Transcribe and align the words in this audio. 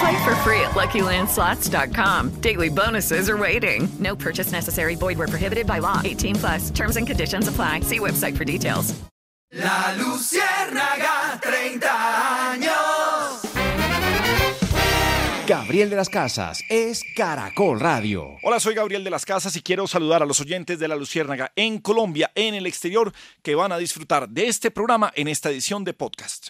Play 0.00 0.24
for 0.24 0.34
free 0.36 0.60
at 0.60 0.72
LuckyLandSlots.com. 0.72 2.40
Daily 2.40 2.68
bonuses 2.68 3.30
are 3.30 3.36
waiting. 3.36 3.88
No 3.98 4.16
purchase 4.16 4.52
necessary. 4.52 4.94
Void 4.96 5.18
where 5.18 5.28
prohibited 5.28 5.66
by 5.66 5.78
law. 5.78 6.00
18 6.04 6.36
plus. 6.36 6.70
Terms 6.70 6.96
and 6.96 7.06
conditions 7.06 7.48
apply. 7.48 7.80
See 7.80 7.98
website 7.98 8.36
for 8.36 8.44
details. 8.44 8.94
La 9.52 9.94
Luciérnaga, 9.96 11.40
30 11.40 12.52
años. 12.52 13.46
Gabriel 15.46 15.88
de 15.88 15.94
las 15.96 16.08
Casas 16.08 16.64
es 16.68 17.04
Caracol 17.14 17.78
Radio. 17.78 18.36
Hola, 18.42 18.58
soy 18.58 18.74
Gabriel 18.74 19.04
de 19.04 19.10
las 19.10 19.24
Casas 19.24 19.54
y 19.54 19.62
quiero 19.62 19.86
saludar 19.86 20.20
a 20.22 20.26
los 20.26 20.40
oyentes 20.40 20.80
de 20.80 20.88
La 20.88 20.96
Luciérnaga 20.96 21.52
en 21.54 21.78
Colombia, 21.78 22.32
en 22.34 22.54
el 22.56 22.66
exterior, 22.66 23.12
que 23.42 23.54
van 23.54 23.70
a 23.70 23.78
disfrutar 23.78 24.28
de 24.28 24.48
este 24.48 24.72
programa 24.72 25.12
en 25.14 25.28
esta 25.28 25.48
edición 25.48 25.84
de 25.84 25.94
podcast. 25.94 26.48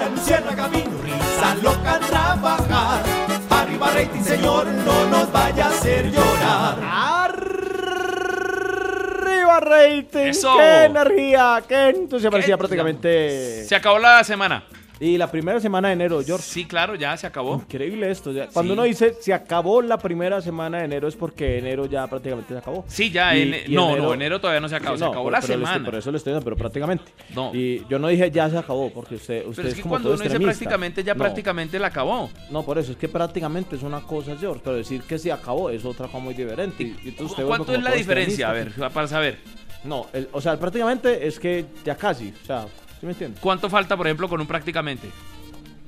A 0.00 0.04
la 0.04 0.08
Luciérnaga 0.08 0.68
vino 0.68 1.02
risa 1.02 1.54
loca 1.62 2.00
trabajar. 2.00 3.02
Arriba 3.50 3.90
rating, 3.90 4.22
señor, 4.22 4.66
no 4.66 5.06
nos 5.10 5.30
vaya 5.30 5.66
a 5.66 5.68
hacer 5.68 6.10
llorar. 6.10 6.78
¡Arriba 9.22 9.60
rating! 9.60 10.28
Eso. 10.28 10.56
¡Qué 10.56 10.84
energía! 10.84 11.62
¡Qué 11.68 11.90
entusiasmo! 11.90 12.30
Parecía 12.30 12.56
prácticamente... 12.56 13.62
Se 13.66 13.76
acabó 13.76 13.98
la 13.98 14.24
semana. 14.24 14.62
Y 15.02 15.16
la 15.16 15.30
primera 15.30 15.58
semana 15.60 15.88
de 15.88 15.94
enero, 15.94 16.20
George. 16.22 16.44
Sí, 16.46 16.66
claro, 16.66 16.94
ya 16.94 17.16
se 17.16 17.26
acabó. 17.26 17.54
Increíble 17.54 18.10
esto. 18.10 18.32
ya. 18.32 18.48
Cuando 18.48 18.74
Sí. 18.74 18.78
uno 18.78 18.82
dice 18.82 19.14
se 19.18 19.32
acabó 19.32 19.80
la 19.80 19.96
primera 19.96 20.42
semana 20.42 20.76
de 20.78 20.84
enero 20.84 21.08
es 21.08 21.16
porque 21.16 21.56
enero 21.58 21.86
ya 21.86 22.06
prácticamente 22.06 22.52
se 22.52 22.58
acabó. 22.58 22.84
Sí, 22.86 23.10
ya. 23.10 23.34
Y- 23.34 23.42
en- 23.42 23.72
y 23.72 23.74
no, 23.74 23.96
no, 23.96 24.12
enero 24.12 24.38
todavía 24.40 24.60
no 24.60 24.68
se 24.68 24.76
acabó. 24.76 24.96
Sí, 24.96 24.98
se 24.98 25.04
no, 25.06 25.10
acabó 25.10 25.24
por- 25.24 25.32
la 25.32 25.40
pero 25.40 25.48
le 25.48 25.54
estoy- 25.64 25.66
semana. 25.72 25.84
por 25.86 25.94
eso 25.94 26.10
le 26.10 26.16
estoy 26.18 26.32
diciendo, 26.34 26.44
pero 26.44 26.56
prácticamente. 26.56 27.04
No. 27.34 27.50
Y 27.54 27.82
yo 27.88 27.98
no 27.98 28.08
dije 28.08 28.30
ya 28.30 28.50
se 28.50 28.58
acabó, 28.58 28.90
porque 28.92 29.14
usted, 29.14 29.46
usted 29.46 29.56
Pero 29.62 29.68
es 29.70 29.74
que 29.74 29.80
como 29.80 29.92
cuando 29.92 30.08
todo 30.10 30.14
uno 30.16 30.24
dice 30.24 30.38
prácticamente, 30.38 31.02
ya 31.02 31.14
No, 31.14 31.18
prácticamente 31.24 31.78
la 31.78 31.86
acabó. 31.86 32.28
No, 32.50 32.62
por 32.62 32.76
eso 32.78 32.92
es 32.92 32.98
que 32.98 33.08
prácticamente 33.08 33.76
es 33.76 33.82
una 33.82 34.02
cosa, 34.02 34.36
George, 34.38 34.60
pero 34.62 34.76
decir 34.76 35.00
que 35.04 35.18
se 35.18 35.32
acabó 35.32 35.70
es 35.70 35.82
otra 35.86 36.08
cosa 36.08 36.18
muy 36.18 36.34
diferente. 36.34 36.82
Y, 36.82 37.08
entonces 37.08 37.42
¿Cuánto 37.46 37.74
es 37.74 37.82
la 37.82 37.92
diferencia? 37.92 38.50
A 38.50 38.52
ver, 38.52 38.70
para 38.92 39.08
saber. 39.08 39.38
No, 39.82 40.08
el- 40.12 40.28
o 40.32 40.42
sea, 40.42 40.58
prácticamente 40.60 41.26
es 41.26 41.38
que 41.40 41.64
ya 41.86 41.96
casi, 41.96 42.34
o 42.42 42.46
sea, 42.46 42.66
¿sí 43.00 43.06
me 43.06 43.12
entiende? 43.12 43.38
¿Cuánto 43.40 43.68
falta, 43.70 43.96
por 43.96 44.06
ejemplo, 44.06 44.28
con 44.28 44.40
un 44.40 44.46
prácticamente? 44.46 45.08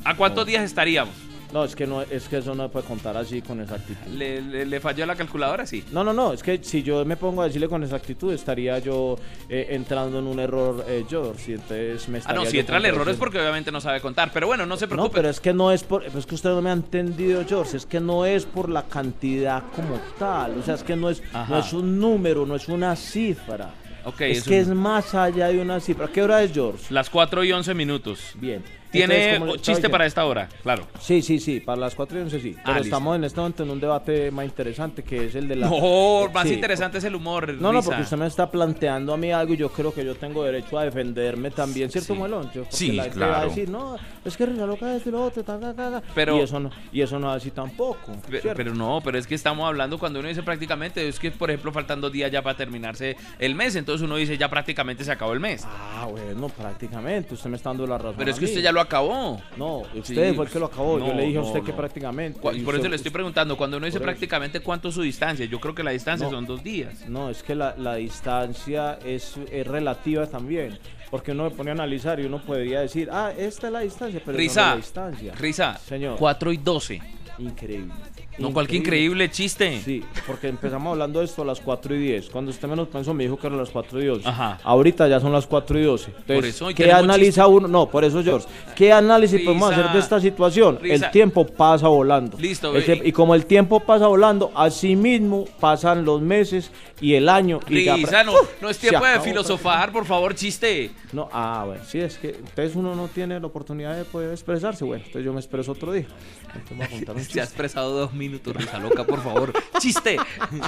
¿A 0.04 0.16
cuántos 0.16 0.46
días 0.46 0.64
estaríamos? 0.64 1.14
No, 1.52 1.64
es 1.64 1.76
que 1.76 1.86
no, 1.86 2.00
es 2.00 2.28
que 2.30 2.38
eso 2.38 2.54
no 2.54 2.70
puede 2.70 2.86
contar 2.86 3.14
así 3.14 3.42
con 3.42 3.60
exactitud. 3.60 4.06
¿Le, 4.14 4.40
le- 4.40 4.64
le 4.64 4.80
falló 4.80 5.04
la 5.04 5.14
calculadora? 5.14 5.66
Sí. 5.66 5.84
No, 5.92 6.02
no, 6.02 6.14
no, 6.14 6.32
es 6.32 6.42
que 6.42 6.64
si 6.64 6.82
yo 6.82 7.04
me 7.04 7.18
pongo 7.18 7.42
a 7.42 7.44
decirle 7.44 7.68
con 7.68 7.82
exactitud, 7.82 8.32
estaría 8.32 8.78
yo 8.78 9.18
eh, 9.50 9.66
entrando 9.68 10.18
en 10.20 10.26
un 10.28 10.38
error, 10.40 10.82
eh, 10.88 11.04
George, 11.06 11.50
y 11.50 11.54
entonces 11.56 12.08
me 12.08 12.20
Ah, 12.24 12.32
no, 12.32 12.46
si 12.46 12.54
yo 12.54 12.60
entra 12.60 12.78
el 12.78 12.86
error 12.86 13.06
es 13.10 13.18
porque 13.18 13.38
obviamente 13.38 13.70
no 13.70 13.82
sabe 13.82 14.00
contar. 14.00 14.30
Pero 14.32 14.46
bueno, 14.46 14.64
no 14.64 14.78
se 14.78 14.86
No, 14.86 14.92
preocupe. 14.92 15.14
pero 15.16 15.28
es 15.28 15.40
que 15.40 15.52
no 15.52 15.70
es 15.70 15.84
por, 15.84 16.04
es 16.06 16.24
que 16.24 16.34
usted 16.34 16.48
no 16.48 16.62
me 16.62 16.70
ha 16.70 16.72
entendido, 16.72 17.44
George, 17.46 17.76
es 17.76 17.84
que 17.84 18.00
no 18.00 18.24
es 18.24 18.46
por 18.46 18.70
la 18.70 18.84
cantidad 18.84 19.62
como 19.76 20.00
tal, 20.18 20.56
o 20.58 20.62
sea, 20.62 20.76
es 20.76 20.82
que 20.82 20.96
no 20.96 21.10
es, 21.10 21.22
Ajá. 21.34 21.52
no 21.52 21.58
es 21.58 21.70
un 21.74 21.98
número, 22.00 22.46
no 22.46 22.56
es 22.56 22.66
una 22.68 22.96
cifra. 22.96 23.74
Es 24.20 24.38
es 24.38 24.44
que 24.44 24.54
un- 24.56 24.60
es 24.60 24.68
más 24.68 25.14
allá 25.14 25.48
de 25.48 25.60
una 25.60 25.80
cifra. 25.80 26.08
¿Qué 26.08 26.22
hora 26.22 26.42
es, 26.42 26.52
George? 26.52 26.84
Las 26.90 27.08
4 27.10 27.44
y 27.44 27.52
11 27.52 27.74
minutos. 27.74 28.32
Bien. 28.34 28.62
¿Tiene 28.90 29.36
Entonces, 29.36 29.62
chiste 29.62 29.88
para 29.88 30.04
esta 30.04 30.22
hora? 30.26 30.50
Claro. 30.62 30.86
Sí, 31.00 31.22
sí, 31.22 31.38
sí, 31.38 31.60
para 31.60 31.80
las 31.80 31.94
4 31.94 32.18
y 32.18 32.22
11 32.24 32.40
sí. 32.40 32.54
Ah, 32.58 32.62
Pero 32.66 32.74
listo. 32.74 32.88
estamos 32.88 33.16
en 33.16 33.24
este 33.24 33.40
momento 33.40 33.62
en 33.62 33.70
un 33.70 33.80
debate 33.80 34.30
más 34.30 34.44
interesante 34.44 35.02
que 35.02 35.28
es 35.28 35.34
el 35.34 35.48
de 35.48 35.56
la... 35.56 35.66
No, 35.70 36.28
más 36.30 36.46
Sí, 36.46 36.52
interesante 36.52 36.98
es 36.98 37.04
el 37.04 37.14
humor. 37.14 37.54
No, 37.54 37.72
no, 37.72 37.82
porque 37.82 38.02
usted 38.02 38.18
me 38.18 38.26
está 38.26 38.50
planteando 38.50 39.14
a 39.14 39.16
mí 39.16 39.32
algo 39.32 39.54
y 39.54 39.56
yo 39.56 39.70
creo 39.70 39.94
que 39.94 40.04
yo 40.04 40.14
tengo 40.14 40.44
derecho 40.44 40.78
a 40.78 40.84
defenderme 40.84 41.50
también, 41.50 41.90
¿cierto, 41.90 42.14
Muelón? 42.14 42.50
Yo- 42.52 42.66
Sí, 42.68 42.92
la 42.92 43.04
gente 43.04 43.18
va 43.20 43.26
a 43.26 43.28
claro. 43.30 43.48
decir, 43.48 43.70
no, 43.70 43.96
es 44.24 44.36
que 44.36 44.46
Loca 44.46 44.94
es 44.94 45.04
de 45.04 45.10
lo 45.10 45.24
otro, 45.24 45.42
ta, 45.42 45.58
ta, 45.58 45.74
ta, 45.74 45.90
ta". 45.90 46.02
Pero- 46.14 46.36
y, 46.36 46.40
eso 46.40 46.60
no, 46.60 46.70
y 46.92 47.00
eso 47.00 47.18
no 47.18 47.30
así 47.32 47.50
tampoco. 47.50 48.12
Pero 48.30 48.74
no, 48.74 49.00
pero 49.02 49.18
es 49.18 49.26
que 49.26 49.34
estamos 49.34 49.66
hablando 49.66 49.98
cuando 49.98 50.20
uno 50.20 50.28
dice 50.28 50.42
prácticamente, 50.42 51.06
es 51.08 51.18
que 51.18 51.30
por 51.30 51.50
ejemplo 51.50 51.72
faltan 51.72 52.00
dos 52.00 52.12
días 52.12 52.30
ya 52.30 52.42
para 52.42 52.56
terminarse 52.56 53.16
el 53.38 53.54
mes, 53.54 53.74
entonces 53.76 54.04
uno 54.04 54.16
dice 54.16 54.36
ya 54.38 54.48
prácticamente 54.48 55.04
se 55.04 55.12
acabó 55.12 55.32
el 55.32 55.40
mes. 55.40 55.64
Ah, 55.66 56.06
bueno, 56.10 56.48
prácticamente, 56.48 57.34
usted 57.34 57.50
me 57.50 57.56
está 57.56 57.70
dando 57.70 57.86
la 57.86 57.98
razón. 57.98 58.14
Pero 58.18 58.30
es 58.30 58.36
que 58.38 58.44
mí. 58.44 58.50
usted 58.50 58.62
ya 58.62 58.72
lo 58.72 58.80
acabó. 58.80 59.40
No, 59.56 59.78
usted 59.94 60.30
Sí, 60.30 60.34
fue 60.36 60.44
el 60.46 60.50
que 60.50 60.58
lo 60.58 60.66
acabó. 60.66 60.98
yo 60.98 61.12
le 61.14 61.24
dije 61.24 61.38
a 61.38 61.40
no, 61.40 61.46
usted 61.46 61.62
que 61.62 61.72
prácticamente. 61.72 62.38
Y 62.54 62.60
Por 62.60 62.74
eso 62.76 62.88
le 62.88 62.96
estoy 62.96 63.10
preguntando, 63.10 63.56
cuando 63.56 63.76
uno 63.78 63.86
dice 63.86 64.00
prácticamente 64.00 64.60
cuánto 64.60 64.88
es 64.88 64.94
su 64.94 65.02
distancia, 65.02 65.44
yo 65.46 65.58
creo 65.60 65.74
que 65.74 65.82
la 65.82 65.90
distancia 65.90 66.28
son 66.30 66.46
dos 66.46 66.62
días. 66.62 67.08
No, 67.08 67.30
es 67.30 67.42
que 67.42 67.54
la, 67.54 67.74
la 67.76 67.96
distancia 67.96 68.98
es, 69.04 69.36
es 69.50 69.66
relativa 69.66 70.26
también. 70.26 70.78
Porque 71.12 71.32
uno 71.32 71.44
me 71.44 71.50
pone 71.50 71.68
a 71.68 71.74
analizar 71.74 72.18
y 72.20 72.24
uno 72.24 72.40
podría 72.42 72.80
decir, 72.80 73.10
ah, 73.12 73.30
esta 73.36 73.66
es 73.66 73.72
la 73.74 73.80
distancia, 73.80 74.18
pero 74.24 74.32
no 74.32 74.42
es 74.42 74.48
Risa, 74.48 74.70
la 74.70 74.76
distancia. 74.76 75.34
Risa, 75.34 75.78
Señor. 75.78 76.16
4 76.18 76.52
y 76.52 76.56
12. 76.56 77.02
Increíble. 77.36 77.92
No, 78.38 78.52
cualquier 78.52 78.80
increíble 78.80 79.30
chiste. 79.30 79.80
Sí, 79.84 80.02
porque 80.26 80.48
empezamos 80.48 80.92
hablando 80.92 81.18
de 81.20 81.26
esto 81.26 81.42
a 81.42 81.44
las 81.44 81.60
4 81.60 81.94
y 81.94 81.98
10. 81.98 82.30
Cuando 82.30 82.50
usted 82.50 82.66
menos 82.66 82.88
pensó, 82.88 83.12
me 83.12 83.24
dijo 83.24 83.36
que 83.36 83.46
eran 83.46 83.58
las 83.58 83.70
4 83.70 84.02
y 84.02 84.06
12. 84.06 84.26
Ajá. 84.28 84.58
Ahorita 84.64 85.06
ya 85.06 85.20
son 85.20 85.32
las 85.32 85.46
4 85.46 85.78
y 85.78 85.82
12. 85.84 86.06
Entonces, 86.06 86.34
Por 86.36 86.44
eso, 86.46 86.68
¿qué 86.74 86.90
analiza 86.92 87.46
uno? 87.46 87.68
No, 87.68 87.88
por 87.90 88.04
eso, 88.04 88.22
George. 88.22 88.46
¿Qué 88.74 88.90
análisis 88.92 89.40
podemos 89.42 89.70
hacer 89.72 89.90
de 89.92 89.98
esta 89.98 90.18
situación? 90.20 90.78
Risa. 90.80 91.06
El 91.06 91.10
tiempo 91.12 91.46
pasa 91.46 91.88
volando. 91.88 92.38
Listo, 92.38 92.74
Ese- 92.74 93.02
y 93.04 93.12
como 93.12 93.34
el 93.34 93.44
tiempo 93.46 93.80
pasa 93.80 94.06
volando, 94.06 94.50
así 94.54 94.96
mismo 94.96 95.44
pasan 95.60 96.04
los 96.04 96.20
meses 96.22 96.70
y 97.00 97.14
el 97.14 97.28
año. 97.28 97.60
y 97.68 97.84
ya- 97.84 98.24
no, 98.24 98.32
no 98.60 98.70
es 98.70 98.78
tiempo 98.78 99.04
de 99.04 99.20
filosofar, 99.20 99.92
por 99.92 100.06
favor, 100.06 100.34
chiste. 100.34 100.90
No, 101.12 101.28
ah, 101.32 101.64
bueno, 101.66 101.82
sí, 101.86 101.98
es 101.98 102.16
que 102.16 102.30
entonces 102.30 102.74
uno 102.74 102.94
no 102.94 103.08
tiene 103.08 103.38
la 103.38 103.46
oportunidad 103.46 103.94
de 103.96 104.04
poder 104.04 104.30
expresarse. 104.30 104.84
Bueno, 104.84 105.02
entonces 105.04 105.24
yo 105.24 105.32
me 105.34 105.40
expreso 105.40 105.72
otro 105.72 105.92
día. 105.92 106.06
Entonces 106.54 106.76
voy 106.76 106.86
a 106.86 106.88
contar 106.90 107.16
un 107.16 107.20
Se 107.22 107.24
ha 107.24 107.26
chiste. 107.26 107.40
expresado 107.42 107.90
dos 107.90 108.12
minutos, 108.12 108.21
Risa 108.28 108.78
Loca, 108.78 109.04
por 109.04 109.22
favor. 109.22 109.52
Chiste. 109.78 110.16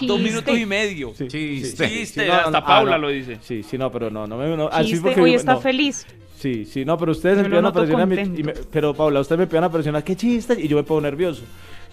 Dos 0.03 0.20
minutos 0.20 0.56
y 0.59 0.66
medio. 0.66 1.12
Sí, 1.16 1.28
Chiste. 1.28 1.88
Chiste. 1.88 2.22
sí, 2.22 2.28
no, 2.28 2.34
Hasta 2.34 2.50
no, 2.50 2.59
ah, 2.59 2.66
Paula 2.66 2.98
lo 2.98 3.09
dice. 3.09 3.38
Sí, 3.42 3.62
sí, 3.62 3.76
no, 3.78 3.91
pero 3.91 4.10
no, 4.10 4.26
no 4.26 4.37
me. 4.37 4.56
No, 4.56 4.69
así 4.69 4.91
Chiste, 4.91 5.03
porque 5.03 5.20
hoy 5.20 5.31
me- 5.31 5.37
está 5.37 5.54
no. 5.54 5.60
feliz. 5.60 6.06
Sí, 6.38 6.64
sí, 6.66 6.84
no, 6.84 6.98
pero 6.98 7.12
ustedes 7.12 7.37
me 7.38 7.48
lo 7.48 7.59
empiezan 7.59 7.66
a 7.66 7.72
presionar. 7.72 8.44
me- 8.44 8.53
pero 8.70 8.93
Paula, 8.94 9.20
ustedes 9.20 9.38
me 9.38 9.44
empiezan 9.44 9.64
a 9.64 9.70
presionar. 9.72 10.04
¿Qué 10.04 10.14
chiste? 10.16 10.60
Y 10.60 10.69
yo 10.69 10.76
me 10.76 10.82
pongo 10.82 11.00
nervioso. 11.00 11.43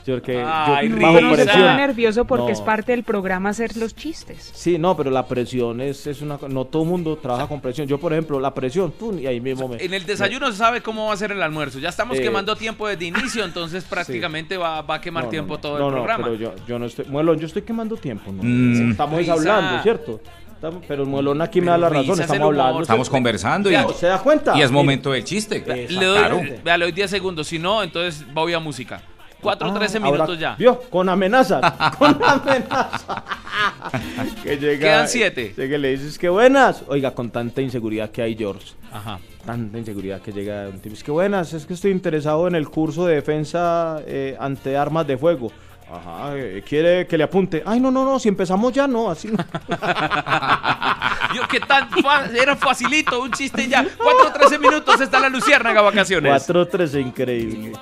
Porque 0.05 0.43
Ay, 0.45 0.89
yo 0.89 0.97
bajo 0.99 1.21
No 1.21 1.33
presión. 1.33 1.77
nervioso 1.77 2.25
porque 2.25 2.45
No. 2.45 2.49
es 2.51 2.61
parte 2.61 2.91
del 2.91 3.03
programa 3.03 3.49
hacer 3.49 3.77
los 3.77 3.95
chistes. 3.95 4.51
Sí, 4.53 4.77
no, 4.77 4.97
pero 4.97 5.11
la 5.11 5.25
presión 5.27 5.79
es, 5.81 6.07
es 6.07 6.21
una. 6.21 6.39
No 6.49 6.65
todo 6.65 6.83
el 6.83 6.89
mundo 6.89 7.17
trabaja 7.17 7.47
con 7.47 7.61
presión. 7.61 7.87
Yo, 7.87 7.99
por 7.99 8.11
ejemplo, 8.13 8.39
la 8.39 8.53
presión, 8.53 8.91
pum, 8.91 9.19
y 9.19 9.27
ahí 9.27 9.39
mismo 9.39 9.67
me. 9.67 9.77
En 9.83 9.93
el 9.93 10.05
desayuno 10.05 10.51
se 10.51 10.57
sabe 10.57 10.81
cómo 10.81 11.07
va 11.07 11.13
a 11.13 11.17
ser 11.17 11.31
el 11.31 11.41
almuerzo. 11.41 11.79
Ya 11.79 11.89
estamos 11.89 12.17
Eh, 12.17 12.21
quemando 12.21 12.55
tiempo 12.55 12.87
desde 12.87 13.05
inicio, 13.05 13.43
entonces 13.45 13.83
prácticamente 13.89 14.57
va, 14.57 14.81
va 14.81 14.95
a 14.95 15.01
quemar 15.01 15.23
No, 15.23 15.27
no, 15.27 15.31
tiempo 15.31 15.53
no. 15.55 15.59
todo 15.59 15.77
No, 15.79 15.85
el 15.87 15.91
no, 15.91 15.97
programa. 15.97 16.23
pero 16.25 16.35
yo, 16.35 16.53
yo 16.67 16.79
no 16.79 16.85
estoy. 16.85 17.05
Muelón, 17.05 17.37
yo 17.39 17.47
estoy 17.47 17.61
quemando 17.61 17.95
tiempo. 17.97 18.31
¿no? 18.31 18.41
Mm. 18.43 18.91
Estamos 18.91 19.19
Risa. 19.19 19.33
hablando, 19.33 19.83
¿cierto? 19.83 20.19
Estamos- 20.55 20.83
pero 20.87 21.03
el 21.03 21.09
Muelón 21.09 21.41
aquí 21.41 21.59
me 21.59 21.67
da 21.71 21.77
la 21.77 21.89
razón. 21.89 22.19
Estamos 22.19 22.37
humor. 22.37 22.47
hablando. 22.59 22.81
Estamos 22.83 23.09
conversando 23.09 23.71
y, 23.71 23.75
¿Se 23.99 24.05
da 24.07 24.19
cuenta? 24.19 24.55
y 24.57 24.61
es 24.61 24.71
momento 24.71 25.11
del 25.11 25.23
chiste. 25.23 25.63
Eh, 25.65 25.87
Le 25.89 26.05
doy, 26.05 26.17
Claro. 26.19 26.41
vea, 26.63 26.77
le 26.77 26.85
doy 26.85 26.91
10 26.91 27.09
segundos. 27.09 27.47
Si 27.47 27.57
no, 27.57 27.81
entonces 27.81 28.23
voy 28.33 28.53
a 28.53 28.59
música. 28.59 29.01
4 29.41 29.67
o 29.67 29.71
Ah, 29.71 29.73
13 29.79 29.97
ahora- 29.97 30.11
minutos 30.11 30.39
ya. 30.39 30.55
¿Vio? 30.55 30.79
Con 30.89 31.09
amenazas. 31.09 31.61
con 31.97 32.19
amenazas. 32.23 33.03
que 34.43 34.57
llega, 34.57 34.79
Quedan 34.79 35.07
siete. 35.07 35.53
Llega 35.57 35.77
y 35.77 35.79
le 35.81 35.89
dices 35.91 36.17
que 36.17 36.29
buenas. 36.29 36.83
Oiga, 36.87 37.11
con 37.13 37.29
tanta 37.31 37.61
inseguridad 37.61 38.09
que 38.11 38.21
hay, 38.21 38.35
George. 38.35 38.73
Ajá. 38.91 39.19
Tanta 39.45 39.77
inseguridad 39.77 40.21
que 40.21 40.31
llega 40.31 40.67
un 40.67 40.79
tipo. 40.79 40.93
Es 40.95 41.03
que 41.03 41.11
buenas, 41.11 41.53
es 41.53 41.65
que 41.65 41.73
estoy 41.73 41.91
interesado 41.91 42.47
en 42.47 42.55
el 42.55 42.69
curso 42.69 43.05
de 43.05 43.15
defensa 43.15 43.99
eh, 44.05 44.37
ante 44.39 44.77
armas 44.77 45.07
de 45.07 45.17
fuego. 45.17 45.51
Ajá, 45.91 46.37
eh, 46.37 46.63
quiere 46.65 47.05
que 47.05 47.17
le 47.17 47.25
apunte. 47.25 47.63
Ay, 47.65 47.79
no, 47.81 47.91
no, 47.91 48.05
no, 48.05 48.17
si 48.17 48.29
empezamos 48.29 48.71
ya, 48.71 48.87
no, 48.87 49.09
así 49.11 49.27
no. 49.27 49.37
Yo, 51.35 51.47
¿qué 51.49 51.59
tan 51.59 51.89
fa- 51.89 52.27
Era 52.33 52.55
facilito, 52.55 53.21
un 53.21 53.31
chiste 53.31 53.67
ya. 53.67 53.83
4-13 53.83 54.59
minutos 54.59 55.01
está 55.01 55.19
la 55.19 55.27
Luciérnaga 55.29 55.81
Vacaciones. 55.81 56.47
4-13, 56.47 57.01
increíble. 57.01 57.73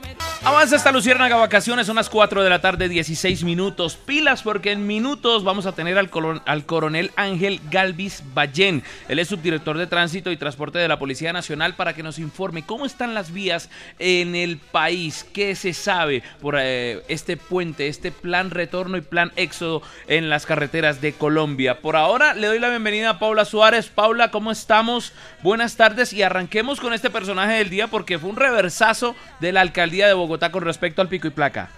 Avanza 0.42 0.78
esta 0.78 0.94
Luciérnaga 0.94 1.36
Vacaciones, 1.36 1.86
son 1.86 1.98
las 1.98 2.10
4 2.10 2.42
de 2.42 2.50
la 2.50 2.62
tarde, 2.62 2.88
16 2.88 3.44
minutos. 3.44 3.98
Pilas, 3.98 4.42
porque 4.42 4.72
en 4.72 4.88
minutos 4.88 5.44
vamos 5.44 5.66
a 5.66 5.74
tener 5.74 5.98
al, 5.98 6.10
coronel 6.66 7.12
Ángel 7.18 7.60
Galvis 7.70 8.24
Ballén. 8.34 8.82
Él 9.10 9.20
es 9.20 9.28
subdirector 9.28 9.78
de 9.78 9.86
Tránsito 9.86 10.32
y 10.32 10.38
Transporte 10.38 10.80
de 10.80 10.88
la 10.88 10.98
Policía 10.98 11.34
Nacional 11.34 11.76
para 11.76 11.94
que 11.94 12.04
nos 12.04 12.20
informe 12.20 12.66
cómo 12.66 12.86
están 12.86 13.14
las 13.14 13.34
vías 13.34 13.70
en 14.00 14.34
el 14.34 14.60
país, 14.60 15.28
qué 15.34 15.56
se 15.56 15.74
sabe 15.74 16.24
por 16.42 16.56
eh, 16.58 17.04
este 17.10 17.36
puente, 17.36 17.90
este 17.90 18.14
plan 18.14 18.50
retorno 18.50 18.96
y 18.96 19.02
plan 19.02 19.34
éxodo 19.36 19.82
en 20.08 20.30
las 20.30 20.46
carreteras 20.46 21.02
de 21.02 21.12
Colombia. 21.12 21.82
Por 21.82 21.98
ahora 21.98 22.34
le 22.34 22.48
doy 22.48 22.60
la 22.60 22.70
bienvenida 22.70 23.10
a 23.10 23.20
Paula 23.20 23.44
Suárez. 23.44 23.90
Paula, 23.90 24.32
¿cómo 24.32 24.52
estamos? 24.54 25.12
Buenas 25.44 25.76
tardes 25.76 26.14
y 26.14 26.24
arranquemos 26.24 26.80
con 26.80 26.94
este 26.94 27.10
personaje 27.10 27.56
del 27.56 27.70
día 27.70 27.88
porque 27.88 28.18
fue 28.18 28.30
un 28.30 28.38
reversazo 28.38 29.18
de 29.42 29.52
la 29.52 29.60
alcaldía 29.60 30.08
de 30.08 30.14
Bogotá 30.14 30.29
con 30.52 30.64
respecto 30.64 31.02
al 31.02 31.08
pico 31.08 31.28
y 31.28 31.32
placa. 31.32 31.70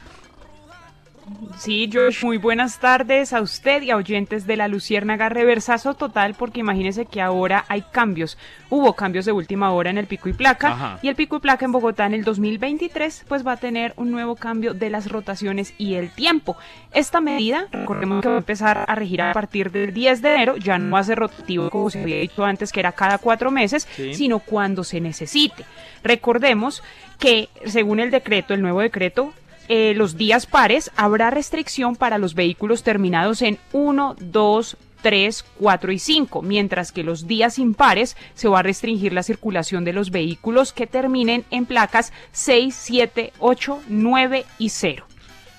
Sí, 1.57 1.89
Josh, 1.91 2.23
muy 2.23 2.37
buenas 2.37 2.79
tardes 2.79 3.33
a 3.33 3.41
usted 3.41 3.83
y 3.83 3.91
a 3.91 3.95
oyentes 3.97 4.47
de 4.47 4.57
la 4.57 4.67
Luciérnaga. 4.67 5.29
Reversazo 5.29 5.93
total 5.93 6.33
porque 6.33 6.59
imagínese 6.61 7.05
que 7.05 7.21
ahora 7.21 7.65
hay 7.67 7.83
cambios. 7.83 8.37
Hubo 8.69 8.93
cambios 8.93 9.25
de 9.25 9.31
última 9.31 9.71
hora 9.71 9.89
en 9.91 9.97
el 9.97 10.07
pico 10.07 10.29
y 10.29 10.33
placa 10.33 10.69
Ajá. 10.71 10.99
y 11.01 11.09
el 11.09 11.15
pico 11.15 11.37
y 11.37 11.39
placa 11.39 11.65
en 11.65 11.71
Bogotá 11.71 12.05
en 12.05 12.13
el 12.15 12.23
2023 12.23 13.25
pues 13.27 13.45
va 13.45 13.53
a 13.53 13.57
tener 13.57 13.93
un 13.97 14.11
nuevo 14.11 14.35
cambio 14.35 14.73
de 14.73 14.89
las 14.89 15.11
rotaciones 15.11 15.73
y 15.77 15.95
el 15.95 16.09
tiempo. 16.09 16.57
Esta 16.93 17.21
medida, 17.21 17.67
recordemos 17.71 18.21
que 18.23 18.29
va 18.29 18.35
a 18.35 18.39
empezar 18.39 18.85
a 18.87 18.95
regir 18.95 19.21
a 19.21 19.33
partir 19.33 19.71
del 19.71 19.93
10 19.93 20.21
de 20.21 20.33
enero, 20.33 20.57
ya 20.57 20.77
no 20.79 20.93
va 20.95 20.99
a 20.99 21.03
ser 21.03 21.19
rotativo 21.19 21.69
como 21.69 21.89
se 21.89 22.01
había 22.01 22.17
dicho 22.17 22.43
antes 22.43 22.71
que 22.71 22.79
era 22.79 22.93
cada 22.93 23.17
cuatro 23.19 23.51
meses, 23.51 23.87
Sí. 23.95 24.15
sino 24.15 24.39
cuando 24.39 24.83
se 24.83 24.99
necesite. 25.01 25.65
Recordemos 26.03 26.81
que 27.19 27.49
según 27.65 27.99
el 27.99 28.09
decreto, 28.09 28.53
el 28.55 28.61
nuevo 28.61 28.81
decreto, 28.81 29.33
eh, 29.73 29.93
los 29.95 30.17
días 30.17 30.47
pares 30.47 30.91
habrá 30.97 31.29
restricción 31.29 31.95
para 31.95 32.17
los 32.17 32.35
vehículos 32.35 32.83
terminados 32.83 33.41
en 33.41 33.57
1, 33.71 34.17
2, 34.19 34.77
3, 35.01 35.45
4 35.59 35.91
y 35.93 35.97
5, 35.99 36.41
mientras 36.41 36.91
que 36.91 37.05
los 37.05 37.25
días 37.25 37.57
impares 37.57 38.17
se 38.33 38.49
va 38.49 38.59
a 38.59 38.63
restringir 38.63 39.13
la 39.13 39.23
circulación 39.23 39.85
de 39.85 39.93
los 39.93 40.11
vehículos 40.11 40.73
que 40.73 40.87
terminen 40.87 41.45
en 41.51 41.65
placas 41.65 42.11
6, 42.33 42.75
7, 42.77 43.31
8, 43.39 43.81
9 43.87 44.45
y 44.59 44.67
0. 44.67 45.05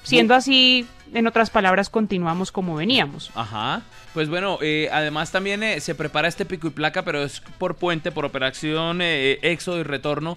Siendo 0.02 0.34
así, 0.34 0.86
en 1.14 1.26
otras 1.26 1.48
palabras, 1.48 1.88
continuamos 1.88 2.52
como 2.52 2.74
veníamos. 2.74 3.30
Ajá. 3.34 3.80
Pues 4.12 4.28
bueno, 4.28 4.58
eh, 4.60 4.90
además 4.92 5.32
también 5.32 5.62
eh, 5.62 5.80
se 5.80 5.94
prepara 5.94 6.28
este 6.28 6.44
pico 6.44 6.66
y 6.66 6.70
placa, 6.70 7.02
pero 7.02 7.24
es 7.24 7.40
por 7.56 7.76
puente, 7.76 8.12
por 8.12 8.26
operación 8.26 9.00
eh, 9.00 9.38
éxodo 9.40 9.80
y 9.80 9.84
retorno. 9.84 10.36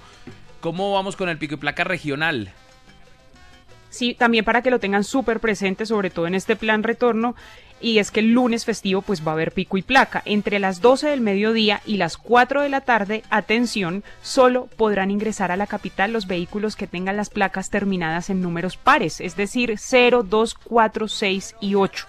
¿Cómo 0.62 0.94
vamos 0.94 1.18
con 1.18 1.28
el 1.28 1.38
pico 1.38 1.56
y 1.56 1.57
placa 1.57 1.83
regional? 1.83 2.54
Sí, 3.95 4.13
también 4.13 4.44
para 4.44 4.62
que 4.62 4.71
lo 4.71 4.81
tengan 4.81 5.06
súper 5.06 5.39
presente, 5.39 5.86
sobre 5.86 6.09
todo 6.09 6.27
en 6.27 6.36
este 6.36 6.57
plan 6.57 6.83
retorno, 6.83 7.33
y 7.80 8.00
es 8.00 8.12
que 8.12 8.19
el 8.19 8.33
lunes 8.33 8.65
festivo 8.65 9.01
pues 9.01 9.25
va 9.25 9.31
a 9.31 9.36
haber 9.36 9.53
pico 9.53 9.77
y 9.77 9.83
placa. 9.83 10.21
Entre 10.25 10.59
las 10.59 10.81
12 10.81 11.07
del 11.07 11.21
mediodía 11.21 11.81
y 11.86 11.95
las 11.95 12.18
4 12.18 12.62
de 12.62 12.68
la 12.68 12.81
tarde, 12.81 13.24
atención, 13.30 14.03
solo 14.21 14.68
podrán 14.75 15.12
ingresar 15.12 15.50
a 15.53 15.56
la 15.56 15.65
capital 15.65 16.12
los 16.12 16.27
vehículos 16.27 16.75
que 16.75 16.88
tengan 16.88 17.15
las 17.15 17.30
placas 17.30 17.69
terminadas 17.69 18.30
en 18.30 18.42
números 18.42 18.75
pares, 18.75 19.21
es 19.21 19.38
decir, 19.38 19.75
0, 19.77 20.24
2, 20.24 20.56
4, 20.56 21.07
6 21.07 21.56
y 21.62 21.75
8. 21.75 22.06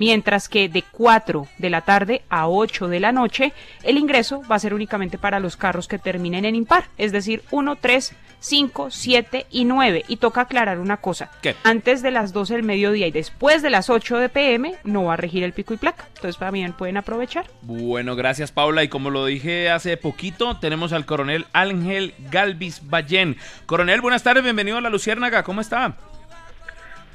Mientras 0.00 0.48
que 0.48 0.70
de 0.70 0.82
4 0.82 1.46
de 1.58 1.68
la 1.68 1.82
tarde 1.82 2.22
a 2.30 2.48
8 2.48 2.88
de 2.88 3.00
la 3.00 3.12
noche, 3.12 3.52
el 3.82 3.98
ingreso 3.98 4.40
va 4.50 4.56
a 4.56 4.58
ser 4.58 4.72
únicamente 4.72 5.18
para 5.18 5.40
los 5.40 5.58
carros 5.58 5.88
que 5.88 5.98
terminen 5.98 6.46
en 6.46 6.54
impar, 6.54 6.84
es 6.96 7.12
decir, 7.12 7.42
1, 7.50 7.76
3, 7.76 8.14
5, 8.38 8.90
7 8.90 9.46
y 9.50 9.66
9. 9.66 10.06
Y 10.08 10.16
toca 10.16 10.40
aclarar 10.40 10.78
una 10.78 10.96
cosa. 10.96 11.30
¿Qué? 11.42 11.54
Antes 11.64 12.00
de 12.00 12.12
las 12.12 12.32
12 12.32 12.54
del 12.54 12.62
mediodía 12.62 13.08
y 13.08 13.10
después 13.10 13.60
de 13.60 13.68
las 13.68 13.90
8 13.90 14.16
de 14.16 14.30
pm 14.30 14.74
no 14.84 15.04
va 15.04 15.12
a 15.12 15.16
regir 15.18 15.42
el 15.42 15.52
pico 15.52 15.74
y 15.74 15.76
placa. 15.76 16.06
Entonces 16.16 16.38
también 16.38 16.72
pueden 16.72 16.96
aprovechar. 16.96 17.44
Bueno, 17.60 18.16
gracias 18.16 18.52
Paula. 18.52 18.82
Y 18.82 18.88
como 18.88 19.10
lo 19.10 19.26
dije 19.26 19.68
hace 19.68 19.98
poquito, 19.98 20.56
tenemos 20.56 20.94
al 20.94 21.04
coronel 21.04 21.44
Ángel 21.52 22.14
Galvis 22.30 22.88
Ballén. 22.88 23.36
Coronel, 23.66 24.00
buenas 24.00 24.22
tardes, 24.22 24.42
bienvenido 24.42 24.78
a 24.78 24.80
la 24.80 24.88
Luciérnaga. 24.88 25.42
¿Cómo 25.42 25.60
está? 25.60 25.98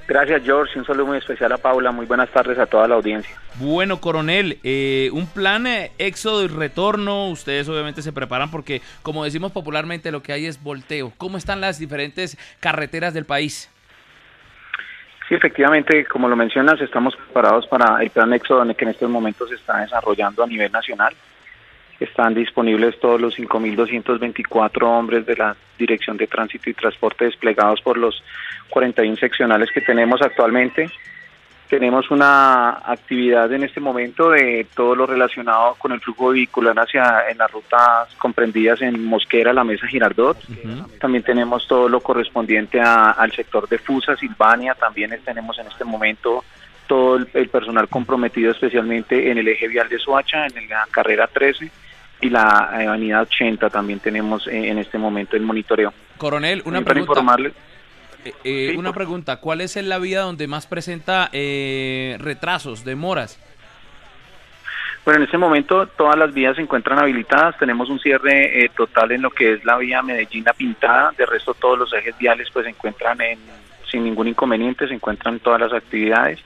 Gracias, 0.07 0.44
George. 0.44 0.78
Un 0.78 0.86
saludo 0.86 1.07
muy 1.07 1.18
especial 1.18 1.52
a 1.52 1.57
Paula. 1.57 1.92
Muy 1.92 2.06
buenas 2.06 2.30
tardes 2.30 2.60
a 2.60 2.68
toda 2.68 2.88
la 2.88 2.96
audiencia. 2.96 3.36
Bueno, 3.56 4.00
coronel, 4.00 4.60
eh, 4.63 5.10
un 5.13 5.25
plan 5.25 5.66
eh, 5.66 5.92
éxodo 5.98 6.44
y 6.44 6.48
retorno. 6.48 7.30
Ustedes 7.30 7.68
obviamente 7.69 8.04
se 8.04 8.13
preparan 8.13 8.52
porque, 8.52 8.81
como 9.02 9.24
decimos 9.24 9.52
popularmente, 9.52 10.12
lo 10.12 10.22
que 10.22 10.34
hay 10.34 10.46
es 10.46 10.62
volteo. 10.62 11.12
¿Cómo 11.18 11.38
están 11.38 11.60
las 11.60 11.80
diferentes 11.80 12.38
carreteras 12.60 13.16
del 13.16 13.25
país? 13.25 13.72
Sí, 15.28 15.34
efectivamente, 15.34 16.06
como 16.06 16.28
lo 16.28 16.36
mencionas, 16.36 16.80
estamos 16.81 17.16
preparados 17.16 17.66
para 17.66 18.00
el 18.04 18.12
plan 18.12 18.31
Éxodo 18.31 18.62
en 18.62 18.69
el 18.69 18.75
que 18.75 18.86
en 18.86 18.92
estos 18.92 19.10
momentos 19.10 19.50
se 19.50 19.56
está 19.56 19.78
desarrollando 19.80 20.44
a 20.44 20.48
nivel 20.48 20.72
nacional. 20.72 21.16
Están 22.00 22.36
disponibles 22.36 23.00
todos 23.00 23.19
los 23.19 23.36
5.224 23.40 24.84
hombres 24.84 25.25
de 25.25 25.36
la 25.36 25.56
Dirección 25.80 26.18
de 26.18 26.28
Tránsito 26.28 26.69
y 26.69 26.74
Transporte 26.75 27.25
desplegados 27.25 27.81
por 27.81 27.98
los 27.98 28.22
41 28.80 29.16
seccionales 29.16 29.72
que 29.72 29.80
tenemos 29.80 30.22
actualmente. 30.22 30.89
Tenemos 31.69 32.12
una 32.12 32.72
actividad 32.86 33.51
en 33.54 33.63
este 33.63 33.80
momento 33.80 34.30
de 34.31 34.68
todo 34.75 34.95
lo 34.98 35.06
relacionado 35.07 35.75
con 35.75 35.94
el 35.94 36.01
flujo 36.01 36.31
vehicular 36.31 36.77
hacia 36.77 37.30
en 37.30 37.38
las 37.38 37.50
rutas 37.51 38.13
comprendidas 38.18 38.81
en 38.81 39.04
Mosquera, 39.06 39.54
La 39.54 39.63
Mesa, 39.63 39.88
Girardot. 39.88 40.38
También 41.00 41.24
tenemos 41.24 41.66
todo 41.69 41.88
lo 41.88 42.01
correspondiente 42.01 42.81
a- 42.81 43.12
al 43.12 43.31
sector 43.31 43.68
de 43.69 43.77
Fusa, 43.80 44.18
Silvania. 44.18 44.75
También 44.75 45.18
tenemos 45.24 45.57
en 45.57 45.68
este 45.68 45.86
momento 45.86 46.44
todo 46.86 47.16
el, 47.16 47.30
el 47.33 47.48
personal 47.48 47.88
comprometido 47.88 48.51
especialmente 48.51 49.31
en 49.31 49.38
el 49.38 49.48
eje 49.48 49.69
vial 49.69 49.88
de 49.88 50.00
Soacha, 50.00 50.45
en 50.48 50.68
la 50.69 50.86
carrera 50.92 51.27
13 51.27 51.72
y 52.22 52.30
la 52.30 52.44
avenida 52.74 53.22
80 53.22 53.69
también 53.69 54.00
tenemos 54.01 54.48
en 54.48 54.77
este 54.80 54.98
momento 54.98 55.36
el 55.38 55.44
monitoreo. 55.44 55.94
Coronel, 56.18 56.62
una 56.66 56.83
También 56.83 56.83
para 56.83 56.94
pregunta. 56.94 57.22
informarle- 57.22 57.54
Eh, 58.25 58.33
eh, 58.44 58.75
una 58.77 58.92
pregunta, 58.92 59.38
¿cuál 59.38 59.62
es 59.62 59.75
la 59.75 60.00
vía 60.00 60.22
donde 60.22 60.48
más 60.48 60.66
presenta 60.66 61.30
eh, 61.31 62.18
retrasos, 62.19 62.83
demoras? 62.83 63.39
Bueno, 65.06 65.19
en 65.19 65.25
este 65.25 65.38
momento 65.38 65.86
todas 65.86 66.17
las 66.17 66.34
vías 66.34 66.55
se 66.55 66.63
encuentran 66.63 66.98
habilitadas. 66.98 67.55
Tenemos 67.60 67.89
un 67.89 68.00
cierre 68.00 68.65
eh, 68.65 68.72
total 68.75 69.12
en 69.12 69.22
lo 69.22 69.29
que 69.29 69.53
es 69.53 69.63
la 69.63 69.77
vía 69.77 70.01
Medellín 70.01 70.44
Pintada. 70.58 71.13
De 71.15 71.27
resto, 71.27 71.53
todos 71.53 71.77
los 71.77 71.94
ejes 71.94 72.17
viales 72.17 72.50
pues 72.51 72.65
se 72.65 72.72
encuentran 72.72 73.22
en, 73.22 73.38
sin 73.89 74.03
ningún 74.03 74.27
inconveniente, 74.27 74.88
se 74.88 74.96
encuentran 74.96 75.39
todas 75.39 75.62
las 75.62 75.74
actividades. 75.74 76.39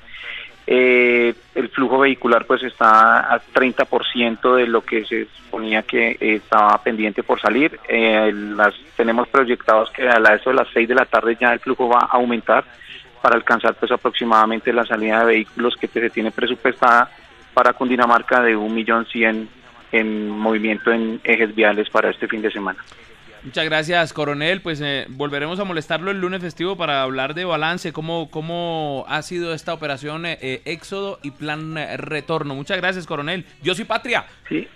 Eh, 0.72 1.34
el 1.56 1.70
flujo 1.70 1.98
vehicular 1.98 2.46
pues 2.46 2.62
está 2.62 3.34
a 3.34 3.42
30% 3.42 4.56
de 4.56 4.68
lo 4.68 4.82
que 4.82 5.04
se 5.04 5.26
suponía 5.26 5.82
que 5.82 6.16
estaba 6.20 6.80
pendiente 6.84 7.24
por 7.24 7.42
salir. 7.42 7.80
Eh, 7.88 8.32
las 8.56 8.76
tenemos 8.96 9.28
proyectados 9.30 9.90
que 9.90 10.08
a 10.08 10.20
la 10.20 10.36
eso 10.36 10.52
de 10.52 10.58
las 10.58 10.68
6 10.72 10.88
de 10.88 10.94
la 10.94 11.06
tarde 11.06 11.36
ya 11.42 11.54
el 11.54 11.60
flujo 11.60 11.90
va 11.90 12.02
a 12.02 12.18
aumentar 12.18 12.66
para 13.20 13.36
alcanzar 13.36 13.74
pues 13.80 13.92
aproximadamente 13.92 14.72
la 14.72 14.86
salida 14.86 15.22
de 15.22 15.34
vehículos 15.34 15.76
que 15.76 15.88
se 15.88 16.12
tiene 16.12 16.30
presupuestada 16.30 17.10
para 17.56 17.74
Cundinamarca 17.74 18.40
de 18.44 18.56
1.100.000 18.56 19.48
en 19.92 20.30
movimiento 20.30 20.92
en 20.92 21.20
ejes 21.24 21.56
viales 21.56 21.90
para 21.90 22.12
este 22.12 22.28
fin 22.28 22.44
de 22.44 22.52
semana. 22.52 22.78
Muchas 23.44 23.66
gracias, 23.66 24.14
coronel. 24.14 24.62
Pues 24.62 24.82
eh, 24.82 25.06
volveremos 25.10 25.60
a 25.60 25.64
molestarlo 25.64 26.12
el 26.12 26.20
lunes 26.20 26.42
festivo 26.42 26.76
para 26.76 27.02
hablar 27.02 27.34
de 27.34 27.46
balance, 27.46 27.94
cómo, 27.94 28.30
cómo 28.30 29.06
ha 29.08 29.22
sido 29.22 29.54
esta 29.54 29.74
operación 29.74 30.26
eh, 30.26 30.38
eh, 30.42 30.62
Éxodo 30.66 31.20
y 31.24 31.32
plan 31.32 31.78
eh, 31.78 31.98
retorno. 31.98 32.56
Muchas 32.56 32.78
gracias, 32.78 33.06
coronel. 33.06 33.46
Yo 33.62 33.76
soy 33.76 33.86
Patria. 33.86 34.26
Sí. 34.48 34.68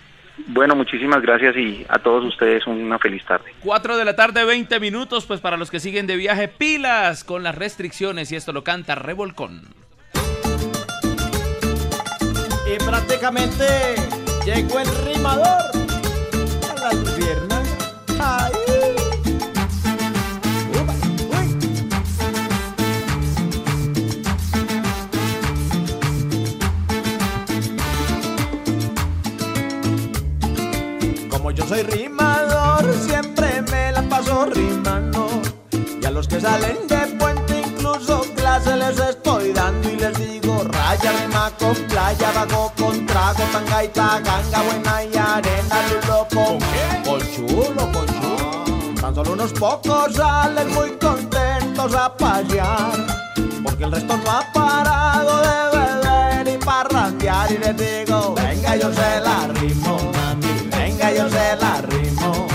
Bueno, 0.47 0.75
muchísimas 0.75 1.21
gracias 1.21 1.55
y 1.55 1.85
a 1.89 1.99
todos 1.99 2.23
ustedes 2.25 2.65
una 2.65 2.97
feliz 2.97 3.23
tarde. 3.23 3.53
4 3.59 3.97
de 3.97 4.05
la 4.05 4.15
tarde, 4.15 4.43
20 4.43 4.79
minutos, 4.79 5.25
pues 5.25 5.39
para 5.41 5.57
los 5.57 5.69
que 5.69 5.79
siguen 5.79 6.07
de 6.07 6.15
viaje, 6.15 6.47
pilas 6.47 7.23
con 7.23 7.43
las 7.43 7.55
restricciones 7.55 8.31
y 8.31 8.35
esto 8.35 8.51
lo 8.51 8.63
canta 8.63 8.95
Revolcón. 8.95 9.61
Y 12.65 12.83
prácticamente 12.83 13.65
llegó 14.45 14.79
el 14.79 14.87
rimador 15.05 15.71
a 16.71 16.81
la 16.81 17.15
pierna. 17.15 17.62
Playa, 41.93 42.31
vago 42.31 42.71
con 42.77 43.05
trago, 43.05 43.43
tanga 43.51 43.83
y 43.83 43.87
taganga, 43.89 44.61
buena 44.61 45.03
y 45.03 45.17
arena, 45.17 45.77
lulo 45.89 46.27
con 46.33 46.59
Con 47.03 47.32
chulo. 47.53 47.91
Tan 48.99 49.15
solo 49.15 49.33
unos 49.33 49.51
pocos 49.53 50.13
salen 50.15 50.73
muy 50.73 50.91
contentos 50.91 51.93
a 51.93 52.15
pasear, 52.15 52.97
porque 53.63 53.83
el 53.83 53.91
resto 53.91 54.17
no 54.17 54.31
ha 54.31 54.41
parado 54.53 55.41
de 55.41 55.77
beber 55.77 56.47
y 56.55 56.57
parrandear 56.57 57.51
y 57.51 57.57
les 57.57 57.77
digo, 57.77 58.33
venga 58.33 58.75
yo 58.77 58.93
se 58.93 59.19
la 59.19 59.47
rimo, 59.59 59.97
mami, 60.13 60.69
venga 60.71 61.11
yo 61.11 61.29
se 61.29 61.55
la 61.57 61.81
rimo, 61.81 62.47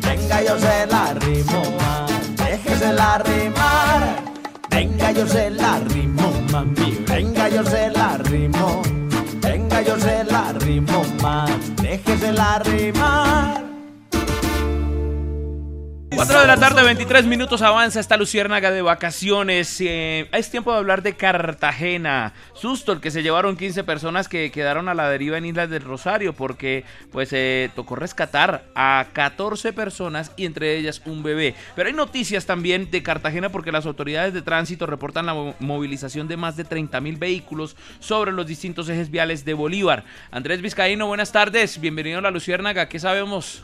venga 0.00 0.42
yo 0.42 0.58
se 0.58 0.86
la 0.86 1.14
rimo, 1.14 1.62
mami, 1.80 2.34
déjese 2.36 2.92
la 2.92 3.18
rimar. 3.18 4.28
Venga, 4.70 5.10
yo 5.10 5.26
se 5.26 5.50
la 5.50 5.80
rimo, 5.80 6.32
mami. 6.52 7.04
Venga, 7.08 7.48
yo 7.48 7.64
se 7.64 7.90
la 7.90 8.16
rimo. 8.18 8.82
Venga, 9.42 9.82
yo 9.82 9.98
se 9.98 10.22
la 10.22 10.52
rimo, 10.52 11.02
mami. 11.20 11.52
Déjese 11.82 12.32
la 12.32 12.60
rimar. 12.60 13.67
4 16.18 16.40
de 16.40 16.46
la 16.48 16.56
tarde, 16.56 16.82
23 16.82 17.26
minutos 17.26 17.62
avanza 17.62 18.00
esta 18.00 18.16
luciérnaga 18.16 18.72
de 18.72 18.82
vacaciones. 18.82 19.80
Eh, 19.80 20.28
es 20.32 20.50
tiempo 20.50 20.72
de 20.72 20.78
hablar 20.78 21.02
de 21.04 21.14
Cartagena. 21.14 22.32
Susto 22.54 22.90
el 22.90 23.00
que 23.00 23.12
se 23.12 23.22
llevaron 23.22 23.56
15 23.56 23.84
personas 23.84 24.28
que 24.28 24.50
quedaron 24.50 24.88
a 24.88 24.94
la 24.94 25.08
deriva 25.08 25.38
en 25.38 25.44
Islas 25.46 25.70
del 25.70 25.82
Rosario 25.84 26.32
porque 26.32 26.82
pues 27.12 27.28
eh, 27.32 27.70
tocó 27.76 27.94
rescatar 27.94 28.64
a 28.74 29.06
14 29.12 29.72
personas 29.72 30.32
y 30.36 30.44
entre 30.46 30.76
ellas 30.76 31.00
un 31.06 31.22
bebé. 31.22 31.54
Pero 31.76 31.86
hay 31.86 31.94
noticias 31.94 32.46
también 32.46 32.90
de 32.90 33.00
Cartagena 33.04 33.50
porque 33.50 33.70
las 33.70 33.86
autoridades 33.86 34.34
de 34.34 34.42
tránsito 34.42 34.86
reportan 34.86 35.24
la 35.24 35.34
mo- 35.34 35.54
movilización 35.60 36.26
de 36.26 36.36
más 36.36 36.56
de 36.56 36.64
30 36.64 37.00
mil 37.00 37.16
vehículos 37.16 37.76
sobre 38.00 38.32
los 38.32 38.44
distintos 38.44 38.88
ejes 38.88 39.08
viales 39.12 39.44
de 39.44 39.54
Bolívar. 39.54 40.02
Andrés 40.32 40.62
Vizcaíno, 40.62 41.06
buenas 41.06 41.30
tardes. 41.30 41.80
Bienvenido 41.80 42.18
a 42.18 42.22
la 42.22 42.32
luciérnaga. 42.32 42.88
¿Qué 42.88 42.98
sabemos? 42.98 43.62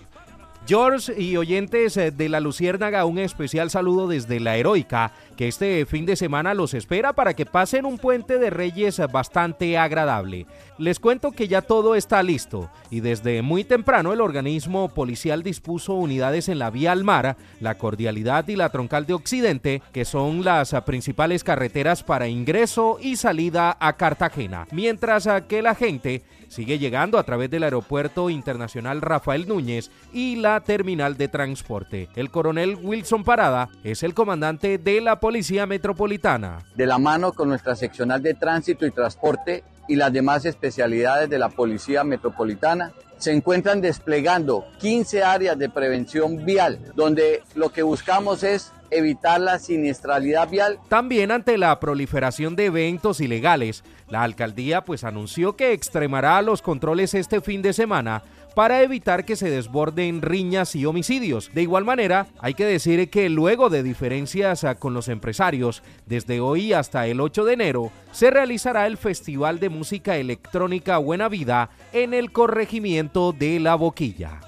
George 0.66 1.12
y 1.20 1.36
oyentes 1.36 1.94
eh, 1.98 2.10
de 2.10 2.30
la 2.30 2.40
Luciérnaga, 2.40 3.04
un 3.04 3.18
especial 3.18 3.68
saludo 3.68 4.08
desde 4.08 4.40
la 4.40 4.56
Heroica, 4.56 5.12
que 5.36 5.46
este 5.46 5.84
fin 5.84 6.06
de 6.06 6.16
semana 6.16 6.54
los 6.54 6.72
espera 6.72 7.12
para 7.12 7.34
que 7.34 7.44
pasen 7.44 7.84
un 7.84 7.98
puente 7.98 8.38
de 8.38 8.48
Reyes 8.48 8.98
bastante 9.12 9.76
agradable. 9.76 10.46
Les 10.76 10.98
cuento 10.98 11.30
que 11.30 11.46
ya 11.46 11.62
todo 11.62 11.94
está 11.94 12.20
listo 12.24 12.68
y 12.90 12.98
desde 12.98 13.42
muy 13.42 13.62
temprano 13.62 14.12
el 14.12 14.20
organismo 14.20 14.88
policial 14.88 15.44
dispuso 15.44 15.94
unidades 15.94 16.48
en 16.48 16.58
la 16.58 16.70
vía 16.70 16.90
Almara, 16.90 17.36
la 17.60 17.78
Cordialidad 17.78 18.48
y 18.48 18.56
la 18.56 18.70
Troncal 18.70 19.06
de 19.06 19.14
Occidente, 19.14 19.82
que 19.92 20.04
son 20.04 20.42
las 20.42 20.74
principales 20.84 21.44
carreteras 21.44 22.02
para 22.02 22.26
ingreso 22.26 22.98
y 23.00 23.14
salida 23.14 23.76
a 23.78 23.92
Cartagena, 23.92 24.66
mientras 24.72 25.28
que 25.46 25.62
la 25.62 25.76
gente 25.76 26.24
sigue 26.48 26.80
llegando 26.80 27.18
a 27.18 27.22
través 27.22 27.50
del 27.50 27.62
Aeropuerto 27.62 28.28
Internacional 28.28 29.00
Rafael 29.00 29.46
Núñez 29.46 29.92
y 30.12 30.36
la 30.36 30.60
terminal 30.60 31.16
de 31.16 31.28
transporte. 31.28 32.08
El 32.16 32.30
coronel 32.30 32.76
Wilson 32.82 33.22
Parada 33.22 33.68
es 33.84 34.02
el 34.02 34.12
comandante 34.14 34.78
de 34.78 35.00
la 35.00 35.20
Policía 35.20 35.66
Metropolitana. 35.66 36.58
de 36.74 36.86
la 36.86 36.98
mano 36.98 37.32
con 37.32 37.48
nuestra 37.48 37.76
seccional 37.76 38.22
de 38.22 38.34
tránsito 38.34 38.86
y 38.86 38.90
transporte 38.90 39.62
y 39.88 39.96
las 39.96 40.12
demás 40.12 40.44
especialidades 40.44 41.28
de 41.28 41.38
la 41.38 41.48
Policía 41.48 42.04
Metropolitana, 42.04 42.92
se 43.18 43.32
encuentran 43.32 43.80
desplegando 43.80 44.66
15 44.80 45.22
áreas 45.22 45.58
de 45.58 45.68
prevención 45.68 46.44
vial, 46.44 46.78
donde 46.94 47.42
lo 47.54 47.72
que 47.72 47.82
buscamos 47.82 48.42
es 48.42 48.72
evitar 48.90 49.40
la 49.40 49.58
siniestralidad 49.58 50.48
vial. 50.48 50.78
También 50.88 51.30
ante 51.30 51.58
la 51.58 51.78
proliferación 51.80 52.56
de 52.56 52.66
eventos 52.66 53.20
ilegales, 53.20 53.82
la 54.08 54.22
alcaldía 54.22 54.84
pues 54.84 55.04
anunció 55.04 55.56
que 55.56 55.72
extremará 55.72 56.42
los 56.42 56.62
controles 56.62 57.14
este 57.14 57.40
fin 57.40 57.62
de 57.62 57.72
semana 57.72 58.22
para 58.54 58.82
evitar 58.82 59.24
que 59.24 59.36
se 59.36 59.50
desborden 59.50 60.22
riñas 60.22 60.74
y 60.76 60.86
homicidios. 60.86 61.50
De 61.52 61.62
igual 61.62 61.84
manera, 61.84 62.26
hay 62.40 62.54
que 62.54 62.64
decir 62.64 63.10
que 63.10 63.28
luego 63.28 63.70
de 63.70 63.82
diferencias 63.82 64.64
ah, 64.64 64.76
con 64.76 64.94
los 64.94 65.08
empresarios, 65.08 65.82
desde 66.06 66.40
hoy 66.40 66.72
hasta 66.72 67.06
el 67.06 67.20
8 67.20 67.44
de 67.44 67.52
enero, 67.52 67.92
se 68.12 68.30
realizará 68.30 68.86
el 68.86 68.96
Festival 68.96 69.60
de 69.60 69.68
Música 69.68 70.16
Electrónica 70.16 70.98
Buena 70.98 71.28
Vida 71.28 71.70
en 71.92 72.14
el 72.14 72.32
corregimiento 72.32 73.32
de 73.32 73.60
La 73.60 73.74
Boquilla. 73.74 74.40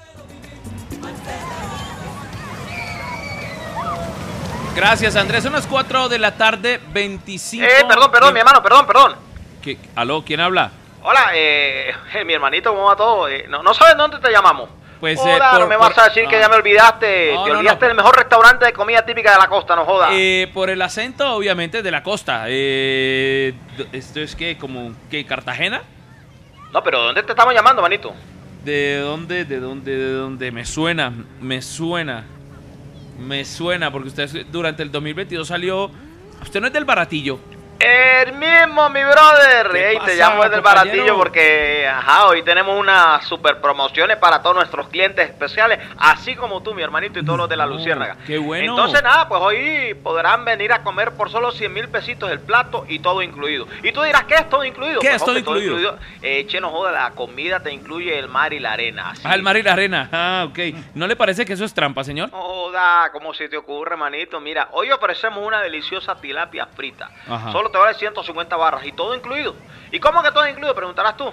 Gracias, 4.77 5.17
Andrés. 5.17 5.43
Son 5.43 5.55
las 5.55 5.67
4 5.67 6.11
de 6.11 6.19
la 6.19 6.37
tarde, 6.37 6.79
25. 6.93 7.65
Eh, 7.65 7.85
perdón, 7.89 8.11
perdón, 8.11 8.35
mi 8.35 8.41
hermano, 8.41 8.63
perdón, 8.63 8.87
perdón. 8.87 9.15
¿Qué? 9.63 9.79
¿Aló? 9.95 10.23
¿Quién 10.23 10.41
habla? 10.41 10.71
Hola, 11.09 11.31
eh, 11.37 11.93
eh, 12.15 12.25
mi 12.25 12.33
hermanito, 12.33 12.71
¿cómo 12.71 12.87
va 12.87 12.97
todo? 12.97 13.29
Eh, 13.29 13.47
no, 13.49 13.63
no 13.63 13.73
sabes 13.73 13.97
dónde 13.97 14.19
te 14.19 14.29
llamamos. 14.29 14.69
Pues, 14.99 15.17
eh, 15.21 15.35
Hola, 15.37 15.51
por- 15.53 15.61
no 15.61 15.67
me 15.69 15.77
vas 15.77 15.97
a 15.97 16.05
decir 16.09 16.27
que 16.27 16.35
no. 16.35 16.43
ya 16.43 16.49
me 16.49 16.57
olvidaste. 16.57 17.33
No, 17.33 17.45
te 17.45 17.51
olvidaste 17.53 17.87
del 17.87 17.95
mejor 17.95 18.17
restaurante 18.17 18.65
de 18.65 18.73
comida 18.73 19.07
típica 19.07 19.31
de 19.31 19.39
la 19.39 19.47
costa, 19.47 19.77
no 19.77 19.85
jodas. 19.85 20.11
Eh, 20.15 20.51
por 20.53 20.69
el 20.69 20.83
acento, 20.83 21.33
obviamente, 21.37 21.81
de 21.81 21.91
la 21.93 22.03
costa. 22.03 22.47
Eh, 22.49 23.55
¿Esto 23.93 24.19
es 24.19 24.35
que 24.35 24.59
como 24.59 24.95
que 25.09 25.25
Cartagena? 25.25 25.83
No, 26.73 26.83
pero 26.83 27.01
¿dónde 27.01 27.23
te 27.23 27.31
estamos 27.31 27.55
llamando, 27.55 27.83
manito? 27.83 28.13
¿De 28.65 28.97
dónde? 28.99 29.45
¿De 29.45 29.61
dónde? 29.61 29.97
¿De 29.97 30.11
dónde? 30.13 30.51
Me 30.51 30.65
suena, 30.65 31.13
me 31.41 31.63
suena. 31.63 32.25
Me 33.17 33.45
suena, 33.45 33.93
porque 33.93 34.09
usted 34.09 34.47
durante 34.51 34.83
el 34.83 34.91
2022 34.91 35.47
salió... 35.47 35.89
Usted 36.43 36.61
no 36.61 36.67
es 36.67 36.73
del 36.73 36.85
baratillo. 36.85 37.39
El 37.79 38.33
mismo, 38.33 38.89
mi 38.89 39.03
brother. 39.05 39.69
¿Qué 39.71 39.91
Ey, 39.91 39.99
te 40.05 40.17
llamo 40.17 40.43
desde 40.43 40.57
el 40.57 40.63
baratillo 40.63 41.17
porque, 41.17 41.87
ajá, 41.87 42.27
hoy 42.29 42.43
tenemos 42.43 42.79
unas 42.79 43.25
super 43.27 43.61
promociones 43.61 44.17
para 44.17 44.41
todos 44.43 44.57
nuestros 44.57 44.89
clientes 44.89 45.29
especiales, 45.29 45.79
así 45.99 46.35
como 46.35 46.63
tú, 46.63 46.75
mi 46.75 46.83
hermanito, 46.83 47.19
y 47.19 47.25
todos 47.25 47.39
los 47.39 47.49
de 47.49 47.57
la 47.57 47.67
Luciérnaga. 47.67 48.17
qué 48.27 48.39
bueno. 48.39 48.71
Entonces, 48.73 49.03
nada, 49.03 49.29
pues 49.29 49.41
hoy 49.43 49.95
podrán 50.03 50.45
venir 50.45 50.73
a 50.73 50.83
comer 50.83 51.13
por 51.13 51.31
solo 51.31 51.53
100 51.53 51.73
mil 51.73 51.89
pesitos 51.89 52.31
el 52.31 52.41
plato 52.41 52.87
y 52.89 52.99
todo 53.01 53.21
incluido. 53.23 53.67
Y 53.83 53.93
tú 53.93 54.03
dirás, 54.03 54.25
¿qué 54.25 54.35
es 54.37 54.49
todo 54.49 54.65
incluido? 54.65 55.01
¿Qué 55.01 55.09
Pues, 55.09 55.17
es 55.17 55.25
todo 55.25 55.39
incluido? 55.39 55.99
Eh, 56.23 56.47
che, 56.49 56.61
no 56.61 56.71
joda, 56.71 56.93
la 56.93 57.11
comida 57.11 57.61
te 57.61 57.73
incluye 57.73 58.19
el 58.19 58.29
mar 58.29 58.53
y 58.55 58.59
la 58.59 58.73
arena. 58.73 59.13
Ah, 59.23 59.35
el 59.35 59.43
mar 59.43 59.57
y 59.57 59.63
la 59.63 59.73
arena. 59.75 60.09
Ah, 60.13 60.47
ok. 60.49 60.59
¿No 60.95 61.07
le 61.07 61.15
parece 61.17 61.45
que 61.45 61.53
eso 61.53 61.65
es 61.65 61.75
trampa, 61.75 62.03
señor? 62.05 62.31
Joda, 62.31 63.11
¿cómo 63.13 63.35
se 63.35 63.49
te 63.49 63.57
ocurre, 63.57 63.97
manito? 63.97 64.41
Mira, 64.41 64.69
hoy 64.73 64.91
ofrecemos 64.91 65.47
una 65.47 65.61
deliciosa 65.61 66.15
tilapia 66.17 66.67
frita. 66.75 67.11
Ajá. 67.29 67.53
Solo 67.53 67.66
te 67.71 67.79
vale 67.79 67.95
150 67.95 68.57
barras 68.57 68.85
y 68.87 68.93
todo 68.93 69.15
incluido. 69.15 69.55
¿Y 69.91 70.01
cómo 70.01 70.23
que 70.23 70.31
todo 70.31 70.47
incluido? 70.47 70.75
Preguntarás 70.75 71.17
tú. 71.17 71.33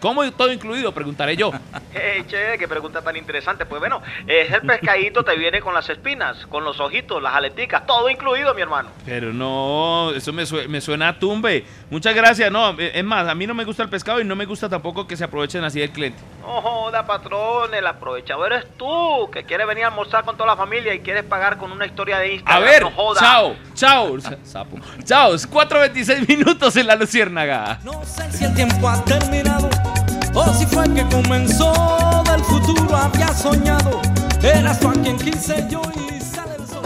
¿Cómo 0.00 0.30
todo 0.32 0.52
incluido? 0.52 0.92
Preguntaré 0.92 1.36
yo. 1.36 1.50
Hey, 1.94 2.24
che, 2.28 2.58
qué 2.58 2.68
pregunta 2.68 3.00
tan 3.02 3.16
interesante. 3.16 3.64
Pues 3.64 3.80
bueno, 3.80 4.02
es 4.26 4.52
el 4.52 4.60
pescadito 4.60 5.24
te 5.24 5.34
viene 5.36 5.60
con 5.60 5.72
las 5.74 5.88
espinas, 5.88 6.46
con 6.46 6.64
los 6.64 6.78
ojitos, 6.80 7.22
las 7.22 7.34
aleticas, 7.34 7.86
todo 7.86 8.08
incluido, 8.10 8.52
mi 8.54 8.60
hermano. 8.62 8.90
Pero 9.06 9.32
no, 9.32 10.12
eso 10.14 10.32
me, 10.32 10.44
sue- 10.44 10.68
me 10.68 10.80
suena 10.80 11.08
a 11.08 11.18
tumbe. 11.18 11.64
Muchas 11.90 12.14
gracias. 12.14 12.50
No, 12.52 12.78
eh, 12.78 12.92
es 12.94 13.04
más, 13.04 13.26
a 13.26 13.34
mí 13.34 13.46
no 13.46 13.54
me 13.54 13.64
gusta 13.64 13.82
el 13.82 13.88
pescado 13.88 14.20
y 14.20 14.24
no 14.24 14.36
me 14.36 14.44
gusta 14.44 14.68
tampoco 14.68 15.06
que 15.06 15.16
se 15.16 15.24
aprovechen 15.24 15.64
así 15.64 15.80
del 15.80 15.90
cliente. 15.90 16.18
No 16.42 16.60
joda, 16.60 17.06
patrón, 17.06 17.74
el 17.74 17.86
aprovechador 17.86 18.52
eres 18.52 18.66
tú, 18.76 19.28
que 19.32 19.44
quieres 19.44 19.66
venir 19.66 19.84
a 19.84 19.88
almorzar 19.88 20.24
con 20.24 20.36
toda 20.36 20.50
la 20.50 20.56
familia 20.56 20.94
y 20.94 21.00
quieres 21.00 21.24
pagar 21.24 21.56
con 21.56 21.72
una 21.72 21.86
historia 21.86 22.18
de 22.18 22.26
A 22.26 22.32
Instagram. 22.34 22.64
ver, 22.64 22.82
no 22.82 22.90
joda. 22.90 23.20
chao, 23.20 23.56
chao, 23.74 24.20
sa- 24.20 24.36
sapo. 24.44 24.76
Chao, 25.04 25.32
4.26 25.32 26.28
minutos 26.28 26.76
en 26.76 26.86
la 26.86 26.94
luciérnaga. 26.96 27.78
Si 28.30 28.44
el 28.44 28.54
tiempo 28.54 28.88
ha 28.88 29.02
terminado 29.04 29.68
o 30.36 30.52
si 30.52 30.66
fue 30.66 30.84
que 30.94 31.02
comenzó 31.08 31.72
del 32.30 32.44
futuro 32.44 32.94
había 32.96 33.28
soñado. 33.28 34.02
Eras 34.42 34.78
tú 34.78 34.88
a 34.88 34.92
quien 34.92 35.16
quise 35.16 35.66
yo 35.68 35.80
y 35.94 36.20
sale 36.20 36.56
el 36.58 36.66
sol. 36.68 36.84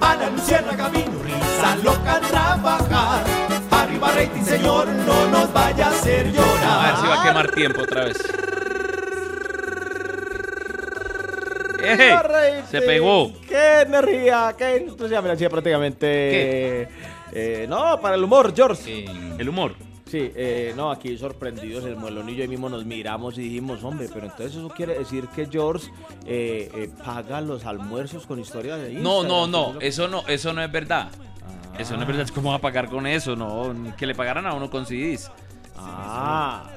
A 0.00 0.14
la 0.16 0.30
lucierna 0.30 0.76
camino, 0.76 1.12
risa 1.22 1.76
loca 1.82 2.16
a 2.16 2.20
trabajar. 2.20 3.24
Arriba 3.70 4.12
rating, 4.12 4.44
señor, 4.44 4.86
no 4.86 5.26
nos 5.30 5.52
vaya 5.52 5.86
a 5.86 5.90
hacer 5.90 6.30
llorar. 6.30 6.64
A 6.64 6.86
ver 6.86 6.96
si 7.00 7.06
va 7.06 7.22
a 7.22 7.24
quemar 7.26 7.50
tiempo 7.52 7.82
otra 7.82 8.04
vez. 8.04 8.18
Se 12.70 12.80
pegó. 12.82 13.32
¡Qué 13.48 13.80
energía! 13.82 14.54
¡Qué 14.56 14.76
entusiasmo! 14.76 15.30
Hacía 15.30 15.50
prácticamente. 15.50 16.88
eh, 17.32 17.66
no, 17.68 17.98
para 18.00 18.14
el 18.14 18.24
humor, 18.24 18.52
George. 18.54 19.06
¿El 19.38 19.48
humor? 19.48 19.74
Sí, 20.14 20.30
eh, 20.36 20.72
no, 20.76 20.92
aquí 20.92 21.18
sorprendidos, 21.18 21.84
el 21.86 21.96
muelonillo 21.96 22.44
y 22.44 22.46
mismo 22.46 22.68
nos 22.68 22.84
miramos 22.84 23.36
y 23.36 23.40
dijimos, 23.40 23.82
hombre, 23.82 24.08
pero 24.14 24.26
entonces 24.26 24.54
eso 24.54 24.68
quiere 24.68 24.96
decir 24.96 25.26
que 25.34 25.46
George 25.50 25.90
eh, 26.24 26.70
eh, 26.72 26.88
paga 27.04 27.40
los 27.40 27.64
almuerzos 27.66 28.24
con 28.24 28.38
historias 28.38 28.80
de 28.80 28.92
No, 28.92 29.22
Instagram. 29.22 29.50
no, 29.50 29.72
no, 29.72 29.80
Eso 29.80 30.04
eso 30.04 30.08
no, 30.08 30.24
eso 30.28 30.52
no 30.52 30.62
es 30.62 30.70
verdad. 30.70 31.08
Eso 31.80 31.96
no 31.96 32.02
es 32.02 32.06
verdad, 32.06 32.28
¿cómo 32.32 32.50
va 32.50 32.58
a 32.58 32.60
pagar 32.60 32.88
con 32.88 33.08
eso? 33.08 33.34
No, 33.34 33.74
que 33.96 34.06
le 34.06 34.14
pagaran 34.14 34.46
a 34.46 34.54
uno 34.54 34.70
con 34.70 34.86
CDs. 34.86 35.32
Ah. 35.76 36.64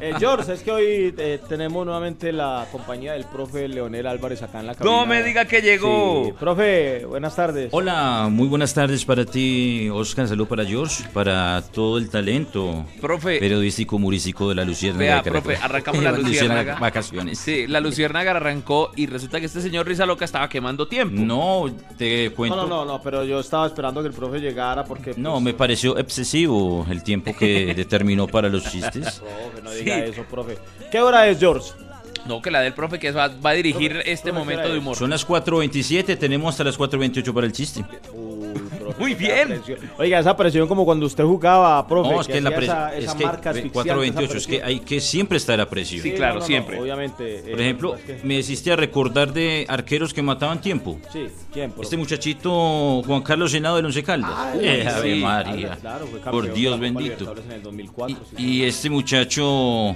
Eh, 0.00 0.12
George, 0.18 0.52
es 0.52 0.62
que 0.62 0.70
hoy 0.70 1.14
eh, 1.16 1.40
tenemos 1.48 1.84
nuevamente 1.86 2.32
la 2.32 2.66
compañía 2.70 3.12
del 3.14 3.24
profe 3.24 3.66
Leonel 3.66 4.06
Álvarez 4.06 4.42
acá 4.42 4.60
en 4.60 4.66
la 4.66 4.74
cabina. 4.74 4.94
No 4.94 5.06
me 5.06 5.22
diga 5.22 5.46
que 5.46 5.62
llegó. 5.62 6.24
Sí, 6.26 6.32
Profe, 6.38 7.04
buenas 7.06 7.34
tardes. 7.34 7.68
Hola, 7.72 8.28
muy 8.30 8.46
buenas 8.46 8.74
tardes 8.74 9.04
para 9.06 9.24
ti, 9.24 9.88
Oscar. 9.90 10.28
Salud 10.28 10.46
para 10.46 10.64
George, 10.66 11.04
para 11.14 11.62
todo 11.72 11.96
el 11.98 12.10
talento 12.10 12.84
Profe. 13.00 13.38
periodístico 13.38 13.96
humorístico 13.96 14.50
de 14.50 14.54
la 14.56 14.64
Luciérnaga. 14.64 15.04
Vea, 15.04 15.22
de 15.22 15.30
profe, 15.30 15.56
arrancamos 15.56 16.02
la 16.04 16.12
luciérnaga. 16.12 16.78
Vacaciones. 16.78 17.38
Sí, 17.38 17.66
la 17.66 17.80
luciérnaga 17.80 18.32
arrancó 18.32 18.90
y 18.96 19.06
resulta 19.06 19.40
que 19.40 19.46
este 19.46 19.60
señor 19.62 19.86
Risa 19.86 20.04
Loca 20.04 20.24
estaba 20.26 20.48
quemando 20.48 20.88
tiempo. 20.88 21.16
No, 21.18 21.64
te 21.96 22.30
cuento. 22.32 22.54
No, 22.56 22.66
no, 22.66 22.84
no, 22.84 22.92
no, 22.92 23.02
pero 23.02 23.24
yo 23.24 23.40
estaba 23.40 23.66
esperando 23.66 24.02
que 24.02 24.08
el 24.08 24.14
profe 24.14 24.40
llegara 24.40 24.84
porque... 24.84 25.12
pues, 25.12 25.18
No, 25.18 25.40
me 25.40 25.54
pareció 25.54 25.96
excesivo 25.96 26.86
el 26.90 27.02
tiempo 27.02 27.34
que 27.34 27.65
determinó 27.74 28.26
para 28.26 28.48
los 28.48 28.64
chistes. 28.70 29.20
Profe, 29.20 29.62
no 29.64 29.70
diga 29.72 29.98
eso, 29.98 30.22
profe. 30.24 30.58
¿Qué 30.90 31.00
hora 31.00 31.26
es, 31.28 31.38
George? 31.38 31.70
No, 32.26 32.42
que 32.42 32.50
la 32.50 32.60
del 32.60 32.74
profe 32.74 32.98
que 32.98 33.12
va, 33.12 33.28
va 33.28 33.50
a 33.50 33.54
dirigir 33.54 33.92
Profe, 33.92 34.12
este 34.12 34.30
profe, 34.30 34.38
momento 34.38 34.64
¿qué 34.64 34.72
de 34.72 34.78
humor. 34.78 34.96
Son 34.96 35.10
las 35.10 35.26
4.27, 35.26 36.18
tenemos 36.18 36.54
hasta 36.54 36.64
las 36.64 36.78
4.28 36.78 37.32
para 37.32 37.46
el 37.46 37.52
chiste. 37.52 37.84
Muy 38.98 39.14
bien. 39.14 39.60
Oiga, 39.98 40.18
esa 40.18 40.36
presión 40.36 40.66
como 40.68 40.84
cuando 40.84 41.06
usted 41.06 41.24
jugaba, 41.24 41.86
profe. 41.86 42.10
No, 42.10 42.20
es 42.20 42.26
que, 42.26 42.40
la 42.40 42.50
presión. 42.50 42.76
esa, 42.76 42.96
Es 42.96 43.04
esa 43.04 43.16
que 43.16 43.24
marca 43.24 43.52
ve, 43.52 43.58
asfixiante, 43.60 43.92
4.28, 43.94 44.22
esa 44.24 44.36
es 44.36 44.46
que 44.46 44.62
hay 44.62 44.80
que 44.80 45.00
siempre 45.00 45.38
estar 45.38 45.60
a 45.60 45.68
presión. 45.68 46.02
Sí, 46.02 46.12
claro, 46.12 46.34
no, 46.34 46.34
no, 46.34 46.40
no, 46.40 46.46
siempre. 46.46 46.80
obviamente. 46.80 47.38
eh, 47.38 47.50
Por 47.50 47.60
ejemplo, 47.60 47.94
es 47.96 48.02
que- 48.02 48.20
me 48.26 48.34
hiciste 48.38 48.72
a 48.72 48.76
recordar 48.76 49.32
de 49.32 49.64
arqueros 49.68 50.12
que 50.14 50.22
mataban 50.22 50.60
tiempo. 50.60 50.98
Sí, 51.12 51.26
¿quién, 51.52 51.70
profe? 51.70 51.82
Este 51.84 51.96
muchachito 51.96 53.02
Juan 53.06 53.22
Carlos 53.22 53.50
Senado 53.52 53.76
del 53.76 53.86
Once 53.86 54.02
Caldas. 54.02 54.30
Ay, 54.36 54.60
Eh, 54.62 54.88
Ave 54.88 55.14
sí. 55.14 55.20
María. 55.20 55.76
Claro, 55.80 56.06
fue 56.06 56.20
campeón 56.20 56.32
Por 56.32 56.42
de 56.44 56.48
la 56.50 56.54
Dios 56.54 56.80
bendito. 56.80 57.00
Libertadores 57.02 57.44
en 57.46 57.52
el 57.52 57.62
2004, 57.62 58.16
sí. 58.36 58.36
Y 58.44 58.62
este 58.64 58.90
muchacho 58.90 59.94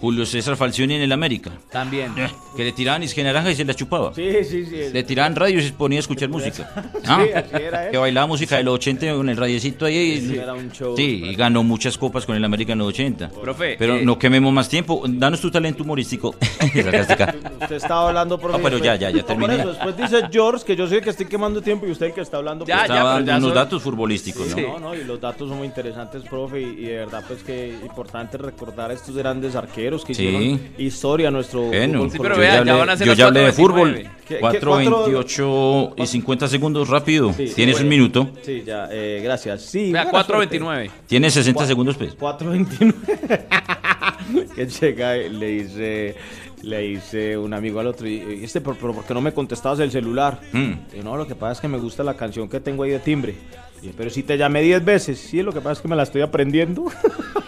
Julio 0.00 0.26
César 0.26 0.56
Falcioni 0.56 0.94
en 0.94 1.02
el 1.02 1.12
América. 1.12 1.52
También. 1.70 2.12
Eh, 2.18 2.28
Que 2.56 2.64
le 2.64 2.72
tiraban 2.72 3.02
isque 3.02 3.22
naranja 3.24 3.50
y 3.50 3.54
se 3.56 3.64
la 3.64 3.74
chupaba. 3.74 4.12
Sí, 4.14 4.30
sí, 4.44 4.64
sí. 4.66 4.76
Le 4.92 5.02
tiraban 5.02 5.34
radio 5.34 5.58
y 5.58 5.62
se 5.62 5.72
ponía 5.72 5.98
a 5.98 6.00
escuchar 6.00 6.28
música. 6.28 6.70
Sí, 6.94 7.00
¿Ah? 7.06 7.24
así 7.34 7.62
era 7.62 7.86
él. 7.86 7.90
Que 7.92 7.98
bailaba 7.98 8.26
música 8.26 8.56
de 8.56 8.62
los 8.62 8.74
80 8.74 9.14
con 9.14 9.28
el 9.28 9.36
radiecito 9.36 9.84
ahí. 9.86 10.20
Sí, 10.20 10.36
era 10.36 10.52
un 10.54 10.70
show. 10.70 10.96
Sí, 10.96 11.22
y 11.24 11.34
ganó 11.34 11.62
muchas 11.62 11.96
copas 11.98 12.26
con 12.26 12.36
el 12.36 12.44
América 12.44 12.72
en 12.72 12.78
los 12.80 12.88
80. 12.88 13.30
Profe, 13.30 13.76
Pero 13.78 13.96
eh, 13.96 14.02
no 14.04 14.18
quememos 14.18 14.52
más 14.52 14.68
tiempo. 14.68 15.02
Danos 15.08 15.40
tu 15.40 15.50
talento 15.50 15.82
humorístico. 15.82 16.34
Usted 16.62 17.76
estaba 17.76 18.08
hablando, 18.08 18.38
profe. 18.38 18.58
No, 18.58 18.62
pero 18.64 18.78
ya, 18.78 18.96
ya, 18.96 19.10
ya 19.10 19.18
Por 19.18 19.26
terminé. 19.26 19.56
eso, 19.56 19.68
después 19.72 19.96
dice 19.96 20.22
George 20.30 20.64
que 20.64 20.76
yo 20.76 20.84
el 20.84 21.00
que 21.02 21.10
estoy 21.10 21.26
quemando 21.26 21.60
tiempo 21.62 21.86
y 21.86 21.90
usted 21.90 22.06
el 22.06 22.12
que 22.14 22.20
está 22.20 22.36
hablando. 22.36 22.64
Ya, 22.66 22.80
ya, 22.80 22.86
pero 22.86 22.96
ya 22.98 23.04
dando 23.04 23.30
unos 23.32 23.42
son- 23.48 23.54
datos 23.54 23.82
futbolísticos, 23.82 24.48
¿no? 24.56 24.62
No, 24.62 24.78
no, 24.78 24.94
y 24.94 25.04
los 25.04 25.20
datos 25.20 25.48
son 25.48 25.58
muy 25.58 25.66
interesantes, 25.66 26.22
profe, 26.22 26.60
y, 26.60 26.64
y 26.64 26.84
de 26.86 26.96
verdad, 26.98 27.24
pues 27.26 27.42
que 27.42 27.74
importante 27.82 28.36
recordar 28.38 28.90
a 28.90 28.94
estos 28.94 29.16
grandes 29.16 29.54
arqueros 29.56 29.85
que 30.04 30.14
Sí. 30.14 30.24
hicieron 30.26 30.60
historia 30.78 31.28
a 31.28 31.30
nuestro 31.30 31.62
Bueno, 31.62 31.98
fútbol 32.00 32.10
Sí, 32.10 32.18
pero 32.20 32.34
yo 32.34 32.40
vea, 32.40 32.48
ya 32.50 32.54
ya 32.54 32.60
hablé, 32.60 32.72
van 32.72 32.90
a 32.90 32.96
ser 32.96 33.06
yo 33.06 33.12
ya 33.14 33.26
hablé 33.26 33.40
de 33.40 33.52
4:29. 33.52 33.56
fútbol. 33.56 33.94
¿Qué- 34.26 34.34
qué- 34.34 34.40
4.28 34.40 35.94
y 35.96 36.06
50 36.06 36.48
segundos 36.48 36.88
rápido. 36.88 37.32
Sí, 37.32 37.52
Tienes 37.54 37.76
sí, 37.76 37.82
un 37.84 37.88
bueno. 37.88 38.02
minuto. 38.02 38.30
Sí, 38.42 38.62
ya, 38.66 38.88
eh, 38.90 39.20
gracias. 39.22 39.62
Sí, 39.62 39.92
Vea, 39.92 40.02
buena 40.04 40.10
4.29. 40.26 40.90
Tienes 41.06 41.34
60 41.34 41.62
Cua- 41.62 41.66
segundos, 41.66 41.96
pues. 41.96 42.14
429. 42.14 42.94
que 44.56 44.66
llega 44.66 45.16
y 45.18 45.28
le 45.30 45.46
dice, 45.46 46.16
le 46.62 46.78
dice 46.80 47.36
un 47.38 47.54
amigo 47.54 47.78
al 47.80 47.86
otro, 47.86 48.08
y 48.08 48.40
este, 48.42 48.60
pero, 48.60 48.76
pero 48.80 48.92
¿por 48.94 49.04
qué 49.04 49.14
no 49.14 49.20
me 49.20 49.32
contestabas 49.32 49.78
el 49.80 49.90
celular? 49.92 50.40
Mm. 50.52 50.72
Y 50.98 51.02
no, 51.04 51.16
lo 51.16 51.26
que 51.26 51.34
pasa 51.36 51.52
es 51.52 51.60
que 51.60 51.68
me 51.68 51.78
gusta 51.78 52.02
la 52.02 52.14
canción 52.16 52.48
que 52.48 52.58
tengo 52.60 52.82
ahí 52.82 52.90
de 52.90 52.98
timbre. 52.98 53.34
Y, 53.82 53.88
pero 53.88 54.10
si 54.10 54.22
te 54.24 54.36
llamé 54.36 54.62
10 54.62 54.84
veces, 54.84 55.18
sí, 55.20 55.42
lo 55.42 55.52
que 55.52 55.60
pasa 55.60 55.72
es 55.74 55.80
que 55.80 55.88
me 55.88 55.94
la 55.96 56.02
estoy 56.02 56.22
aprendiendo. 56.22 56.86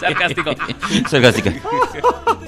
Sarcástico. 0.00 0.50
Sarcástica. 1.08 1.52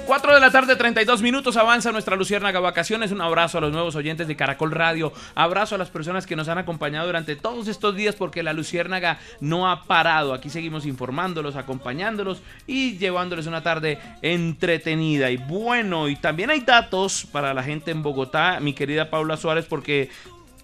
4 0.06 0.34
de 0.34 0.40
la 0.40 0.50
tarde, 0.50 0.74
32 0.74 1.22
minutos, 1.22 1.56
avanza 1.56 1.92
nuestra 1.92 2.16
Luciérnaga 2.16 2.58
Vacaciones. 2.58 3.12
Un 3.12 3.20
abrazo 3.20 3.58
a 3.58 3.60
los 3.60 3.70
nuevos 3.70 3.94
oyentes 3.94 4.26
de 4.26 4.34
Caracol 4.34 4.72
Radio. 4.72 5.12
Abrazo 5.36 5.76
a 5.76 5.78
las 5.78 5.88
personas 5.88 6.26
que 6.26 6.34
nos 6.34 6.48
han 6.48 6.58
acompañado 6.58 7.06
durante 7.06 7.36
todos 7.36 7.68
estos 7.68 7.94
días 7.94 8.16
porque 8.16 8.42
la 8.42 8.52
Luciérnaga 8.52 9.20
no 9.38 9.70
ha 9.70 9.84
parado. 9.84 10.34
Aquí 10.34 10.50
seguimos 10.50 10.84
informándolos, 10.84 11.54
acompañándolos 11.54 12.42
y 12.66 12.98
llevándoles 12.98 13.46
una 13.46 13.62
tarde 13.62 14.00
entretenida. 14.22 15.30
Y 15.30 15.36
bueno, 15.36 16.08
y 16.08 16.16
también 16.16 16.50
hay 16.50 16.60
datos 16.60 17.24
para 17.30 17.54
la 17.54 17.62
gente 17.62 17.92
en 17.92 18.02
Bogotá, 18.02 18.58
mi 18.60 18.72
querida 18.72 19.10
Paula 19.10 19.36
Suárez, 19.36 19.66
porque 19.66 20.10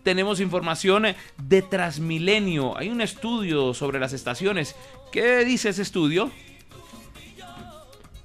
tenemos 0.07 0.38
información 0.38 1.05
de 1.37 1.62
Transmilenio. 1.62 2.79
Hay 2.79 2.90
un 2.90 3.01
estudio 3.01 3.75
sobre 3.75 3.99
las 3.99 4.12
estaciones. 4.12 4.77
¿Qué 5.11 5.45
dice 5.45 5.71
ese 5.71 5.83
estudio? 5.83 6.31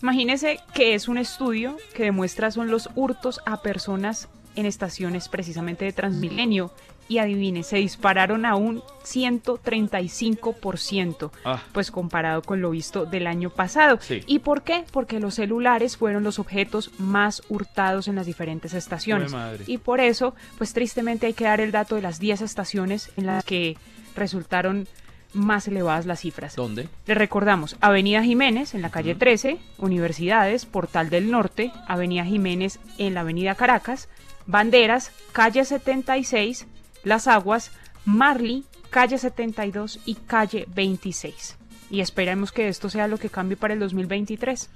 Imagínese 0.03 0.59
que 0.75 0.93
es 0.93 1.07
un 1.07 1.17
estudio 1.17 1.77
que 1.95 2.03
demuestra 2.03 2.51
son 2.51 2.69
los 2.69 2.87
hurtos 2.93 3.41
a 3.47 3.63
personas 3.63 4.29
en 4.55 4.67
estaciones 4.67 5.27
precisamente 5.27 5.83
de 5.85 5.91
Transmilenio. 5.91 6.71
Y 7.11 7.17
adivine, 7.17 7.63
se 7.63 7.75
dispararon 7.75 8.45
a 8.45 8.55
un 8.55 8.81
135%, 9.03 11.31
Ah. 11.43 11.61
pues 11.73 11.91
comparado 11.91 12.41
con 12.41 12.61
lo 12.61 12.69
visto 12.71 13.05
del 13.05 13.27
año 13.27 13.49
pasado. 13.49 13.99
Sí. 14.01 14.21
¿Y 14.27 14.39
por 14.39 14.61
qué? 14.63 14.85
Porque 14.91 15.19
los 15.19 15.35
celulares 15.35 15.97
fueron 15.97 16.23
los 16.23 16.39
objetos 16.39 16.89
más 16.99 17.41
hurtados 17.49 18.07
en 18.07 18.15
las 18.15 18.25
diferentes 18.25 18.73
estaciones. 18.73 19.33
Y 19.67 19.77
por 19.79 19.99
eso, 19.99 20.33
pues 20.57 20.71
tristemente 20.73 21.25
hay 21.27 21.33
que 21.33 21.43
dar 21.43 21.59
el 21.59 21.71
dato 21.71 21.95
de 21.95 22.01
las 22.01 22.17
10 22.19 22.39
estaciones 22.41 23.11
en 23.17 23.25
las 23.25 23.43
que 23.43 23.75
resultaron 24.15 24.87
más 25.33 25.67
elevadas 25.67 26.05
las 26.05 26.21
cifras. 26.21 26.55
¿Dónde? 26.55 26.87
Le 27.07 27.13
recordamos, 27.13 27.75
Avenida 27.81 28.23
Jiménez 28.23 28.73
en 28.73 28.81
la 28.81 28.89
calle 28.89 29.15
13, 29.15 29.57
Universidades, 29.79 30.65
Portal 30.65 31.09
del 31.09 31.29
Norte, 31.31 31.73
Avenida 31.87 32.23
Jiménez 32.23 32.79
en 32.97 33.15
la 33.15 33.19
Avenida 33.21 33.55
Caracas, 33.55 34.07
Banderas, 34.45 35.11
calle 35.33 35.65
76, 35.65 36.67
Las 37.03 37.27
Aguas, 37.27 37.71
Marley, 38.05 38.63
calle 38.89 39.17
72 39.17 39.99
y 40.05 40.15
calle 40.15 40.65
26. 40.73 41.57
Y 41.89 42.01
esperemos 42.01 42.51
que 42.51 42.67
esto 42.67 42.89
sea 42.89 43.07
lo 43.07 43.17
que 43.17 43.29
cambie 43.29 43.57
para 43.57 43.73
el 43.73 43.79
2023. 43.79 44.69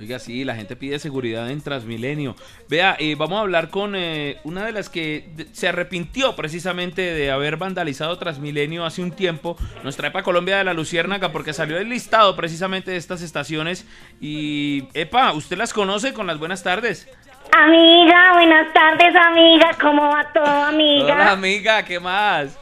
Oiga, 0.00 0.20
sí, 0.20 0.44
la 0.44 0.54
gente 0.54 0.76
pide 0.76 1.00
seguridad 1.00 1.50
en 1.50 1.60
Transmilenio. 1.60 2.36
Vea, 2.68 2.96
eh, 3.00 3.16
vamos 3.16 3.38
a 3.38 3.40
hablar 3.40 3.68
con 3.68 3.96
eh, 3.96 4.38
una 4.44 4.64
de 4.64 4.70
las 4.70 4.88
que 4.88 5.48
se 5.52 5.66
arrepintió 5.66 6.36
precisamente 6.36 7.02
de 7.02 7.32
haber 7.32 7.56
vandalizado 7.56 8.16
Transmilenio 8.16 8.84
hace 8.84 9.02
un 9.02 9.10
tiempo. 9.10 9.56
Nos 9.82 9.96
trae 9.96 10.12
para 10.12 10.22
Colombia 10.22 10.58
de 10.58 10.62
la 10.62 10.72
Luciérnaga 10.72 11.32
porque 11.32 11.52
salió 11.52 11.78
el 11.78 11.88
listado 11.88 12.36
precisamente 12.36 12.92
de 12.92 12.96
estas 12.96 13.22
estaciones. 13.22 13.86
Y, 14.20 14.84
epa, 14.94 15.32
¿usted 15.32 15.58
las 15.58 15.72
conoce 15.72 16.12
con 16.12 16.28
las 16.28 16.38
buenas 16.38 16.62
tardes? 16.62 17.08
Amiga, 17.52 18.32
buenas 18.34 18.72
tardes, 18.72 19.14
amiga. 19.14 19.70
¿Cómo 19.80 20.08
va 20.08 20.24
todo, 20.32 20.44
amiga? 20.44 21.14
Hola, 21.14 21.30
amiga, 21.32 21.82
¿qué 21.82 21.98
más? 21.98 22.58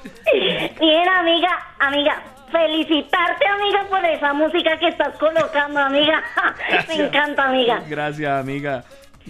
Bien, 0.80 1.08
amiga, 1.08 1.66
amiga. 1.78 2.22
Felicitarte, 2.50 3.46
amiga, 3.46 3.84
por 3.90 4.04
esa 4.04 4.32
música 4.32 4.78
que 4.78 4.88
estás 4.88 5.16
colocando, 5.18 5.80
amiga. 5.80 6.22
Me 6.88 6.94
encanta, 6.94 7.44
amiga. 7.44 7.82
Gracias, 7.88 8.40
amiga. 8.40 8.84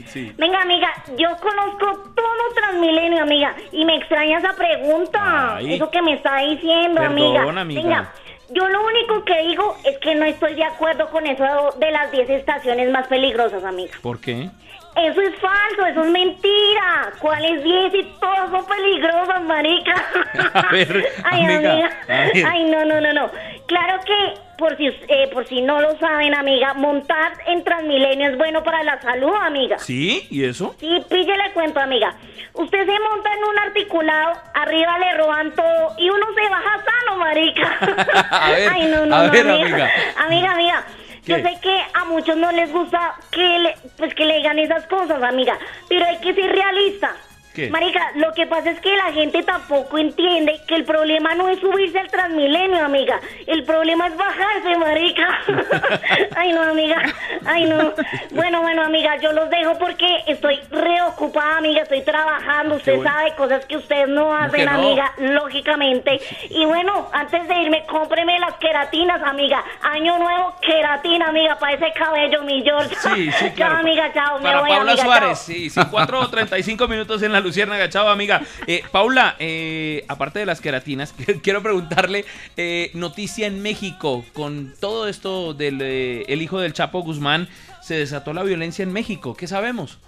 Sí. 0.08 0.32
Venga, 0.36 0.60
amiga, 0.60 0.92
yo 1.16 1.28
conozco 1.38 2.10
todo 2.14 2.36
Transmilenio, 2.54 3.22
amiga, 3.22 3.54
y 3.72 3.84
me 3.84 3.96
extraña 3.96 4.38
esa 4.38 4.54
pregunta. 4.54 5.56
Ay. 5.56 5.74
Eso 5.74 5.90
que 5.90 6.02
me 6.02 6.14
está 6.14 6.38
diciendo, 6.38 7.02
amiga. 7.02 7.42
Amiga. 7.42 7.82
Venga, 7.82 8.12
yo 8.50 8.68
lo 8.68 8.86
único 8.86 9.24
que 9.24 9.42
digo 9.42 9.76
es 9.84 9.98
que 9.98 10.14
no 10.14 10.24
estoy 10.24 10.54
de 10.54 10.64
acuerdo 10.64 11.10
con 11.10 11.26
eso 11.26 11.44
de 11.78 11.90
las 11.90 12.10
10 12.12 12.30
estaciones 12.30 12.90
más 12.90 13.06
peligrosas, 13.08 13.62
amiga. 13.64 13.92
¿Por 14.02 14.20
qué? 14.20 14.50
Eso 14.96 15.20
es 15.20 15.34
falso, 15.40 15.86
eso 15.90 16.04
es 16.04 16.10
mentira. 16.10 17.10
¿Cuáles 17.18 17.62
10 17.62 17.94
y 17.94 18.02
todas 18.18 18.50
son 18.50 18.64
peligrosas, 18.66 19.42
marica? 19.42 19.94
A 20.54 20.72
ver, 20.72 21.12
Ay, 21.24 21.44
amiga, 21.44 21.72
amiga. 21.72 21.90
a 22.08 22.12
ver. 22.32 22.46
Ay, 22.46 22.64
no, 22.64 22.84
no, 22.86 23.00
no, 23.00 23.12
no. 23.12 23.30
Claro 23.66 24.00
que, 24.06 24.34
por 24.56 24.76
si, 24.78 24.86
eh, 24.86 25.28
por 25.32 25.46
si 25.46 25.60
no 25.60 25.80
lo 25.82 25.98
saben, 25.98 26.34
amiga, 26.34 26.72
montar 26.74 27.32
en 27.46 27.62
Transmilenio 27.62 28.30
es 28.30 28.38
bueno 28.38 28.62
para 28.62 28.82
la 28.84 29.00
salud, 29.02 29.34
amiga. 29.42 29.78
¿Sí? 29.78 30.26
¿Y 30.30 30.44
eso? 30.44 30.74
Sí, 30.80 31.04
píllele 31.10 31.50
cuento, 31.52 31.78
amiga. 31.80 32.14
Usted 32.54 32.86
se 32.86 33.00
monta 33.00 33.30
en 33.34 33.44
un 33.44 33.58
articulado, 33.58 34.32
arriba 34.54 34.98
le 34.98 35.14
roban 35.14 35.50
todo 35.54 35.92
y 35.98 36.08
uno 36.08 36.24
se 36.34 36.48
baja 36.48 36.80
sano, 36.84 37.18
marica. 37.18 37.76
A 38.30 38.50
ver, 38.52 38.68
Ay, 38.72 38.86
no, 38.86 39.04
no, 39.04 39.14
a 39.14 39.26
no, 39.26 39.30
ver, 39.32 39.46
amiga. 39.46 39.66
amiga. 39.66 39.90
Amiga, 40.24 40.52
amiga. 40.52 40.84
Yo 41.26 41.36
sé 41.36 41.58
que 41.60 41.82
a 41.92 42.04
muchos 42.04 42.36
no 42.36 42.52
les 42.52 42.72
gusta 42.72 43.14
que 43.30 43.58
le, 43.58 43.74
pues 43.96 44.14
que 44.14 44.24
le 44.24 44.36
digan 44.36 44.58
esas 44.58 44.86
cosas, 44.86 45.22
amiga, 45.22 45.58
pero 45.88 46.06
hay 46.06 46.18
que 46.18 46.32
ser 46.34 46.50
realista. 46.52 47.16
¿Qué? 47.56 47.70
Marica, 47.70 48.10
lo 48.16 48.34
que 48.34 48.46
pasa 48.46 48.70
es 48.70 48.80
que 48.80 48.94
la 48.94 49.12
gente 49.12 49.42
tampoco 49.42 49.96
entiende 49.96 50.60
que 50.68 50.74
el 50.74 50.84
problema 50.84 51.34
no 51.34 51.48
es 51.48 51.58
subirse 51.58 51.98
al 51.98 52.10
Transmilenio, 52.10 52.84
amiga. 52.84 53.18
El 53.46 53.64
problema 53.64 54.08
es 54.08 54.16
bajarse, 54.18 54.76
marica. 54.76 55.26
Ay, 56.36 56.52
no, 56.52 56.60
amiga. 56.60 57.02
Ay, 57.46 57.64
no. 57.64 57.94
Bueno, 58.32 58.60
bueno, 58.60 58.82
amiga, 58.82 59.16
yo 59.16 59.32
los 59.32 59.48
dejo 59.48 59.78
porque 59.78 60.06
estoy 60.26 60.60
reocupada, 60.70 61.56
amiga. 61.56 61.82
Estoy 61.82 62.02
trabajando. 62.02 62.74
Usted 62.74 62.96
bueno. 62.96 63.10
sabe 63.10 63.34
cosas 63.36 63.64
que 63.64 63.78
ustedes 63.78 64.08
no 64.08 64.36
hacen, 64.36 64.66
no? 64.66 64.72
amiga, 64.72 65.14
lógicamente. 65.16 66.20
Y 66.50 66.66
bueno, 66.66 67.08
antes 67.14 67.48
de 67.48 67.54
irme, 67.54 67.86
cómpreme 67.86 68.38
las 68.38 68.56
queratinas, 68.56 69.22
amiga. 69.22 69.64
Año 69.80 70.18
nuevo, 70.18 70.56
queratina, 70.60 71.28
amiga, 71.28 71.58
para 71.58 71.72
ese 71.72 71.90
cabello, 71.92 72.42
mi 72.42 72.62
George. 72.62 72.94
Sí, 72.96 73.32
sí, 73.32 73.50
claro. 73.54 73.76
Chao, 73.76 73.80
amiga, 73.80 74.12
chao. 74.12 74.38
Me 74.40 74.54
voy, 74.56 74.68
Paula 74.68 74.92
amiga, 74.92 75.04
Suárez, 75.04 75.28
chao. 75.28 75.36
sí, 75.36 75.70
sí, 75.70 75.80
4 75.90 76.20
o 76.20 76.28
35 76.28 76.86
minutos 76.86 77.22
en 77.22 77.32
la 77.32 77.40
Luciérnaga, 77.46 77.88
chao 77.88 78.08
amiga. 78.08 78.42
Eh, 78.66 78.82
Paula, 78.90 79.36
eh, 79.38 80.04
aparte 80.08 80.40
de 80.40 80.46
las 80.46 80.60
queratinas, 80.60 81.14
quiero 81.42 81.62
preguntarle, 81.62 82.24
eh, 82.56 82.90
noticia 82.94 83.46
en 83.46 83.62
México, 83.62 84.24
con 84.32 84.74
todo 84.80 85.08
esto 85.08 85.54
del 85.54 85.80
eh, 85.80 86.24
el 86.28 86.42
hijo 86.42 86.58
del 86.58 86.72
Chapo 86.72 87.02
Guzmán, 87.02 87.48
se 87.82 87.94
desató 87.94 88.32
la 88.32 88.42
violencia 88.42 88.82
en 88.82 88.92
México, 88.92 89.34
¿qué 89.34 89.46
sabemos? 89.46 89.98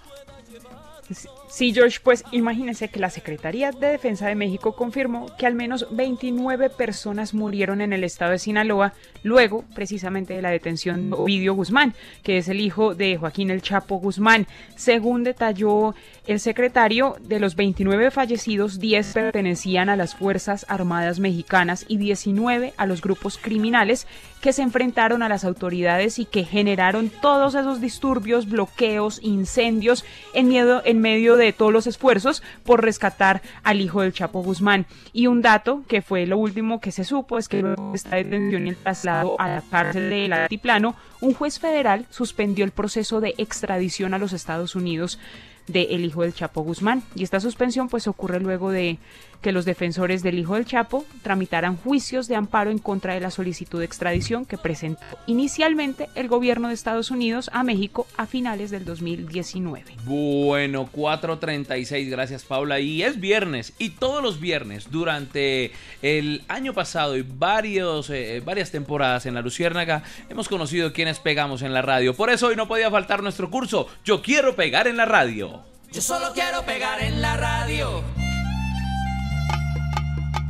Sí, 1.49 1.73
George, 1.73 1.97
pues 2.03 2.23
imagínense 2.31 2.89
que 2.89 2.99
la 2.99 3.09
Secretaría 3.09 3.71
de 3.71 3.87
Defensa 3.87 4.27
de 4.27 4.35
México 4.35 4.75
confirmó 4.75 5.35
que 5.35 5.47
al 5.47 5.55
menos 5.55 5.87
29 5.89 6.69
personas 6.69 7.33
murieron 7.33 7.81
en 7.81 7.91
el 7.91 8.03
estado 8.03 8.31
de 8.31 8.39
Sinaloa 8.39 8.93
luego 9.23 9.65
precisamente 9.73 10.35
de 10.35 10.43
la 10.43 10.51
detención 10.51 11.09
de 11.09 11.15
Ovidio 11.15 11.55
Guzmán, 11.55 11.95
que 12.21 12.37
es 12.37 12.49
el 12.49 12.61
hijo 12.61 12.93
de 12.93 13.17
Joaquín 13.17 13.49
El 13.49 13.63
Chapo 13.63 13.95
Guzmán. 13.95 14.45
Según 14.75 15.23
detalló 15.23 15.95
el 16.27 16.39
secretario, 16.39 17.17
de 17.19 17.39
los 17.39 17.55
29 17.55 18.11
fallecidos, 18.11 18.79
10 18.79 19.13
pertenecían 19.13 19.89
a 19.89 19.95
las 19.95 20.13
Fuerzas 20.13 20.67
Armadas 20.69 21.19
Mexicanas 21.19 21.83
y 21.87 21.97
19 21.97 22.75
a 22.77 22.85
los 22.85 23.01
grupos 23.01 23.39
criminales 23.39 24.05
que 24.39 24.53
se 24.53 24.61
enfrentaron 24.61 25.23
a 25.23 25.29
las 25.29 25.43
autoridades 25.43 26.19
y 26.19 26.25
que 26.25 26.43
generaron 26.43 27.09
todos 27.09 27.55
esos 27.55 27.81
disturbios, 27.81 28.47
bloqueos, 28.47 29.19
incendios 29.23 30.05
en, 30.35 30.47
miedo, 30.47 30.83
en 30.85 31.01
medio 31.01 31.38
de 31.41 31.53
todos 31.53 31.73
los 31.73 31.87
esfuerzos 31.87 32.43
por 32.63 32.83
rescatar 32.83 33.41
al 33.63 33.81
hijo 33.81 34.01
del 34.01 34.13
Chapo 34.13 34.41
Guzmán. 34.43 34.85
Y 35.13 35.27
un 35.27 35.41
dato 35.41 35.83
que 35.87 36.01
fue 36.01 36.25
lo 36.25 36.37
último 36.37 36.79
que 36.79 36.91
se 36.91 37.03
supo 37.03 37.37
es 37.37 37.47
que 37.47 37.61
luego 37.61 37.91
de 37.91 37.95
esta 37.97 38.15
detención 38.15 38.67
y 38.67 38.69
el 38.69 38.75
traslado 38.75 39.35
a 39.39 39.47
la 39.47 39.61
cárcel 39.61 40.09
del 40.09 40.33
Altiplano, 40.33 40.95
un 41.21 41.33
juez 41.33 41.59
federal 41.59 42.05
suspendió 42.09 42.65
el 42.65 42.71
proceso 42.71 43.19
de 43.21 43.33
extradición 43.37 44.13
a 44.13 44.19
los 44.19 44.33
Estados 44.33 44.75
Unidos 44.75 45.19
del 45.67 46.03
hijo 46.03 46.23
del 46.23 46.33
Chapo 46.33 46.61
Guzmán. 46.61 47.03
Y 47.15 47.23
esta 47.23 47.39
suspensión 47.39 47.89
pues 47.89 48.07
ocurre 48.07 48.39
luego 48.39 48.71
de 48.71 48.97
que 49.41 49.51
los 49.51 49.65
defensores 49.65 50.23
del 50.23 50.37
hijo 50.37 50.55
del 50.55 50.65
Chapo 50.65 51.05
tramitaran 51.21 51.77
juicios 51.77 52.27
de 52.27 52.35
amparo 52.35 52.71
en 52.71 52.79
contra 52.79 53.13
de 53.13 53.19
la 53.19 53.31
solicitud 53.31 53.79
de 53.79 53.85
extradición 53.85 54.45
que 54.45 54.57
presentó 54.57 55.03
inicialmente 55.27 56.09
el 56.15 56.27
gobierno 56.27 56.67
de 56.67 56.73
Estados 56.73 57.11
Unidos 57.11 57.49
a 57.53 57.63
México 57.63 58.07
a 58.17 58.25
finales 58.25 58.71
del 58.71 58.85
2019. 58.85 59.95
Bueno, 60.03 60.89
4.36, 60.91 62.09
gracias 62.09 62.43
Paula. 62.43 62.79
Y 62.79 63.03
es 63.03 63.19
viernes, 63.19 63.73
y 63.77 63.91
todos 63.91 64.21
los 64.21 64.39
viernes 64.39 64.91
durante 64.91 65.71
el 66.01 66.43
año 66.47 66.73
pasado 66.73 67.17
y 67.17 67.21
varios, 67.21 68.09
eh, 68.09 68.41
varias 68.43 68.71
temporadas 68.71 69.25
en 69.25 69.33
la 69.33 69.41
Luciérnaga 69.41 70.03
hemos 70.29 70.49
conocido 70.49 70.93
quienes 70.93 71.19
pegamos 71.19 71.61
en 71.61 71.73
la 71.73 71.81
radio. 71.81 72.13
Por 72.13 72.29
eso 72.29 72.47
hoy 72.47 72.55
no 72.55 72.67
podía 72.67 72.91
faltar 72.91 73.23
nuestro 73.23 73.49
curso 73.49 73.87
Yo 74.03 74.21
quiero 74.21 74.55
pegar 74.55 74.87
en 74.87 74.97
la 74.97 75.05
radio. 75.05 75.61
Yo 75.91 76.01
solo 76.01 76.31
quiero 76.33 76.63
pegar 76.63 77.01
en 77.01 77.21
la 77.21 77.35
radio. 77.37 78.03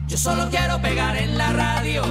Yo 0.10 0.18
solo 0.18 0.48
quiero 0.50 0.82
pegar 0.82 1.16
en 1.18 1.38
la 1.38 1.54
radio. 1.54 2.04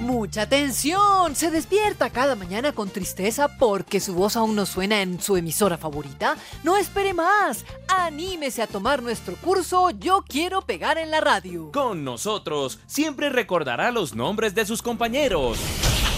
Mucha 0.00 0.42
atención, 0.42 1.36
se 1.36 1.50
despierta 1.50 2.08
cada 2.08 2.34
mañana 2.34 2.72
con 2.72 2.88
tristeza 2.88 3.58
porque 3.58 4.00
su 4.00 4.14
voz 4.14 4.36
aún 4.36 4.56
no 4.56 4.64
suena 4.64 5.02
en 5.02 5.20
su 5.20 5.36
emisora 5.36 5.76
favorita. 5.76 6.36
No 6.64 6.78
espere 6.78 7.12
más, 7.12 7.66
anímese 7.88 8.62
a 8.62 8.66
tomar 8.66 9.02
nuestro 9.02 9.36
curso 9.36 9.90
Yo 9.90 10.24
quiero 10.26 10.62
pegar 10.62 10.96
en 10.96 11.10
la 11.10 11.20
radio. 11.20 11.70
Con 11.72 12.04
nosotros 12.04 12.78
siempre 12.86 13.28
recordará 13.28 13.90
los 13.90 14.14
nombres 14.14 14.54
de 14.54 14.64
sus 14.64 14.80
compañeros. 14.80 15.58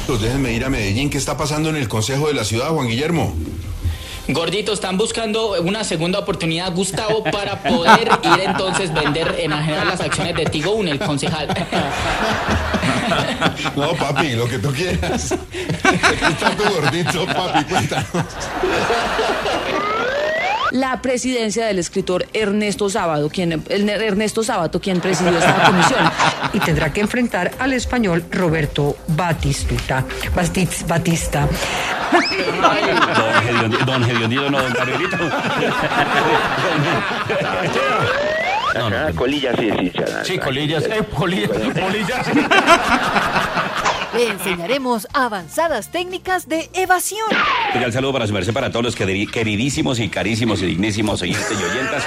Pues 0.07 0.21
déjenme 0.21 0.53
ir 0.53 0.65
a 0.65 0.71
Medellín. 0.71 1.11
¿Qué 1.11 1.19
está 1.19 1.37
pasando 1.37 1.69
en 1.69 1.77
el 1.77 1.89
Consejo 1.89 2.29
de 2.29 2.35
la 2.35 2.45
Ciudad, 2.45 2.71
Juan 2.71 2.87
Guillermo? 2.87 3.35
Gordito, 4.29 4.73
están 4.73 4.97
buscando 4.97 5.61
una 5.63 5.85
segunda 5.85 6.19
oportunidad, 6.19 6.73
Gustavo, 6.73 7.23
para 7.25 7.63
poder 7.63 8.09
ir 8.23 8.41
entonces 8.41 8.93
vender, 8.93 9.37
enajenar 9.39 9.87
las 9.87 10.01
acciones 10.01 10.35
de 10.35 10.47
Tigo, 10.47 10.81
el 10.83 10.99
concejal. 10.99 11.49
No, 13.77 13.95
papi, 13.95 14.31
lo 14.31 14.49
que 14.49 14.59
tú 14.59 14.73
quieras. 14.73 15.33
Está 15.33 16.55
gordito, 16.55 17.27
papi, 17.27 17.65
cuéntanos. 17.65 18.25
La 20.75 21.01
presidencia 21.01 21.67
del 21.67 21.79
escritor 21.79 22.27
Ernesto 22.33 22.91
Sábato, 22.91 23.29
quien, 23.31 23.63
el 23.69 23.89
Ernesto 23.89 24.43
Sábato, 24.43 24.81
quien 24.81 25.01
presidió 25.01 25.39
esta 25.39 25.63
comisión. 25.67 26.01
Y 26.53 26.59
tendrá 26.59 26.93
que 26.93 27.01
enfrentar 27.01 27.53
al 27.61 27.73
español 27.75 28.25
Roberto 28.31 28.97
Batistuta, 29.07 30.05
Bastis- 30.35 30.85
Batista. 30.87 31.47
Don 32.11 33.43
Gediondi- 33.47 33.85
Don 33.85 34.05
Gediondido, 34.05 34.51
no, 34.51 34.61
don 34.63 34.73
Gabrielito. 34.73 35.17
No, 38.75 38.91
no, 38.91 39.15
colillas 39.15 39.55
sí, 39.57 39.71
sí. 39.79 39.93
ya, 39.95 40.25
Sí, 40.25 40.39
colillas, 40.39 40.83
eh, 40.85 41.05
colillas, 41.15 41.51
colillas. 41.51 42.27
Le 44.15 44.29
enseñaremos 44.29 45.09
avanzadas 45.13 45.91
técnicas 45.91 46.49
de 46.49 46.71
evasión. 46.75 47.27
Un 47.75 47.93
saludo 47.93 48.13
para 48.13 48.27
su 48.27 48.33
merced 48.33 48.53
para 48.53 48.71
todos 48.71 48.85
los 48.85 48.97
queri- 48.99 49.29
queridísimos 49.31 49.99
y 49.99 50.09
carísimos 50.09 50.63
y 50.63 50.67
dignísimos 50.67 51.21
oyentes 51.23 51.51
y 51.51 51.65
oyentas. 51.65 52.05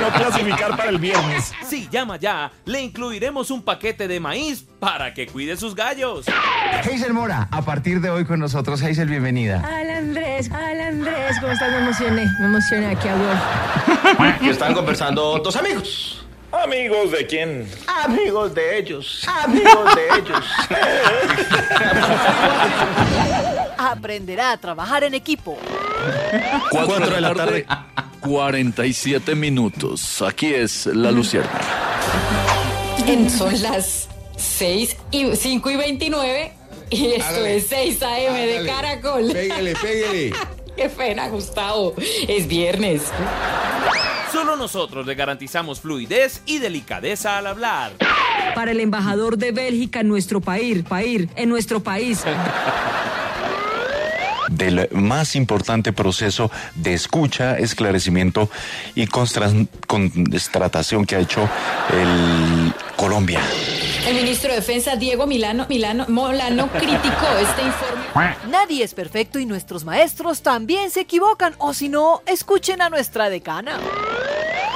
no 0.00 0.08
clasificar 0.18 0.76
para 0.76 0.88
el 0.88 0.98
viernes. 0.98 1.52
Si 1.68 1.88
llama 1.90 2.16
ya, 2.16 2.50
le 2.64 2.80
incluiremos 2.82 3.50
un 3.50 3.62
paquete 3.62 4.08
de 4.08 4.18
maíz 4.20 4.64
para 4.78 5.12
que 5.12 5.26
cuide 5.26 5.56
sus 5.56 5.74
gallos. 5.74 6.24
Hazel 6.80 7.12
Mora, 7.12 7.48
a 7.50 7.62
partir 7.62 8.00
de 8.00 8.08
hoy 8.10 8.24
con 8.24 8.40
nosotros, 8.40 8.82
Hazel, 8.82 9.08
bienvenida. 9.08 9.58
Hola 9.58 9.98
Andrés, 9.98 10.50
hola 10.50 10.88
Andrés, 10.88 11.36
¿cómo 11.40 11.52
estás? 11.52 11.70
Me 11.70 11.78
emocioné, 11.78 12.24
me 12.40 12.46
emocioné 12.46 12.86
aquí 12.86 13.08
a 13.08 14.50
están 14.50 14.72
conversando 14.74 15.38
dos 15.38 15.56
amigos. 15.56 16.19
¿Amigos 16.52 17.12
de 17.12 17.26
quién? 17.26 17.68
Amigos 17.86 18.54
de 18.54 18.78
ellos. 18.78 19.22
Amigos 19.28 19.94
de 19.94 20.18
ellos. 20.18 20.44
Aprenderá 23.78 24.52
a 24.52 24.56
trabajar 24.56 25.04
en 25.04 25.14
equipo. 25.14 25.56
4 26.70 27.10
de 27.10 27.20
la 27.20 27.34
tarde, 27.34 27.66
47 28.20 29.34
minutos. 29.34 30.22
Aquí 30.22 30.52
es 30.52 30.86
La 30.86 31.10
Lucierna. 31.10 31.60
En- 33.06 33.30
Son 33.30 33.60
las 33.62 34.08
6 34.36 34.96
y 35.10 35.34
5 35.36 35.70
y 35.70 35.76
29 35.76 36.52
y 36.90 37.06
esto 37.12 37.44
es 37.44 37.66
6 37.68 38.02
AM 38.02 38.34
de. 38.34 38.66
Caracol. 38.66 39.32
Pégale, 39.32 39.74
pégale. 39.76 40.32
Qué 40.76 40.88
pena, 40.88 41.28
Gustavo. 41.28 41.94
Es 42.28 42.46
viernes. 42.46 43.02
Solo 44.32 44.56
nosotros 44.56 45.06
le 45.06 45.14
garantizamos 45.14 45.80
fluidez 45.80 46.42
y 46.46 46.58
delicadeza 46.58 47.38
al 47.38 47.48
hablar. 47.48 47.92
Para 48.54 48.70
el 48.70 48.80
embajador 48.80 49.36
de 49.36 49.52
Bélgica 49.52 50.00
en 50.00 50.08
nuestro 50.08 50.40
país, 50.40 50.82
país, 50.82 51.28
en 51.34 51.48
nuestro 51.48 51.80
país. 51.80 52.22
Del 54.48 54.88
más 54.92 55.36
importante 55.36 55.92
proceso 55.92 56.50
de 56.74 56.94
escucha, 56.94 57.58
esclarecimiento 57.58 58.48
y 58.94 59.06
constatación 59.06 59.68
que 61.06 61.16
ha 61.16 61.20
hecho 61.20 61.48
el 61.92 62.72
Colombia. 62.96 63.40
El 64.06 64.16
ministro 64.16 64.50
de 64.50 64.56
Defensa, 64.56 64.96
Diego 64.96 65.26
Milano, 65.26 65.66
Milano 65.68 66.06
Molano, 66.08 66.68
criticó 66.68 67.26
este 67.40 67.62
informe. 67.62 68.34
Nadie 68.50 68.82
es 68.82 68.94
perfecto 68.94 69.38
y 69.38 69.46
nuestros 69.46 69.84
maestros 69.84 70.42
también 70.42 70.90
se 70.90 71.00
equivocan, 71.00 71.54
o 71.58 71.74
si 71.74 71.88
no, 71.88 72.22
escuchen 72.26 72.82
a 72.82 72.88
nuestra 72.88 73.28
decana. 73.30 73.78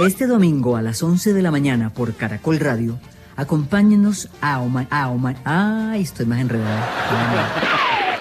Este 0.05 0.27
domingo 0.27 0.77
a 0.77 0.83
las 0.83 1.03
11 1.03 1.33
de 1.33 1.43
la 1.43 1.51
mañana 1.51 1.91
por 1.91 2.15
Caracol 2.15 2.61
Radio, 2.61 2.99
acompáñenos 3.37 4.29
a 4.41 4.61
Oma... 4.61 4.87
A 4.91 5.09
Oma 5.09 5.35
ay, 5.45 6.03
estoy 6.03 6.27
más 6.27 6.41
enredado. 6.41 6.85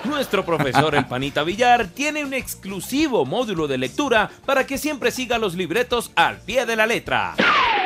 Nuestro 0.06 0.46
profesor, 0.46 0.96
el 0.96 1.06
Panita 1.06 1.44
Villar, 1.44 1.88
tiene 1.88 2.24
un 2.24 2.34
exclusivo 2.34 3.26
módulo 3.26 3.68
de 3.68 3.78
lectura 3.78 4.30
para 4.46 4.66
que 4.66 4.78
siempre 4.78 5.12
siga 5.12 5.38
los 5.38 5.56
libretos 5.56 6.12
al 6.16 6.40
pie 6.40 6.66
de 6.66 6.76
la 6.76 6.86
letra. 6.86 7.36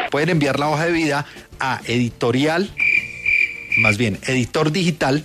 Pueden 0.10 0.30
enviar 0.30 0.60
la 0.60 0.70
hoja 0.70 0.86
de 0.86 0.92
vida 0.92 1.26
a 1.60 1.82
editorial, 1.86 2.70
más 3.78 3.98
bien, 3.98 4.20
editor 4.26 4.72
digital, 4.72 5.24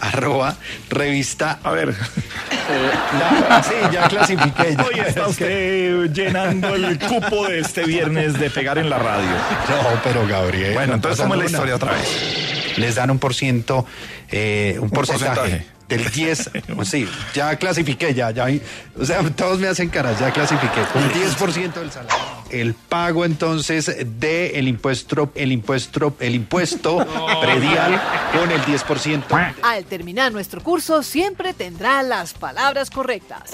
arroba, 0.00 0.56
revista. 0.90 1.58
A 1.62 1.72
ver. 1.72 1.94
Ya, 3.48 3.62
sí, 3.62 3.74
ya 3.92 4.08
clasifiqué. 4.08 4.76
ya. 4.76 4.84
Hoy 4.84 5.00
está 5.00 5.28
usted 5.28 6.10
llenando 6.12 6.74
el 6.74 6.98
cupo 6.98 7.46
de 7.46 7.60
este 7.60 7.84
viernes 7.84 8.38
de 8.38 8.50
pegar 8.50 8.78
en 8.78 8.90
la 8.90 8.98
radio. 8.98 9.28
No, 9.28 10.00
pero 10.02 10.26
Gabriel. 10.26 10.74
Bueno, 10.74 10.88
no 10.88 10.94
entonces, 10.94 11.20
¿cómo 11.20 11.34
es 11.34 11.40
la 11.40 11.46
historia 11.46 11.76
otra 11.76 11.92
vez? 11.92 12.76
Les 12.76 12.94
dan 12.94 13.10
un 13.10 13.18
por 13.18 13.34
ciento, 13.34 13.86
eh, 14.30 14.78
un, 14.80 14.90
porcentaje, 14.90 15.34
porcentaje. 15.34 15.73
Del 15.88 16.10
10. 16.10 16.50
sí, 16.84 17.08
ya 17.34 17.56
clasifiqué, 17.56 18.14
ya, 18.14 18.30
ya. 18.30 18.46
O 18.98 19.04
sea, 19.04 19.22
todos 19.30 19.58
me 19.58 19.68
hacen 19.68 19.88
caras, 19.88 20.18
ya 20.18 20.30
clasifiqué. 20.32 20.80
Un 20.94 21.10
10% 21.10 21.72
del 21.74 21.90
salario. 21.90 22.14
El 22.50 22.74
pago 22.74 23.24
entonces 23.24 23.96
de 24.20 24.58
el 24.58 24.68
impuesto, 24.68 25.32
el 25.34 25.52
impuesto, 25.52 26.14
el 26.20 26.34
impuesto 26.34 26.98
predial 27.42 28.00
con 28.32 28.50
el 28.50 28.60
10%. 28.62 29.54
Al 29.62 29.84
terminar 29.84 30.32
nuestro 30.32 30.62
curso 30.62 31.02
siempre 31.02 31.54
tendrá 31.54 32.02
las 32.02 32.34
palabras 32.34 32.90
correctas. 32.90 33.52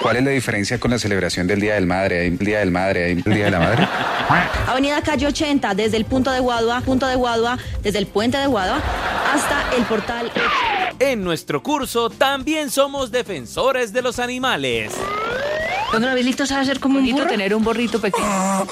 ¿Cuál 0.00 0.16
es 0.16 0.24
la 0.24 0.30
diferencia 0.32 0.80
con 0.80 0.90
la 0.90 0.98
celebración 0.98 1.46
del 1.46 1.60
Día 1.60 1.74
del 1.74 1.86
Madre? 1.86 2.22
¿Hay 2.22 2.30
Día 2.30 2.58
del 2.58 2.72
Madre? 2.72 3.04
¿Hay 3.04 3.14
Día 3.14 3.44
de 3.44 3.50
la 3.52 3.60
Madre? 3.60 3.88
Avenida 4.66 5.00
Calle 5.00 5.28
80, 5.28 5.74
desde 5.74 5.96
el 5.96 6.06
punto 6.06 6.32
de 6.32 6.40
Guadua, 6.40 6.80
punto 6.80 7.06
de 7.06 7.14
Guadua, 7.14 7.56
desde 7.82 7.98
el 7.98 8.08
puente 8.08 8.36
de 8.38 8.46
Guadua 8.46 8.82
hasta 9.32 9.74
el 9.76 9.84
portal. 9.84 10.30
En 10.98 11.24
nuestro 11.24 11.62
curso 11.62 12.10
también 12.10 12.70
somos 12.70 13.10
defensores 13.10 13.92
de 13.92 14.02
los 14.02 14.18
animales. 14.18 14.92
Vez 15.92 16.24
listo 16.24 16.46
sabe 16.46 16.62
hacer 16.62 16.80
como 16.80 16.98
un 16.98 17.10
burro. 17.10 17.26
tener 17.26 17.54
un 17.54 17.64
borrito 17.64 18.00
pequeño. 18.00 18.66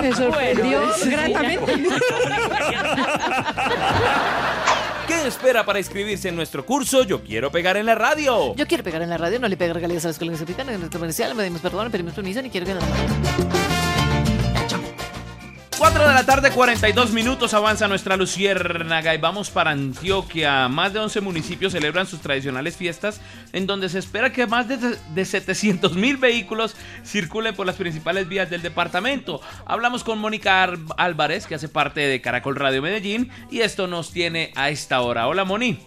Me 0.00 0.14
sorprendió 0.14 0.82
gratamente. 1.04 1.86
¿Qué 5.06 5.26
espera 5.26 5.64
para 5.64 5.78
inscribirse 5.78 6.28
en 6.28 6.36
nuestro 6.36 6.64
curso 6.64 7.02
Yo 7.02 7.22
Quiero 7.22 7.50
Pegar 7.50 7.76
en 7.76 7.86
la 7.86 7.94
Radio? 7.94 8.54
Yo 8.54 8.66
quiero 8.66 8.84
pegar 8.84 9.02
en 9.02 9.10
la 9.10 9.18
radio, 9.18 9.38
no 9.38 9.48
le 9.48 9.56
pega 9.56 9.74
regalías 9.74 10.04
a 10.04 10.08
las 10.08 10.16
se 10.16 10.46
pican 10.46 10.68
en 10.68 10.80
nuestro 10.80 11.00
comercial, 11.00 11.30
le 11.30 11.36
pedimos 11.36 11.60
perdón, 11.60 11.84
le 11.84 11.90
pedimos 11.90 12.14
permiso, 12.14 12.40
ni 12.40 12.50
quiero 12.50 12.66
que 12.66 12.74
nada. 12.74 13.91
4 15.82 16.06
de 16.06 16.14
la 16.14 16.24
tarde, 16.24 16.52
42 16.52 17.10
minutos, 17.12 17.54
avanza 17.54 17.88
nuestra 17.88 18.16
luciérnaga 18.16 19.16
y 19.16 19.18
vamos 19.18 19.50
para 19.50 19.72
Antioquia. 19.72 20.68
Más 20.68 20.92
de 20.92 21.00
11 21.00 21.20
municipios 21.22 21.72
celebran 21.72 22.06
sus 22.06 22.20
tradicionales 22.20 22.76
fiestas 22.76 23.20
en 23.52 23.66
donde 23.66 23.88
se 23.88 23.98
espera 23.98 24.30
que 24.32 24.46
más 24.46 24.68
de, 24.68 24.76
de 24.76 25.24
700 25.24 25.94
mil 25.96 26.18
vehículos 26.18 26.76
circulen 27.04 27.56
por 27.56 27.66
las 27.66 27.74
principales 27.74 28.28
vías 28.28 28.48
del 28.48 28.62
departamento. 28.62 29.40
Hablamos 29.66 30.04
con 30.04 30.20
Mónica 30.20 30.62
Ar- 30.62 30.78
Álvarez, 30.98 31.48
que 31.48 31.56
hace 31.56 31.68
parte 31.68 31.98
de 31.98 32.20
Caracol 32.20 32.54
Radio 32.54 32.80
Medellín, 32.80 33.32
y 33.50 33.62
esto 33.62 33.88
nos 33.88 34.12
tiene 34.12 34.52
a 34.54 34.70
esta 34.70 35.00
hora. 35.00 35.26
Hola, 35.26 35.44
Moni. 35.44 35.80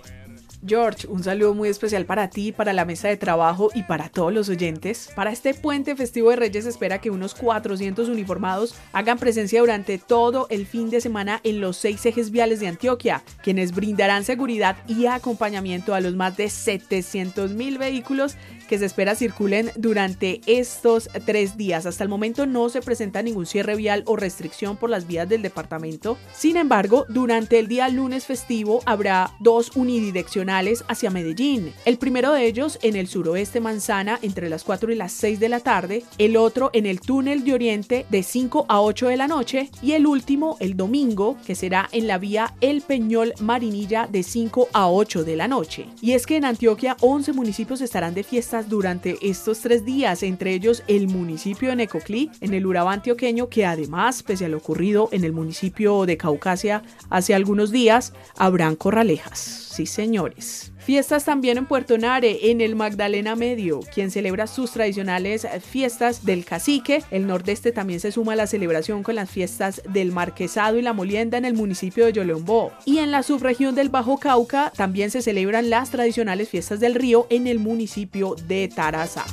George, 0.68 1.08
un 1.08 1.24
saludo 1.24 1.54
muy 1.54 1.70
especial 1.70 2.06
para 2.06 2.30
ti, 2.30 2.52
para 2.52 2.74
la 2.74 2.86
mesa 2.86 3.08
de 3.08 3.18
trabajo 3.18 3.70
y 3.76 3.84
para 3.84 4.10
todos 4.10 4.34
los 4.34 4.50
oyentes. 4.50 5.12
Para 5.16 5.32
este 5.32 5.54
puente 5.54 5.96
festivo 5.96 6.32
de 6.32 6.38
Reyes 6.38 6.66
espera 6.66 7.00
que 7.00 7.12
unos 7.12 7.36
400 7.36 8.10
uniformados 8.10 8.74
hagan 8.92 9.20
presencia 9.20 9.60
durante 9.60 10.00
todo 10.00 10.48
el 10.50 10.66
fin 10.66 10.90
de 10.90 11.02
semana 11.02 11.40
en 11.44 11.62
los 11.62 11.78
seis 11.78 12.04
ejes 12.06 12.32
viales 12.32 12.60
de 12.60 12.68
Antioquia, 12.68 13.24
quienes 13.44 13.76
brindarán 13.76 14.24
seguridad 14.24 14.78
y 14.88 15.06
acompañamiento 15.06 15.94
a 15.94 16.02
los 16.02 16.16
más 16.16 16.36
de 16.36 16.50
700 16.50 17.52
mil 17.52 17.78
vehículos 17.78 18.36
que 18.66 18.80
se 18.80 18.86
espera 18.86 19.16
circulen 19.16 19.72
durante 19.76 20.42
estos 20.46 21.10
tres 21.26 21.58
días. 21.58 21.86
Hasta 21.86 22.04
el 22.04 22.10
momento 22.10 22.46
no 22.46 22.70
se 22.70 22.82
presenta 22.82 23.22
ningún 23.22 23.46
cierre 23.46 23.76
vial 23.76 24.04
o 24.06 24.16
restricción 24.16 24.78
por 24.78 24.90
las 24.90 25.08
vías 25.08 25.28
del 25.28 25.42
departamento. 25.42 26.18
Sin 26.34 26.58
embargo, 26.58 27.06
durante 27.10 27.60
el 27.60 27.68
día 27.68 27.90
lunes 27.90 28.26
festivo 28.26 28.82
habrá 28.86 29.32
dos 29.40 29.76
unidireccionales 29.76 30.84
hacia 30.88 31.10
Medellín. 31.10 31.74
El 31.86 31.98
primero 31.98 32.32
de 32.32 32.46
ellos 32.46 32.80
en 32.82 32.96
el 32.96 33.08
suroeste 33.08 33.60
Manzana 33.60 34.20
entre 34.22 34.50
las 34.50 34.64
4 34.64 34.92
y 34.92 34.96
las 34.96 35.12
6 35.14 35.40
de 35.40 35.50
la 35.50 35.60
tarde, 35.60 36.04
el 36.18 36.38
otro 36.38 36.70
en 36.74 36.86
el 36.86 37.00
túnel 37.00 37.44
de 37.44 37.54
Oriente 37.54 38.06
de 38.10 38.24
5 38.24 38.66
a 38.68 38.82
8 38.82 39.08
de 39.08 39.18
la 39.18 39.28
noche 39.28 39.70
y 39.82 39.94
el 39.94 40.08
último 40.08 40.58
el 40.60 40.76
domingo 40.78 41.38
que 41.46 41.56
será 41.56 41.90
en 41.92 42.08
la 42.08 42.18
vía 42.18 42.54
El 42.62 42.82
Peñol 42.82 43.34
Marinilla 43.40 44.08
de 44.08 44.24
5 44.24 44.70
a 44.74 44.90
8 44.90 45.24
de 45.24 45.36
la 45.36 45.48
noche. 45.48 45.88
Y 46.02 46.14
es 46.14 46.26
que 46.26 46.38
en 46.38 46.46
Antioquia 46.46 46.98
11 47.02 47.34
municipios 47.34 47.82
estarán 47.82 48.14
de 48.14 48.24
durante 48.64 49.18
estos 49.22 49.60
tres 49.62 49.86
días, 49.86 50.24
entre 50.24 50.54
ellos 50.54 50.84
el 50.88 51.08
municipio 51.08 51.70
de 51.70 51.76
Necoclí, 51.76 52.32
en 52.42 52.54
el 52.54 52.66
Urabá 52.66 52.94
antioqueño, 52.94 53.50
que 53.50 53.66
además, 53.66 54.24
pese 54.24 54.46
a 54.46 54.50
lo 54.50 54.58
ocurrido 54.58 55.10
en 55.12 55.24
el 55.24 55.34
municipio 55.34 56.06
de 56.06 56.18
Caucasia 56.18 56.84
hace 57.10 57.34
algunos 57.34 57.72
días, 57.72 58.14
habrán 58.38 58.76
corralejas. 58.76 59.40
Sí, 59.40 59.86
señores. 59.86 60.72
Fiestas 60.86 61.26
también 61.26 61.58
en 61.58 61.66
Puerto 61.66 61.98
Nare, 61.98 62.52
en 62.52 62.62
el 62.62 62.76
Magdalena 62.76 63.36
Medio, 63.36 63.80
quien 63.92 64.12
celebra 64.12 64.46
sus 64.46 64.70
tradicionales 64.70 65.48
fiestas 65.68 66.24
del 66.26 66.46
cacique. 66.46 67.02
El 67.10 67.26
nordeste 67.26 67.72
también 67.72 68.00
se 68.00 68.12
suma 68.12 68.34
a 68.34 68.36
la 68.36 68.46
celebración 68.46 69.02
con 69.02 69.16
las 69.16 69.32
fiestas 69.32 69.82
del 69.90 70.12
Marquesado 70.12 70.78
y 70.78 70.84
la 70.84 70.94
Molienda 70.94 71.40
en 71.40 71.46
el 71.46 71.56
municipio 71.56 72.06
de 72.06 72.14
Yolombó. 72.14 72.72
Y 72.86 73.00
en 73.00 73.10
la 73.10 73.24
subregión 73.24 73.74
del 73.74 73.90
Bajo 73.90 74.20
Cauca 74.20 74.72
también 74.76 75.10
se 75.10 75.24
celebran 75.24 75.72
las 75.72 75.90
tradicionales 75.90 76.50
fiestas 76.50 76.80
del 76.80 76.94
río 76.94 77.26
en 77.32 77.48
el 77.48 77.58
municipio 77.58 78.36
de 78.48 78.68
Taraza. 78.68 79.26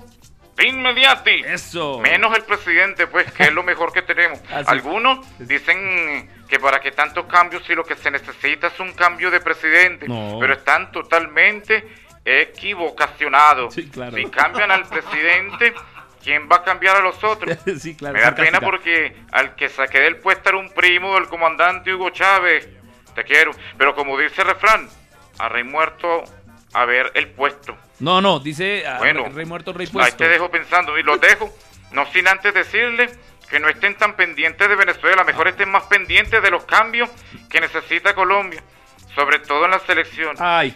de 0.55 0.67
inmediato. 0.67 1.29
Eso. 1.29 1.99
Menos 1.99 2.35
el 2.37 2.43
presidente, 2.43 3.07
pues, 3.07 3.31
que 3.31 3.43
es 3.43 3.53
lo 3.53 3.63
mejor 3.63 3.93
que 3.93 4.01
tenemos. 4.01 4.39
Así. 4.51 4.65
Algunos 4.67 5.25
dicen 5.39 6.29
que 6.49 6.59
para 6.59 6.81
que 6.81 6.91
tantos 6.91 7.25
cambios, 7.27 7.63
si 7.65 7.73
lo 7.75 7.83
que 7.85 7.95
se 7.95 8.11
necesita 8.11 8.67
es 8.67 8.79
un 8.79 8.91
cambio 8.93 9.31
de 9.31 9.39
presidente, 9.39 10.07
No. 10.07 10.37
pero 10.39 10.53
están 10.53 10.91
totalmente 10.91 11.87
equivocacionados. 12.25 13.75
claro. 13.91 14.15
Si 14.17 14.25
cambian 14.25 14.71
al 14.71 14.85
presidente, 14.87 15.73
¿quién 16.23 16.47
va 16.51 16.57
a 16.57 16.63
cambiar 16.63 16.97
a 16.97 17.01
los 17.01 17.23
otros? 17.23 17.57
sí, 17.79 17.95
claro. 17.95 18.15
Me 18.15 18.21
da 18.21 18.35
pena 18.35 18.59
porque 18.59 19.15
al 19.31 19.55
que 19.55 19.69
saqué 19.69 19.99
del 19.99 20.17
puesto 20.17 20.49
era 20.49 20.57
un 20.57 20.69
primo 20.71 21.15
del 21.15 21.27
comandante 21.27 21.93
Hugo 21.93 22.09
Chávez. 22.09 22.67
Te 23.15 23.23
quiero. 23.23 23.51
Pero 23.77 23.93
como 23.95 24.17
dice 24.17 24.41
el 24.41 24.47
refrán, 24.47 24.87
a 25.39 25.49
rey 25.49 25.63
muerto 25.63 26.23
a 26.73 26.85
ver 26.85 27.11
el 27.15 27.29
puesto. 27.29 27.75
No, 27.99 28.21
no, 28.21 28.39
dice 28.39 28.85
ah, 28.87 28.97
Bueno, 28.99 29.27
rey 29.29 29.45
muerto, 29.45 29.73
rey 29.73 29.87
Ahí 29.87 29.93
puesto. 29.93 30.17
te 30.17 30.29
dejo 30.29 30.49
pensando 30.49 30.97
y 30.97 31.03
los 31.03 31.19
dejo. 31.19 31.53
No 31.91 32.05
sin 32.07 32.27
antes 32.27 32.53
decirle 32.53 33.09
que 33.49 33.59
no 33.59 33.67
estén 33.67 33.95
tan 33.95 34.15
pendientes 34.15 34.69
de 34.69 34.75
Venezuela, 34.75 35.25
mejor 35.25 35.49
estén 35.49 35.69
más 35.69 35.83
pendientes 35.83 36.41
de 36.41 36.49
los 36.49 36.63
cambios 36.63 37.09
que 37.49 37.59
necesita 37.59 38.15
Colombia, 38.15 38.63
sobre 39.13 39.39
todo 39.39 39.65
en 39.65 39.71
la 39.71 39.79
selección. 39.79 40.37
Ay. 40.39 40.75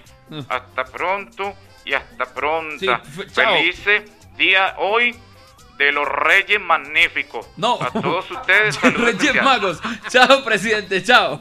Hasta 0.50 0.84
pronto 0.84 1.54
y 1.86 1.94
hasta 1.94 2.26
pronto. 2.26 2.80
Sí. 2.80 2.90
Felices 3.34 4.04
día 4.36 4.76
hoy 4.78 5.16
de 5.78 5.92
los 5.92 6.08
Reyes 6.08 6.62
Magníficos. 6.62 7.48
No. 7.58 7.78
A 7.82 7.92
todos 7.92 8.30
ustedes, 8.32 8.80
Reyes. 8.82 9.44
Magos. 9.44 9.80
Chao, 10.10 10.44
presidente, 10.44 11.04
chao. 11.04 11.40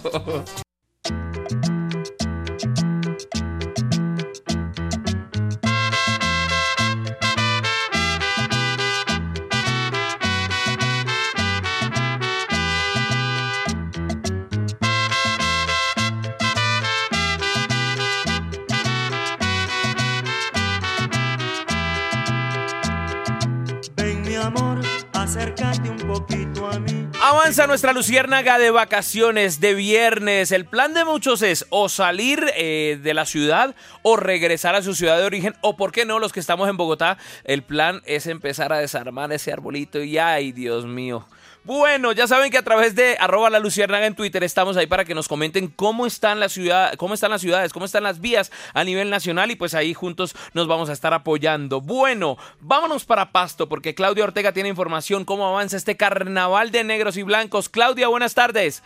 Avanza 27.34 27.66
nuestra 27.66 27.92
luciérnaga 27.92 28.58
de 28.58 28.70
vacaciones 28.70 29.58
de 29.58 29.74
viernes. 29.74 30.52
El 30.52 30.66
plan 30.66 30.94
de 30.94 31.04
muchos 31.04 31.42
es 31.42 31.66
o 31.68 31.88
salir 31.88 32.44
eh, 32.54 32.98
de 33.02 33.12
la 33.12 33.26
ciudad 33.26 33.74
o 34.02 34.16
regresar 34.16 34.76
a 34.76 34.82
su 34.82 34.94
ciudad 34.94 35.18
de 35.18 35.24
origen 35.24 35.56
o, 35.60 35.76
por 35.76 35.90
qué 35.90 36.04
no, 36.04 36.20
los 36.20 36.32
que 36.32 36.38
estamos 36.38 36.68
en 36.68 36.76
Bogotá, 36.76 37.18
el 37.42 37.62
plan 37.62 38.02
es 38.06 38.28
empezar 38.28 38.72
a 38.72 38.78
desarmar 38.78 39.32
ese 39.32 39.52
arbolito 39.52 40.00
y 40.00 40.16
ay, 40.16 40.52
Dios 40.52 40.86
mío. 40.86 41.26
Bueno, 41.64 42.12
ya 42.12 42.26
saben 42.26 42.50
que 42.50 42.58
a 42.58 42.62
través 42.62 42.94
de 42.94 43.16
arroba 43.18 43.48
la 43.48 43.58
luciérnaga 43.58 44.06
en 44.06 44.14
Twitter 44.14 44.44
estamos 44.44 44.76
ahí 44.76 44.86
para 44.86 45.06
que 45.06 45.14
nos 45.14 45.28
comenten 45.28 45.68
cómo 45.68 46.04
están 46.04 46.38
las 46.38 46.52
ciudades, 46.52 46.98
cómo 46.98 47.14
están 47.14 47.30
las 47.30 47.40
ciudades, 47.40 47.72
cómo 47.72 47.86
están 47.86 48.02
las 48.02 48.20
vías 48.20 48.52
a 48.74 48.84
nivel 48.84 49.08
nacional 49.08 49.50
y 49.50 49.56
pues 49.56 49.72
ahí 49.72 49.94
juntos 49.94 50.36
nos 50.52 50.66
vamos 50.66 50.90
a 50.90 50.92
estar 50.92 51.14
apoyando. 51.14 51.80
Bueno, 51.80 52.36
vámonos 52.60 53.06
para 53.06 53.32
Pasto 53.32 53.66
porque 53.66 53.94
Claudia 53.94 54.24
Ortega 54.24 54.52
tiene 54.52 54.68
información 54.68 55.24
cómo 55.24 55.48
avanza 55.48 55.78
este 55.78 55.96
carnaval 55.96 56.70
de 56.70 56.84
negros 56.84 57.16
y 57.16 57.22
blancos. 57.22 57.70
Claudia, 57.70 58.08
buenas 58.08 58.34
tardes. 58.34 58.82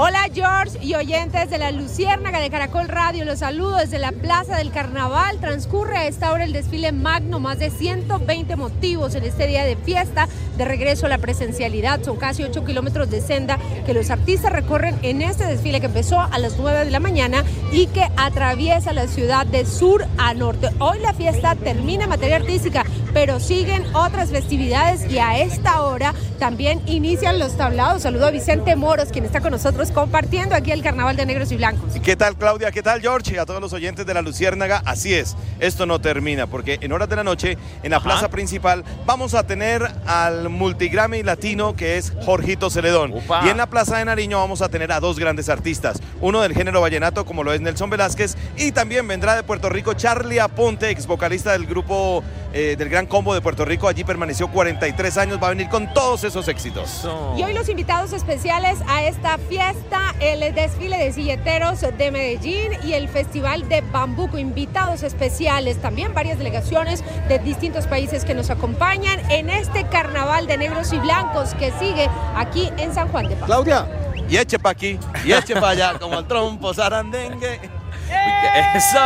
Hola 0.00 0.28
George 0.32 0.78
y 0.80 0.94
oyentes 0.94 1.50
de 1.50 1.58
la 1.58 1.72
Luciérnaga 1.72 2.38
de 2.38 2.50
Caracol 2.50 2.86
Radio, 2.86 3.24
los 3.24 3.40
saludo 3.40 3.78
desde 3.78 3.98
la 3.98 4.12
Plaza 4.12 4.56
del 4.56 4.70
Carnaval. 4.70 5.40
Transcurre 5.40 5.96
a 5.98 6.06
esta 6.06 6.30
hora 6.30 6.44
el 6.44 6.52
desfile 6.52 6.92
magno, 6.92 7.40
más 7.40 7.58
de 7.58 7.70
120 7.70 8.54
motivos 8.54 9.16
en 9.16 9.24
este 9.24 9.48
día 9.48 9.64
de 9.64 9.74
fiesta, 9.74 10.28
de 10.56 10.64
regreso 10.64 11.06
a 11.06 11.08
la 11.08 11.18
presencialidad. 11.18 12.00
Son 12.04 12.16
casi 12.16 12.44
8 12.44 12.64
kilómetros 12.64 13.10
de 13.10 13.20
senda 13.20 13.58
que 13.86 13.92
los 13.92 14.08
artistas 14.10 14.52
recorren 14.52 14.96
en 15.02 15.20
este 15.20 15.44
desfile 15.44 15.80
que 15.80 15.86
empezó 15.86 16.20
a 16.20 16.38
las 16.38 16.56
9 16.58 16.84
de 16.84 16.92
la 16.92 17.00
mañana 17.00 17.42
y 17.72 17.88
que 17.88 18.06
atraviesa 18.16 18.92
la 18.92 19.08
ciudad 19.08 19.46
de 19.46 19.66
sur 19.66 20.06
a 20.16 20.32
norte. 20.32 20.68
Hoy 20.78 21.00
la 21.00 21.12
fiesta 21.12 21.56
termina 21.56 22.04
en 22.04 22.10
materia 22.10 22.36
artística, 22.36 22.84
pero 23.12 23.40
siguen 23.40 23.84
otras 23.96 24.30
festividades 24.30 25.10
y 25.10 25.18
a 25.18 25.40
esta 25.40 25.82
hora 25.82 26.14
también 26.38 26.80
inician 26.86 27.40
los 27.40 27.56
tablados. 27.56 28.02
Saludo 28.02 28.28
a 28.28 28.30
Vicente 28.30 28.76
Moros, 28.76 29.08
quien 29.08 29.24
está 29.24 29.40
con 29.40 29.50
nosotros 29.50 29.87
compartiendo 29.90 30.54
aquí 30.54 30.72
el 30.72 30.82
Carnaval 30.82 31.16
de 31.16 31.26
Negros 31.26 31.52
y 31.52 31.56
Blancos. 31.56 31.94
¿Qué 32.02 32.16
tal 32.16 32.36
Claudia? 32.36 32.70
¿Qué 32.70 32.82
tal 32.82 33.00
George? 33.00 33.34
Y 33.34 33.38
a 33.38 33.46
todos 33.46 33.60
los 33.60 33.72
oyentes 33.72 34.06
de 34.06 34.14
la 34.14 34.22
Luciérnaga, 34.22 34.82
así 34.84 35.14
es, 35.14 35.36
esto 35.60 35.86
no 35.86 36.00
termina, 36.00 36.46
porque 36.46 36.78
en 36.80 36.92
horas 36.92 37.08
de 37.08 37.16
la 37.16 37.24
noche, 37.24 37.58
en 37.82 37.90
la 37.90 38.00
plaza 38.00 38.28
principal, 38.28 38.84
vamos 39.06 39.34
a 39.34 39.46
tener 39.46 39.88
al 40.06 40.48
multigrammy 40.48 41.22
latino 41.22 41.74
que 41.74 41.96
es 41.96 42.12
Jorgito 42.24 42.70
Celedón. 42.70 43.14
Y 43.44 43.48
en 43.48 43.56
la 43.56 43.66
plaza 43.66 43.98
de 43.98 44.04
Nariño 44.04 44.38
vamos 44.38 44.62
a 44.62 44.68
tener 44.68 44.92
a 44.92 45.00
dos 45.00 45.18
grandes 45.18 45.48
artistas, 45.48 46.00
uno 46.20 46.40
del 46.40 46.54
género 46.54 46.80
vallenato 46.80 47.24
como 47.24 47.42
lo 47.42 47.52
es 47.52 47.60
Nelson 47.60 47.90
Velázquez 47.90 48.36
y 48.56 48.72
también 48.72 49.06
vendrá 49.06 49.34
de 49.36 49.42
Puerto 49.42 49.68
Rico 49.68 49.94
Charlie 49.94 50.38
Aponte, 50.38 50.90
ex 50.90 51.06
vocalista 51.06 51.52
del 51.52 51.66
grupo 51.66 52.22
eh, 52.52 52.76
del 52.78 52.88
Gran 52.88 53.06
Combo 53.06 53.34
de 53.34 53.42
Puerto 53.42 53.64
Rico, 53.64 53.88
allí 53.88 54.04
permaneció 54.04 54.48
43 54.48 55.18
años, 55.18 55.38
va 55.42 55.48
a 55.48 55.50
venir 55.50 55.68
con 55.68 55.92
todos 55.92 56.24
esos 56.24 56.48
éxitos. 56.48 57.06
Y 57.36 57.42
hoy 57.42 57.52
los 57.52 57.68
invitados 57.68 58.12
especiales 58.12 58.78
a 58.88 59.04
esta 59.04 59.36
fiesta, 59.36 59.77
el 60.20 60.54
desfile 60.54 60.98
de 60.98 61.12
silleteros 61.12 61.80
de 61.80 62.10
Medellín 62.10 62.72
y 62.84 62.94
el 62.94 63.08
Festival 63.08 63.68
de 63.68 63.80
Bambuco. 63.80 64.38
Invitados 64.38 65.02
especiales, 65.02 65.80
también 65.80 66.14
varias 66.14 66.38
delegaciones 66.38 67.04
de 67.28 67.38
distintos 67.38 67.86
países 67.86 68.24
que 68.24 68.34
nos 68.34 68.50
acompañan 68.50 69.18
en 69.30 69.50
este 69.50 69.84
carnaval 69.84 70.46
de 70.46 70.58
negros 70.58 70.92
y 70.92 70.98
blancos 70.98 71.54
que 71.54 71.72
sigue 71.78 72.08
aquí 72.36 72.70
en 72.78 72.94
San 72.94 73.08
Juan 73.08 73.28
de 73.28 73.36
Paz. 73.36 73.46
Claudia, 73.46 73.86
y 74.28 74.36
eche 74.36 74.58
pa' 74.58 74.70
aquí, 74.70 74.98
y 75.24 75.32
eche 75.32 75.54
pa' 75.54 75.70
allá, 75.70 75.98
como 75.98 76.18
el 76.18 76.26
trompo 76.26 76.74
zarandengue. 76.74 77.60
Eso. 78.74 78.98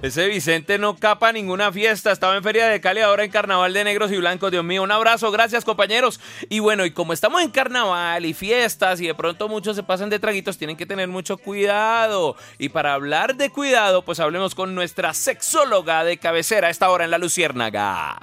Ese 0.00 0.28
Vicente 0.28 0.78
no 0.78 0.96
capa 0.96 1.32
ninguna 1.32 1.72
fiesta. 1.72 2.12
Estaba 2.12 2.36
en 2.36 2.42
Feria 2.44 2.68
de 2.68 2.80
Cali, 2.80 3.00
ahora 3.00 3.24
en 3.24 3.32
Carnaval 3.32 3.72
de 3.72 3.82
Negros 3.82 4.12
y 4.12 4.16
Blancos. 4.16 4.52
Dios 4.52 4.64
mío, 4.64 4.84
un 4.84 4.92
abrazo. 4.92 5.32
Gracias, 5.32 5.64
compañeros. 5.64 6.20
Y 6.48 6.60
bueno, 6.60 6.84
y 6.84 6.92
como 6.92 7.12
estamos 7.12 7.42
en 7.42 7.50
carnaval 7.50 8.24
y 8.24 8.32
fiestas 8.32 9.00
y 9.00 9.08
de 9.08 9.14
pronto 9.14 9.48
muchos 9.48 9.74
se 9.74 9.82
pasan 9.82 10.08
de 10.08 10.20
traguitos, 10.20 10.56
tienen 10.56 10.76
que 10.76 10.86
tener 10.86 11.08
mucho 11.08 11.36
cuidado. 11.36 12.36
Y 12.58 12.68
para 12.68 12.94
hablar 12.94 13.34
de 13.34 13.50
cuidado, 13.50 14.02
pues 14.04 14.20
hablemos 14.20 14.54
con 14.54 14.74
nuestra 14.76 15.14
sexóloga 15.14 16.04
de 16.04 16.18
cabecera 16.18 16.68
a 16.68 16.70
esta 16.70 16.90
hora 16.90 17.04
en 17.04 17.10
La 17.10 17.18
Luciérnaga. 17.18 18.20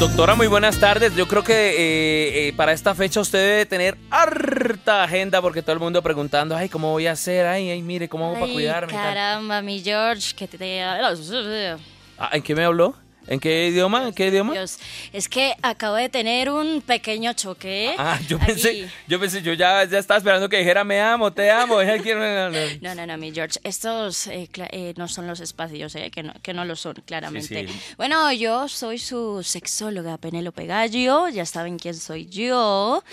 Doctora, 0.00 0.34
muy 0.34 0.46
buenas 0.46 0.80
tardes. 0.80 1.14
Yo 1.14 1.28
creo 1.28 1.44
que 1.44 1.52
eh, 1.52 2.48
eh, 2.48 2.52
para 2.54 2.72
esta 2.72 2.94
fecha 2.94 3.20
usted 3.20 3.38
debe 3.38 3.66
tener 3.66 3.98
harta 4.10 5.04
agenda 5.04 5.42
porque 5.42 5.60
todo 5.60 5.74
el 5.74 5.78
mundo 5.78 6.02
preguntando, 6.02 6.56
ay, 6.56 6.70
¿cómo 6.70 6.92
voy 6.92 7.06
a 7.06 7.12
hacer? 7.12 7.44
Ay, 7.44 7.68
ay, 7.68 7.82
mire, 7.82 8.08
¿cómo 8.08 8.24
hago 8.28 8.40
para 8.40 8.50
cuidarme? 8.50 8.94
Caramba, 8.94 9.60
mi 9.60 9.82
George, 9.82 10.34
que 10.34 10.48
te... 10.48 10.82
Ah, 10.82 12.30
¿En 12.32 12.40
qué 12.40 12.54
me 12.54 12.64
habló? 12.64 12.94
¿En 13.30 13.38
qué 13.38 13.68
idioma? 13.68 14.08
¿En 14.08 14.12
qué 14.12 14.26
idioma? 14.26 14.52
Dios, 14.52 14.80
es 15.12 15.28
que 15.28 15.54
acabo 15.62 15.94
de 15.94 16.08
tener 16.08 16.50
un 16.50 16.82
pequeño 16.82 17.32
choque. 17.32 17.94
Ah, 17.96 18.18
yo 18.26 18.38
Aquí. 18.38 18.46
pensé, 18.46 18.90
yo 19.06 19.20
pensé, 19.20 19.40
yo 19.40 19.52
ya, 19.52 19.84
ya 19.84 19.98
estaba 20.00 20.18
esperando 20.18 20.48
que 20.48 20.58
dijera 20.58 20.82
me 20.82 21.00
amo, 21.00 21.32
te 21.32 21.48
amo. 21.48 21.78
No, 22.80 22.94
no, 22.94 23.06
no, 23.06 23.16
mi 23.18 23.32
George, 23.32 23.60
estos 23.62 24.26
eh, 24.26 24.48
eh, 24.72 24.94
no 24.96 25.06
son 25.06 25.28
los 25.28 25.38
espacios, 25.38 25.94
eh, 25.94 26.10
que, 26.10 26.24
no, 26.24 26.32
que 26.42 26.52
no 26.52 26.64
lo 26.64 26.74
son, 26.74 26.94
claramente. 27.06 27.66
Sí, 27.66 27.72
sí. 27.72 27.94
Bueno, 27.96 28.32
yo 28.32 28.66
soy 28.66 28.98
su 28.98 29.44
sexóloga, 29.44 30.18
Penélope 30.18 30.66
Gallo, 30.66 31.28
ya 31.28 31.46
saben 31.46 31.78
quién 31.78 31.94
soy 31.94 32.26
yo. 32.26 33.04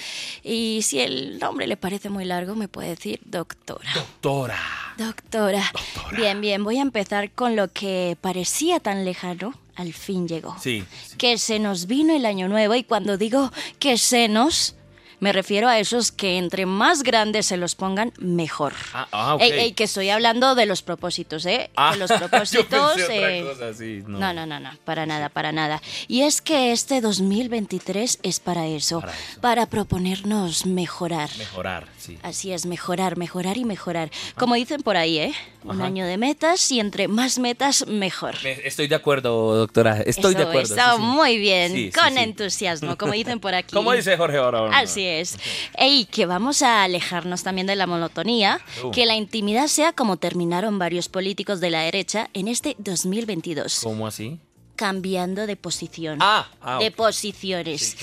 Y 0.43 0.81
si 0.81 0.99
el 0.99 1.37
nombre 1.37 1.67
le 1.67 1.77
parece 1.77 2.09
muy 2.09 2.25
largo, 2.25 2.55
me 2.55 2.67
puede 2.67 2.89
decir 2.89 3.19
doctora. 3.25 3.91
Doctora. 3.93 4.57
Doctora. 4.97 5.71
Bien, 6.15 6.41
bien, 6.41 6.63
voy 6.63 6.79
a 6.79 6.81
empezar 6.81 7.29
con 7.29 7.55
lo 7.55 7.67
que 7.71 8.17
parecía 8.19 8.79
tan 8.79 9.05
lejano, 9.05 9.53
al 9.77 9.93
fin 9.93 10.27
llegó. 10.27 10.55
Sí. 10.59 10.83
Que 11.17 11.37
se 11.37 11.59
nos 11.59 11.85
vino 11.85 12.13
el 12.13 12.25
año 12.25 12.47
nuevo 12.47 12.75
y 12.75 12.83
cuando 12.83 13.17
digo 13.17 13.51
que 13.79 13.97
se 13.97 14.27
nos, 14.27 14.75
me 15.19 15.33
refiero 15.33 15.67
a 15.67 15.79
esos 15.79 16.11
que 16.11 16.37
entre 16.37 16.65
más 16.65 17.01
grandes 17.03 17.47
se 17.47 17.57
los 17.57 17.73
pongan, 17.75 18.13
mejor. 18.19 18.73
Ah, 18.93 19.07
ah, 19.11 19.35
ok. 19.35 19.41
Ey, 19.41 19.51
ey, 19.51 19.71
que 19.73 19.85
estoy 19.85 20.09
hablando 20.09 20.53
de 20.53 20.65
los 20.67 20.83
propósitos, 20.83 21.45
¿eh? 21.47 21.71
Ah, 21.75 21.93
de 21.93 21.97
los 21.97 22.09
yo 22.11 22.17
propósitos. 22.17 22.65
otra 22.93 23.05
eh, 23.09 23.43
cosa, 23.43 23.73
sí, 23.73 24.03
no. 24.05 24.19
no, 24.19 24.33
no, 24.33 24.45
no, 24.45 24.59
no, 24.59 24.69
para 24.85 25.05
nada, 25.07 25.29
para 25.29 25.51
nada. 25.51 25.81
Y 26.07 26.21
es 26.21 26.41
que 26.41 26.71
este 26.71 27.01
2023 27.01 28.19
es 28.21 28.39
para 28.39 28.67
eso, 28.67 29.01
para, 29.41 29.65
proponernos 29.65 30.65
mejorar. 30.65 31.29
Mejorar, 31.37 31.87
sí. 31.97 32.17
Así 32.21 32.51
es, 32.51 32.65
mejorar, 32.65 33.17
mejorar 33.17 33.57
y 33.57 33.65
mejorar. 33.65 34.11
Como 34.37 34.53
dicen 34.55 34.81
por 34.83 34.97
ahí, 34.97 35.17
¿eh? 35.17 35.33
Un 35.63 35.81
año 35.81 36.05
de 36.05 36.17
metas 36.17 36.71
y 36.71 36.79
entre 36.79 37.07
más 37.09 37.39
metas, 37.39 37.85
mejor. 37.87 38.35
Me- 38.43 38.51
Estoy 38.67 38.87
de 38.87 38.95
acuerdo, 38.95 39.55
doctora. 39.55 40.01
Estoy 40.01 40.33
de 40.35 40.41
Eso, 40.41 40.49
acuerdo. 40.49 40.75
eso, 40.75 40.91
sí, 40.91 40.97
sí. 40.97 41.01
muy 41.01 41.37
bien, 41.37 41.71
Sí, 41.73 41.91
con 41.91 42.17
entusiasmo, 42.17 42.97
como 42.97 43.13
dicen 43.13 43.39
por 43.39 43.53
aquí. 43.55 43.73
¿Cómo 43.73 43.91
dice 43.91 44.15
Jorge 44.15 44.37
ahora? 44.37 44.77
Así 44.77 45.06
es. 45.07 45.37
Ey, 45.77 46.05
que 46.05 46.25
vamos 46.25 46.61
a 46.61 46.83
alejarnos 46.83 47.43
también 47.43 47.67
de 47.67 47.75
la 47.75 47.87
monotonía, 47.87 48.59
Uh. 48.83 48.91
que 48.91 49.05
la 49.05 49.15
intimidad 49.15 49.67
sea 49.67 49.93
como 49.93 50.17
terminaron 50.17 50.77
varios 50.79 51.09
políticos 51.09 51.59
de 51.59 51.69
la 51.71 51.81
derecha 51.81 52.29
en 52.33 52.47
este 52.47 52.75
2022, 52.79 53.79
¿Cómo 53.83 54.05
así? 54.07 54.39
cambiando 54.75 55.47
de 55.47 55.55
posición. 55.55 56.19
Ah, 56.21 56.47
ah, 56.61 56.77
de 56.79 56.91
posiciones. 56.91 57.97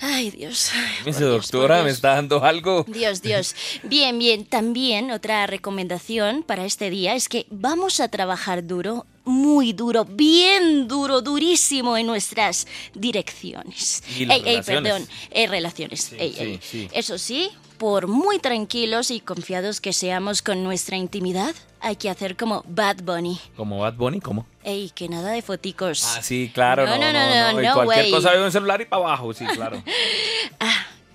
Ay, 0.00 0.30
Dios. 0.30 0.70
Me 1.04 1.12
Dios, 1.12 1.20
doctora, 1.50 1.82
me 1.82 1.90
está 1.90 2.14
dando 2.14 2.44
algo. 2.44 2.84
Dios, 2.86 3.22
Dios. 3.22 3.54
Bien, 3.82 4.18
bien. 4.18 4.44
También 4.44 5.10
otra 5.10 5.46
recomendación 5.46 6.42
para 6.42 6.64
este 6.64 6.90
día 6.90 7.14
es 7.14 7.28
que 7.28 7.46
vamos 7.50 8.00
a 8.00 8.08
trabajar 8.08 8.66
duro, 8.66 9.06
muy 9.24 9.72
duro, 9.72 10.04
bien 10.04 10.86
duro, 10.88 11.20
durísimo 11.22 11.96
en 11.96 12.06
nuestras 12.06 12.66
direcciones. 12.94 14.02
Y 14.18 14.26
las 14.26 14.36
ey, 14.38 14.42
ey, 14.46 14.54
relaciones. 14.56 14.82
perdón, 14.92 15.08
eh, 15.30 15.46
relaciones. 15.46 16.12
ey, 16.18 16.32
sí, 16.32 16.42
ey. 16.42 16.60
sí. 16.62 16.88
Eso 16.92 17.18
sí, 17.18 17.50
por 17.78 18.06
muy 18.06 18.38
tranquilos 18.38 19.10
y 19.10 19.20
confiados 19.20 19.80
que 19.80 19.92
seamos 19.92 20.42
con 20.42 20.62
nuestra 20.62 20.96
intimidad, 20.96 21.54
hay 21.80 21.96
que 21.96 22.08
hacer 22.08 22.36
como 22.36 22.64
Bad 22.66 23.02
Bunny. 23.02 23.38
¿Como 23.56 23.78
Bad 23.80 23.94
Bunny? 23.94 24.20
¿Cómo? 24.20 24.46
Ey, 24.62 24.90
que 24.94 25.08
nada 25.08 25.32
de 25.32 25.42
foticos. 25.42 26.02
Ah, 26.16 26.22
sí, 26.22 26.50
claro. 26.54 26.86
No, 26.86 26.96
No, 26.96 27.12
no, 27.12 27.12
no, 27.12 27.52
no, 27.52 27.60
Y 27.60 27.66
no 27.66 27.74
cualquier 27.74 28.04
way. 28.04 28.10
cosa 28.10 28.30
de 28.32 28.42
un 28.42 28.50
celular 28.52 28.80
y 28.80 28.86
para 28.86 29.02
abajo, 29.04 29.34
sí, 29.34 29.44
claro. 29.46 29.82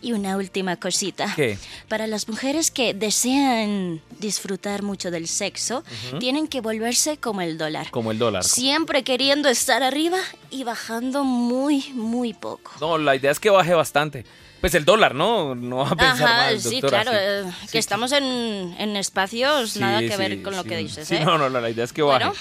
Y 0.02 0.14
una 0.14 0.38
última 0.38 0.78
cosita. 0.78 1.34
¿Qué? 1.36 1.58
Para 1.88 2.08
las 2.08 2.30
mujeres 2.30 2.72
que 2.72 2.94
desean 2.94 4.02
disfrutar 4.20 4.82
mucho 4.82 5.12
del 5.12 5.28
sexo, 5.28 5.84
tienen 6.20 6.48
que 6.48 6.62
volverse 6.62 7.18
como 7.18 7.42
el 7.42 7.58
dólar. 7.58 7.92
Como 7.92 8.12
el 8.12 8.18
dólar. 8.18 8.44
Siempre 8.44 9.04
queriendo 9.04 9.50
estar 9.50 9.84
arriba 9.84 10.18
y 10.50 10.64
bajando 10.64 11.24
muy, 11.24 11.92
muy 11.94 12.34
poco. 12.34 12.72
No, 12.80 12.98
la 12.98 13.16
idea 13.16 13.32
es 13.32 13.40
que 13.40 13.50
baje 13.50 13.74
bastante. 13.74 14.26
Pues 14.62 14.76
el 14.76 14.84
dólar, 14.84 15.16
¿no? 15.16 15.56
No 15.56 15.78
va 15.78 15.90
a 15.90 15.96
pensar 15.96 16.28
Ajá, 16.28 16.38
mal, 16.38 16.60
sí, 16.60 16.82
doctora, 16.82 17.04
claro, 17.04 17.18
eh, 17.18 17.52
que 17.72 17.78
estamos 17.78 18.12
en, 18.12 18.76
en 18.78 18.98
espacios 18.98 19.72
Sí, 19.72 19.80
nada 19.80 20.00
que 20.02 20.12
sí, 20.12 20.18
ver 20.18 20.42
con 20.42 20.56
lo 20.56 20.64
sí. 20.64 20.70
que 20.70 20.78
dices, 20.78 21.08
Sí, 21.08 21.16
¿eh? 21.16 21.24
no, 21.24 21.38
no, 21.38 21.50
no, 21.50 21.62
la 21.62 21.70
idea 21.70 21.86
es 21.86 21.94
que 21.94 22.02
baje. 22.02 22.26
Bueno, 22.26 22.40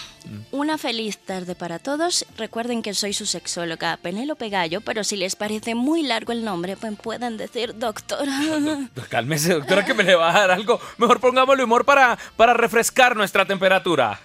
una 0.51 0.79
feliz 0.79 1.19
tarde 1.19 1.55
para 1.55 1.79
todos. 1.79 2.27
Recuerden 2.37 2.83
que 2.83 2.93
soy 2.95 3.13
su 3.13 3.25
sexóloga 3.25 3.97
Penélope 3.99 4.49
Gallo, 4.49 4.81
pero 4.81 5.05
si 5.05 5.17
les 5.17 5.37
parece 5.37 5.75
muy 5.77 6.03
largo 6.03 6.33
el 6.33 6.45
nombre, 6.45 6.77
pues 6.77 6.95
pueden 7.01 7.37
decir 7.37 7.79
doctora. 7.79 8.33
Cálmese, 9.09 9.55
doctora, 9.55 9.85
que 9.85 9.95
me 9.95 10.03
le 10.03 10.17
va 10.17 10.31
a 10.31 10.41
dar 10.41 10.51
algo. 10.51 10.81
Mejor 10.97 11.21
pongámosle 11.21 11.63
humor 11.63 11.85
para, 11.85 12.19
para 12.37 12.53
refrescar 12.53 13.17
nuestra 13.17 13.47
temperatura. 13.47 14.19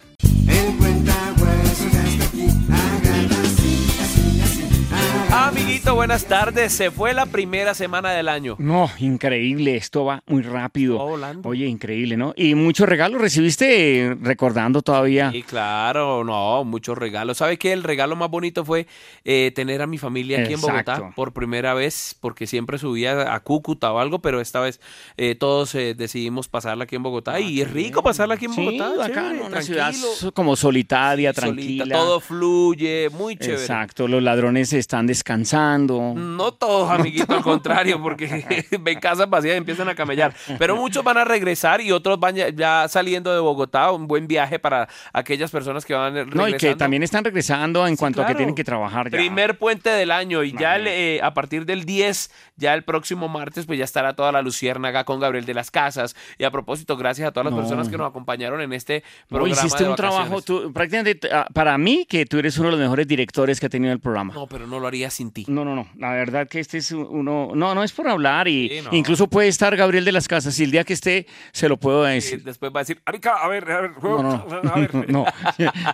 Amiguito, 5.36 5.95
buenas 5.95 6.25
tardes. 6.25 6.73
Se 6.73 6.91
fue 6.91 7.11
la 7.15 7.25
primera 7.25 7.73
semana 7.73 8.11
del 8.11 8.29
año. 8.29 8.55
No, 8.59 8.89
increíble, 8.99 9.75
esto 9.75 10.05
va 10.05 10.21
muy 10.27 10.43
rápido. 10.43 10.99
Va 10.99 11.05
volando. 11.05 11.49
Oye, 11.49 11.65
increíble, 11.65 12.15
¿no? 12.17 12.34
Y 12.36 12.53
muchos 12.53 12.88
regalos 12.88 13.19
recibiste 13.19 14.01
eh, 14.11 14.15
recordando 14.21 14.84
todavía. 14.84 15.31
Sí, 15.31 15.41
claro, 15.41 16.23
no, 16.23 16.63
muchos 16.65 16.95
regalos. 16.99 17.38
¿Sabe 17.38 17.57
qué? 17.57 17.73
El 17.73 17.81
regalo 17.81 18.15
más 18.15 18.29
bonito 18.29 18.63
fue 18.63 18.86
eh, 19.25 19.51
tener 19.55 19.81
a 19.81 19.88
mi 19.88 19.97
familia 19.97 20.41
aquí 20.43 20.53
en 20.53 20.61
Bogotá 20.61 21.11
por 21.15 21.34
primera 21.34 21.73
vez, 21.73 22.15
porque 22.19 22.45
siempre 22.45 22.77
subía 22.77 23.34
a 23.34 23.39
Cúcuta 23.39 23.91
o 23.91 23.97
algo, 23.97 24.19
pero 24.19 24.39
esta 24.39 24.59
vez 24.59 24.79
eh, 25.17 25.34
todos 25.34 25.73
eh, 25.73 25.95
decidimos 25.95 26.47
pasarla 26.47 26.84
aquí 26.84 26.95
en 26.95 27.01
Bogotá. 27.03 27.39
y 27.39 27.59
es 27.61 27.71
rico 27.71 28.03
pasarla 28.03 28.36
aquí 28.36 28.45
en 28.45 28.51
Ah, 28.51 28.55
Sí, 28.55 28.65
Bogotá. 28.65 28.89
bacano, 28.99 29.29
chévere, 29.31 29.47
una 29.47 29.61
ciudad 29.63 29.93
como 30.36 30.55
solitaria, 30.55 31.34
solita, 31.34 31.41
tranquila. 31.55 31.95
todo 31.95 32.19
fluye, 32.19 33.09
muy 33.09 33.36
chévere. 33.36 33.59
Exacto, 33.59 34.07
los 34.07 34.21
ladrones 34.21 34.71
están 34.73 35.07
descansando. 35.24 36.13
No 36.15 36.51
todos, 36.53 36.89
amiguito, 36.91 37.34
al 37.34 37.41
contrario, 37.41 38.01
porque 38.01 38.67
ven 38.82 38.99
casas 38.99 39.30
vacías 39.30 39.55
y 39.55 39.57
empiezan 39.57 39.88
a 39.89 39.95
camellar. 39.95 40.34
Pero 40.59 40.76
muchos 40.76 41.03
van 41.03 41.17
a 41.17 41.24
regresar 41.24 41.82
y 41.82 41.91
otros 41.91 42.19
van 42.19 42.36
ya, 42.36 42.49
ya 42.49 42.88
saliendo 42.89 43.34
de 43.34 43.39
Bogotá. 43.39 43.91
Un 43.91 44.07
buen 44.07 44.28
viaje 44.28 44.59
para 44.59 44.88
aquellas 45.13 45.49
personas 45.51 45.86
que 45.86 45.93
van 45.93 46.13
regresando. 46.13 46.41
No, 46.43 46.47
y 46.49 46.57
que 46.57 46.76
también 46.76 47.03
están 47.03 47.24
regresando 47.24 47.88
en 47.88 47.95
cuanto 47.95 48.21
a 48.21 48.26
que 48.26 48.28
claro. 48.34 48.38
tienen 48.38 48.55
que 48.55 48.63
trabajar 48.63 49.09
ya. 49.09 49.17
Primer 49.17 49.57
puente 49.57 49.89
del 49.89 50.11
año 50.11 50.43
y 50.43 50.53
ya 50.57 50.76
el, 50.76 50.88
eh, 50.88 51.19
a 51.24 51.34
partir 51.34 51.65
del 51.65 51.86
10, 51.86 52.32
ya 52.57 52.74
el 52.74 52.84
próximo 52.84 53.28
martes, 53.30 53.65
pues 53.65 53.80
ya 53.80 53.86
estará 53.86 54.13
toda 54.15 54.32
la 54.32 54.41
luciérnaga 54.41 55.03
con 55.05 55.19
Gabriel 55.19 55.45
de 55.45 55.53
las 55.53 55.71
Casas. 55.71 56.15
Y 56.38 56.43
a 56.43 56.51
propósito, 56.51 56.97
gracias 56.97 57.28
a 57.28 57.32
todas 57.32 57.45
las 57.45 57.53
No. 57.53 57.59
personas 57.59 57.89
que 57.89 57.97
nos 57.97 58.09
acompañaron 58.09 58.61
en 58.61 58.74
este 58.74 59.03
No, 59.30 59.38
programa. 59.39 59.59
hiciste 59.61 59.84
de 59.84 59.89
un 59.89 59.95
trabajo, 59.95 60.41
tú, 60.41 60.71
prácticamente, 60.74 61.30
ah, 61.32 61.47
para 61.53 61.78
mí, 61.78 62.05
que 62.07 62.26
tú 62.26 62.39
eres 62.39 62.57
uno 62.57 62.67
de 62.67 62.71
los 62.74 62.80
mejores 62.82 63.07
directores 63.07 63.59
que 63.59 63.67
ha 63.67 63.69
tenido 63.69 63.93
el 63.93 63.99
programa. 63.99 64.34
No, 64.34 64.47
pero 64.47 64.67
no 64.67 64.80
lo 64.80 64.88
haría 64.88 65.09
sin 65.14 65.32
ti. 65.32 65.45
No, 65.47 65.64
no, 65.64 65.76
no. 65.76 65.88
La 65.97 66.11
verdad 66.14 66.47
que 66.47 66.59
este 66.59 66.78
es 66.80 66.91
uno. 66.91 67.51
No, 67.55 67.74
no 67.76 67.84
es 67.84 67.91
por 67.93 68.07
hablar. 68.07 68.47
Y 68.47 68.70
Sí, 68.70 68.82
no. 68.84 68.89
incluso 68.95 69.28
puede 69.28 69.47
estar 69.47 69.76
Gabriel 69.76 70.03
de 70.05 70.11
las 70.11 70.28
Casas. 70.28 70.59
Y 70.59 70.64
el 70.64 70.72
día 70.72 70.84
que 70.84 70.93
esté, 70.93 71.28
se 71.51 71.70
lo 71.70 71.78
puedo 71.78 72.09
Y 72.09 72.16
decir. 72.16 72.43
después 72.43 72.72
va 72.76 72.80
a 72.80 72.84
decir, 72.84 73.01
Arica, 73.05 73.36
a 73.38 73.47
ver, 73.47 73.72
a 73.72 73.82
ver, 73.82 73.91
No, 74.01 74.22
no, 74.24 74.45
a 74.74 74.80
ver. 74.80 75.09
no. 75.09 75.26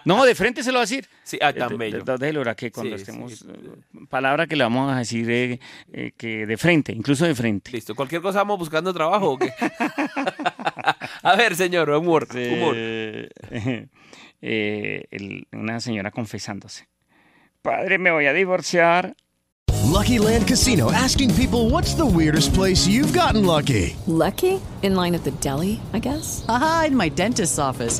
No, 0.06 0.26
de 0.26 0.36
frente 0.36 0.64
se 0.64 0.72
lo 0.72 0.76
va 0.80 0.84
a 0.84 0.86
decir. 0.86 1.08
Sí, 1.24 1.38
ah, 1.42 1.54
tan 1.54 1.78
bello. 1.78 2.04
Déjelo 2.04 2.40
ahora 2.40 2.56
que 2.56 2.72
cuando 2.72 2.96
Sí, 2.96 3.02
estemos. 3.02 3.34
sí. 3.40 3.46
eh, 3.48 4.00
Palabra 4.10 4.48
que 4.48 4.56
le 4.56 4.64
vamos 4.64 4.92
a 4.92 4.98
decir 4.98 5.30
eh, 5.30 5.60
eh, 5.94 6.12
que 6.18 6.46
de 6.46 6.58
frente, 6.58 6.92
incluso 6.94 7.26
de 7.26 7.36
frente. 7.36 7.72
Listo, 7.72 7.94
cualquier 7.96 8.22
cosa 8.22 8.40
vamos 8.40 8.60
buscando 8.60 8.94
trabajo 8.94 9.32
o 9.32 9.38
qué. 9.38 9.52
a 11.24 11.36
ver, 11.36 11.56
señor, 11.56 11.90
humor, 11.90 12.28
humor. 12.34 12.74
Eh, 12.78 13.30
eh, 14.42 15.06
el- 15.12 15.48
una 15.52 15.80
señora 15.80 16.12
confesándose. 16.12 16.88
Padre, 17.62 17.97
me 17.97 18.10
voy 18.10 18.26
a 18.26 18.34
divorciar. 18.34 19.14
Lucky 19.84 20.18
Land 20.18 20.47
Casino 20.47 20.91
asking 20.91 21.34
people 21.36 21.70
what's 21.70 21.93
the 21.93 22.05
weirdest 22.05 22.53
place 22.53 22.88
you've 22.88 23.14
gotten 23.14 23.45
lucky? 23.45 23.97
Lucky? 24.07 24.62
In 24.82 24.95
line 24.95 25.14
at 25.14 25.26
the 25.26 25.32
deli, 25.41 25.82
I 25.91 25.99
guess? 25.99 26.45
Aha, 26.47 26.86
in 26.88 26.95
my 26.95 27.10
dentist's 27.10 27.60
office. 27.60 27.99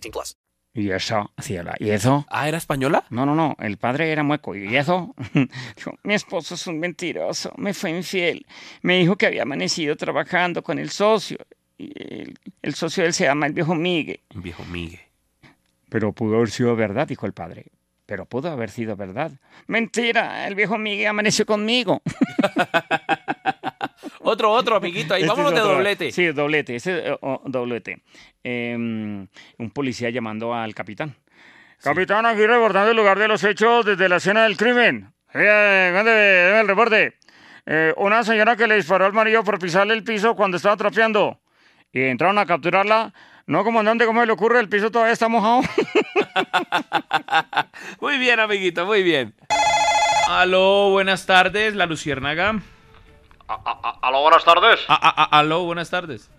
18 0.00 0.10
plus. 0.10 0.36
Y 0.72 0.90
eso, 0.92 1.32
la- 1.48 1.76
¿y 1.80 1.90
eso? 1.90 2.24
Ah, 2.30 2.48
¿era 2.48 2.56
española? 2.56 3.04
No, 3.10 3.26
no, 3.26 3.34
no, 3.34 3.56
el 3.58 3.76
padre 3.76 4.12
era 4.12 4.22
mueco. 4.22 4.54
¿Y 4.54 4.76
eso? 4.76 5.14
Dijo, 5.76 5.98
mi 6.04 6.14
esposo 6.14 6.54
es 6.54 6.66
un 6.68 6.78
mentiroso, 6.78 7.52
me 7.56 7.74
fue 7.74 7.90
infiel. 7.90 8.46
Me 8.82 8.98
dijo 8.98 9.16
que 9.16 9.26
había 9.26 9.42
amanecido 9.42 9.96
trabajando 9.96 10.62
con 10.62 10.78
el 10.78 10.90
socio. 10.90 11.38
Y 11.76 11.92
el, 11.96 12.38
el 12.62 12.74
socio 12.74 13.02
de 13.02 13.08
él 13.08 13.14
se 13.14 13.24
llama 13.24 13.46
el 13.46 13.52
viejo 13.52 13.74
Migue. 13.74 14.20
Viejo 14.34 14.64
Migue. 14.66 15.00
Pero 15.88 16.12
pudo 16.12 16.36
haber 16.36 16.50
sido 16.50 16.76
verdad, 16.76 17.08
dijo 17.08 17.26
el 17.26 17.32
padre. 17.32 17.66
Pero 18.06 18.26
pudo 18.26 18.48
haber 18.50 18.70
sido 18.70 18.94
verdad. 18.96 19.32
Mentira, 19.66 20.46
el 20.46 20.54
viejo 20.54 20.78
Migue 20.78 21.08
amaneció 21.08 21.46
conmigo. 21.46 22.00
Otro, 24.22 24.52
otro, 24.52 24.76
amiguito. 24.76 25.14
Ahí 25.14 25.22
Este 25.22 25.34
vámonos 25.34 25.54
de 25.54 25.60
doblete. 25.60 26.12
Sí, 26.12 26.26
doblete, 26.26 26.76
ese 26.76 27.16
oh, 27.22 27.42
doblete. 27.46 28.02
Eh, 28.42 28.74
un 28.76 29.70
policía 29.72 30.10
llamando 30.10 30.54
al 30.54 30.74
capitán. 30.74 31.14
Capitán, 31.82 32.26
aquí 32.26 32.46
reportando 32.46 32.90
el 32.90 32.96
lugar 32.96 33.18
de 33.18 33.28
los 33.28 33.42
hechos 33.42 33.86
desde 33.86 34.08
la 34.08 34.16
escena 34.16 34.44
del 34.44 34.58
crimen. 34.58 35.12
Eh, 35.32 35.90
¿Dónde 35.94 36.12
debe 36.12 36.60
el 36.60 36.68
reporte? 36.68 37.16
Eh, 37.64 37.94
una 37.96 38.22
señora 38.22 38.56
que 38.56 38.66
le 38.66 38.76
disparó 38.76 39.06
al 39.06 39.12
marido 39.12 39.42
por 39.44 39.58
pisarle 39.58 39.94
el 39.94 40.04
piso 40.04 40.34
cuando 40.34 40.58
estaba 40.58 40.76
trapeando. 40.76 41.40
Y 41.92 42.02
entraron 42.02 42.38
a 42.38 42.46
capturarla. 42.46 43.12
No, 43.46 43.64
comandante, 43.64 44.04
¿cómo 44.04 44.20
se 44.20 44.26
le 44.26 44.32
ocurre? 44.32 44.60
El 44.60 44.68
piso 44.68 44.90
todavía 44.90 45.14
está 45.14 45.28
mojado. 45.28 45.62
Muy 48.00 48.18
bien, 48.18 48.40
amiguito, 48.40 48.86
muy 48.86 49.02
bien. 49.02 49.34
Aló, 50.28 50.90
buenas 50.90 51.26
tardes, 51.26 51.74
la 51.74 51.86
Luciérnaga. 51.86 52.60
Aló, 54.02 54.22
buenas 54.22 54.44
tardes. 54.44 54.80
Ah, 54.88 55.28
aló, 55.32 55.64
buenas 55.64 55.90
tardes. 55.90 56.30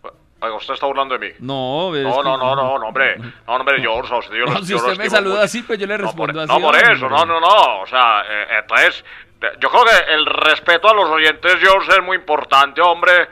Oiga, 0.43 0.55
usted 0.55 0.73
está 0.73 0.87
burlando 0.87 1.17
de 1.17 1.27
mí. 1.27 1.33
No, 1.39 1.95
es 1.95 2.03
No, 2.03 2.23
no, 2.23 2.35
no, 2.37 2.55
no, 2.55 2.79
no, 2.79 2.87
hombre. 2.87 3.15
No, 3.17 3.53
hombre, 3.55 3.79
yo, 3.81 3.93
o 3.95 4.03
sea, 4.03 4.19
yo, 4.21 4.45
No, 4.45 4.59
yo 4.59 4.65
si 4.65 4.73
usted 4.73 4.97
me 4.97 5.09
saluda 5.09 5.43
así, 5.43 5.61
pues 5.61 5.77
yo 5.77 5.85
le 5.85 5.97
respondo 5.97 6.41
así. 6.41 6.51
No, 6.51 6.59
por 6.59 6.75
eso, 6.75 7.07
no, 7.09 7.25
no, 7.25 7.39
no. 7.39 7.81
O 7.81 7.85
sea, 7.87 8.23
eh, 8.27 8.47
entonces, 8.59 9.05
de- 9.39 9.51
yo 9.59 9.69
creo 9.69 9.83
que 9.85 10.13
el 10.13 10.25
respeto 10.25 10.89
a 10.89 10.93
los 10.95 11.09
oyentes, 11.09 11.55
George, 11.59 11.91
es 11.91 12.01
muy 12.03 12.17
importante, 12.17 12.81
hombre. 12.81 13.27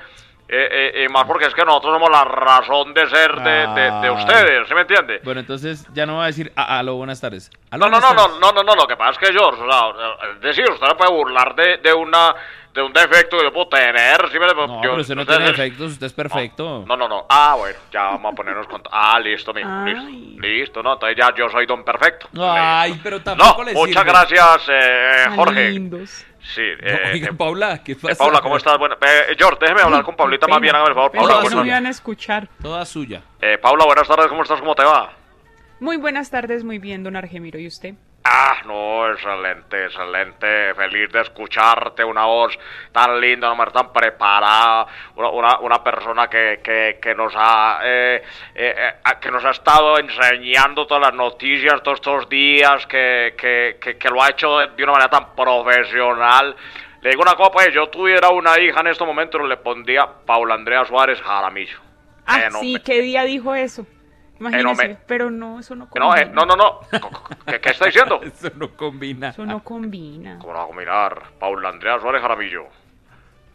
Eh, 0.51 0.93
eh, 0.95 1.05
y 1.07 1.13
más 1.13 1.25
porque 1.25 1.45
es 1.45 1.53
que 1.53 1.63
nosotros 1.63 1.93
somos 1.93 2.09
la 2.09 2.23
razón 2.23 2.91
de 2.95 3.07
ser 3.07 3.35
de, 3.35 3.51
de- 3.67 3.91
de 4.01 4.07
Ah. 4.07 4.11
ustedes, 4.13 4.67
¿sí 4.67 4.73
me 4.73 4.81
entiende? 4.81 5.21
Bueno, 5.23 5.41
entonces 5.41 5.87
ya 5.93 6.07
no 6.07 6.17
va 6.17 6.23
a 6.23 6.27
decir 6.27 6.51
ah, 6.55 6.79
aló, 6.79 6.95
buenas 6.95 7.21
tardes. 7.21 7.51
Aló, 7.69 7.87
No, 7.87 7.99
no, 7.99 8.13
no, 8.13 8.27
no, 8.27 8.39
no, 8.39 8.51
no, 8.53 8.63
no, 8.63 8.75
lo 8.75 8.87
que 8.87 8.97
pasa 8.97 9.11
es 9.11 9.17
que 9.19 9.31
George, 9.37 9.61
o 9.61 9.69
sea, 9.71 9.91
es 10.33 10.41
decir, 10.41 10.65
usted 10.71 10.87
no 10.87 10.97
puede 10.97 11.11
burlar 11.11 11.53
de, 11.55 11.77
de 11.77 11.93
una 11.93 12.33
de 12.73 12.81
un 12.83 12.93
defecto 12.93 13.37
que 13.37 13.43
yo 13.43 13.51
puedo 13.53 13.67
tener, 13.67 14.29
¿sí 14.31 14.37
me 14.39 14.45
No, 14.47 14.55
yo- 14.83 14.91
pero 14.91 15.01
usted 15.01 15.15
no 15.15 15.25
tiene 15.25 15.45
defectos, 15.45 15.93
usted 15.93 16.05
es 16.07 16.13
perfecto. 16.13 16.85
No, 16.87 16.95
no, 16.95 17.07
no. 17.07 17.25
Ah, 17.29 17.55
bueno, 17.57 17.77
ya 17.91 18.03
vamos 18.03 18.33
a 18.33 18.35
ponernos 18.35 18.67
con... 18.67 18.81
Ah, 18.91 19.19
listo, 19.19 19.53
mijo, 19.53 19.69
listo. 19.85 20.41
Listo, 20.41 20.83
¿no? 20.83 20.93
Entonces 20.93 21.17
ya 21.17 21.33
yo 21.35 21.49
soy 21.49 21.65
don 21.65 21.83
perfecto. 21.83 22.27
Ay, 22.39 22.99
pero 23.03 23.17
No, 23.17 23.23
tampoco 23.23 23.63
le 23.63 23.73
muchas 23.73 23.95
sirve. 24.03 24.09
gracias, 24.11 24.69
eh, 24.69 25.25
Jorge. 25.35 25.69
lindos. 25.71 26.25
Sí, 26.41 26.61
eh, 26.61 27.11
Oiga, 27.13 27.29
eh, 27.29 27.33
Paula, 27.33 27.83
¿qué 27.83 27.91
eh, 27.91 27.97
pasa? 28.01 28.15
Paula, 28.17 28.39
¿cómo 28.41 28.55
estás? 28.57 28.77
Bueno, 28.77 28.95
eh, 29.01 29.35
George, 29.37 29.57
déjeme 29.59 29.81
hablar 29.81 30.03
con 30.03 30.15
Paulita 30.15 30.47
más 30.47 30.61
bien, 30.61 30.73
hágame 30.73 30.89
el 30.89 30.95
favor. 30.95 31.11
Paula, 31.11 31.27
Todas 31.27 31.43
buenas- 31.43 31.59
subían 31.59 31.85
a 31.85 31.89
escuchar. 31.89 32.47
Toda 32.61 32.85
suya. 32.85 33.21
eh, 33.41 33.57
Paula, 33.57 33.85
buenas 33.85 34.07
tardes, 34.07 34.27
¿cómo 34.27 34.43
estás? 34.43 34.59
¿Cómo 34.59 34.73
te 34.73 34.83
va? 34.85 35.11
Muy 35.81 35.97
buenas 35.97 36.29
tardes, 36.31 36.63
muy 36.63 36.77
bien, 36.79 37.03
don 37.03 37.15
Argemiro. 37.15 37.59
¿Y 37.59 37.67
usted? 37.67 37.95
Ah, 38.23 38.61
no, 38.65 39.09
excelente, 39.11 39.85
excelente. 39.85 40.73
Feliz 40.75 41.11
de 41.11 41.21
escucharte, 41.21 42.03
una 42.03 42.25
voz 42.25 42.57
tan 42.91 43.19
linda, 43.19 43.47
una 43.47 43.55
mujer 43.55 43.71
tan 43.71 43.93
preparada, 43.93 44.85
una, 45.15 45.29
una, 45.29 45.59
una 45.59 45.83
persona 45.83 46.29
que, 46.29 46.59
que, 46.61 46.99
que 47.01 47.15
nos 47.15 47.33
ha 47.35 47.79
eh, 47.83 48.21
eh, 48.55 48.75
eh, 48.77 49.11
que 49.21 49.31
nos 49.31 49.43
ha 49.45 49.51
estado 49.51 49.97
enseñando 49.97 50.85
todas 50.85 51.07
las 51.07 51.13
noticias 51.13 51.81
todos 51.81 51.99
estos 51.99 52.29
días, 52.29 52.85
que, 52.87 53.35
que, 53.37 53.97
que, 53.97 54.09
lo 54.09 54.21
ha 54.21 54.29
hecho 54.29 54.59
de, 54.59 54.83
una 54.83 54.93
manera 54.93 55.09
tan 55.09 55.33
profesional. 55.35 56.55
Le 57.01 57.11
digo 57.11 57.21
una 57.21 57.35
cosa, 57.35 57.51
pues, 57.51 57.73
yo 57.73 57.87
tuviera 57.87 58.29
una 58.29 58.59
hija 58.59 58.81
en 58.81 58.87
estos 58.87 59.07
momentos, 59.07 59.41
le 59.47 59.57
pondría 59.57 60.05
Paula 60.25 60.55
Andrea 60.55 60.83
Suárez 60.85 61.21
Jaramillo. 61.21 61.79
Ah, 62.25 62.41
Eh, 62.41 62.49
no, 62.51 62.59
sí, 62.59 62.77
¿qué 62.83 63.01
día 63.01 63.23
dijo 63.23 63.55
eso? 63.55 63.87
Imagínese, 64.39 64.97
pero 65.07 65.29
no, 65.29 65.59
eso 65.59 65.75
no 65.75 65.85
No, 65.85 65.89
combina. 65.89 66.21
eh, 66.21 66.31
no, 66.33 66.45
no, 66.45 66.55
no. 66.55 66.79
¿Qué, 67.45 67.59
qué 67.59 67.69
está 67.71 67.85
diciendo? 67.85 68.21
Eso 68.23 68.49
no 68.55 68.69
combina. 68.75 69.29
Eso 69.29 69.45
no 69.45 69.63
combina. 69.63 70.37
¿Cómo 70.39 70.53
no 70.53 70.59
va 70.59 70.63
a 70.63 70.67
combinar? 70.67 71.23
Paula 71.39 71.69
Andrea 71.69 71.99
Suárez 71.99 72.21
Jaramillo. 72.21 72.65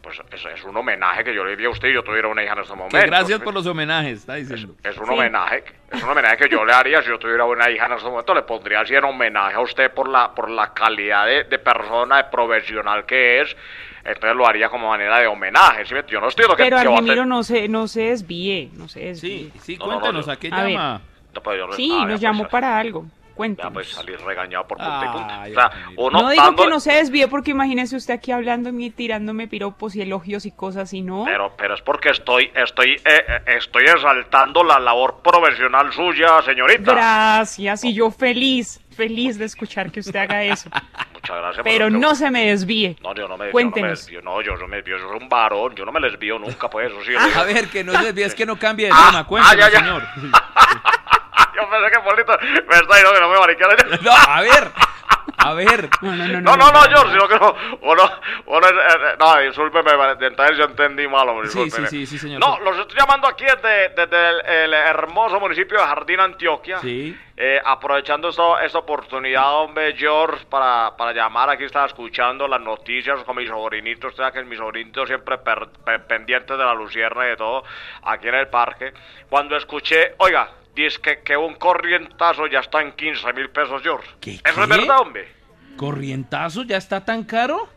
Pues 0.03 0.21
es, 0.33 0.45
es 0.45 0.65
un 0.65 0.77
homenaje 0.77 1.25
que 1.25 1.35
yo 1.35 1.43
le 1.47 1.57
di 1.57 1.65
a 1.65 1.71
usted 1.71 1.89
y 1.89 1.95
yo 1.95 2.03
tuviera 2.03 2.29
una 2.29 2.43
hija 2.45 2.53
en 2.53 2.59
este 2.59 2.75
momento. 2.75 2.99
Que 2.99 3.07
gracias 3.07 3.41
por 3.41 3.55
los 3.55 3.67
homenajes, 3.67 4.19
está 4.19 4.35
diciendo. 4.35 4.75
Es 4.85 4.99
un 4.99 5.09
homenaje, 5.09 5.65
es 5.91 6.03
un 6.03 6.11
homenaje 6.11 6.37
que 6.37 6.49
yo 6.51 6.63
le 6.63 6.75
haría 6.75 7.01
si 7.01 7.09
yo 7.09 7.19
tuviera 7.19 7.47
una 7.47 7.71
hija 7.71 7.87
en 7.87 7.93
este 7.95 8.11
momento, 8.11 8.35
le 8.35 8.43
pondría 8.43 8.81
así 8.81 8.95
en 8.95 9.05
homenaje 9.05 9.55
a 9.55 9.61
usted 9.61 9.91
por 9.95 10.07
la, 10.11 10.35
por 10.35 10.51
la 10.51 10.75
calidad 10.75 11.25
de, 11.25 11.45
de 11.45 11.59
persona, 11.59 12.19
de 12.19 12.25
profesional 12.25 13.07
que 13.07 13.41
es, 13.41 13.57
entonces 14.05 14.37
lo 14.37 14.47
haría 14.47 14.69
como 14.69 14.89
manera 14.89 15.19
de 15.19 15.27
homenaje, 15.27 15.87
¿sí 15.87 15.95
Yo 16.09 16.21
no 16.21 16.29
estoy 16.29 16.45
diciendo 16.45 16.57
que, 16.57 16.65
Pero 16.65 16.79
Argemiro 16.79 17.25
no 17.27 17.43
se, 17.43 17.69
no 17.69 17.89
se 17.89 18.03
desvíe, 18.03 18.71
no 18.75 18.89
se 18.89 19.01
desvíe. 19.01 19.51
Sí, 19.55 19.61
sí, 19.61 19.77
No, 19.79 19.87
no, 19.87 19.93
no, 19.95 20.01
cuéntanos, 20.01 20.29
¿a 20.29 20.37
qué 20.37 20.51
llama? 20.51 21.01
No, 21.35 21.43
pues 21.43 21.59
yo 21.59 21.67
no- 21.67 21.73
Sí, 21.73 21.91
ah, 21.93 21.97
ya, 21.97 22.01
nos 22.03 22.11
pues, 22.11 22.21
llamó 22.21 22.45
eh, 22.45 22.49
para 22.51 22.79
algo. 22.79 23.07
Ya 23.35 23.37
Cuéntanos. 23.37 23.73
pues 23.73 23.89
salir 23.89 24.21
regañado 24.21 24.65
por 24.69 24.79
punta 24.79 25.03
y 25.05 25.09
punta. 25.09 25.43
Ay, 25.43 25.51
O 25.51 25.55
sea, 25.57 25.71
uno 25.97 26.23
No 26.23 26.31
digo 26.31 26.55
que 26.55 26.69
no 26.69 26.79
se 26.79 26.93
desvíe 26.93 27.27
porque 27.27 27.51
imagínese 27.51 27.97
usted 27.97 28.15
aquí 28.15 28.31
hablándome 28.31 28.85
y 28.85 28.91
tirándome 28.91 29.49
piropos 29.49 29.97
y 29.97 30.03
elogios 30.03 30.47
y 30.47 30.53
cosas 30.53 30.93
y 30.95 31.01
no. 31.01 31.25
Pero, 31.25 31.53
pero 31.57 31.75
es 31.75 31.83
porque 31.83 32.11
estoy, 32.11 32.53
estoy, 32.55 32.93
eh, 32.93 33.01
eh, 33.05 33.43
estoy 33.59 33.87
exaltando 33.87 34.63
la 34.63 34.79
labor 34.79 35.17
profesional 35.21 35.93
suya, 35.93 36.43
señorita. 36.43 36.93
Gracias, 36.93 37.83
y 37.83 37.93
yo 37.93 38.13
feliz, 38.13 38.81
feliz 38.95 39.39
de 39.39 39.45
escuchar 39.45 39.91
que 39.91 40.01
usted 40.01 40.17
haga 40.17 40.43
eso. 40.45 40.71
Muchas 41.15 41.37
gracias. 41.37 41.65
Pero 41.65 41.89
yo- 41.89 41.99
no 41.99 42.15
se 42.15 42.31
me 42.31 42.47
desvíe. 42.47 42.97
No, 43.03 43.15
yo 43.15 43.27
no 43.29 43.37
me, 43.37 43.45
yo 43.47 43.47
no 43.47 43.47
me 43.47 43.51
Cuéntenos. 43.53 44.01
desvío, 44.01 44.23
no, 44.23 44.41
yo 44.43 44.57
no 44.57 44.67
me 44.69 44.77
desvío, 44.77 44.99
yo 44.99 45.09
soy 45.09 45.19
un 45.23 45.29
varón, 45.29 45.75
yo 45.75 45.85
no 45.85 45.93
me 45.93 46.01
desvío 46.01 46.39
nunca, 46.39 46.69
pues, 46.71 46.91
eso 46.91 47.03
sí. 47.05 47.13
yo 47.13 47.41
A 47.41 47.45
ver, 47.45 47.69
que 47.69 47.83
no 47.85 47.93
se 47.93 48.05
desvíe, 48.07 48.25
es 48.25 48.35
que 48.35 48.47
no 48.47 48.57
cambie 48.59 48.87
de 48.87 48.93
Ah, 48.95 49.07
tema, 49.11 49.27
cuéntanos, 49.27 49.65
ah, 49.65 49.69
ya, 49.69 49.73
ya. 49.73 49.79
señor. 49.81 50.03
Yo 51.57 51.71
pensé 51.71 51.91
que 51.91 52.01
Polito 52.01 52.39
me 52.67 52.75
está 52.75 52.97
diciendo 52.97 53.13
que 53.15 53.21
no 53.21 53.29
me 53.31 53.39
mariquera. 53.39 53.77
No, 54.03 54.13
a 54.13 54.41
ver, 54.43 54.71
a 55.39 55.55
ver. 55.55 55.89
No, 56.03 56.13
no, 56.15 56.27
no, 56.27 56.41
No, 56.41 56.57
no, 56.57 56.73
no, 56.73 56.81
George, 56.83 57.13
sino 57.13 57.29
que 57.29 57.39
no. 57.39 57.55
Uno, 57.83 58.03
uno, 58.47 58.67
es- 58.67 58.73
eh, 58.73 58.99
eh, 59.13 59.17
no, 59.19 59.39
discúlpeme, 59.41 59.91
entonces 60.21 60.57
yo 60.59 60.65
entendí 60.65 61.07
mal, 61.09 61.29
hombre, 61.29 61.49
Sí, 61.49 61.71
sí, 61.71 61.87
sí, 61.87 62.07
sí, 62.07 62.19
señor. 62.19 62.41
No, 62.41 62.59
los 62.61 62.79
estoy 62.79 62.99
llamando 62.99 63.27
aquí 63.29 63.45
desde, 63.45 63.91
desde 63.91 64.29
el, 64.31 64.41
el 64.47 64.75
hermoso 64.75 65.39
municipio 65.41 65.79
de 65.79 65.85
Jardín, 65.87 66.21
Antioquia. 66.21 66.79
Sí. 66.81 67.19
Eh, 67.37 67.61
aprovechando 67.65 68.29
esto- 68.29 68.59
esta 68.61 68.79
oportunidad, 68.79 69.55
hombre, 69.55 69.95
George, 69.97 70.45
para, 70.47 70.97
para 70.97 71.13
llamar, 71.13 71.51
aquí 71.51 71.65
estaba 71.65 71.87
escuchando 71.87 72.47
las 72.47 72.61
noticias 72.61 73.23
con 73.25 73.37
mis 73.37 73.49
sobrinitos, 73.49 74.13
o 74.13 74.17
sea, 74.17 74.31
que 74.31 74.43
mis 74.45 74.59
sobrinitos 74.59 75.09
siempre 75.09 75.39
per- 75.39 75.69
pe- 75.85 75.99
pendientes 76.01 76.57
de 76.57 76.65
la 76.65 76.75
lucierna 76.75 77.27
y 77.27 77.31
de 77.31 77.37
todo, 77.37 77.65
aquí 78.05 78.29
en 78.29 78.35
el 78.37 78.49
parque. 78.49 78.93
Cuando 79.29 79.57
escuché, 79.57 80.15
oiga, 80.19 80.49
dice 80.75 81.01
que, 81.01 81.21
que 81.21 81.37
un 81.37 81.55
corrientazo 81.55 82.47
ya 82.47 82.61
está 82.61 82.83
en 82.83 82.93
15 82.93 83.33
mil 83.33 83.51
pesos, 83.51 83.83
George. 83.83 84.09
¿Qué, 84.21 84.41
¿Eso 84.45 84.63
es 84.63 84.69
verdad, 84.69 85.01
hombre? 85.01 85.29
¿Corrientazo 85.77 86.63
ya 86.65 86.77
está 86.77 87.05
tan 87.05 87.25
caro? 87.25 87.69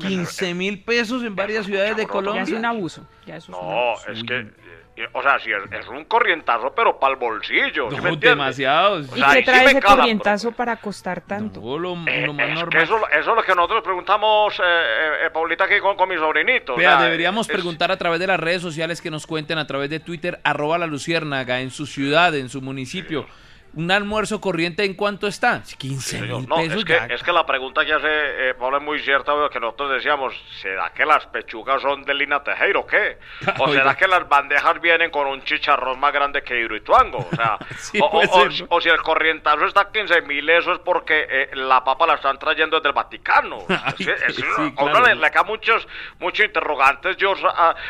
15 0.00 0.54
mil 0.54 0.82
pesos 0.82 1.22
en 1.22 1.36
varias 1.36 1.66
ciudades 1.66 1.90
de 1.96 2.02
Ya 2.02 2.06
es 2.06 2.08
Colombia. 2.10 2.56
un 2.58 2.64
abuso. 2.64 3.06
Ya 3.26 3.36
eso 3.36 3.52
es 3.52 3.58
un 3.58 3.64
No, 3.66 3.80
abuso. 3.90 4.10
es 4.12 4.24
que, 4.24 4.46
o 5.12 5.22
sea, 5.22 5.38
sí, 5.40 5.50
es, 5.50 5.80
es 5.80 5.88
un 5.88 6.04
corrientazo, 6.04 6.72
pero 6.74 6.98
para 6.98 7.14
el 7.14 7.18
bolsillo, 7.18 7.90
¿sí 7.90 7.96
No, 7.96 8.02
me 8.02 8.10
entiendes? 8.10 8.20
demasiados. 8.22 9.08
O 9.12 9.16
¿Y 9.16 9.20
sea, 9.20 9.28
qué 9.32 9.38
sí 9.38 9.44
trae 9.44 9.64
ese 9.66 9.80
corrientazo 9.82 10.52
para 10.52 10.76
costar 10.76 11.20
tanto? 11.22 11.60
No, 11.60 11.78
lo, 11.78 11.92
Eh, 12.06 12.26
lo 12.26 12.32
más 12.34 12.48
es 12.48 12.54
normal. 12.54 12.68
que 12.70 12.82
eso, 12.82 12.98
eso 13.08 13.30
es 13.30 13.36
lo 13.36 13.42
que 13.42 13.54
nosotros 13.54 13.82
preguntamos, 13.82 14.58
eh, 14.58 14.62
eh, 14.62 15.26
eh, 15.26 15.30
Paulita, 15.30 15.64
aquí 15.64 15.78
con, 15.80 15.96
con 15.96 16.08
mis 16.08 16.18
sobrinitos. 16.18 16.74
o 16.76 16.78
Vea, 16.78 16.96
sea, 16.98 17.02
deberíamos 17.04 17.48
es- 17.48 17.52
preguntar 17.52 17.90
a 17.90 17.96
través 17.96 18.20
de 18.20 18.26
las 18.26 18.38
redes 18.40 18.62
sociales 18.62 19.00
que 19.00 19.10
nos 19.10 19.26
cuenten 19.26 19.58
a 19.58 19.66
través 19.66 19.90
de 19.90 20.00
Twitter, 20.00 20.40
arroba 20.44 20.78
la 20.78 20.86
luciérnaga, 20.86 21.60
en 21.60 21.70
su 21.70 21.86
ciudad, 21.86 22.34
en 22.34 22.48
su 22.48 22.60
municipio. 22.62 23.26
¿Un 23.74 23.90
almuerzo 23.90 24.38
corriente 24.40 24.84
en 24.84 24.92
cuánto 24.94 25.26
está? 25.26 25.62
15 25.78 26.20
mil 26.20 26.46
No, 26.46 26.56
pesos 26.56 26.78
es 26.80 26.84
que, 26.84 26.92
ya. 26.92 27.06
es 27.06 27.22
que 27.22 27.32
la 27.32 27.46
pregunta 27.46 27.86
que 27.86 27.94
hace 27.94 28.06
eh, 28.50 28.54
Pablo 28.54 28.76
es 28.76 28.82
muy 28.82 28.98
cierta, 29.00 29.32
veo 29.32 29.48
que 29.48 29.58
nosotros 29.60 29.92
decíamos, 29.92 30.34
¿será 30.60 30.90
que 30.92 31.06
las 31.06 31.24
pechugas 31.26 31.80
son 31.80 32.04
de 32.04 32.12
Lina 32.12 32.42
Tejero 32.44 32.80
o 32.80 32.86
qué? 32.86 33.16
¿O 33.58 33.64
Oiga. 33.64 33.80
será 33.80 33.94
que 33.96 34.06
las 34.06 34.28
bandejas 34.28 34.78
vienen 34.80 35.10
con 35.10 35.26
un 35.26 35.42
chicharrón 35.44 35.98
más 35.98 36.12
grande 36.12 36.42
que 36.42 36.60
Hidroituango? 36.60 37.26
O 37.32 37.34
sea, 37.34 37.56
Sí, 37.78 37.98
o, 37.98 38.04
o- 38.06 38.48
o- 38.76 38.80
si 38.82 38.88
el 38.90 39.00
corrientazo 39.00 39.64
está 39.64 39.80
a 39.82 39.90
15 39.90 40.20
mil, 40.22 40.48
eso 40.50 40.72
es 40.74 40.78
porque 40.80 41.26
eh, 41.30 41.50
la 41.54 41.82
papa 41.82 42.06
la 42.06 42.14
están 42.14 42.38
trayendo 42.38 42.76
desde 42.76 42.88
el 42.90 42.94
Vaticano. 42.94 43.58
Ay, 43.68 43.94
Es 44.00 44.06
que- 44.06 44.12
es 44.26 44.36
sí, 44.36 44.42
una- 44.42 44.66
a 44.68 44.74
claro. 44.74 44.98
uno 44.98 45.06
le, 45.06 45.14
le 45.14 45.30
caen 45.30 45.46
muchos, 45.46 45.88
muchos 46.20 46.44
interrogantes, 46.44 47.16
yo, 47.16 47.32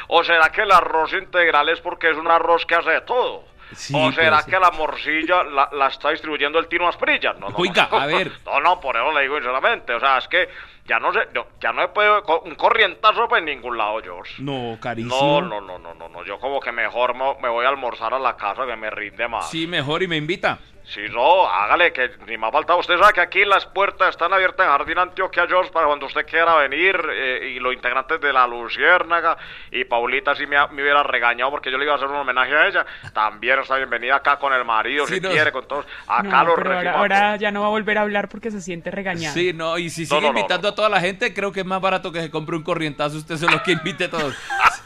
¿o 0.08 0.22
será 0.22 0.48
que 0.50 0.62
el 0.62 0.70
arroz 0.70 1.12
integral 1.12 1.68
es 1.70 1.80
porque 1.80 2.10
es 2.10 2.16
un 2.16 2.30
arroz 2.30 2.64
que 2.66 2.76
hace 2.76 2.90
de 2.90 3.00
todo? 3.00 3.50
Sí, 3.74 3.94
¿O 3.96 4.12
será 4.12 4.30
puede 4.30 4.42
ser. 4.42 4.54
que 4.54 4.60
la 4.60 4.70
morcilla 4.70 5.42
la, 5.44 5.68
la 5.72 5.86
está 5.88 6.10
distribuyendo 6.10 6.58
el 6.58 6.68
Tino 6.68 6.88
Asprilla? 6.88 7.32
No, 7.34 7.48
no, 7.48 7.56
Oiga, 7.56 7.88
no. 7.90 7.98
a 7.98 8.06
ver. 8.06 8.32
No, 8.44 8.60
no, 8.60 8.80
por 8.80 8.96
eso 8.96 9.12
le 9.12 9.22
digo 9.22 9.36
sinceramente. 9.36 9.94
O 9.94 10.00
sea, 10.00 10.18
es 10.18 10.28
que 10.28 10.48
ya 10.84 10.98
no 10.98 11.12
sé, 11.12 11.20
no, 11.34 11.46
ya 11.60 11.72
no 11.72 11.82
he 11.82 11.88
podido, 11.88 12.22
co- 12.22 12.40
un 12.44 12.54
corrientazo 12.54 13.28
por 13.28 13.40
ningún 13.42 13.78
lado, 13.78 14.00
George. 14.02 14.34
No, 14.42 14.78
carísimo. 14.80 15.40
No, 15.40 15.60
no, 15.60 15.60
no, 15.60 15.78
no, 15.78 15.94
no, 15.94 16.08
no, 16.08 16.24
yo 16.24 16.38
como 16.38 16.60
que 16.60 16.72
mejor 16.72 17.14
me, 17.14 17.34
me 17.40 17.48
voy 17.48 17.64
a 17.64 17.68
almorzar 17.68 18.12
a 18.14 18.18
la 18.18 18.36
casa 18.36 18.66
que 18.66 18.76
me 18.76 18.90
rinde 18.90 19.28
más. 19.28 19.48
Sí, 19.50 19.66
mejor 19.66 20.02
y 20.02 20.08
me 20.08 20.16
invita. 20.16 20.58
Si 20.84 21.00
no, 21.08 21.46
hágale, 21.48 21.92
que 21.92 22.10
ni 22.26 22.36
me 22.36 22.48
ha 22.48 22.50
faltado. 22.50 22.80
Usted 22.80 22.98
sabe 22.98 23.12
que 23.12 23.20
aquí 23.20 23.44
las 23.44 23.64
puertas 23.66 24.10
están 24.10 24.32
abiertas 24.32 24.66
en 24.66 24.72
Jardín 24.72 24.98
Antioquia, 24.98 25.46
George, 25.46 25.70
para 25.70 25.86
cuando 25.86 26.06
usted 26.06 26.26
quiera 26.26 26.56
venir. 26.56 27.00
eh, 27.12 27.54
y 27.56 27.60
los 27.60 27.72
integrantes 27.72 28.20
de 28.20 28.32
la 28.32 28.46
Luciérnaga. 28.46 29.36
Y 29.70 29.84
Paulita, 29.84 30.34
si 30.34 30.46
me, 30.46 30.60
hubiera 30.64 31.02
regañado 31.02 31.50
porque 31.52 31.70
yo 31.70 31.78
le 31.78 31.84
iba 31.84 31.92
a 31.94 31.96
hacer 31.96 32.08
un 32.08 32.16
homenaje 32.16 32.54
a 32.54 32.66
ella, 32.66 32.86
también 33.14 33.60
está 33.60 33.76
bienvenida 33.76 34.16
acá 34.16 34.38
con 34.38 34.52
el 34.52 34.64
marido, 34.64 35.06
Sí, 35.06 35.14
si 35.14 35.20
no. 35.20 35.30
quiere, 35.30 35.52
con 35.52 35.66
todos. 35.66 35.86
Acá 36.06 36.42
No, 36.42 36.44
los 36.46 36.56
pero 36.56 36.90
ahora, 36.90 37.36
ya 37.36 37.50
no 37.52 37.60
va 37.60 37.68
a 37.68 37.70
volver 37.70 37.98
a 37.98 38.02
hablar 38.02 38.28
porque 38.28 38.50
se 38.50 38.60
siente 38.60 38.90
regañado. 38.90 39.34
Sí, 39.34 39.52
no, 39.52 39.78
y 39.78 39.88
si 39.88 40.04
sigue 40.04 40.20
no, 40.20 40.32
no, 40.32 40.38
invitando 40.38 40.68
a 40.68 40.74
toda 40.74 40.88
la 40.88 41.00
gente, 41.00 41.32
creo 41.32 41.52
que 41.52 41.60
es 41.60 41.66
más 41.66 41.80
barato 41.80 42.10
que 42.10 42.20
se 42.20 42.30
compre 42.30 42.56
un 42.56 42.62
corrientazo. 42.64 43.16
Usted 43.18 43.36
se 43.36 43.48
lo 43.48 43.62
que 43.62 43.72
invite 43.72 44.04
a 44.04 44.10
todos. 44.10 44.34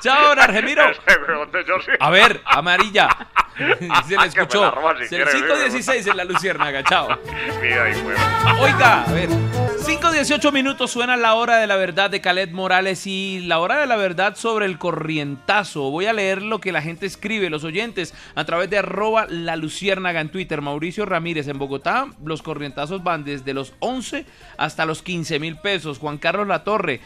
Chao, 0.00 0.32
Argemiro. 0.32 0.82
A 2.00 2.10
ver, 2.10 2.40
amarilla. 2.44 3.08
Se 4.06 4.16
le 4.16 4.26
escuchó. 4.26 4.72
si 5.08 5.16
El 5.16 5.24
quiere, 5.24 5.32
516 5.32 6.06
en 6.06 6.16
la 6.16 6.24
Luciérnaga. 6.24 6.84
Chao. 6.84 7.08
Oiga, 8.60 9.02
a 9.02 9.12
ver. 9.12 9.28
5.18 9.28 10.52
minutos 10.52 10.90
suena 10.92 11.16
la 11.16 11.34
hora 11.34 11.56
de 11.56 11.66
la 11.66 11.76
verdad 11.76 12.10
de 12.10 12.20
Caled 12.20 12.50
Morales 12.50 13.06
y 13.06 13.40
la 13.40 13.58
hora 13.58 13.78
de 13.78 13.86
la 13.86 13.96
verdad 13.96 14.36
sobre 14.36 14.66
el 14.66 14.78
corrientazo. 14.78 15.90
Voy 15.90 16.06
a 16.06 16.12
leer 16.12 16.42
lo 16.42 16.60
que 16.60 16.72
la 16.72 16.82
gente 16.82 17.06
escribe, 17.06 17.50
los 17.50 17.64
oyentes, 17.64 18.14
a 18.34 18.44
través 18.44 18.70
de 18.70 18.78
arroba 18.78 19.26
la 19.28 19.56
luciérnaga 19.56 20.20
en 20.20 20.28
Twitter. 20.30 20.60
Mauricio 20.62 21.04
Ramírez 21.06 21.48
en 21.48 21.58
Bogotá, 21.58 22.08
los 22.24 22.42
corrientazos 22.42 23.02
van 23.02 23.24
desde 23.24 23.54
los 23.54 23.72
11 23.80 24.24
hasta 24.56 24.86
los 24.86 25.02
15 25.02 25.40
mil 25.40 25.56
pesos. 25.56 25.98
Juan 25.98 26.18
Carlos 26.18 26.46
Latorre. 26.46 27.00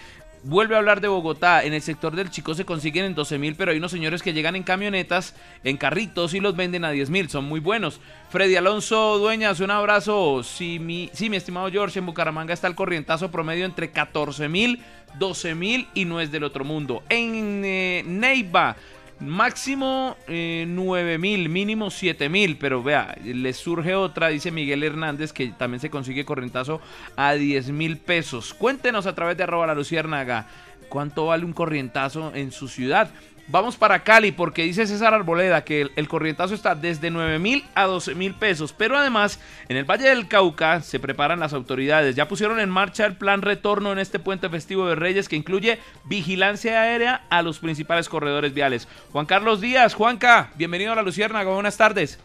Vuelve 0.45 0.75
a 0.75 0.79
hablar 0.79 1.01
de 1.01 1.07
Bogotá. 1.07 1.63
En 1.63 1.73
el 1.73 1.83
sector 1.83 2.17
del 2.17 2.31
Chico 2.31 2.55
se 2.55 2.65
consiguen 2.65 3.05
en 3.05 3.15
12 3.15 3.39
mil, 3.39 3.55
pero 3.55 3.71
hay 3.71 3.79
unos 3.79 3.93
señores 3.93 4.23
que 4.23 4.33
llegan 4.33 4.57
en 4.57 4.65
camionetas, 4.65 5.37
en 5.63 5.77
carritos 5.77 6.35
y 6.35 6.41
los 6.41 6.57
venden 6.57 6.85
a 6.85 6.91
10 6.91 7.11
mil. 7.11 7.31
Son 7.31 7.45
muy 7.45 7.61
buenos. 7.61 8.01
Freddy 8.29 8.57
Alonso 8.57 9.19
Dueñas, 9.19 9.61
un 9.61 9.71
abrazo. 9.71 10.43
Sí 10.43 10.81
mi, 10.81 11.11
sí, 11.13 11.31
mi 11.31 11.37
estimado 11.37 11.71
George, 11.71 12.01
en 12.01 12.07
Bucaramanga 12.07 12.53
está 12.53 12.67
el 12.67 12.75
corrientazo 12.75 13.31
promedio 13.31 13.65
entre 13.65 13.93
14 13.93 14.49
mil, 14.49 14.83
12 15.19 15.55
mil 15.55 15.89
y 15.95 16.07
no 16.07 16.21
es 16.21 16.33
del 16.33 16.43
otro 16.43 16.65
mundo. 16.65 17.05
En 17.09 17.63
eh, 17.65 18.03
Neiva. 18.05 18.77
Máximo 19.25 20.17
eh, 20.27 20.65
9 20.69 21.19
mil, 21.19 21.49
mínimo 21.49 21.91
7 21.91 22.29
mil, 22.29 22.57
pero 22.57 22.83
vea, 22.83 23.17
le 23.23 23.53
surge 23.53 23.95
otra, 23.95 24.29
dice 24.29 24.51
Miguel 24.51 24.83
Hernández, 24.83 25.33
que 25.33 25.49
también 25.49 25.81
se 25.81 25.91
consigue 25.91 26.25
corrientazo 26.25 26.81
a 27.17 27.35
10 27.35 27.71
mil 27.71 27.99
pesos. 27.99 28.53
Cuéntenos 28.53 29.07
a 29.07 29.15
través 29.15 29.37
de 29.37 29.45
arroba 29.45 29.67
la 29.67 29.75
luciérnaga 29.75 30.47
cuánto 30.93 31.25
vale 31.27 31.47
un 31.47 31.55
corrientazo 31.55 32.33
en 32.35 32.53
su 32.53 32.69
ciudad. 32.69 33.11
Vamos 33.53 33.77
para 33.77 34.03
Cali 34.03 34.33
porque 34.33 34.63
dice 34.63 34.87
César 34.87 35.13
Arboleda 35.13 35.63
que 35.63 35.91
el, 35.95 36.09
corrientazo 36.09 36.55
está 36.55 36.75
desde 36.75 37.11
9 37.11 37.39
mil 37.39 37.63
a 37.75 37.85
12 37.85 38.15
mil 38.15 38.33
pesos. 38.35 38.73
Pero 38.73 38.97
además, 38.97 39.39
en 39.69 39.77
el 39.77 39.85
Valle 39.85 40.09
del 40.09 40.27
Cauca 40.27 40.81
se 40.81 40.99
preparan 40.99 41.41
las 41.41 41.53
autoridades. 41.53 42.17
Ya 42.17 42.29
pusieron 42.29 42.61
en 42.61 42.71
marcha 42.71 43.05
el 43.05 43.15
plan 43.15 43.43
retorno 43.43 43.93
en 43.93 43.99
este 43.99 44.19
puente 44.19 44.49
festivo 44.49 44.89
de 44.89 44.95
Reyes 44.95 45.29
que 45.29 45.37
incluye 45.37 45.79
vigilancia 46.05 46.81
aérea 46.81 47.27
a 47.29 47.43
los 47.43 47.59
principales 47.59 48.09
corredores 48.09 48.55
viales. 48.55 48.89
Juan 49.11 49.27
Carlos 49.27 49.61
Díaz, 49.61 49.93
Juanca, 49.93 50.51
bienvenido 50.55 50.93
a 50.93 50.97
la 50.97 51.03
Luciérnaga, 51.03 51.53
buenas 51.53 51.77
tardes. 51.77 52.19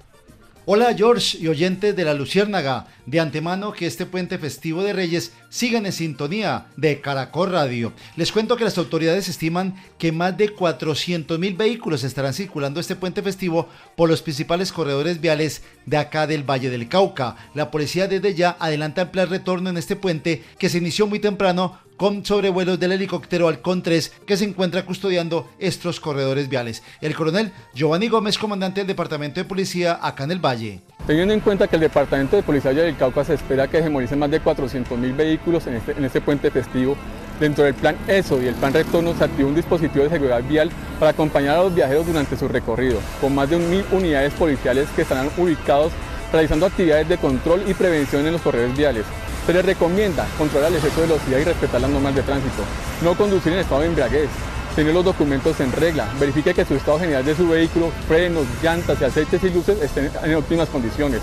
Hola 0.70 0.94
George 0.94 1.38
y 1.38 1.48
oyentes 1.48 1.96
de 1.96 2.04
la 2.04 2.14
Luciérnaga. 2.14 2.88
De 3.06 3.22
antemano 3.22 3.72
que 3.72 3.88
este 3.88 4.06
puente 4.06 4.38
festivo 4.38 4.84
de 4.84 4.92
Reyes 4.92 5.32
sigan 5.48 5.86
en 5.86 5.94
sintonía 5.94 6.66
de 6.76 7.00
Caracol 7.00 7.54
Radio. 7.54 7.94
Les 8.18 8.34
cuento 8.34 8.58
que 8.58 8.66
las 8.66 8.78
autoridades 8.78 9.30
estiman 9.30 9.76
que 9.98 10.12
más 10.12 10.38
de 10.38 10.50
400 10.50 11.40
mil 11.40 11.56
vehículos 11.56 12.04
estarán 12.04 12.34
circulando 12.34 12.82
este 12.82 12.98
puente 12.98 13.22
festivo 13.22 13.70
por 13.96 14.10
los 14.10 14.22
principales 14.22 14.74
corredores 14.74 15.22
viales 15.22 15.62
de 15.86 15.96
acá 15.96 16.28
del 16.28 16.44
Valle 16.44 16.70
del 16.70 16.90
Cauca. 16.90 17.38
La 17.54 17.72
policía 17.72 18.10
desde 18.10 18.36
ya 18.36 18.58
adelanta 18.60 19.04
el 19.04 19.12
plan 19.12 19.30
retorno 19.30 19.70
en 19.70 19.78
este 19.78 19.96
puente 19.96 20.44
que 20.60 20.68
se 20.68 20.80
inició 20.80 21.08
muy 21.08 21.20
temprano 21.20 21.80
con 21.98 22.24
sobrevuelos 22.24 22.80
del 22.80 22.94
helicóptero 22.94 23.48
Halcón 23.48 23.84
3 23.84 24.14
que 24.26 24.38
se 24.38 24.46
encuentra 24.46 24.86
custodiando 24.86 25.50
estos 25.60 26.00
corredores 26.00 26.48
viales. 26.48 26.84
El 27.02 27.16
coronel 27.16 27.52
Giovanni 27.74 28.08
Gómez, 28.08 28.38
comandante 28.38 28.80
del 28.82 28.88
Departamento 28.88 29.40
de 29.40 29.46
Policía 29.46 30.00
acá 30.02 30.24
en 30.24 30.32
el 30.32 30.40
Valle. 30.40 30.82
Teniendo 31.06 31.34
en 31.34 31.40
cuenta 31.40 31.68
que 31.68 31.76
el 31.76 31.82
Departamento 31.82 32.36
de 32.36 32.44
Policía 32.44 32.72
del 32.72 32.96
Cauca 32.96 33.24
se 33.24 33.34
espera 33.34 33.68
que 33.68 33.80
hegemonicen 33.80 34.20
más 34.20 34.30
de 34.30 34.40
400 34.40 34.98
mil 34.98 35.14
vehículos 35.14 35.66
en 35.68 35.76
este, 35.76 35.94
en 35.94 36.06
este 36.06 36.22
puente 36.22 36.52
festivo, 36.52 36.96
dentro 37.40 37.64
del 37.64 37.74
plan 37.74 37.96
ESO 38.08 38.42
y 38.42 38.48
el 38.48 38.56
plan 38.56 38.74
retorno 38.74 39.16
se 39.16 39.24
activó 39.24 39.50
un 39.50 39.56
dispositivo 39.56 40.04
de 40.04 40.10
seguridad 40.10 40.44
vial 40.44 40.70
para 41.00 41.12
acompañar 41.12 41.58
a 41.58 41.64
los 41.64 41.74
viajeros 41.76 42.06
durante 42.06 42.38
su 42.38 42.48
recorrido, 42.48 43.00
con 43.22 43.34
más 43.34 43.50
de 43.50 43.58
mil 43.58 43.86
unidades 43.92 44.34
policiales 44.34 44.88
que 44.96 45.04
estarán 45.04 45.30
ubicados 45.38 45.92
realizando 46.32 46.66
actividades 46.66 47.08
de 47.08 47.18
control 47.18 47.64
y 47.68 47.74
prevención 47.74 48.26
en 48.26 48.34
los 48.34 48.42
corredores 48.42 48.76
viales. 48.76 49.06
Se 49.46 49.54
les 49.54 49.66
recomienda 49.66 50.28
controlar 50.38 50.70
el 50.72 50.78
exceso 50.78 51.02
de 51.02 51.08
velocidad 51.08 51.40
y 51.40 51.44
respetar 51.46 51.82
las 51.82 51.90
normas 51.90 52.16
de 52.16 52.22
tránsito. 52.24 52.64
No 53.02 53.16
conducir 53.16 53.54
en 53.54 53.60
estado 53.60 53.82
de 53.82 53.88
embriaguez. 53.88 54.30
Tener 54.76 54.94
los 54.94 55.06
documentos 55.06 55.60
en 55.60 55.72
regla. 55.72 56.08
Verifique 56.20 56.54
que 56.54 56.66
su 56.66 56.76
estado 56.76 57.00
general 57.00 57.26
de 57.26 57.36
su 57.36 57.48
vehículo, 57.48 57.92
frenos, 58.08 58.46
llantas 58.62 59.02
y 59.02 59.06
aceites 59.06 59.44
y 59.44 59.50
luces 59.50 59.82
estén 59.82 60.12
en 60.24 60.36
óptimas 60.36 60.70
condiciones. 60.70 61.22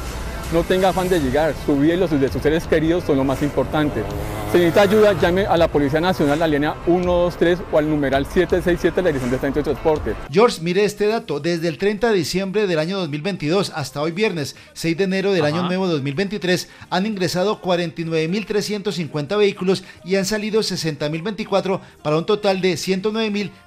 No 0.52 0.62
tenga 0.62 0.90
afán 0.90 1.08
de 1.08 1.18
llegar, 1.18 1.54
su 1.66 1.76
vida 1.76 1.94
y 1.94 1.96
los 1.96 2.10
de 2.10 2.28
sus 2.28 2.40
seres 2.40 2.66
queridos 2.66 3.04
son 3.04 3.16
lo 3.16 3.24
más 3.24 3.42
importante. 3.42 4.02
Si 4.52 4.58
necesita 4.58 4.82
ayuda, 4.82 5.12
llame 5.20 5.46
a 5.46 5.56
la 5.56 5.66
Policía 5.66 6.00
Nacional, 6.00 6.38
la 6.38 6.46
línea 6.46 6.76
123 6.84 7.58
o 7.72 7.78
al 7.78 7.90
numeral 7.90 8.24
767 8.24 8.94
de 8.94 9.02
la 9.02 9.08
Dirección 9.08 9.30
de 9.32 9.38
Tránsito 9.38 9.60
y 9.60 9.62
Transporte. 9.64 10.14
George, 10.30 10.58
mire 10.62 10.84
este 10.84 11.08
dato. 11.08 11.40
Desde 11.40 11.66
el 11.66 11.76
30 11.76 12.10
de 12.10 12.14
diciembre 12.14 12.68
del 12.68 12.78
año 12.78 12.98
2022 12.98 13.72
hasta 13.74 14.00
hoy 14.00 14.12
viernes, 14.12 14.54
6 14.74 14.96
de 14.96 15.04
enero 15.04 15.32
del 15.32 15.44
Ajá. 15.44 15.56
año 15.56 15.66
nuevo 15.66 15.88
2023, 15.88 16.68
han 16.88 17.06
ingresado 17.06 17.60
49.350 17.60 19.36
vehículos 19.36 19.82
y 20.04 20.14
han 20.14 20.24
salido 20.24 20.60
60.024 20.60 21.80
para 22.04 22.16
un 22.16 22.26
total 22.26 22.60
de 22.60 22.76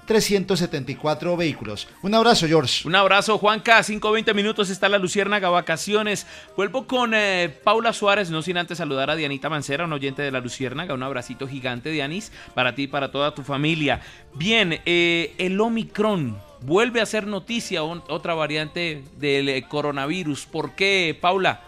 109.374 0.08 1.38
vehículos. 1.38 1.88
Un 2.02 2.14
abrazo, 2.16 2.48
George. 2.48 2.88
Un 2.88 2.96
abrazo, 2.96 3.38
Juanca. 3.38 3.80
5-20 3.80 4.34
minutos 4.34 4.70
está 4.70 4.90
la 4.90 4.98
Luciérnaga 4.98 5.50
Vacaciones. 5.50 6.26
Vuelvo 6.56 6.88
con 6.88 7.14
eh, 7.14 7.50
Paula 7.64 7.94
Suárez, 7.94 8.30
no 8.30 8.42
sin 8.42 8.58
antes 8.58 8.78
saludar 8.78 9.10
a 9.10 9.16
Dianita 9.16 9.50
Mancera, 9.50 9.86
un 9.86 9.94
oyente 9.94 10.22
de 10.22 10.32
la 10.32 10.40
Luciérnaga. 10.40 10.94
Un 10.94 11.04
abracito 11.04 11.48
gigante, 11.48 11.90
Dianis, 11.92 12.32
para 12.54 12.76
ti 12.76 12.84
y 12.84 12.88
para 12.88 13.12
toda 13.12 13.34
tu 13.36 13.44
familia. 13.44 14.02
Bien, 14.34 14.80
eh, 14.86 15.34
el 15.38 15.60
Omicron 15.60 16.38
vuelve 16.62 17.02
a 17.02 17.06
ser 17.06 17.28
noticia, 17.28 17.84
on- 17.84 18.04
otra 18.10 18.34
variante 18.34 19.04
del 19.18 19.50
eh, 19.50 19.64
coronavirus. 19.68 20.46
¿Por 20.46 20.76
qué, 20.76 21.18
Paula? 21.20 21.62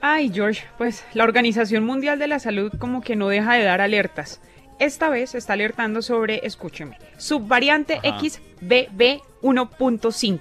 Ay, 0.00 0.30
George, 0.34 0.64
pues 0.76 1.04
la 1.14 1.24
Organización 1.24 1.84
Mundial 1.84 2.18
de 2.18 2.28
la 2.28 2.38
Salud 2.38 2.72
como 2.78 3.00
que 3.00 3.16
no 3.16 3.28
deja 3.28 3.54
de 3.54 3.64
dar 3.64 3.80
alertas. 3.80 4.40
Esta 4.78 5.08
vez 5.08 5.34
está 5.34 5.52
alertando 5.52 6.02
sobre, 6.02 6.40
escúcheme, 6.44 6.98
subvariante 7.16 8.00
Ajá. 8.02 8.18
XBB 8.18 9.20
1.5. 9.42 10.40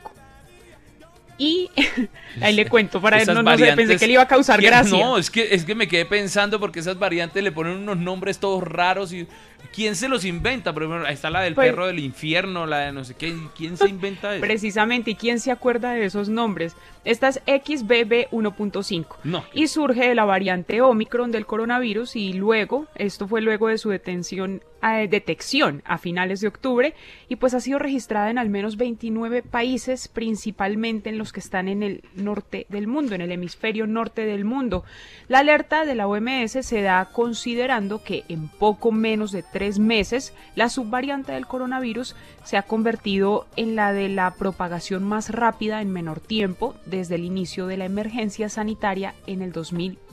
Y 1.38 1.70
ahí 2.42 2.54
le 2.56 2.68
cuento 2.68 3.02
para 3.02 3.18
Esas 3.18 3.36
no, 3.36 3.44
no 3.44 3.58
sé, 3.58 3.74
pensé 3.76 3.98
que 3.98 4.08
le 4.08 4.14
iba 4.14 4.22
a 4.22 4.28
causar 4.28 4.62
gracia. 4.62 4.98
No, 4.98 5.18
es 5.18 5.30
que, 5.30 5.54
es 5.54 5.66
que 5.66 5.76
me 5.76 5.88
quedé 5.88 6.06
pensando 6.06 6.60
porque 6.60 6.80
esas 6.80 6.98
variantes 7.00 7.44
le 7.44 7.52
ponen 7.52 7.78
unos 7.78 7.98
nombres 7.98 8.40
todos 8.40 8.64
raros 8.64 9.12
y 9.14 9.28
¿quién 9.74 9.96
se 9.96 10.10
los 10.10 10.26
inventa? 10.26 10.74
Por 10.74 10.84
ejemplo, 10.84 11.08
ahí 11.08 11.14
está 11.14 11.30
la 11.30 11.42
del 11.42 11.54
Pues- 11.56 11.70
perro 11.70 11.88
del 11.88 12.00
infierno, 12.00 12.66
la 12.66 12.80
de 12.80 12.92
no 12.92 13.04
sé 13.04 13.14
qué, 13.16 13.34
¿quién 13.56 13.78
se 13.78 13.88
inventa 13.90 14.34
eso? 14.36 14.42
Precisamente, 14.42 15.12
¿y 15.12 15.16
quién 15.16 15.40
se 15.40 15.52
acuerda 15.52 15.94
de 15.94 16.06
esos 16.06 16.30
nombres? 16.30 16.76
Esta 17.06 17.28
es 17.28 17.42
XBB 17.46 18.28
1.5 18.32 19.18
No. 19.24 19.44
y 19.54 19.68
surge 19.68 20.08
de 20.08 20.16
la 20.16 20.26
variante 20.26 20.82
Omicron 20.82 21.32
del 21.32 21.46
coronavirus 21.46 22.16
y 22.16 22.34
luego, 22.34 22.88
esto 22.96 23.28
fue 23.28 23.42
luego 23.42 23.68
de 23.68 23.78
su 23.78 23.90
detención, 23.90 24.62
eh, 24.82 25.08
detección 25.10 25.82
a 25.86 25.98
finales 25.98 26.40
de 26.42 26.48
octubre 26.48 26.94
y 27.28 27.36
pues 27.38 27.54
ha 27.54 27.60
sido 27.60 27.80
registrada 27.80 28.30
en 28.30 28.38
al 28.38 28.50
menos 28.50 28.78
29 28.78 29.42
países, 29.42 30.08
principalmente 30.08 31.10
en 31.10 31.18
los 31.18 31.34
que 31.34 31.40
están 31.42 31.68
en 31.68 31.84
el 31.84 32.04
norte 32.16 32.66
del 32.70 32.88
mundo, 32.88 33.16
en 33.16 33.22
el 33.22 33.32
hemisferio 33.32 33.86
norte 33.86 34.26
del 34.26 34.46
mundo. 34.46 34.84
La 35.28 35.40
alerta 35.40 35.84
de 35.86 35.96
la 35.96 36.08
OMS 36.08 36.64
se 36.64 36.82
da 36.82 37.10
considerando 37.12 38.04
que 38.04 38.24
en 38.30 38.48
poco 38.48 38.92
menos 38.94 39.32
de 39.34 39.44
tres 39.54 39.80
meses 39.80 40.34
la 40.56 40.68
subvariante 40.68 41.32
del 41.32 41.48
coronavirus 41.48 42.16
se 42.44 42.58
ha 42.58 42.64
convertido 42.64 43.48
en 43.56 43.78
la 43.78 43.94
de 43.94 44.10
la 44.10 44.32
propagación 44.32 45.04
más 45.04 45.30
rápida 45.30 45.82
en 45.82 45.92
menor 45.92 46.20
tiempo 46.20 46.76
desde 46.86 47.16
el 47.16 47.24
inicio 47.24 47.68
de 47.68 47.78
la 47.78 47.86
emergencia 47.86 48.50
sanitaria 48.50 49.14
en 49.28 49.42
el 49.42 49.54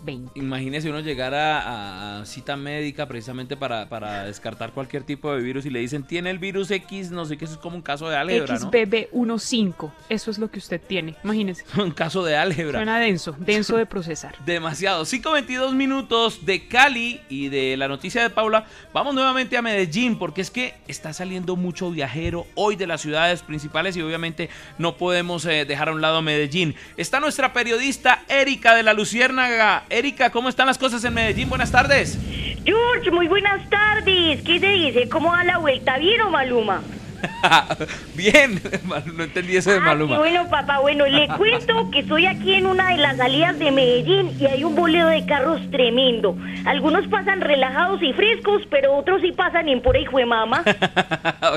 2020. 0.01 0.39
Imagínese 0.39 0.91
uno 0.91 1.01
llegar 1.01 1.35
a, 1.35 2.21
a 2.21 2.27
cita 2.27 2.57
médica 2.57 3.07
precisamente 3.07 3.57
para, 3.57 3.89
para 3.89 4.25
descartar 4.25 4.73
cualquier 4.73 5.05
tipo 5.05 5.33
de 5.35 5.43
virus 5.43 5.67
y 5.67 5.71
le 5.71 5.81
dicen, 5.81 6.03
tiene 6.03 6.31
el 6.31 6.39
virus 6.39 6.71
X, 6.71 7.11
no 7.11 7.25
sé 7.25 7.37
qué, 7.37 7.45
eso 7.45 7.55
es 7.55 7.61
como 7.61 7.77
un 7.77 7.83
caso 7.83 8.09
de 8.09 8.17
álgebra, 8.17 8.59
¿no? 8.59 8.71
XBB15, 8.71 9.93
eso 10.09 10.31
es 10.31 10.39
lo 10.39 10.51
que 10.51 10.59
usted 10.59 10.81
tiene, 10.81 11.17
imagínese. 11.25 11.65
Un 11.81 11.93
caso 11.93 12.25
de 12.25 12.37
álgebra. 12.37 12.79
Suena 12.79 12.99
denso, 12.99 13.35
denso 13.39 13.77
de 13.77 13.87
procesar. 13.87 14.35
Demasiado. 14.47 15.05
5.22 15.05 15.73
minutos 15.73 16.45
de 16.45 16.67
Cali 16.67 17.21
y 17.29 17.49
de 17.49 17.77
la 17.77 17.89
noticia 17.89 18.23
de 18.23 18.31
Paula. 18.31 18.67
Vamos 18.93 19.15
nuevamente 19.15 19.57
a 19.57 19.63
Medellín 19.63 20.19
porque 20.19 20.41
es 20.41 20.51
que 20.51 20.75
está 20.89 21.13
saliendo 21.13 21.57
mucho 21.57 21.91
viajero 21.91 22.47
hoy 22.55 22.77
de 22.77 22.87
las 22.87 23.01
ciudades 23.01 23.43
principales 23.43 23.97
y 23.97 24.03
obviamente 24.03 24.51
no 24.79 24.97
podemos 24.97 25.45
eh, 25.47 25.65
dejar 25.65 25.89
a 25.89 25.93
un 25.93 26.01
lado 26.01 26.23
Medellín. 26.23 26.75
Está 26.97 27.21
nuestra 27.21 27.53
periodista 27.53 28.25
Erika 28.29 28.75
de 28.75 28.83
la 28.83 28.93
Luciérnaga. 28.93 29.85
Erika, 29.91 30.31
¿cómo 30.31 30.49
están 30.49 30.67
las 30.67 30.79
cosas 30.79 31.05
en 31.05 31.13
Medellín? 31.13 31.49
Buenas 31.49 31.73
tardes. 31.73 32.19
George, 32.65 33.11
muy 33.11 33.27
buenas 33.27 33.69
tardes. 33.69 34.41
¿Qué 34.43 34.61
se 34.61 34.69
dice? 34.69 35.09
¿Cómo 35.09 35.33
da 35.33 35.45
la 35.45 35.59
vuelta? 35.59 35.99
¿Bien 35.99 36.21
o 36.23 36.31
Maluma? 36.31 36.81
Bien, 38.15 38.61
no 39.17 39.25
entendí 39.25 39.57
eso 39.57 39.71
de 39.71 39.79
Ah, 39.79 39.81
Maluma. 39.81 40.19
bueno, 40.19 40.49
papá. 40.51 40.79
Bueno, 40.81 41.07
le 41.07 41.29
cuento 41.37 41.91
que 41.91 42.01
estoy 42.01 42.27
aquí 42.27 42.55
en 42.55 42.67
una 42.67 42.91
de 42.91 42.99
las 42.99 43.17
salidas 43.17 43.59
de 43.59 43.71
Medellín 43.71 44.31
y 44.39 44.47
hay 44.47 44.65
un 44.65 44.75
boleo 44.75 45.07
de 45.09 45.25
carros 45.27 45.61
tremendo. 45.71 46.37
Algunos 46.67 47.07
pasan 47.09 47.41
relajados 47.41 48.03
y 48.03 48.13
frescos, 48.13 48.63
pero 48.71 48.95
otros 48.97 49.21
sí 49.23 49.33
pasan 49.33 49.69
en 49.69 49.81
pura 49.83 49.99
hijo 49.99 50.19
de 50.19 50.27
mamá. 50.27 50.63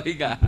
Oiga. 0.05 0.39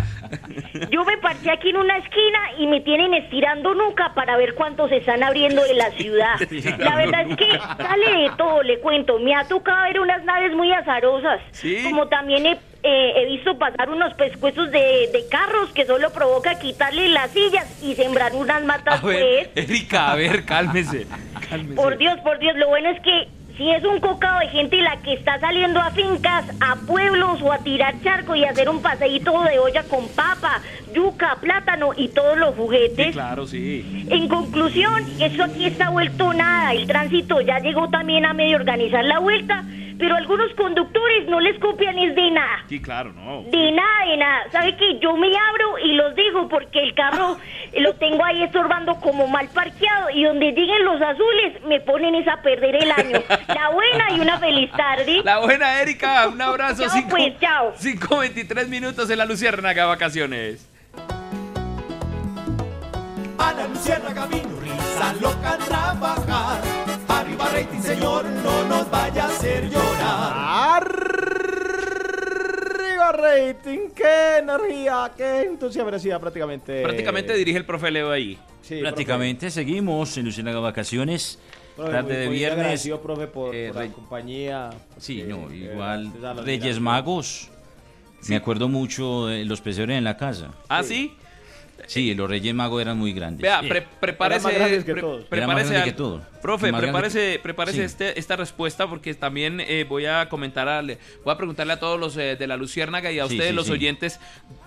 Yo 0.91 1.03
me 1.05 1.17
parché 1.17 1.51
aquí 1.51 1.69
en 1.69 1.77
una 1.77 1.97
esquina 1.97 2.39
y 2.59 2.67
me 2.67 2.81
tienen 2.81 3.13
estirando 3.13 3.73
nuca 3.73 4.13
para 4.15 4.37
ver 4.37 4.55
cuántos 4.55 4.89
se 4.89 4.97
están 4.97 5.23
abriendo 5.23 5.63
de 5.63 5.73
la 5.73 5.91
ciudad. 5.91 6.35
La 6.79 6.95
verdad 6.95 7.29
es 7.29 7.37
que 7.37 7.51
sale 7.77 8.23
de 8.23 8.31
todo, 8.37 8.63
le 8.63 8.79
cuento. 8.79 9.19
Me 9.19 9.35
ha 9.35 9.45
tocado 9.47 9.83
ver 9.83 9.99
unas 9.99 10.23
naves 10.23 10.53
muy 10.53 10.71
azarosas. 10.71 11.41
Sí. 11.51 11.79
Como 11.83 12.07
también 12.07 12.45
he, 12.45 12.57
eh, 12.87 13.13
he 13.17 13.25
visto 13.25 13.57
pasar 13.57 13.89
unos 13.89 14.13
pescuezos 14.13 14.69
de, 14.71 15.09
de 15.11 15.23
carros 15.29 15.71
que 15.73 15.85
solo 15.85 16.11
provoca 16.13 16.59
quitarle 16.59 17.09
las 17.09 17.31
sillas 17.31 17.65
y 17.83 17.95
sembrar 17.95 18.33
unas 18.35 18.63
matas, 18.63 19.03
A 19.03 19.07
ver, 19.07 19.49
pues. 19.53 19.65
Erika, 19.69 20.11
a 20.11 20.15
ver, 20.15 20.45
cálmese. 20.45 21.07
cálmese. 21.49 21.75
Por 21.75 21.97
Dios, 21.97 22.19
por 22.19 22.37
Dios, 22.39 22.55
lo 22.57 22.67
bueno 22.67 22.89
es 22.89 23.01
que 23.01 23.27
si 23.57 23.71
es 23.71 23.83
un 23.85 23.99
cocado 24.01 24.39
de 24.39 24.47
gente 24.49 24.75
la 24.81 24.97
que 24.97 25.13
está 25.13 25.39
saliendo 25.39 25.79
a 25.79 25.89
fincas, 25.91 26.43
a 26.59 26.75
pueblos 26.85 27.41
o 27.41 27.53
a 27.53 27.59
tirar 27.59 27.95
charco 28.03 28.35
y 28.35 28.43
hacer 28.43 28.67
un 28.69 28.81
paseíto 28.81 29.31
de 29.43 29.57
olla 29.59 29.81
con 29.83 30.07
papa, 30.09 30.61
yuca, 30.93 31.37
plátano 31.39 31.91
y 31.95 32.09
todos 32.09 32.37
los 32.37 32.49
Sí, 32.53 32.55
juguetes. 32.57 33.13
claro, 33.13 33.47
sí. 33.47 34.05
En 34.09 34.27
conclusión, 34.27 35.05
eso 35.21 35.43
aquí 35.45 35.65
está 35.67 35.89
vuelto 35.89 36.33
nada. 36.33 36.73
El 36.73 36.85
tránsito 36.85 37.39
ya 37.41 37.59
llegó 37.59 37.89
también 37.89 38.25
a 38.25 38.33
medio 38.33 38.57
organizar 38.57 39.05
la 39.05 39.19
vuelta, 39.19 39.63
pero 39.97 40.15
algunos 40.15 40.53
conductores 40.55 41.27
no 41.27 41.39
les 41.39 41.59
copian 41.59 41.97
es 41.97 42.15
de 42.15 42.31
nada. 42.31 42.63
Sí, 42.67 42.81
claro, 42.81 43.13
no. 43.13 43.43
De 43.43 43.71
nada, 43.71 44.05
de 44.09 44.17
nada. 44.17 44.43
¿Sabe 44.51 44.75
que 44.77 44.99
Yo 44.99 45.15
me 45.17 45.27
abro 45.27 45.77
y 45.79 45.93
los 45.93 46.15
digo 46.15 46.47
porque 46.49 46.79
el 46.83 46.93
carro 46.95 47.37
lo 47.79 47.93
tengo 47.95 48.23
ahí 48.23 48.43
estorbando 48.43 48.95
como 48.95 49.27
mal 49.27 49.47
parqueado 49.49 50.09
y 50.11 50.23
donde 50.23 50.51
lleguen 50.51 50.83
los 50.85 51.01
azules 51.01 51.63
me 51.67 51.79
ponen 51.81 52.15
es 52.15 52.27
a 52.27 52.41
perder 52.41 52.75
el 52.75 52.91
año. 52.91 53.21
La 53.47 53.69
buena 53.69 54.11
y 54.11 54.19
una 54.19 54.37
feliz 54.39 54.71
tarde. 54.71 55.21
La 55.23 55.39
buena 55.39 55.81
Erika, 55.81 56.27
un 56.27 56.41
abrazo. 56.41 56.83
Chao, 56.83 56.91
Cinco- 56.93 57.09
pues, 57.09 57.39
chao. 57.39 57.73
5.23 57.75 58.67
minutos 58.67 59.09
en 59.09 59.17
la 59.17 59.25
Luciérnaga 59.25 59.85
Vacaciones. 59.85 60.69
A 63.37 63.51
la 63.53 63.67
luciérnaga 63.67 64.25
vino 64.27 64.59
risa 64.61 65.13
loca 65.21 65.51
a 65.53 65.57
trabajar. 65.57 66.61
Arriba 67.45 67.61
rating, 67.63 67.81
señor, 67.81 68.25
no 68.25 68.63
nos 68.67 68.89
vaya 68.89 69.25
a 69.25 69.27
hacer 69.27 69.69
llorar. 69.69 70.83
Arriba 72.73 73.11
rating! 73.11 73.89
¡Qué 73.95 74.37
energía! 74.39 75.11
¡Qué 75.15 75.41
entusiasmo! 75.43 75.91
Prácticamente. 76.19 76.81
Prácticamente 76.81 77.33
dirige 77.35 77.57
el 77.59 77.65
profe 77.65 77.91
Leo 77.91 78.09
ahí. 78.11 78.37
Sí, 78.63 78.79
Prácticamente 78.81 79.51
seguimos 79.51 80.17
en 80.17 80.25
Luciana 80.25 80.57
Vacaciones. 80.59 81.37
Profe, 81.75 81.91
tarde 81.91 82.03
muy- 82.07 82.15
de 82.17 82.25
muy 82.27 82.35
viernes. 82.35 82.89
profe, 83.03 83.27
por, 83.27 83.53
Eh, 83.53 83.67
por 83.71 83.83
la 83.83 83.91
compañía. 83.91 84.69
Sí, 84.97 85.19
porque, 85.27 85.33
no, 85.33 85.51
eh, 85.51 85.71
igual 85.71 86.11
la 86.21 86.33
Reyes. 86.33 86.79
Magos. 86.79 87.49
Me 88.27 88.37
acuerdo 88.37 88.67
mucho 88.69 89.27
de 89.27 89.45
los 89.45 89.61
pesebres 89.61 89.97
en 89.99 90.03
la 90.03 90.17
casa. 90.17 90.49
¿Ah, 90.67 90.81
sí? 90.81 91.15
Sí, 91.15 91.17
los 92.15 92.29
Reyes 92.29 92.53
Magos 92.55 92.81
eran 92.81 92.97
muy 92.97 93.13
grandes. 93.13 93.41
Vea, 93.41 93.61
Sí. 93.61 93.67
pre- 93.67 93.87
prepárese. 93.99 94.47
Eran 94.47 94.51
más 94.51 94.59
grandes 94.59 94.85
que 94.85 94.91
pre- 94.93 95.01
todos. 95.01 95.25
Prepárese 95.25 95.83
que 95.83 95.91
todos. 95.93 96.21
Profe, 96.41 96.71
prepárese, 96.73 97.19
que- 97.33 97.39
prepárese 97.39 97.77
Sí. 97.79 97.83
este, 97.83 98.19
esta 98.19 98.35
respuesta 98.35 98.87
porque 98.87 99.13
también 99.13 99.59
eh, 99.59 99.85
voy 99.87 100.05
a 100.05 100.27
comentar, 100.29 100.67
al- 100.67 100.97
voy 101.23 101.33
a 101.33 101.37
preguntarle 101.37 101.73
a 101.73 101.79
todos 101.79 101.99
los 101.99 102.15
eh, 102.17 102.35
de 102.35 102.47
la 102.47 102.57
Luciérnaga 102.57 103.11
y 103.11 103.19
a 103.19 103.27
Sí, 103.27 103.33
ustedes 103.35 103.49
sí, 103.51 103.55
los 103.55 103.65
sí. 103.67 103.71
oyentes 103.73 104.19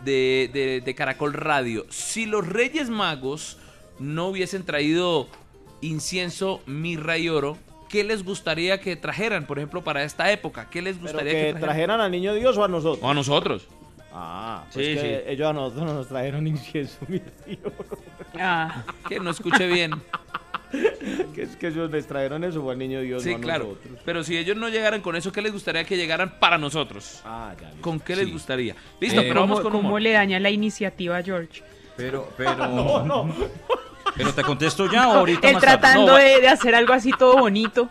de, 0.05 0.51
de- 0.53 0.81
de 0.85 0.95
Caracol 0.95 1.33
Radio. 1.35 1.87
Si 1.89 2.27
los 2.27 2.47
Reyes 2.47 2.89
Magos 2.91 3.59
no 3.99 4.27
hubiesen 4.29 4.65
traído 4.65 5.29
incienso, 5.81 6.61
mirra 6.67 7.19
y 7.19 7.29
oro, 7.29 7.57
¿qué 7.89 8.05
les 8.05 8.25
gustaría 8.25 8.81
que 8.81 8.97
trajeran, 8.97 9.47
por 9.47 9.59
ejemplo, 9.59 9.83
para 9.83 10.03
esta 10.05 10.31
época? 10.33 10.69
¿Qué 10.71 10.83
les 10.83 10.97
¿Pero 10.97 11.13
gustaría 11.13 11.33
que 11.55 11.59
trajeran 11.61 12.01
al 12.01 12.11
niño 12.11 12.35
Dios 12.35 12.57
o 12.57 12.65
a 12.65 12.69
nosotros? 12.69 12.99
O 13.03 13.09
a 13.11 13.15
nosotros. 13.15 13.67
Ah, 14.13 14.65
Sí, 14.71 14.75
pues 14.75 14.87
que 14.87 15.01
sí. 15.25 15.31
ellos 15.33 15.49
a 15.49 15.53
nosotros 15.53 15.85
no 15.87 15.95
nos 15.95 16.09
trajeron 16.09 16.47
incienso, 16.47 16.99
mi 17.09 17.19
tío. 17.21 17.73
Ah, 18.39 18.83
que 19.09 19.21
no 19.21 19.31
escuché 19.31 19.67
bien. 19.67 19.93
que 21.35 21.43
es 21.43 21.57
que 21.57 21.69
ellos 21.69 21.91
les 21.91 22.07
trajeron 22.07 22.45
eso 22.45 22.63
o 22.63 22.71
al 22.71 22.79
niño 22.79 23.01
Dios 23.01 23.23
Sí, 23.23 23.31
no 23.31 23.37
a 23.37 23.41
claro. 23.41 23.65
nosotros. 23.69 23.99
Pero 24.05 24.23
si 24.25 24.37
ellos 24.37 24.57
no 24.57 24.69
llegaran 24.69 25.01
con 25.01 25.17
eso, 25.17 25.33
¿qué 25.33 25.41
les 25.43 25.53
gustaría 25.53 25.85
que 25.85 25.97
llegaran 25.97 26.39
para 26.39 26.59
nosotros? 26.59 27.23
Ah, 27.25 27.55
ya. 27.61 27.69
listo. 27.69 27.83
¿Con 27.83 28.01
qué 28.01 28.15
Sí. 28.17 28.23
les 28.25 28.33
gustaría? 28.33 28.75
Listo, 29.01 29.21
Eh, 29.21 29.25
pero 29.29 29.41
vamos 29.41 29.61
¿Cómo, 29.61 29.71
con 29.71 29.79
cómo 29.81 29.89
humor. 29.91 30.03
le 30.03 30.13
daña 30.13 30.39
la 30.41 30.51
iniciativa 30.51 31.17
a 31.19 31.23
George? 31.23 31.63
Pero, 31.97 32.29
pero. 32.37 32.55
No, 32.69 33.03
no. 33.05 33.35
Pero 34.17 34.33
te 34.35 34.43
contesto 34.43 34.91
ya 34.91 35.05
ahorita 35.05 35.49
Él 35.49 35.55
más 35.55 35.63
tarde? 35.65 35.79
tratando 35.81 36.13
No, 36.13 36.19
de, 36.19 36.41
de 36.41 36.49
hacer 36.49 36.75
algo 36.75 36.93
así 36.93 37.13
todo 37.19 37.37
bonito. 37.39 37.89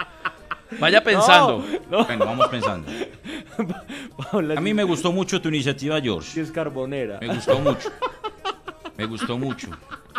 Vaya 0.80 1.04
pensando. 1.04 1.64
No, 1.90 2.06
Bueno, 2.06 2.26
vamos 2.26 2.48
pensando. 2.48 2.92
A 4.58 4.62
mí 4.62 4.74
me 4.74 4.84
gustó 4.84 5.12
mucho 5.12 5.42
tu 5.42 5.50
iniciativa, 5.50 5.98
sí 5.98 6.04
George. 6.04 6.42
es 6.42 6.52
carbonera. 6.52 7.20
Me 7.22 7.28
gustó 7.34 7.60
mucho. 7.60 7.90
Me 8.98 9.06
gustó 9.06 9.38
mucho. 9.38 9.70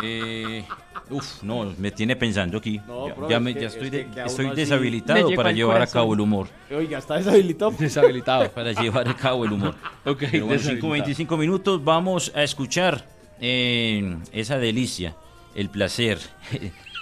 Eh, 0.01 0.63
uf, 1.09 1.43
no, 1.43 1.73
me 1.77 1.91
tiene 1.91 2.15
pensando 2.15 2.57
aquí. 2.57 2.79
No, 2.87 3.07
ya, 3.09 3.15
profe, 3.15 3.31
ya 3.33 3.39
me- 3.39 3.51
es 3.51 3.55
que- 3.57 3.61
ya 3.61 3.67
es 3.67 3.73
estoy, 3.75 3.89
que 3.91 3.97
de- 3.97 4.21
estoy 4.25 4.49
deshabilitado 4.55 5.31
para 5.35 5.51
llevar 5.51 5.81
a 5.81 5.87
cabo 5.87 6.13
el 6.13 6.21
humor. 6.21 6.47
Oiga, 6.75 6.97
está 6.97 7.15
deshabilitado. 7.17 7.71
Deshabilitado. 7.77 8.49
Para 8.51 8.71
llevar 8.71 9.07
a 9.09 9.13
cabo 9.15 9.43
el 9.45 9.51
humor. 9.51 9.75
Ok, 10.05 10.23
Pero 10.31 10.45
bueno, 10.45 10.61
deshabilitado. 10.61 10.95
5.25 10.95 11.37
minutos 11.37 11.83
vamos 11.83 12.31
a 12.35 12.43
escuchar 12.43 13.05
eh, 13.41 14.17
esa 14.31 14.57
delicia, 14.57 15.15
el 15.55 15.69
placer, 15.69 16.19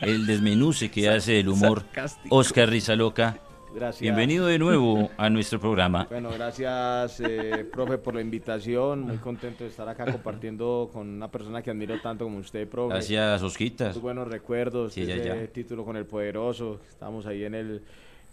el 0.01 0.25
desmenuce 0.25 0.89
que 0.89 1.09
hace 1.09 1.39
el 1.39 1.49
humor 1.49 1.81
Sarcástico. 1.81 2.35
Oscar 2.35 2.69
Rizaloca. 2.69 3.39
Gracias. 3.73 4.01
Bienvenido 4.01 4.47
de 4.47 4.57
nuevo 4.57 5.11
a 5.17 5.29
nuestro 5.29 5.59
programa. 5.59 6.07
Bueno, 6.09 6.31
gracias, 6.31 7.19
eh, 7.19 7.63
profe, 7.71 7.99
por 7.99 8.15
la 8.15 8.21
invitación. 8.21 9.01
Muy 9.01 9.17
contento 9.17 9.63
de 9.63 9.69
estar 9.69 9.87
acá 9.87 10.11
compartiendo 10.11 10.89
con 10.91 11.07
una 11.07 11.29
persona 11.29 11.61
que 11.61 11.69
admiro 11.69 11.99
tanto 12.01 12.25
como 12.25 12.39
usted, 12.39 12.67
profe. 12.67 12.93
Gracias, 12.95 13.43
Osquitas. 13.43 13.95
Muy 13.95 14.01
buenos 14.01 14.29
recuerdos. 14.29 14.93
Sí, 14.93 15.05
ya, 15.05 15.15
ese 15.15 15.25
ya. 15.25 15.47
título 15.47 15.85
con 15.85 15.95
el 15.95 16.05
poderoso. 16.05 16.79
Estamos 16.89 17.27
ahí 17.27 17.43
en 17.43 17.53
el, 17.53 17.83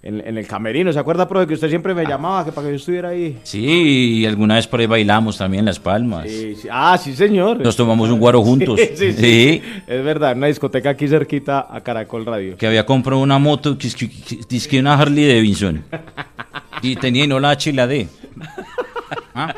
en, 0.05 0.23
en 0.27 0.39
el 0.39 0.47
camerino. 0.47 0.93
¿Se 0.93 0.99
acuerda, 0.99 1.27
profe, 1.27 1.47
que 1.49 1.55
usted 1.55 1.69
siempre 1.69 1.95
me 1.95 2.05
llamaba 2.05 2.45
que 2.45 2.53
para 2.53 2.67
que 2.67 2.73
yo 2.75 2.77
estuviera 2.77 3.09
ahí? 3.09 3.39
Sí, 3.43 4.21
y 4.21 4.27
alguna 4.27 4.55
vez 4.57 4.67
por 4.69 4.79
ahí 4.81 4.87
bailamos 4.87 5.39
también 5.39 5.61
en 5.61 5.67
Las 5.67 5.81
Palmas. 5.81 6.29
Sí, 6.29 6.55
sí. 6.55 6.69
Ah, 6.71 6.97
sí, 6.97 7.17
señor. 7.17 7.61
Nos 7.61 7.75
tomamos 7.75 8.09
un 8.11 8.21
guaro 8.21 8.43
juntos. 8.45 8.79
Sí, 8.79 8.89
sí, 8.95 9.13
sí. 9.13 9.19
Sí. 9.19 9.63
Es 9.87 10.05
verdad, 10.05 10.37
una 10.37 10.47
discoteca 10.49 10.91
aquí 10.91 11.09
cerquita 11.09 11.67
a 11.69 11.81
Caracol 11.81 12.25
Radio. 12.27 12.57
Que 12.57 12.67
había 12.67 12.85
comprado 12.87 13.21
una 13.21 13.39
moto, 13.39 13.77
que, 13.79 13.89
que, 13.91 14.09
que- 14.11 14.41
dizque 14.49 14.79
una 14.79 14.95
Harley 14.95 15.27
Davidson. 15.27 15.83
Y 16.83 16.97
tenía 16.97 17.25
y 17.25 17.29
no 17.29 17.41
la 17.41 17.51
H 17.51 17.71
y 17.71 17.73
la 17.73 17.87
D. 17.87 18.07
¿Ah? 19.35 19.53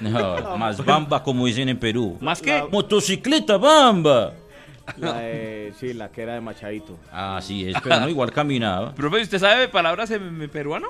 No, 0.00 0.56
más 0.58 0.84
bamba, 0.84 1.22
como 1.22 1.46
dicen 1.46 1.68
en 1.68 1.78
Perú. 1.78 2.18
¿Más 2.20 2.40
qué? 2.42 2.62
Motocicleta 2.70 3.56
bamba. 3.56 4.34
La 4.98 5.18
de- 5.20 5.72
sí, 5.78 5.92
la 5.94 6.10
que 6.10 6.22
era 6.22 6.34
de 6.34 6.40
Machadito. 6.40 6.98
Ah, 7.12 7.40
sí, 7.42 7.68
es, 7.68 7.76
pero 7.82 8.00
no, 8.00 8.08
igual 8.08 8.30
caminaba. 8.32 8.94
Profe, 8.96 9.22
¿usted 9.22 9.38
sabe 9.38 9.68
palabras 9.68 10.10
en, 10.10 10.40
en 10.42 10.50
peruano? 10.50 10.88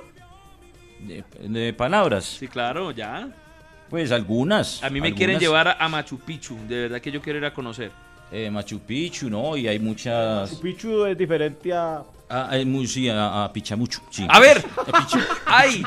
De, 1.00 1.24
de 1.48 1.72
palabras. 1.72 2.24
Sí, 2.24 2.48
claro, 2.48 2.90
ya. 2.90 3.28
Pues 3.90 4.10
algunas. 4.12 4.82
A 4.82 4.88
mí 4.90 5.00
me 5.00 5.08
algunas. 5.08 5.18
quieren 5.18 5.38
llevar 5.38 5.68
a, 5.68 5.72
a 5.84 5.88
Machu 5.88 6.18
Picchu. 6.18 6.56
De 6.68 6.82
verdad 6.82 7.00
que 7.00 7.10
yo 7.12 7.20
quiero 7.20 7.38
ir 7.38 7.44
a 7.44 7.52
conocer. 7.52 7.90
Eh, 8.30 8.50
Machu 8.50 8.80
Picchu, 8.80 9.28
¿no? 9.28 9.56
Y 9.56 9.68
hay 9.68 9.78
muchas... 9.78 10.54
Pichu 10.56 11.04
es 11.04 11.18
diferente 11.18 11.72
a... 11.72 12.02
Ah, 12.30 12.46
hay 12.50 12.64
muy, 12.64 12.86
sí, 12.86 13.08
a, 13.10 13.44
a 13.44 13.52
Pichamuchu, 13.52 14.00
sí. 14.10 14.26
A 14.28 14.40
ver. 14.40 14.56
A 14.78 14.92
Picha- 14.92 15.26
¡Ay! 15.46 15.82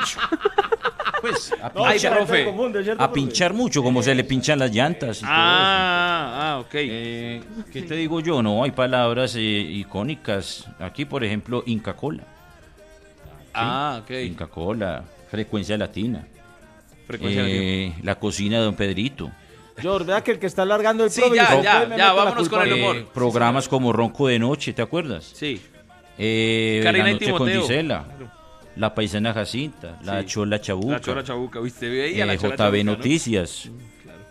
Pues, 1.30 1.52
a 1.62 1.72
No, 1.74 1.84
Ay, 1.86 1.98
que 1.98 2.08
profe. 2.08 2.40
es 2.40 2.46
común, 2.46 2.72
¿no 2.72 2.78
es 2.78 2.84
cierto, 2.84 3.02
A 3.02 3.12
pinchar 3.12 3.52
mucho, 3.54 3.82
como 3.82 4.02
se 4.02 4.14
le 4.14 4.24
pinchan 4.24 4.58
las 4.58 4.72
llantas. 4.72 5.18
y 5.18 5.20
todo 5.20 5.30
eso. 5.30 5.36
Ah, 5.38 6.52
ah, 6.54 6.58
ok. 6.60 6.74
Eh, 6.74 7.42
¿Qué 7.72 7.82
te 7.82 7.94
digo 7.94 8.20
yo? 8.20 8.42
No, 8.42 8.62
hay 8.64 8.70
palabras 8.70 9.34
eh, 9.36 9.40
icónicas. 9.40 10.66
Aquí, 10.78 11.04
por 11.04 11.24
ejemplo, 11.24 11.62
Inca 11.66 11.94
Cola. 11.94 12.22
Ah, 13.54 14.00
ok. 14.02 14.10
Inca 14.24 14.46
Cola, 14.46 15.02
frecuencia 15.30 15.76
latina. 15.78 16.26
Frecuencia 17.06 17.42
Eh, 17.46 17.94
La 18.02 18.16
cocina 18.16 18.58
de 18.58 18.64
Don 18.64 18.74
Pedrito. 18.74 19.30
George, 19.78 20.06
vea 20.06 20.22
que 20.24 20.32
el 20.32 20.38
que 20.38 20.46
está 20.46 20.62
alargando 20.62 21.04
el 21.04 21.10
Sí, 21.10 21.22
ya, 21.34 21.60
ya, 21.62 21.96
ya, 21.96 22.12
vámonos 22.14 22.48
con 22.48 22.62
el 22.62 22.72
humor. 22.72 22.96
Eh, 22.96 23.06
programas 23.12 23.68
como 23.68 23.92
Ronco 23.92 24.26
de 24.26 24.38
Noche, 24.38 24.72
¿te 24.72 24.80
acuerdas? 24.82 25.30
Sí. 25.34 25.60
Eh, 26.18 26.80
Karina 26.82 27.04
la 27.04 27.10
y 27.10 27.12
noche 27.14 27.32
con. 27.32 27.48
Gisela. 27.50 28.04
La 28.76 28.94
paisana 28.94 29.32
Jacinta. 29.32 29.98
La 30.04 30.20
Sí. 30.20 30.26
chola 30.28 30.60
chabuca. 30.60 30.92
La 30.94 31.00
chora 31.00 31.24
chabuca, 31.24 31.60
¿viste? 31.60 31.88
Veía 31.88 32.24
eh, 32.24 32.26
la 32.26 32.34
JB 32.34 32.56
chabuca, 32.56 32.70
¿no? 32.84 32.84
Noticias. 32.92 33.70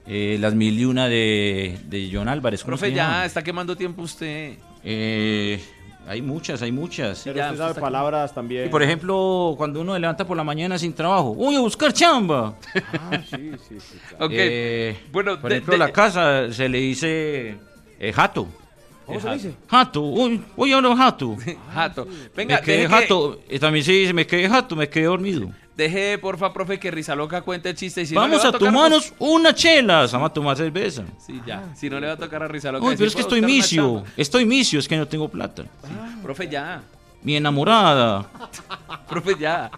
Eh, 0.08 0.38
las 0.40 0.54
mil 0.54 0.78
y 0.80 0.86
una 0.86 1.08
de, 1.10 1.80
de 1.88 2.10
John 2.14 2.28
Álvarez. 2.28 2.62
¿cómo 2.62 2.78
Profe, 2.78 2.94
ya, 2.94 3.26
está 3.26 3.44
quemando 3.44 3.76
tiempo 3.76 4.04
usted. 4.04 4.54
Eh, 4.84 5.60
hay 6.08 6.22
muchas, 6.22 6.62
hay 6.62 6.72
muchas. 6.72 7.22
Pero 7.24 7.36
Ya, 7.38 7.46
usted 7.48 7.58
sabe 7.58 7.82
palabras 7.82 8.32
también. 8.32 8.68
Y 8.68 8.70
por 8.70 8.84
ejemplo, 8.84 9.56
cuando 9.58 9.82
uno 9.82 9.96
se 9.96 10.00
levanta 10.00 10.24
por 10.28 10.38
la 10.38 10.44
mañana 10.44 10.78
sin 10.78 10.94
trabajo, 10.94 11.32
¡Uy, 11.36 11.56
a 11.56 11.60
buscar 11.60 11.92
chamba! 11.92 12.54
Ah, 13.00 13.20
sí, 13.28 13.52
sí, 13.68 13.80
sí. 13.80 13.98
claro. 14.10 14.26
Ok. 14.28 14.32
Eh, 14.36 14.96
bueno, 15.12 15.42
por 15.42 15.50
de- 15.50 15.56
ejemplo, 15.58 15.72
de- 15.74 15.78
la 15.80 15.92
casa 15.92 16.54
se 16.54 16.70
le 16.70 16.78
dice 16.78 17.56
eh, 18.00 18.14
jato. 18.14 18.48
¿Cómo 19.06 19.20
se 19.20 19.30
dice? 19.34 19.56
Jato, 19.70 20.02
uy, 20.02 20.42
voy 20.58 20.72
a 20.74 20.78
hablar 20.78 20.98
jato. 20.98 21.38
Jato. 21.74 22.08
Venga, 22.36 22.56
me 22.58 22.62
quedé 22.62 22.78
deje, 22.82 22.90
jato. 22.90 23.40
Eh, 23.48 23.60
también 23.60 23.86
se 23.86 23.92
dice, 23.92 24.14
me 24.14 24.26
quedé 24.26 24.50
jato, 24.50 24.76
me 24.76 24.90
quedé 24.90 25.06
dormido. 25.06 25.48
Que, 25.78 25.84
deje, 25.84 26.18
porfa, 26.18 26.52
profe, 26.54 26.80
que 26.80 26.90
Rizaloca 26.90 27.42
cuente 27.42 27.70
el 27.70 27.76
chiste. 27.76 28.02
Y 28.02 28.06
si 28.08 28.16
no 28.16 28.22
Vamos 28.22 28.38
va 28.44 28.50
a, 28.50 28.52
tocar, 28.52 28.68
tomarnos 28.70 29.14
una 29.20 29.54
chela. 29.54 30.08
Vamos 30.12 30.30
a 30.32 30.34
tomar 30.34 30.58
cerveza. 30.58 31.04
Sí, 31.26 31.40
ya. 31.46 31.64
Si 31.76 31.90
no 31.90 32.00
le 32.00 32.08
va 32.08 32.14
a 32.14 32.18
tocar 32.18 32.42
a 32.42 32.48
Rizaloca. 32.48 32.86
Uy, 32.86 32.96
pero 32.96 33.08
es 33.08 33.16
que 33.16 33.22
"Puedo 33.24 33.36
estoy 33.36 33.52
misio. 33.54 33.96
chamba". 33.98 34.10
Estoy 34.18 34.46
misio, 34.46 34.80
es 34.80 34.88
que 34.88 34.98
no 34.98 35.08
tengo 35.08 35.28
plata. 35.30 35.66
Profe, 36.24 36.48
ya. 36.50 36.82
Mi 37.22 37.36
enamorada. 37.36 38.26
Profe, 39.10 39.36
ya. 39.40 39.70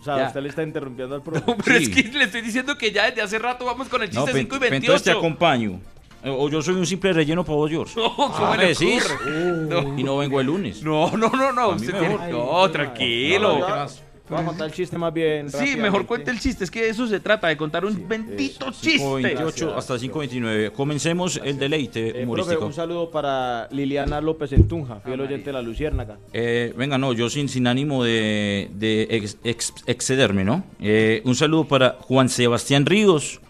O 0.00 0.04
sea, 0.04 0.18
Ya. 0.18 0.26
usted 0.28 0.40
le 0.42 0.48
está 0.50 0.62
interrumpiendo 0.62 1.14
al 1.14 1.22
profe. 1.22 1.42
Pero 1.64 1.78
Sí. 1.78 1.84
es 1.84 1.88
que 1.90 2.18
le 2.18 2.24
estoy 2.24 2.42
diciendo 2.42 2.76
que 2.76 2.92
ya 2.92 3.06
desde 3.06 3.22
hace 3.22 3.38
rato 3.38 3.64
vamos 3.64 3.88
con 3.88 4.02
el 4.02 4.08
No, 4.12 4.20
chiste 4.20 4.32
pe- 4.32 4.38
5 4.40 4.56
y 4.56 4.58
pe- 4.58 4.70
28. 4.70 4.92
entonces 4.92 5.02
te 5.12 5.18
acompaño. 5.18 5.80
Eh, 6.26 6.30
O 6.36 6.48
yo 6.50 6.60
soy 6.60 6.74
un 6.74 6.84
simple 6.86 7.12
relleno 7.12 7.44
para 7.44 7.56
vos, 7.56 7.70
George. 7.70 7.94
No, 8.00 8.14
¿cómo 8.14 8.34
Ah, 8.36 8.56
le 8.56 8.62
¿me 8.64 8.68
decís? 8.70 9.04
ocurre? 9.04 9.94
Y 9.96 10.02
no 10.02 10.16
vengo 10.18 10.40
el 10.40 10.46
lunes. 10.46 10.82
No, 10.82 11.10
no, 11.16 11.28
no, 11.30 11.52
no. 11.52 11.68
Usted 11.70 11.96
tiene... 11.98 12.18
No, 12.30 12.68
tranquilo. 12.70 13.58
No. 13.60 13.86
Voy 14.28 14.40
a 14.40 14.44
contar 14.44 14.66
el 14.66 14.72
chiste 14.72 14.98
más 14.98 15.14
bien. 15.14 15.48
Sí, 15.52 15.76
mejor 15.76 16.04
cuente 16.04 16.32
el 16.32 16.40
chiste. 16.40 16.64
Es 16.64 16.70
que 16.72 16.82
de 16.82 16.88
eso 16.88 17.06
se 17.06 17.20
trata, 17.20 17.46
de 17.46 17.56
contar 17.56 17.84
un 17.84 18.08
bendito 18.08 18.72
chiste. 18.72 18.98
5.28 18.98 19.74
hasta 19.76 19.94
5.29. 19.94 20.72
Comencemos 20.72 21.40
el 21.44 21.56
deleite 21.60 22.08
Eh, 22.08 22.10
profe, 22.10 22.24
humorístico. 22.24 22.66
un 22.66 22.72
saludo 22.72 23.08
para 23.12 23.68
Liliana 23.70 24.20
López 24.20 24.50
Entunja, 24.52 24.98
fiel 25.04 25.20
oyente 25.20 25.44
de 25.44 25.52
la 25.52 25.62
Luciérnaga. 25.62 26.16
Eh, 26.32 26.74
venga, 26.76 26.98
no, 26.98 27.12
yo 27.12 27.30
sin, 27.30 27.48
sin 27.48 27.68
ánimo 27.68 28.02
de, 28.02 28.68
de 28.74 29.06
ex- 29.10 29.38
ex- 29.44 29.74
excederme, 29.86 30.42
¿no? 30.42 30.64
Eh, 30.80 31.22
un 31.24 31.36
saludo 31.36 31.66
para 31.68 31.96
Juan 32.00 32.28
Sebastián 32.28 32.84
Ríos. 32.84 33.40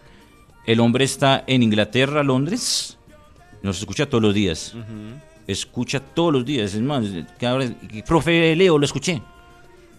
El 0.67 0.81
hombre 0.81 1.05
está 1.05 1.45
en 1.47 1.63
Inglaterra, 1.63 2.23
Londres. 2.23 2.99
Nos 3.63 3.79
escucha 3.79 4.07
todos 4.07 4.23
los 4.23 4.35
días. 4.35 4.75
Escucha 5.47 6.01
todos 6.01 6.33
los 6.33 6.45
días. 6.45 6.75
Es 6.75 6.81
más, 6.81 7.05
que 7.39 7.47
ahora- 7.47 7.69
que- 7.91 8.03
profe 8.03 8.55
Leo, 8.57 8.79
lo 8.79 8.85
escuché. 8.85 9.23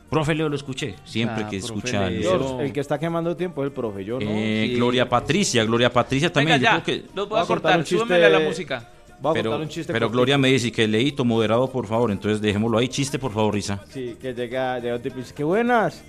Profe 0.09 0.33
Leo, 0.35 0.47
lo 0.49 0.55
escuché. 0.55 0.95
Siempre 1.05 1.43
Ah, 1.45 1.49
que 1.49 1.57
escucha. 1.57 2.09
Leo. 2.09 2.61
El 2.61 2.71
que 2.71 2.79
está 2.79 2.97
quemando 2.97 3.35
tiempo 3.35 3.61
es 3.63 3.67
el 3.67 3.73
profe, 3.73 4.03
yo 4.05 4.19
no. 4.19 4.25
Eh, 4.29 4.65
Sí. 4.69 4.75
Gloria 4.75 5.07
Patricia, 5.07 5.63
Gloria 5.65 5.91
Patricia 5.91 6.31
también. 6.31 6.59
Venga, 6.59 6.71
yo 6.71 6.77
ya. 6.77 6.83
creo 6.83 7.01
que- 7.01 7.05
Los 7.15 7.27
voy 7.27 7.29
Voy 7.29 7.39
a 7.39 7.41
a 7.41 7.45
contar 7.45 7.47
cortar. 7.47 7.77
un 7.79 7.83
chiste- 7.85 8.03
Súbemele 8.05 8.25
a 8.25 8.29
la 8.29 8.39
música. 8.39 8.89
Voy 9.19 9.31
a 9.31 9.33
pero 9.33 9.49
contar 9.51 9.65
un 9.67 9.69
chiste 9.69 9.91
pero. 9.93 10.09
Gloria 10.09 10.37
me 10.37 10.49
dice 10.49 10.71
que 10.71 10.87
leíto 10.87 11.25
moderado, 11.25 11.69
por 11.69 11.87
favor. 11.87 12.11
Entonces 12.11 12.39
dejémoslo 12.39 12.77
ahí. 12.77 12.87
Chiste, 12.87 13.17
por 13.19 13.33
favor, 13.33 13.53
Risa. 13.53 13.83
Sí, 13.89 14.15
que 14.21 14.33
llega, 14.33 14.79
llega 14.79 14.95
un 14.95 15.01
tipo 15.01 15.17
y 15.17 15.21
dice, 15.21 15.33
¡qué 15.33 15.43
buenas! 15.43 16.03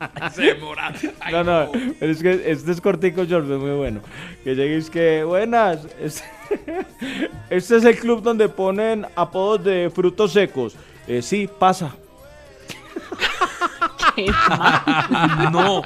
Se 0.34 0.42
demora. 0.42 0.92
Ay, 1.20 1.32
No, 1.32 1.44
no, 1.44 1.70
pero 1.98 2.12
es 2.12 2.22
que 2.22 2.42
este 2.50 2.70
es 2.72 2.80
cortico, 2.80 3.24
George, 3.26 3.52
es 3.52 3.58
muy 3.60 3.72
bueno. 3.76 4.00
Que 4.44 4.54
lleguéis 4.54 4.90
que, 4.90 5.24
buenas, 5.24 5.86
es- 6.00 6.22
este 7.50 7.76
es 7.76 7.84
el 7.84 7.98
club 7.98 8.22
donde 8.22 8.48
ponen 8.48 9.06
apodos 9.16 9.64
de 9.64 9.90
frutos 9.94 10.32
secos. 10.32 10.76
Eh, 11.06 11.22
sí, 11.22 11.48
pasa. 11.58 11.94
No. 15.52 15.82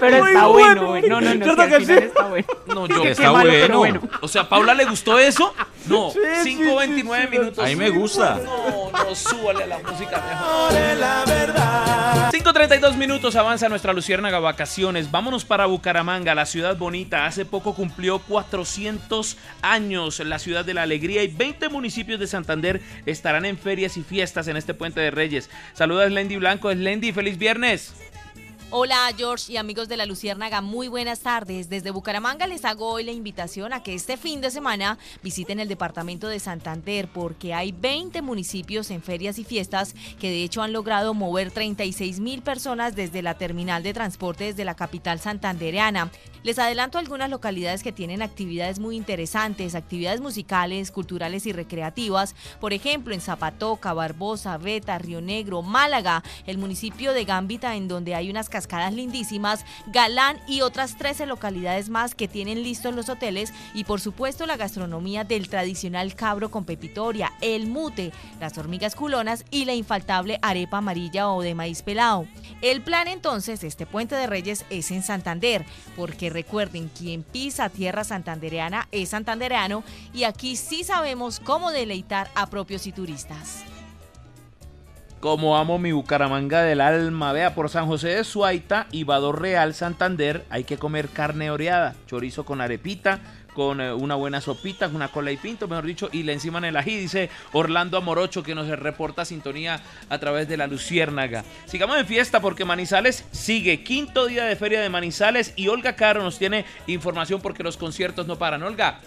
Pero 0.00 0.18
Muy 0.18 0.30
está 0.30 0.46
bueno. 0.46 0.86
bueno. 0.86 1.08
No, 1.08 1.20
no, 1.20 1.34
no. 1.34 1.44
¿Cierto 1.44 1.54
sí, 1.54 1.60
al 1.60 1.68
que 1.68 1.80
final 1.80 1.98
sí? 1.98 2.04
está 2.06 2.26
bueno. 2.26 2.46
No, 2.66 2.86
yo 2.86 3.02
Qué 3.02 3.10
Está 3.10 3.32
malo, 3.32 3.50
pero 3.50 3.78
bueno. 3.78 4.00
O 4.20 4.28
sea, 4.28 4.48
¿Paula 4.48 4.74
le 4.74 4.84
gustó 4.84 5.18
eso? 5.18 5.54
No. 5.86 6.10
Sí, 6.10 6.18
sí, 6.42 6.58
5.29 6.58 6.82
sí, 6.86 7.02
sí. 7.02 7.38
minutos. 7.38 7.64
A 7.64 7.68
mí 7.68 7.76
me 7.76 7.90
gusta. 7.90 8.40
No, 8.44 8.90
no, 8.92 9.14
súbale 9.14 9.66
la 9.66 9.78
música 9.78 10.22
mejor. 10.28 10.72
5.32 12.32 12.96
minutos 12.96 13.36
avanza 13.36 13.68
nuestra 13.68 13.92
Luciérnaga 13.92 14.40
Vacaciones. 14.40 15.10
Vámonos 15.10 15.44
para 15.44 15.66
Bucaramanga, 15.66 16.34
la 16.34 16.46
ciudad 16.46 16.76
bonita. 16.76 17.26
Hace 17.26 17.44
poco 17.44 17.74
cumplió 17.74 18.18
400 18.20 19.36
años 19.62 20.20
la 20.20 20.38
ciudad 20.38 20.64
de 20.64 20.74
la 20.74 20.82
alegría 20.82 21.22
y 21.22 21.28
20 21.28 21.68
municipios 21.68 22.18
de 22.18 22.26
Santander 22.26 22.80
estarán 23.06 23.44
en 23.44 23.58
ferias 23.58 23.96
y 23.96 24.02
fiestas 24.02 24.48
en 24.48 24.56
este 24.56 24.74
Puente 24.74 25.00
de 25.00 25.10
Reyes. 25.10 25.50
Saluda 25.74 26.06
Slendy 26.08 26.36
Blanco. 26.36 26.72
Slendy, 26.72 27.12
feliz 27.12 27.38
viernes 27.38 27.45
viernes. 27.46 27.92
Hola 28.72 29.08
George 29.16 29.52
y 29.52 29.58
amigos 29.58 29.86
de 29.86 29.96
la 29.96 30.06
Luciérnaga, 30.06 30.60
muy 30.60 30.88
buenas 30.88 31.20
tardes. 31.20 31.68
Desde 31.68 31.92
Bucaramanga 31.92 32.48
les 32.48 32.64
hago 32.64 32.90
hoy 32.90 33.04
la 33.04 33.12
invitación 33.12 33.72
a 33.72 33.84
que 33.84 33.94
este 33.94 34.16
fin 34.16 34.40
de 34.40 34.50
semana 34.50 34.98
visiten 35.22 35.60
el 35.60 35.68
departamento 35.68 36.26
de 36.26 36.40
Santander 36.40 37.06
porque 37.06 37.54
hay 37.54 37.70
20 37.70 38.22
municipios 38.22 38.90
en 38.90 39.02
ferias 39.02 39.38
y 39.38 39.44
fiestas 39.44 39.94
que 40.18 40.30
de 40.30 40.42
hecho 40.42 40.62
han 40.62 40.72
logrado 40.72 41.14
mover 41.14 41.52
36 41.52 42.18
mil 42.18 42.42
personas 42.42 42.96
desde 42.96 43.22
la 43.22 43.34
terminal 43.34 43.84
de 43.84 43.94
transporte 43.94 44.44
desde 44.44 44.64
la 44.64 44.74
capital 44.74 45.20
santandereana. 45.20 46.10
Les 46.42 46.58
adelanto 46.60 46.98
algunas 46.98 47.28
localidades 47.28 47.82
que 47.82 47.90
tienen 47.90 48.22
actividades 48.22 48.78
muy 48.78 48.96
interesantes, 48.96 49.74
actividades 49.74 50.20
musicales, 50.20 50.92
culturales 50.92 51.44
y 51.46 51.52
recreativas. 51.52 52.36
Por 52.60 52.72
ejemplo, 52.72 53.14
en 53.14 53.20
Zapatoca, 53.20 53.92
Barbosa, 53.92 54.56
Beta, 54.56 54.96
Río 54.98 55.20
Negro, 55.20 55.62
Málaga, 55.62 56.22
el 56.46 56.58
municipio 56.58 57.12
de 57.14 57.24
Gambita 57.24 57.74
en 57.74 57.88
donde 57.88 58.14
hay 58.14 58.30
unas 58.30 58.48
cascadas 58.56 58.94
lindísimas, 58.94 59.66
Galán 59.88 60.40
y 60.46 60.62
otras 60.62 60.96
13 60.96 61.26
localidades 61.26 61.90
más 61.90 62.14
que 62.14 62.26
tienen 62.26 62.62
listos 62.62 62.94
los 62.94 63.10
hoteles 63.10 63.52
y 63.74 63.84
por 63.84 64.00
supuesto 64.00 64.46
la 64.46 64.56
gastronomía 64.56 65.24
del 65.24 65.50
tradicional 65.50 66.14
cabro 66.14 66.50
con 66.50 66.64
pepitoria, 66.64 67.34
el 67.42 67.66
mute, 67.66 68.12
las 68.40 68.56
hormigas 68.56 68.94
culonas 68.94 69.44
y 69.50 69.66
la 69.66 69.74
infaltable 69.74 70.38
arepa 70.40 70.78
amarilla 70.78 71.28
o 71.28 71.42
de 71.42 71.54
maíz 71.54 71.82
pelado. 71.82 72.26
El 72.62 72.80
plan 72.80 73.08
entonces, 73.08 73.62
este 73.62 73.84
puente 73.84 74.14
de 74.14 74.26
Reyes 74.26 74.64
es 74.70 74.90
en 74.90 75.02
Santander, 75.02 75.66
porque 75.94 76.30
recuerden, 76.30 76.88
quien 76.88 77.24
pisa 77.24 77.68
tierra 77.68 78.04
santandereana 78.04 78.88
es 78.90 79.10
santandereano 79.10 79.84
y 80.14 80.24
aquí 80.24 80.56
sí 80.56 80.82
sabemos 80.82 81.40
cómo 81.40 81.72
deleitar 81.72 82.30
a 82.34 82.46
propios 82.46 82.86
y 82.86 82.92
turistas. 82.92 83.75
Como 85.26 85.58
amo 85.58 85.76
mi 85.76 85.90
Bucaramanga 85.90 86.62
del 86.62 86.80
alma. 86.80 87.32
Vea, 87.32 87.52
por 87.56 87.68
San 87.68 87.88
José 87.88 88.10
de 88.10 88.22
Suaita 88.22 88.86
y 88.92 89.02
Vador 89.02 89.42
Real, 89.42 89.74
Santander, 89.74 90.44
hay 90.50 90.62
que 90.62 90.78
comer 90.78 91.08
carne 91.08 91.50
oreada, 91.50 91.96
chorizo 92.06 92.44
con 92.44 92.60
arepita, 92.60 93.18
con 93.52 93.80
eh, 93.80 93.92
una 93.92 94.14
buena 94.14 94.40
sopita, 94.40 94.86
una 94.86 95.08
cola 95.08 95.32
y 95.32 95.36
pinto, 95.36 95.66
mejor 95.66 95.84
dicho, 95.84 96.08
y 96.12 96.22
le 96.22 96.32
encima 96.32 96.58
en 96.58 96.66
el 96.66 96.76
ají, 96.76 96.96
dice 96.96 97.28
Orlando 97.52 97.98
Amorocho, 97.98 98.44
que 98.44 98.54
nos 98.54 98.68
reporta 98.68 99.24
sintonía 99.24 99.80
a 100.08 100.18
través 100.18 100.46
de 100.46 100.58
la 100.58 100.68
Luciérnaga. 100.68 101.42
Sigamos 101.64 101.98
en 101.98 102.06
fiesta 102.06 102.38
porque 102.38 102.64
Manizales 102.64 103.24
sigue, 103.32 103.82
quinto 103.82 104.26
día 104.26 104.44
de 104.44 104.54
feria 104.54 104.80
de 104.80 104.90
Manizales, 104.90 105.54
y 105.56 105.66
Olga 105.66 105.96
Caro 105.96 106.22
nos 106.22 106.38
tiene 106.38 106.64
información 106.86 107.40
porque 107.40 107.64
los 107.64 107.76
conciertos 107.76 108.28
no 108.28 108.36
paran. 108.36 108.62
Olga. 108.62 109.00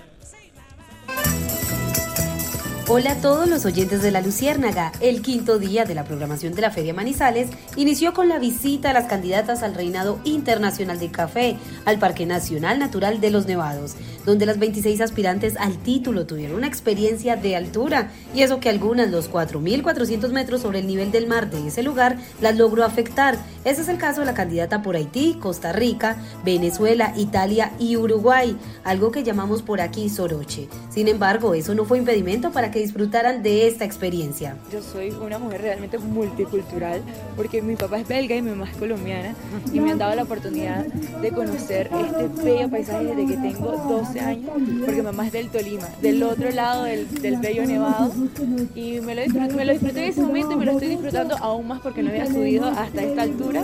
Hola 2.91 3.11
a 3.11 3.21
todos 3.21 3.47
los 3.47 3.65
oyentes 3.65 4.01
de 4.01 4.09
La 4.09 4.19
Luciérnaga. 4.19 4.91
El 4.99 5.21
quinto 5.21 5.59
día 5.59 5.85
de 5.85 5.93
la 5.93 6.05
programación 6.05 6.55
de 6.55 6.63
la 6.63 6.71
Feria 6.71 6.91
Manizales 6.91 7.51
inició 7.75 8.15
con 8.15 8.29
la 8.29 8.39
visita 8.39 8.89
a 8.89 8.93
las 8.93 9.05
candidatas 9.05 9.61
al 9.61 9.75
Reinado 9.75 10.19
Internacional 10.23 10.97
de 10.97 11.11
Café 11.11 11.57
al 11.85 11.99
Parque 11.99 12.25
Nacional 12.25 12.79
Natural 12.79 13.21
de 13.21 13.29
los 13.29 13.45
Nevados, 13.45 13.93
donde 14.25 14.47
las 14.47 14.57
26 14.57 15.01
aspirantes 15.01 15.55
al 15.57 15.77
título 15.77 16.25
tuvieron 16.25 16.57
una 16.57 16.65
experiencia 16.65 17.35
de 17.35 17.55
altura 17.55 18.09
y 18.33 18.41
eso 18.41 18.59
que 18.59 18.69
algunas 18.69 19.11
los 19.11 19.29
4.400 19.29 20.31
metros 20.31 20.63
sobre 20.63 20.79
el 20.79 20.87
nivel 20.87 21.11
del 21.11 21.27
mar 21.27 21.51
de 21.51 21.67
ese 21.67 21.83
lugar 21.83 22.17
las 22.41 22.57
logró 22.57 22.83
afectar. 22.83 23.37
Ese 23.65 23.83
es 23.83 23.87
el 23.87 23.99
caso 23.99 24.21
de 24.21 24.25
la 24.25 24.33
candidata 24.33 24.81
por 24.81 24.95
Haití, 24.95 25.37
Costa 25.39 25.73
Rica, 25.73 26.17
Venezuela, 26.43 27.13
Italia 27.15 27.71
y 27.77 27.97
Uruguay, 27.97 28.57
algo 28.83 29.11
que 29.11 29.21
llamamos 29.23 29.61
por 29.61 29.79
aquí 29.79 30.09
soroche. 30.09 30.67
Sin 30.89 31.07
embargo, 31.07 31.53
eso 31.53 31.75
no 31.75 31.85
fue 31.85 31.99
impedimento 31.99 32.51
para 32.51 32.71
que 32.71 32.78
disfrutaran 32.79 33.43
de 33.43 33.67
esta 33.67 33.85
experiencia. 33.85 34.55
Yo 34.71 34.81
soy 34.81 35.11
una 35.11 35.39
mujer 35.39 35.61
realmente 35.61 35.97
multicultural 35.97 37.01
porque 37.35 37.61
mi 37.61 37.75
papá 37.75 37.99
es 37.99 38.07
belga 38.07 38.35
y 38.35 38.41
mi 38.41 38.51
mamá 38.51 38.69
es 38.69 38.77
colombiana 38.77 39.35
y 39.71 39.79
me 39.79 39.91
han 39.91 39.97
dado 39.97 40.15
la 40.15 40.23
oportunidad 40.23 40.85
de 40.85 41.31
conocer 41.31 41.89
este 41.93 42.43
bello 42.43 42.69
paisaje 42.69 43.05
desde 43.05 43.25
que 43.25 43.37
tengo 43.37 43.71
12 43.71 44.19
años 44.19 44.51
porque 44.85 45.01
mamá 45.01 45.27
es 45.27 45.31
del 45.31 45.49
Tolima, 45.49 45.87
del 46.01 46.23
otro 46.23 46.49
lado 46.51 46.83
del, 46.83 47.09
del 47.21 47.37
bello 47.37 47.65
nevado 47.65 48.11
y 48.75 48.99
me 49.01 49.15
lo, 49.15 49.21
disfruté, 49.21 49.53
me 49.55 49.65
lo 49.65 49.73
disfruté 49.73 50.03
en 50.05 50.09
ese 50.11 50.21
momento 50.21 50.51
y 50.53 50.55
me 50.55 50.65
lo 50.65 50.71
estoy 50.73 50.89
disfrutando 50.89 51.37
aún 51.37 51.67
más 51.67 51.79
porque 51.81 52.01
no 52.01 52.09
había 52.09 52.25
subido 52.25 52.65
hasta 52.65 53.03
esta 53.03 53.21
altura. 53.21 53.63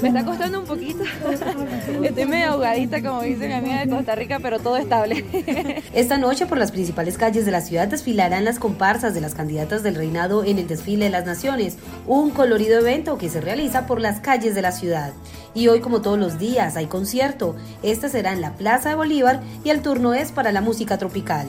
Me 0.00 0.08
está 0.08 0.24
costando 0.24 0.60
un 0.60 0.66
poquito, 0.66 1.04
estoy 2.02 2.26
medio 2.26 2.48
ahogadita 2.48 3.02
como 3.02 3.22
dice 3.22 3.46
mi 3.46 3.54
amiga 3.54 3.84
de 3.84 3.88
Costa 3.88 4.14
Rica, 4.14 4.38
pero 4.40 4.58
todo 4.58 4.76
estable. 4.76 5.24
Esta 5.94 6.18
noche 6.18 6.46
por 6.46 6.58
las 6.58 6.72
principales 6.72 7.18
calles 7.18 7.44
de 7.44 7.50
la 7.50 7.60
ciudad 7.60 7.88
desfilarán 7.88 8.44
las 8.44 8.51
comparsas 8.58 9.14
de 9.14 9.20
las 9.20 9.34
candidatas 9.34 9.82
del 9.82 9.94
reinado 9.94 10.44
en 10.44 10.58
el 10.58 10.66
desfile 10.66 11.06
de 11.06 11.10
las 11.10 11.26
naciones, 11.26 11.78
un 12.06 12.30
colorido 12.30 12.80
evento 12.80 13.18
que 13.18 13.28
se 13.28 13.40
realiza 13.40 13.86
por 13.86 14.00
las 14.00 14.20
calles 14.20 14.54
de 14.54 14.62
la 14.62 14.72
ciudad. 14.72 15.12
Y 15.54 15.68
hoy 15.68 15.80
como 15.80 16.02
todos 16.02 16.18
los 16.18 16.38
días 16.38 16.76
hay 16.76 16.86
concierto, 16.86 17.56
este 17.82 18.08
será 18.08 18.32
en 18.32 18.40
la 18.40 18.54
Plaza 18.54 18.90
de 18.90 18.94
Bolívar 18.94 19.40
y 19.64 19.70
el 19.70 19.82
turno 19.82 20.14
es 20.14 20.32
para 20.32 20.52
la 20.52 20.60
música 20.60 20.98
tropical. 20.98 21.46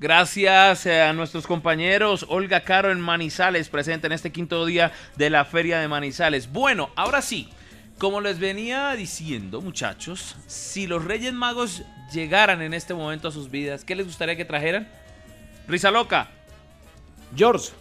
Gracias 0.00 0.86
eh, 0.86 1.02
a 1.02 1.12
nuestros 1.12 1.46
compañeros 1.46 2.24
Olga 2.30 2.62
Caro 2.62 2.90
en 2.90 3.00
Manizales, 3.00 3.68
presente 3.68 4.06
en 4.06 4.14
este 4.14 4.32
quinto 4.32 4.64
día 4.64 4.92
de 5.16 5.28
la 5.28 5.44
Feria 5.44 5.78
de 5.78 5.88
Manizales. 5.88 6.50
Bueno, 6.50 6.88
ahora 6.96 7.20
sí, 7.20 7.50
como 8.00 8.22
les 8.22 8.38
venía 8.38 8.92
diciendo, 8.92 9.60
muchachos, 9.60 10.34
si 10.46 10.86
los 10.86 11.04
Reyes 11.04 11.34
Magos 11.34 11.82
llegaran 12.10 12.62
en 12.62 12.72
este 12.72 12.94
momento 12.94 13.28
a 13.28 13.30
sus 13.30 13.50
vidas, 13.50 13.84
¿qué 13.84 13.94
les 13.94 14.06
gustaría 14.06 14.36
que 14.36 14.46
trajeran? 14.46 14.88
Risa 15.68 15.90
loca. 15.90 16.30
George. 17.36 17.72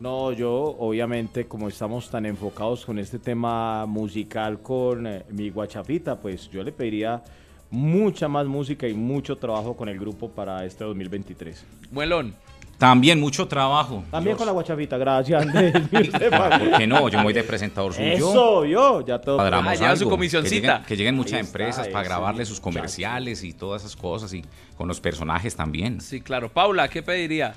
No, 0.00 0.32
yo 0.32 0.52
obviamente 0.78 1.46
como 1.46 1.68
estamos 1.68 2.10
tan 2.10 2.26
enfocados 2.26 2.84
con 2.84 2.98
este 2.98 3.18
tema 3.18 3.86
musical 3.86 4.60
con 4.60 5.06
eh, 5.06 5.24
mi 5.30 5.48
guachafita, 5.48 6.20
pues 6.20 6.50
yo 6.50 6.62
le 6.62 6.70
pediría 6.70 7.22
mucha 7.70 8.28
más 8.28 8.46
música 8.46 8.86
y 8.86 8.92
mucho 8.92 9.36
trabajo 9.36 9.74
con 9.74 9.88
el 9.88 9.98
grupo 9.98 10.28
para 10.28 10.66
este 10.66 10.84
2023. 10.84 11.64
Muelón. 11.90 12.34
También 12.82 13.20
mucho 13.20 13.46
trabajo. 13.46 14.02
También 14.10 14.36
con 14.36 14.44
la 14.44 14.50
guachafita, 14.50 14.98
gracias 14.98 15.40
Andrés. 15.40 15.72
¿Por 15.88 16.78
qué 16.78 16.84
no? 16.84 17.08
Yo 17.08 17.18
me 17.18 17.24
voy 17.24 17.32
de 17.32 17.44
presentador 17.44 17.94
suyo. 17.94 18.08
Eso, 18.08 18.64
yo, 18.64 19.06
ya 19.06 19.20
todo. 19.20 19.40
Ah, 19.40 19.94
su 19.94 20.08
comisioncita. 20.08 20.50
Que 20.50 20.56
lleguen, 20.56 20.84
que 20.86 20.96
lleguen 20.96 21.14
muchas 21.14 21.34
está, 21.34 21.46
empresas 21.46 21.86
para 21.86 22.02
grabarle 22.02 22.44
sus 22.44 22.58
comerciales 22.58 23.44
y 23.44 23.52
todas 23.52 23.82
esas 23.82 23.94
cosas 23.94 24.34
y 24.34 24.44
con 24.76 24.88
los 24.88 25.00
personajes 25.00 25.54
también. 25.54 26.00
Sí, 26.00 26.22
claro. 26.22 26.48
Paula, 26.48 26.88
¿qué 26.88 27.04
pediría? 27.04 27.54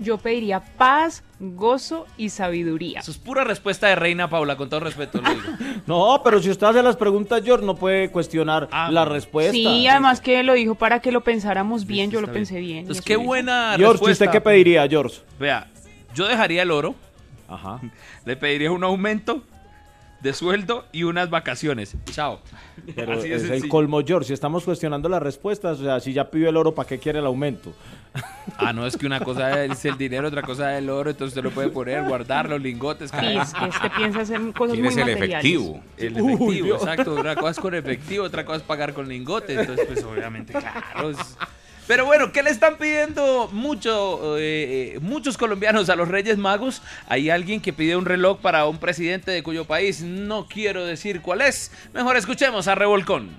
Yo 0.00 0.16
pediría 0.18 0.60
paz, 0.60 1.22
gozo 1.38 2.06
y 2.16 2.30
sabiduría. 2.30 3.00
Eso 3.00 3.10
es 3.10 3.18
pura 3.18 3.44
respuesta 3.44 3.86
de 3.86 3.96
reina 3.96 4.28
Paula, 4.30 4.56
con 4.56 4.68
todo 4.70 4.80
respeto 4.80 5.20
lo 5.20 5.28
digo. 5.30 5.42
No, 5.86 6.20
pero 6.24 6.40
si 6.40 6.50
usted 6.50 6.66
hace 6.66 6.82
las 6.82 6.96
preguntas, 6.96 7.42
George, 7.44 7.64
no 7.66 7.74
puede 7.74 8.10
cuestionar 8.10 8.68
la 8.90 9.04
respuesta. 9.04 9.52
Sí, 9.52 9.86
además 9.86 10.20
que 10.20 10.42
lo 10.42 10.54
dijo 10.54 10.74
para 10.74 11.00
que 11.00 11.10
lo 11.12 11.22
pensáramos 11.22 11.84
bien, 11.86 12.10
yo 12.10 12.20
lo 12.20 12.26
bien. 12.28 12.34
pensé 12.34 12.60
bien. 12.60 12.78
Entonces, 12.78 13.04
y 13.04 13.06
qué 13.06 13.12
eso- 13.14 13.22
buena 13.22 13.74
George, 13.76 13.92
respuesta. 13.92 14.24
¿usted 14.24 14.32
qué 14.32 14.40
pediría, 14.40 14.86
George? 14.88 15.20
Vea, 15.38 15.66
yo 16.14 16.26
dejaría 16.26 16.62
el 16.62 16.70
oro. 16.70 16.94
Ajá. 17.48 17.80
Le 18.24 18.36
pediría 18.36 18.70
un 18.70 18.84
aumento 18.84 19.42
de 20.22 20.32
sueldo 20.34 20.84
y 20.92 21.04
unas 21.04 21.30
vacaciones. 21.30 21.96
Chao. 22.10 22.40
Pero 22.94 23.14
Así 23.14 23.28
de 23.28 23.36
es 23.36 23.44
el 23.50 23.68
colmo, 23.68 24.00
George. 24.06 24.28
Si 24.28 24.32
estamos 24.34 24.64
cuestionando 24.64 25.08
las 25.08 25.22
respuestas, 25.22 25.80
o 25.80 25.84
sea, 25.84 26.00
si 26.00 26.12
ya 26.12 26.30
pidió 26.30 26.48
el 26.48 26.56
oro, 26.56 26.74
¿para 26.74 26.88
qué 26.88 26.98
quiere 26.98 27.18
el 27.20 27.26
aumento? 27.26 27.72
Ah, 28.58 28.72
no, 28.72 28.86
es 28.86 28.96
que 28.96 29.06
una 29.06 29.20
cosa 29.20 29.64
es 29.64 29.84
el 29.84 29.96
dinero, 29.96 30.28
otra 30.28 30.42
cosa 30.42 30.72
es 30.74 30.82
el 30.82 30.90
oro, 30.90 31.10
entonces 31.10 31.36
usted 31.36 31.48
lo 31.48 31.54
puede 31.54 31.68
poner, 31.68 32.02
guardar 32.04 32.48
los 32.48 32.60
lingotes. 32.60 33.10
Sí, 33.10 33.16
es 33.36 33.54
que 33.54 33.64
este 33.66 33.90
piensa 33.90 34.20
hacer 34.22 34.40
cosas 34.52 34.72
¿Quién 34.74 34.84
muy 34.84 34.88
es 34.92 34.96
el 34.96 35.04
materiales. 35.06 35.44
efectivo? 35.44 35.80
El 35.96 36.20
Uy, 36.20 36.32
efectivo, 36.34 36.66
Dios. 36.66 36.82
exacto. 36.82 37.14
Una 37.14 37.34
cosa 37.36 37.50
es 37.52 37.58
con 37.60 37.74
efectivo, 37.74 38.24
otra 38.24 38.44
cosa 38.44 38.56
es 38.58 38.62
pagar 38.64 38.92
con 38.92 39.08
lingotes. 39.08 39.58
Entonces, 39.58 39.86
pues 39.86 40.04
obviamente, 40.04 40.52
claro. 40.52 41.10
es- 41.10 41.36
Pero 41.90 42.06
bueno, 42.06 42.30
¿qué 42.30 42.44
le 42.44 42.50
están 42.50 42.76
pidiendo 42.76 43.48
mucho, 43.50 44.38
eh, 44.38 44.94
eh, 44.94 44.98
muchos 45.00 45.36
colombianos 45.36 45.90
a 45.90 45.96
los 45.96 46.06
Reyes 46.06 46.38
Magos? 46.38 46.82
Hay 47.08 47.30
alguien 47.30 47.60
que 47.60 47.72
pide 47.72 47.96
un 47.96 48.04
reloj 48.04 48.38
para 48.38 48.64
un 48.66 48.78
presidente 48.78 49.32
de 49.32 49.42
cuyo 49.42 49.64
país 49.64 50.00
no 50.00 50.46
quiero 50.46 50.86
decir 50.86 51.20
cuál 51.20 51.40
es. 51.40 51.72
Mejor 51.92 52.16
escuchemos 52.16 52.68
a 52.68 52.76
Revolcón. 52.76 53.30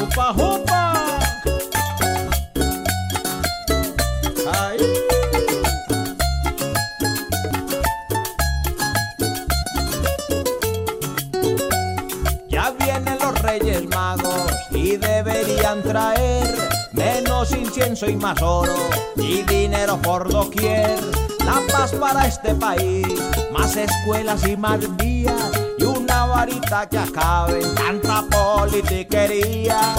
¡Upa, 0.00 0.30
upa! 0.30 1.11
Incienso 17.82 18.08
y 18.08 18.16
más 18.16 18.40
oro 18.40 18.76
y 19.16 19.42
dinero 19.42 20.00
por 20.00 20.30
doquier. 20.30 21.00
La 21.44 21.60
paz 21.72 21.92
para 21.92 22.28
este 22.28 22.54
país, 22.54 23.06
más 23.52 23.76
escuelas 23.76 24.46
y 24.46 24.56
más 24.56 24.80
vías 24.96 25.50
y 25.78 25.84
una 25.84 26.26
varita 26.26 26.88
que 26.88 26.98
acabe 26.98 27.60
tanta 27.74 28.24
politiquería. 28.30 29.96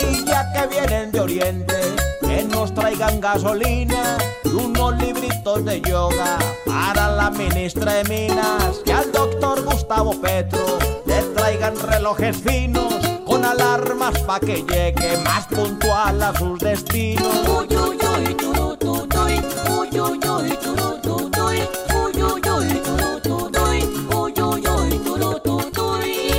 Y 0.00 0.24
ya 0.26 0.52
que 0.52 0.66
vienen 0.66 1.12
de 1.12 1.20
Oriente, 1.20 1.76
que 2.20 2.42
nos 2.44 2.74
traigan 2.74 3.20
gasolina 3.20 4.18
y 4.44 4.48
unos 4.48 4.96
libritos 4.98 5.64
de 5.64 5.80
yoga 5.80 6.38
la 7.24 7.30
ministra 7.30 7.94
de 7.94 8.04
Minas. 8.04 8.80
Que 8.84 8.92
al 8.92 9.10
doctor 9.10 9.64
Gustavo 9.64 10.12
Petro 10.20 10.78
le 11.06 11.22
traigan 11.34 11.74
relojes 11.78 12.36
finos 12.36 12.92
con 13.24 13.44
alarmas 13.44 14.18
pa' 14.20 14.40
que 14.40 14.56
llegue 14.62 15.16
más 15.24 15.46
puntual 15.46 16.22
a 16.22 16.36
sus 16.36 16.58
destinos. 16.58 17.26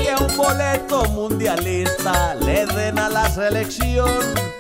Que 0.06 0.16
un 0.24 0.38
boleto 0.38 1.06
mundialista 1.10 2.36
le 2.36 2.66
den 2.68 3.00
a 3.00 3.10
la 3.10 3.28
selección 3.30 4.12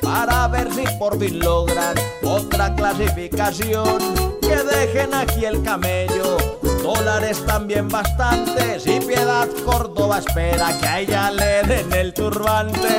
para 0.01 0.47
ver 0.47 0.73
si 0.73 0.85
por 0.97 1.19
fin 1.19 1.37
logran 1.39 1.95
otra 2.23 2.73
clasificación. 2.73 4.25
Dejen 4.75 5.13
aquí 5.13 5.45
el 5.45 5.63
camello, 5.63 6.37
dólares 6.83 7.41
también 7.45 7.87
bastantes 7.87 8.85
y 8.85 8.99
Piedad 8.99 9.47
Córdoba 9.63 10.19
espera 10.19 10.77
que 10.79 10.85
a 10.85 10.99
ella 10.99 11.31
le 11.31 11.63
den 11.63 11.93
el 11.93 12.13
turbante. 12.13 12.89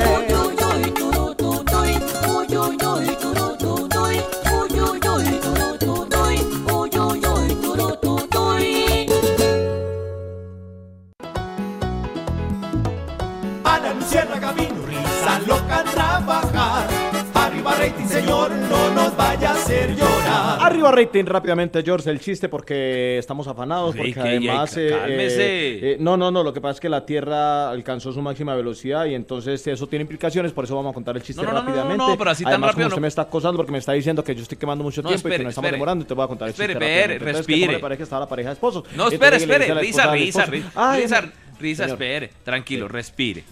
Señor, 18.26 18.50
no 18.50 18.90
nos 18.94 19.16
vaya 19.16 19.50
a 19.50 19.52
hacer 19.54 19.94
llorar. 19.94 20.58
Arriba 20.60 20.90
rating 20.90 21.24
rápidamente, 21.26 21.82
George, 21.84 22.10
el 22.10 22.18
chiste 22.20 22.48
porque 22.48 23.18
estamos 23.18 23.46
afanados, 23.46 23.92
Sí, 23.92 23.98
porque 23.98 24.12
que- 24.14 24.20
además... 24.20 24.74
que- 24.74 24.88
cálmese. 24.90 25.92
eh, 25.92 25.96
no, 26.00 26.16
no, 26.16 26.30
no, 26.32 26.42
lo 26.42 26.52
que 26.52 26.60
pasa 26.60 26.72
es 26.72 26.80
que 26.80 26.88
la 26.88 27.06
Tierra 27.06 27.70
alcanzó 27.70 28.12
su 28.12 28.20
máxima 28.22 28.54
velocidad 28.56 29.04
y 29.06 29.14
entonces 29.14 29.64
eso 29.66 29.86
tiene 29.86 30.02
implicaciones, 30.02 30.52
por 30.52 30.64
eso 30.64 30.74
vamos 30.74 30.90
a 30.90 30.94
contar 30.94 31.16
el 31.16 31.22
chiste 31.22 31.40
No, 31.42 31.48
no, 31.48 31.54
no, 31.54 31.60
no, 31.62 31.66
rápidamente. 31.68 31.98
no, 31.98 32.18
pero 32.18 32.30
así 32.30 32.42
tan 32.42 32.54
además, 32.54 32.70
rápido 32.70 32.84
como 32.84 32.88
usted 32.88 32.96
no. 32.96 33.02
me 33.02 33.08
está 33.08 33.22
acosando 33.22 33.56
porque 33.58 33.72
me 33.72 33.78
está 33.78 33.92
diciendo 33.92 34.24
que 34.24 34.34
yo 34.34 34.42
estoy 34.42 34.58
quemando 34.58 34.82
mucho 34.82 35.02
No, 35.02 35.08
tiempo 35.08 35.20
y 35.20 35.30
que 35.30 35.34
espere, 35.34 35.44
nos 35.44 35.50
estamos 35.52 35.66
espere. 35.68 35.76
demorando 35.76 36.04
y 36.04 36.08
te 36.08 36.14
voy 36.14 36.24
a 36.24 36.28
contar 36.28 36.48
el 36.48 36.50
Espere, 36.52 36.72
chiste 36.74 36.84
espere, 36.84 37.00
rápidamente. 37.14 37.30
Entonces, 37.30 37.46
respire. 37.46 37.78
parece 37.78 37.96
que 37.98 38.02
estaba 38.02 38.20
la 38.20 38.28
pareja 38.28 38.48
de 38.48 38.52
esposos. 38.54 38.84
No, 38.84 38.90
Entonces, 38.90 39.12
espere, 39.14 39.36
espere, 39.36 39.74
risa, 39.80 40.10
risa, 40.12 40.44
risa, 40.46 40.70
"Ay, 40.74 41.02
risa, 41.02 41.20
no". 41.22 41.28
risa, 41.60 41.82
Señor. 41.84 42.02
espere, 42.02 42.30
tranquilo, 42.44 42.88
respire. 42.88 43.44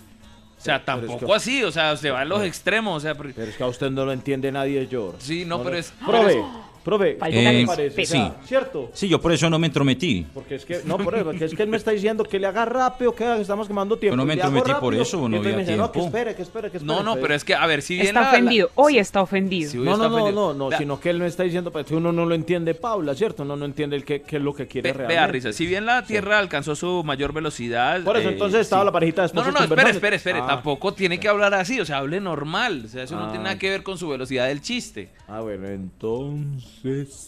O 0.65 0.67
sea, 0.67 0.77
es 0.77 0.85
tampoco 0.87 1.27
que- 1.27 1.35
así, 1.35 1.63
o 1.63 1.71
sea, 1.71 1.95
se 1.97 2.11
va 2.11 2.23
a 2.23 2.25
los 2.25 2.43
extremos, 2.43 2.97
o 2.97 3.01
sea, 3.01 3.15
porque- 3.15 3.35
Pero 3.35 3.51
es 3.51 3.57
que 3.57 3.63
a 3.63 3.67
usted 3.67 3.91
no 3.91 4.07
lo 4.07 4.13
entiende 4.13 4.51
nadie, 4.51 4.87
George. 4.91 5.19
Sí, 5.21 5.45
no, 5.45 5.63
pero 5.63 5.77
es- 5.77 5.93
Profe, 6.07 6.43
profe, 6.85 7.17
Falta 7.19 7.35
¿qué 7.37 7.43
le 7.43 7.53
de 7.61 7.67
parece? 7.67 8.07
sea, 8.07 8.37
¿Cierto? 8.45 8.91
Sí, 8.93 9.09
yo 9.09 9.21
por 9.21 9.33
eso 9.33 9.49
no 9.51 9.59
me 9.59 9.67
entrometí. 9.69 10.27
Porque 10.35 10.57
es 10.57 10.65
que, 10.65 10.81
no, 10.85 10.99
por 10.99 11.15
eso, 11.15 11.25
porque 11.25 11.45
es 11.47 11.55
que 11.55 11.63
él 11.63 11.69
me 11.69 11.77
está 11.77 11.91
diciendo 11.91 12.23
que 12.25 12.39
le 12.39 12.47
haga 12.47 12.65
rápido, 12.65 13.15
que 13.15 13.41
estamos 13.41 13.67
quemando 13.67 13.97
tiempo. 13.97 14.13
Yo 14.15 14.17
no 14.17 14.25
me 14.27 14.35
entrometí 14.35 14.73
por 14.81 14.95
eso, 14.95 15.29
no 15.29 15.39
había 15.39 15.53
me 15.53 15.59
dice, 15.63 15.77
No, 15.77 15.91
que 15.91 15.99
tiempo. 16.01 16.17
espere, 16.17 16.37
que 16.37 16.43
espere, 16.43 16.71
que 16.71 16.77
espere. 16.77 16.95
No, 16.97 17.03
no, 17.03 17.17
pero 17.17 17.35
es 17.35 17.45
que, 17.45 17.55
a 17.55 17.67
ver, 17.67 17.83
si 17.83 17.95
bien 17.95 18.09
Está 18.09 18.21
la- 18.21 18.27
la- 18.27 18.33
ofendido, 18.33 18.71
hoy 18.75 18.99
está 18.99 19.23
ofendido. 19.23 19.71
Sí, 19.71 19.79
hoy 19.79 19.85
No, 19.87 19.93
está 19.93 20.05
no, 20.05 20.11
no, 20.11 20.23
ofendido. 20.23 20.55
no, 20.55 20.71
no, 20.71 20.77
sino 20.79 21.01
que 21.01 21.11
él 21.11 21.19
me 21.19 21.27
está 21.27 21.43
diciendo, 21.43 21.73
pues 21.73 21.91
uno 21.91 22.13
no 22.13 22.27
lo 22.27 22.35
entiende, 22.35 22.75
Paula, 22.75 23.15
¿cierto? 23.15 23.43
Uno 23.43 23.57
no 23.57 23.65
entiende 23.65 23.97
el 23.97 24.05
qué, 24.05 24.23
qué 24.23 24.37
es 24.37 24.43
lo 24.43 24.55
que 24.55 24.67
quiere 24.67 24.91
Ve- 24.91 24.99
realmente. 24.99 25.21
Vea, 25.21 25.27
Risa, 25.27 25.53
si 25.53 25.67
bien 25.67 25.87
la 25.87 26.05
Tierra 26.05 26.39
alcanzó 26.39 26.77
su 26.77 27.03
mayor 27.05 27.33
velocidad... 27.33 28.03
Por 28.05 28.17
eso, 28.17 28.29
eh, 28.29 28.33
entonces 28.33 28.61
estaba 28.61 28.83
sí. 28.83 28.87
la 28.87 28.93
parejita 28.93 29.27
de 29.27 29.33
No, 29.35 29.45
no, 29.45 29.53
no, 29.53 29.61
espere, 29.65 29.91
espere, 29.91 30.17
espere. 30.17 30.39
Ah. 30.43 30.47
Tampoco 30.47 30.93
tiene 30.95 31.19
que 31.19 31.29
hablar 31.29 31.55
así, 31.55 31.81
o 31.81 31.85
sea, 31.85 31.99
hable 31.99 32.21
normal. 32.21 32.83
O 32.85 32.89
sea, 32.89 33.05
eso 33.05 33.17
no 33.17 33.25
Ah. 33.27 33.29
tiene 33.31 33.45
nada 33.45 33.59
que 33.59 33.71
ver 33.71 33.83
con 33.83 33.97
su 33.99 34.09
velocidad 34.09 34.47
del 34.49 34.61
chiste. 34.61 35.09
Ah, 35.29 35.41
bueno, 35.41 35.67
entonces... 35.69 36.74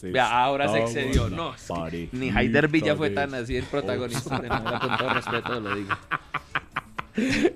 Vea, 0.03 0.43
ahora 0.43 0.67
se 0.67 0.79
excedió. 0.79 1.29
No, 1.29 1.53
es 1.55 1.61
que 1.61 1.67
parejita 1.67 2.09
ni 2.11 2.29
Haider 2.29 2.67
Villa 2.67 2.95
fue 2.95 3.09
tan 3.09 3.33
así 3.33 3.55
el 3.55 3.65
protagonista. 3.65 4.39
de 4.39 4.49
nada, 4.49 4.79
con 4.79 4.97
todo 4.97 5.13
respeto 5.13 5.59
lo 5.59 5.75
digo. 5.75 5.89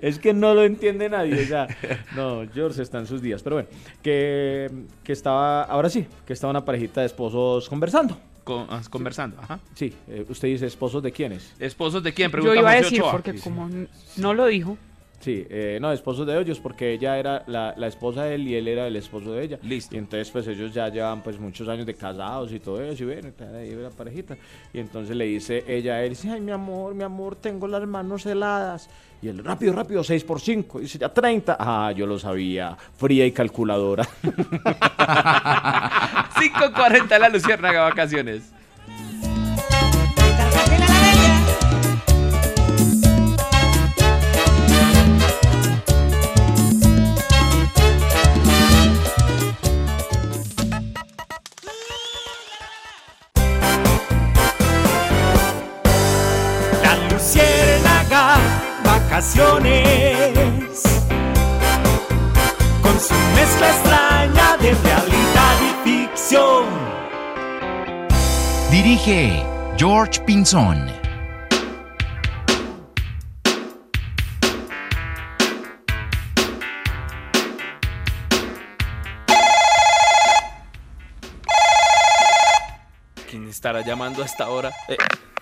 Es 0.00 0.18
que 0.18 0.34
no 0.34 0.54
lo 0.54 0.64
entiende 0.64 1.08
nadie, 1.08 1.40
o 1.40 1.46
sea, 1.46 1.68
no, 2.16 2.42
George 2.52 2.82
está 2.82 2.98
en 2.98 3.06
sus 3.06 3.22
días, 3.22 3.44
pero 3.44 3.54
bueno, 3.56 3.68
que, 4.02 4.68
que 5.04 5.12
estaba, 5.12 5.62
ahora 5.62 5.88
sí, 5.88 6.04
que 6.26 6.32
estaba 6.32 6.50
una 6.50 6.64
parejita 6.64 7.00
de 7.02 7.06
esposos 7.06 7.68
conversando. 7.68 8.18
Con- 8.42 8.66
ah, 8.68 8.82
conversando, 8.90 9.36
ajá. 9.40 9.60
Sí, 9.74 9.94
eh, 10.08 10.26
usted 10.28 10.48
dice 10.48 10.66
esposos 10.66 11.00
de 11.00 11.12
quiénes. 11.12 11.54
¿Esposos 11.60 12.02
de 12.02 12.12
quién? 12.12 12.26
Yo 12.28 12.32
Pregunta 12.32 12.56
iba 12.58 12.70
a 12.72 12.74
decir, 12.74 13.00
Ochoa. 13.02 13.12
porque 13.12 13.36
como 13.38 13.70
no 14.16 14.34
lo 14.34 14.46
dijo, 14.46 14.76
Sí, 15.22 15.46
eh, 15.48 15.78
no, 15.80 15.92
esposos 15.92 16.26
de 16.26 16.36
ellos, 16.40 16.58
porque 16.58 16.94
ella 16.94 17.16
era 17.16 17.44
la, 17.46 17.74
la 17.76 17.86
esposa 17.86 18.24
de 18.24 18.34
él 18.34 18.48
y 18.48 18.56
él 18.56 18.66
era 18.66 18.88
el 18.88 18.96
esposo 18.96 19.32
de 19.32 19.44
ella. 19.44 19.58
Listo. 19.62 19.94
Y 19.94 19.98
entonces, 19.98 20.28
pues 20.32 20.48
ellos 20.48 20.74
ya 20.74 20.88
llevan 20.88 21.22
pues 21.22 21.38
muchos 21.38 21.68
años 21.68 21.86
de 21.86 21.94
casados 21.94 22.50
y 22.52 22.58
todo 22.58 22.82
eso, 22.82 23.04
y 23.04 23.06
ven, 23.06 23.32
ahí 23.54 23.72
la 23.72 23.90
parejita. 23.90 24.36
Y 24.72 24.80
entonces 24.80 25.14
le 25.14 25.26
dice 25.26 25.62
ella 25.68 25.94
a 25.94 26.02
él, 26.02 26.10
dice, 26.10 26.28
ay, 26.28 26.40
mi 26.40 26.50
amor, 26.50 26.92
mi 26.96 27.04
amor, 27.04 27.36
tengo 27.36 27.68
las 27.68 27.86
manos 27.86 28.26
heladas. 28.26 28.90
Y 29.22 29.28
él, 29.28 29.44
rápido, 29.44 29.72
rápido, 29.72 30.02
6 30.02 30.24
por 30.24 30.40
5. 30.40 30.80
Dice, 30.80 30.98
ya 30.98 31.08
30. 31.08 31.56
Ah, 31.56 31.92
yo 31.92 32.04
lo 32.04 32.18
sabía, 32.18 32.76
fría 32.96 33.24
y 33.24 33.30
calculadora. 33.30 34.04
5.40 36.42 37.18
la 37.20 37.28
Luciérnaga 37.28 37.82
Vacaciones. 37.82 38.52
Vacaciones. 59.12 60.82
Con 62.82 62.98
su 62.98 63.14
mezcla 63.34 63.68
extraña 63.70 64.56
de 64.56 64.72
realidad 64.72 65.56
y 65.60 66.06
ficción. 66.08 66.64
Dirige 68.70 69.44
George 69.76 70.18
Pinzón. 70.22 70.90
¿Quién 83.28 83.48
estará 83.48 83.82
llamando 83.82 84.22
a 84.22 84.24
esta 84.24 84.48
hora? 84.48 84.72
Eh, 84.88 84.96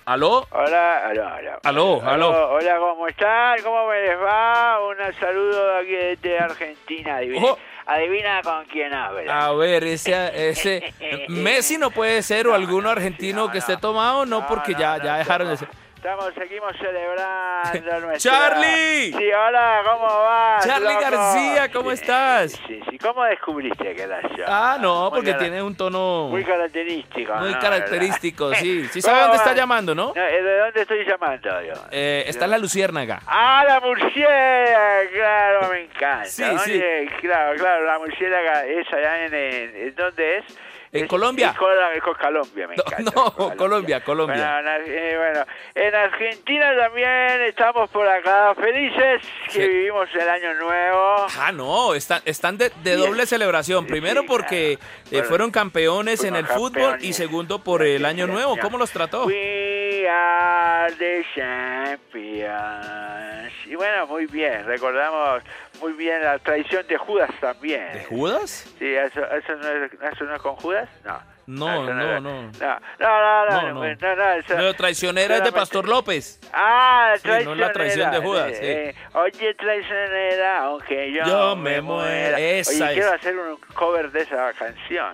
¿Aló? 0.06 0.46
Hola, 0.50 1.06
aló, 1.08 1.28
aló. 1.28 1.60
Aló, 1.62 2.02
aló. 2.04 2.50
Hola, 2.52 2.78
¿cómo 2.78 3.06
están? 3.06 3.62
¿Cómo 3.62 3.86
me 3.88 4.00
les 4.02 4.18
va? 4.18 4.78
Un 4.88 4.96
saludo 5.20 5.76
aquí 5.76 5.92
desde 5.92 6.38
Argentina. 6.38 7.16
Adivina, 7.16 7.44
Ojo. 7.46 7.58
adivina 7.86 8.40
con 8.42 8.64
quién 8.64 8.92
habla. 8.92 9.46
A 9.46 9.52
ver, 9.52 9.84
ese, 9.84 10.50
ese 10.50 10.94
Messi 11.28 11.78
no 11.78 11.90
puede 11.90 12.22
ser 12.22 12.48
o 12.48 12.54
alguno 12.54 12.90
argentino 12.90 13.50
que 13.52 13.58
esté 13.58 13.76
tomado, 13.76 14.26
no, 14.26 14.46
porque 14.46 14.74
ya, 14.74 15.02
ya 15.02 15.18
dejaron 15.18 15.48
de 15.48 15.56
ser. 15.58 15.68
Estamos, 16.00 16.32
seguimos 16.32 16.72
celebrando 16.80 18.00
nuestra... 18.06 18.32
¡Charlie! 18.32 19.12
Sí, 19.12 19.32
hola, 19.34 19.82
¿cómo 19.84 20.06
vas? 20.06 20.66
Charlie 20.66 20.94
loco? 20.94 21.00
García, 21.02 21.70
¿cómo 21.70 21.90
Sí, 21.90 21.94
estás? 21.96 22.52
Sí, 22.66 22.80
sí, 22.88 22.98
¿cómo 22.98 23.22
descubriste 23.24 23.94
que 23.94 24.02
era 24.04 24.22
yo? 24.34 24.44
Ah, 24.48 24.78
no, 24.80 25.10
Muy 25.10 25.18
porque 25.18 25.34
tiene 25.34 25.62
un 25.62 25.76
tono 25.76 26.28
Muy 26.30 26.42
característico. 26.42 27.34
muy 27.34 27.52
¿no? 27.52 27.58
característico, 27.58 28.48
¿Verdad? 28.48 28.62
sí. 28.62 28.88
Sí 28.88 29.02
¿Cómo 29.02 29.12
sabe 29.12 29.20
dónde 29.24 29.36
está 29.36 29.50
vas? 29.50 29.58
llamando, 29.58 29.94
¿no? 29.94 30.06
No, 30.16 30.22
¿De 30.22 30.58
dónde 30.60 30.80
estoy 30.80 31.04
llamando 31.04 31.62
yo? 31.62 31.74
Eh, 31.90 32.24
está 32.26 32.46
en 32.46 32.50
la 32.52 32.58
Luciérnaga. 32.58 33.20
Ah, 33.26 33.62
la 33.68 33.80
murciélaga, 33.80 35.00
claro, 35.12 35.68
me 35.68 35.82
encanta. 35.82 36.24
Sí, 36.24 36.42
Oye, 36.44 37.10
claro, 37.20 37.58
claro, 37.58 37.84
la 37.84 37.98
murciélaga 37.98 38.64
es 38.64 38.90
allá 38.90 39.26
en, 39.26 39.34
en- 39.34 39.76
¿en 39.76 39.94
¿dónde 39.94 40.38
es? 40.38 40.44
En 40.92 41.06
Colombia. 41.06 41.54
con 42.02 42.14
Colombia, 42.14 42.66
me 42.66 42.74
encanta. 42.74 43.12
No, 43.14 43.56
Colombia, 43.56 44.02
Colombia. 44.02 44.60
Bueno, 44.60 44.76
en, 44.76 44.82
eh, 44.92 45.16
bueno, 45.16 45.44
en 45.74 45.94
Argentina 45.94 46.76
también 46.76 47.42
estamos 47.42 47.88
por 47.90 48.08
acá 48.08 48.54
felices 48.56 49.22
que 49.46 49.52
Sí. 49.52 49.60
vivimos 49.68 50.08
el 50.14 50.28
año 50.28 50.52
nuevo. 50.54 51.26
Ah, 51.38 51.52
no, 51.52 51.94
están, 51.94 52.20
están 52.24 52.58
de, 52.58 52.72
de 52.82 52.96
doble 52.96 53.24
celebración. 53.26 53.86
Primero 53.86 54.24
porque 54.26 54.72
eh, 54.72 54.78
Bueno, 55.12 55.28
fueron 55.28 55.50
campeones 55.52 56.24
en 56.24 56.34
el 56.34 56.46
fútbol 56.46 56.96
y 57.00 57.12
segundo 57.12 57.62
por 57.62 57.82
el 57.82 58.04
año 58.04 58.26
nuevo. 58.26 58.56
¿Cómo 58.60 58.76
los 58.76 58.90
trató? 58.90 59.26
We 59.26 60.08
are 60.08 60.92
the 60.96 61.24
champions. 61.36 63.52
Y 63.66 63.76
bueno, 63.76 64.06
muy 64.06 64.26
bien, 64.26 64.64
recordamos 64.66 65.42
muy 65.80 65.92
bien 65.92 66.22
la 66.22 66.38
tradición 66.40 66.84
de 66.88 66.96
Judas 66.96 67.30
también. 67.40 67.92
¿De 67.92 68.04
Judas? 68.06 68.66
Sí, 68.78 68.94
¿eso, 68.94 69.20
eso, 69.24 69.54
no, 69.56 69.68
es, 69.84 69.92
¿eso 70.12 70.24
no 70.24 70.34
es 70.34 70.42
con 70.42 70.56
Judas? 70.56 70.79
No. 71.04 71.04
No, 71.04 71.16
eso 71.16 71.39
no, 71.58 71.72
es- 71.74 71.90
no. 71.90 71.90
No, 71.90 72.20
no, 72.20 72.20
no, 72.20 73.72
no, 73.72 73.84
No, 73.84 74.56
no. 74.62 74.74
traicionera 74.74 75.36
es 75.36 75.44
de 75.44 75.52
Pastor 75.52 75.88
López. 75.88 76.38
Ah, 76.52 77.14
Sí, 77.20 77.28
no 77.44 77.54
la 77.54 77.72
traición 77.72 78.10
de 78.10 78.18
traicionera, 78.20 78.22
Judas, 78.22 78.52
eh, 78.60 78.94
oye, 79.14 79.54
traicionera, 79.54 80.58
aunque 80.64 81.12
yo, 81.12 81.24
Yo 81.24 81.56
me 81.56 81.80
muera. 81.80 82.38
Esa 82.38 82.70
Oye, 82.70 82.84
es. 82.84 82.92
quiero 82.92 83.12
hacer 83.14 83.36
un 83.38 83.56
cover 83.74 84.10
de 84.10 84.22
esa 84.22 84.52
canción. 84.54 85.12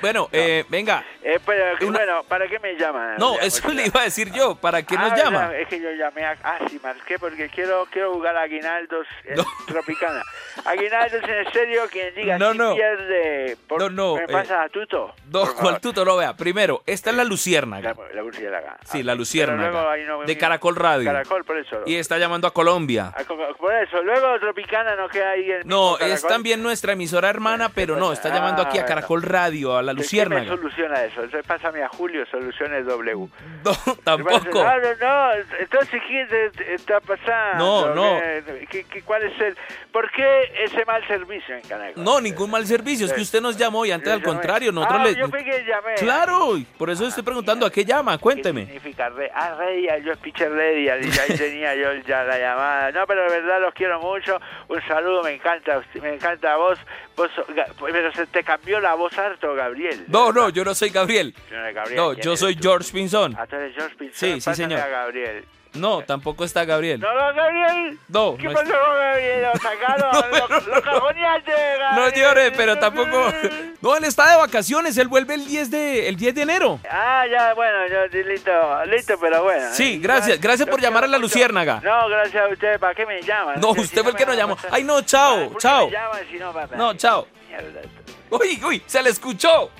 Bueno, 0.00 0.28
eh, 0.32 0.64
venga. 0.68 1.04
Eh, 1.22 1.38
pero, 1.44 1.64
bueno, 1.92 2.22
¿para 2.24 2.46
qué 2.48 2.58
me 2.58 2.74
llaman? 2.74 3.16
No, 3.18 3.38
eso 3.40 3.62
pues, 3.62 3.74
le 3.74 3.86
iba 3.86 4.00
a 4.00 4.04
decir 4.04 4.32
yo. 4.32 4.54
¿Para 4.56 4.82
qué 4.82 4.96
nos 4.96 5.12
Ah, 5.12 5.16
llama? 5.16 5.56
es 5.56 5.68
que 5.68 5.80
yo 5.80 5.90
llamé 5.92 6.24
a... 6.24 6.36
Ah, 6.42 6.58
sí, 6.68 6.78
marqué 6.82 7.18
porque 7.18 7.48
quiero, 7.48 7.86
quiero 7.90 8.12
jugar 8.14 8.36
a 8.36 8.42
Aguinaldos 8.42 9.06
Tropicana. 9.66 10.22
Aguinaldos 10.64 11.22
en 11.28 11.52
serio, 11.52 11.82
quien 11.90 12.14
diga 12.14 12.38
No, 12.38 12.54
no. 12.54 12.74
pierde... 12.74 13.56
Por, 13.68 13.80
No, 13.80 13.90
no, 13.90 14.14
¿Me 14.16 14.24
eh, 14.24 14.26
pasa 14.30 14.62
a 14.62 14.68
Tuto? 14.68 15.14
No, 15.30 15.44
¿cuál 15.60 15.80
tuto 15.80 16.04
lo 16.04 16.16
vea? 16.16 16.36
Primero, 16.36 16.82
esta 16.86 17.10
es 17.10 17.16
la 17.16 17.24
Luciérnaga. 17.24 17.94
La 18.14 18.22
murciélaga. 18.22 18.76
Sí, 18.84 18.98
la 18.98 19.12
luego 19.14 19.18
Luciérnaga. 19.18 19.96
no- 20.06 20.22
De 20.24 20.38
Caracol 20.38 20.76
Radio. 20.76 21.04
Caracol, 21.10 21.44
por 21.44 21.58
eso. 21.58 21.82
Y 21.86 21.96
está 21.96 22.18
llamando 22.18 22.46
a 22.48 22.52
Colombia. 22.52 23.12
Ah, 23.16 23.24
co- 23.24 23.36
Por 23.58 23.74
eso, 23.74 24.02
luego 24.02 24.38
Tropicana 24.40 24.96
no 24.96 25.08
queda 25.08 25.30
ahí 25.30 25.50
en 25.50 25.66
No, 25.66 25.98
es 25.98 26.22
también 26.26 26.62
nuestra 26.62 26.92
emisora 26.92 27.28
hermana, 27.30 27.68
pero 27.74 27.96
no, 27.96 28.12
está 28.12 28.28
llamando 28.34 28.62
aquí 28.62 28.78
a 28.78 28.82
Ah, 28.82 28.86
Caracol 28.86 29.22
Radio, 29.22 29.76
a 29.76 29.82
la 29.82 29.92
¿Qué- 29.92 29.96
¿Qué 29.96 29.98
me 29.98 30.02
Luciérnaga. 30.02 30.46
soluciona 30.46 31.04
eso? 31.04 31.22
Entonces 31.22 31.46
pásame 31.46 31.82
a 31.82 31.88
Julio, 31.88 32.24
Soluciones 32.30 32.86
W. 32.86 33.28
Tampoco. 34.04 34.62
No, 34.62 34.78
no, 34.78 34.94
no, 35.00 35.32
entonces 35.58 36.00
¿qué 36.08 36.50
está 36.74 37.00
pasando? 37.00 37.94
No, 37.94 37.94
no. 37.94 38.20
¿Qué, 38.70 38.84
cuál 39.04 39.22
es 39.24 39.40
el, 39.40 39.56
¿Por 39.92 40.10
qué 40.12 40.52
ese 40.64 40.84
mal 40.84 41.02
servicio 41.18 41.54
en 41.56 41.62
Caracol? 41.62 42.04
No, 42.04 42.20
ningún 42.20 42.50
mal 42.50 42.66
servicio, 42.66 43.06
es 43.06 43.12
que 43.12 43.20
usted 43.20 43.40
nos 43.40 43.56
llamó 43.56 43.84
y 43.86 43.90
antes 43.90 44.12
al 44.12 44.22
contrario, 44.22 44.72
nosotros 44.72 45.00
ah, 45.00 45.04
le... 45.04 45.14
yo 45.16 45.28
fui 45.28 45.44
que 45.44 45.64
llamé. 45.64 45.94
Claro, 45.96 46.58
por 46.78 46.90
eso 46.90 47.06
estoy 47.06 47.22
preguntando 47.22 47.64
a 47.66 47.70
qué 47.70 47.84
llama, 47.84 48.18
cuénteme. 48.18 48.66
significa 48.66 49.08
re- 49.08 49.30
ah, 49.34 49.54
radial, 49.58 50.02
yo 50.04 50.12
es 50.12 50.18
pitcher 50.18 50.50
radial 50.52 51.04
y 51.04 51.10
ahí 51.18 51.36
tenía 51.38 51.74
yo 51.74 51.92
ya 52.06 52.24
la 52.24 52.38
llamada. 52.38 52.92
No, 52.92 53.06
pero 53.06 53.22
de 53.22 53.40
verdad 53.40 53.60
los 53.60 53.74
quiero 53.74 54.00
mucho. 54.00 54.40
Un 54.68 54.80
saludo, 54.86 55.22
me 55.22 55.32
encanta, 55.34 55.82
me 56.00 56.14
encanta 56.14 56.52
a 56.52 56.56
vos. 56.56 56.78
vos 57.16 57.30
pero 57.80 58.12
se 58.12 58.26
te 58.26 58.42
cambió 58.44 58.80
la 58.80 58.94
voz 58.94 59.16
harto, 59.18 59.54
Gabriel. 59.54 60.04
No, 60.08 60.32
no, 60.32 60.48
yo 60.50 60.64
no 60.64 60.74
soy 60.74 60.90
Gabriel. 60.90 61.34
Yo 61.50 61.56
no 61.56 61.64
soy 61.64 61.72
Gabriel, 61.74 61.96
No, 61.96 62.10
¿quién 62.12 62.22
yo 62.24 62.36
soy 62.36 62.56
tú? 62.56 62.62
George 62.62 62.92
Pinzón. 62.92 63.34
Ah, 63.38 63.46
tú 63.46 63.56
eres 63.56 63.74
George 63.74 63.96
Pinzón. 63.96 64.16
Sí, 64.18 64.40
sí, 64.40 64.44
Pásame 64.50 64.56
señor. 64.68 64.80
a 64.80 64.88
Gabriel. 64.88 65.44
No, 65.78 66.02
tampoco 66.02 66.44
está 66.44 66.64
Gabriel. 66.64 67.00
No, 67.00 67.12
no, 67.14 67.34
Gabriel. 67.34 67.98
No, 68.08 68.36
¿Qué 68.36 68.44
no 68.44 68.52
pasó 68.54 68.70
con 68.72 68.96
Gabriel? 68.98 69.42
Lo 69.42 69.60
sacaron, 69.60 70.30
lo, 70.30 70.74
lo 70.74 70.82
cajoneaste, 70.82 71.52
No 71.92 71.96
Gabriel. 72.02 72.12
llore, 72.14 72.50
pero 72.52 72.78
tampoco. 72.78 73.32
No, 73.80 73.96
él 73.96 74.04
está 74.04 74.30
de 74.30 74.36
vacaciones, 74.36 74.96
él 74.98 75.08
vuelve 75.08 75.34
el 75.34 75.46
10 75.46 75.70
de, 75.70 76.08
el 76.08 76.16
10 76.16 76.34
de 76.34 76.42
enero. 76.42 76.80
Ah, 76.90 77.24
ya, 77.30 77.54
bueno, 77.54 77.78
yo 77.88 78.22
listo, 78.24 78.84
listo, 78.86 79.14
pero 79.20 79.42
bueno. 79.44 79.66
Sí, 79.72 79.98
gracias, 79.98 80.40
gracias 80.40 80.66
Yo 80.66 80.70
por 80.72 80.80
llamar 80.80 81.04
a 81.04 81.06
la 81.06 81.18
mucho. 81.18 81.22
Luciérnaga. 81.26 81.80
No, 81.82 82.08
gracias 82.08 82.44
a 82.44 82.48
usted, 82.48 82.80
¿para 82.80 82.94
qué 82.94 83.06
me 83.06 83.20
llaman? 83.22 83.60
No, 83.60 83.70
usted 83.70 84.02
fue 84.02 84.10
el 84.12 84.16
que 84.16 84.26
nos 84.26 84.36
llamó. 84.36 84.56
Ay, 84.70 84.84
no, 84.84 85.02
chao, 85.02 85.48
¿por 85.48 85.52
qué 85.54 85.58
chao. 85.62 85.86
me 85.86 85.92
llaman 85.92 86.20
si 86.30 86.38
no 86.38 86.52
No, 86.76 86.94
chao. 86.94 87.26
Uy, 88.30 88.60
uy, 88.64 88.82
se 88.86 89.02
le 89.02 89.10
escuchó. 89.10 89.70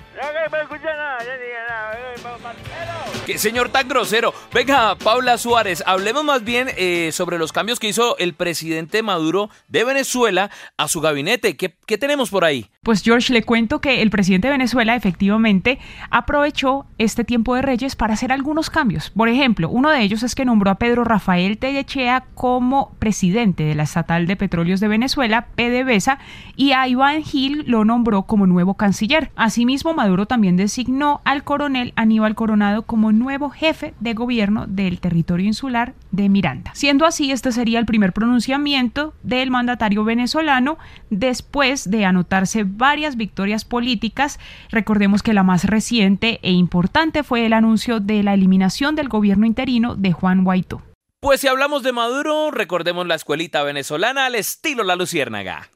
Qué 3.25 3.37
señor 3.37 3.69
tan 3.69 3.87
grosero. 3.87 4.33
Venga, 4.53 4.95
Paula 4.95 5.37
Suárez, 5.37 5.83
hablemos 5.85 6.23
más 6.23 6.43
bien 6.43 6.69
eh, 6.77 7.11
sobre 7.11 7.37
los 7.37 7.51
cambios 7.51 7.79
que 7.79 7.89
hizo 7.89 8.17
el 8.17 8.33
presidente 8.33 9.03
Maduro 9.03 9.49
de 9.67 9.83
Venezuela 9.83 10.49
a 10.77 10.87
su 10.87 11.01
gabinete. 11.01 11.57
¿Qué, 11.57 11.75
qué 11.85 11.97
tenemos 11.97 12.29
por 12.29 12.45
ahí? 12.45 12.67
Pues 12.83 13.03
George, 13.03 13.33
le 13.33 13.43
cuento 13.43 13.81
que 13.81 14.01
el 14.01 14.09
presidente 14.09 14.47
de 14.47 14.53
Venezuela 14.53 14.95
efectivamente 14.95 15.77
aprovechó 16.09 16.85
este 16.97 17.25
tiempo 17.25 17.53
de 17.53 17.61
Reyes 17.61 17.97
para 17.97 18.13
hacer 18.13 18.31
algunos 18.31 18.69
cambios. 18.69 19.09
Por 19.09 19.27
ejemplo, 19.27 19.69
uno 19.69 19.89
de 19.89 20.01
ellos 20.01 20.23
es 20.23 20.33
que 20.33 20.45
nombró 20.45 20.71
a 20.71 20.75
Pedro 20.75 21.03
Rafael 21.03 21.57
Tellechea 21.57 22.23
como 22.33 22.95
presidente 22.97 23.63
de 23.63 23.75
la 23.75 23.83
Estatal 23.83 24.25
de 24.25 24.37
Petróleos 24.37 24.79
de 24.79 24.87
Venezuela, 24.87 25.47
PDVSA, 25.55 26.19
y 26.55 26.71
a 26.71 26.87
Iván 26.87 27.23
Gil 27.23 27.65
lo 27.67 27.83
nombró 27.83 28.23
como 28.23 28.47
nuevo 28.47 28.75
canciller. 28.75 29.31
Asimismo, 29.35 29.93
Maduro 29.93 30.06
también 30.25 30.57
designó 30.57 31.21
al 31.25 31.43
coronel 31.43 31.93
Aníbal 31.95 32.35
Coronado 32.35 32.83
como 32.83 33.11
nuevo 33.11 33.49
jefe 33.49 33.93
de 33.99 34.13
gobierno 34.13 34.65
del 34.67 34.99
territorio 34.99 35.45
insular 35.45 35.93
de 36.11 36.29
Miranda. 36.29 36.71
Siendo 36.73 37.05
así, 37.05 37.31
este 37.31 37.51
sería 37.51 37.79
el 37.79 37.85
primer 37.85 38.13
pronunciamiento 38.13 39.13
del 39.23 39.51
mandatario 39.51 40.03
venezolano 40.03 40.77
después 41.09 41.89
de 41.89 42.05
anotarse 42.05 42.63
varias 42.65 43.15
victorias 43.17 43.65
políticas. 43.65 44.39
Recordemos 44.69 45.23
que 45.23 45.33
la 45.33 45.43
más 45.43 45.65
reciente 45.65 46.39
e 46.41 46.51
importante 46.51 47.23
fue 47.23 47.45
el 47.45 47.53
anuncio 47.53 47.99
de 47.99 48.23
la 48.23 48.33
eliminación 48.33 48.95
del 48.95 49.09
gobierno 49.09 49.45
interino 49.45 49.95
de 49.95 50.11
Juan 50.11 50.43
Guaidó. 50.43 50.81
Pues 51.19 51.41
si 51.41 51.47
hablamos 51.47 51.83
de 51.83 51.93
Maduro, 51.93 52.51
recordemos 52.51 53.07
la 53.07 53.15
escuelita 53.15 53.63
venezolana 53.63 54.27
al 54.27 54.35
estilo 54.35 54.83
La 54.83 54.95
Luciérnaga. 54.95 55.69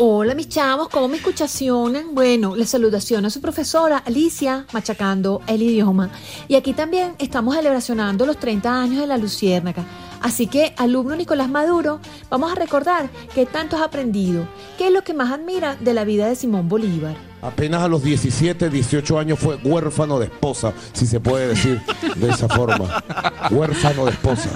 Hola 0.00 0.36
mis 0.36 0.48
chavos, 0.48 0.88
¿cómo 0.90 1.08
me 1.08 1.16
escuchacionan? 1.16 2.14
Bueno, 2.14 2.54
les 2.54 2.70
saludación 2.70 3.24
a 3.26 3.30
su 3.30 3.40
profesora 3.40 3.98
Alicia, 3.98 4.64
machacando 4.72 5.42
el 5.48 5.60
idioma. 5.60 6.10
Y 6.46 6.54
aquí 6.54 6.72
también 6.72 7.16
estamos 7.18 7.56
celebracionando 7.56 8.24
los 8.24 8.38
30 8.38 8.80
años 8.80 9.00
de 9.00 9.08
la 9.08 9.18
Luciérnaga. 9.18 9.84
Así 10.20 10.46
que, 10.46 10.72
alumno 10.76 11.16
Nicolás 11.16 11.50
Maduro, 11.50 11.98
vamos 12.30 12.52
a 12.52 12.54
recordar 12.54 13.10
qué 13.34 13.44
tanto 13.44 13.74
has 13.74 13.82
aprendido, 13.82 14.46
qué 14.78 14.86
es 14.86 14.92
lo 14.92 15.02
que 15.02 15.14
más 15.14 15.32
admira 15.32 15.74
de 15.74 15.94
la 15.94 16.04
vida 16.04 16.28
de 16.28 16.36
Simón 16.36 16.68
Bolívar. 16.68 17.16
Apenas 17.42 17.82
a 17.82 17.88
los 17.88 18.00
17, 18.00 18.70
18 18.70 19.18
años 19.18 19.40
fue 19.40 19.56
huérfano 19.56 20.20
de 20.20 20.26
esposa, 20.26 20.72
si 20.92 21.06
se 21.06 21.18
puede 21.18 21.48
decir 21.48 21.82
de 22.14 22.28
esa 22.30 22.48
forma. 22.48 23.02
Huérfano 23.50 24.04
de 24.04 24.12
esposa. 24.12 24.50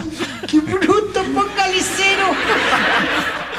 ¡Qué 0.48 0.60
bruto, 0.60 1.20
focalicero! 1.34 2.26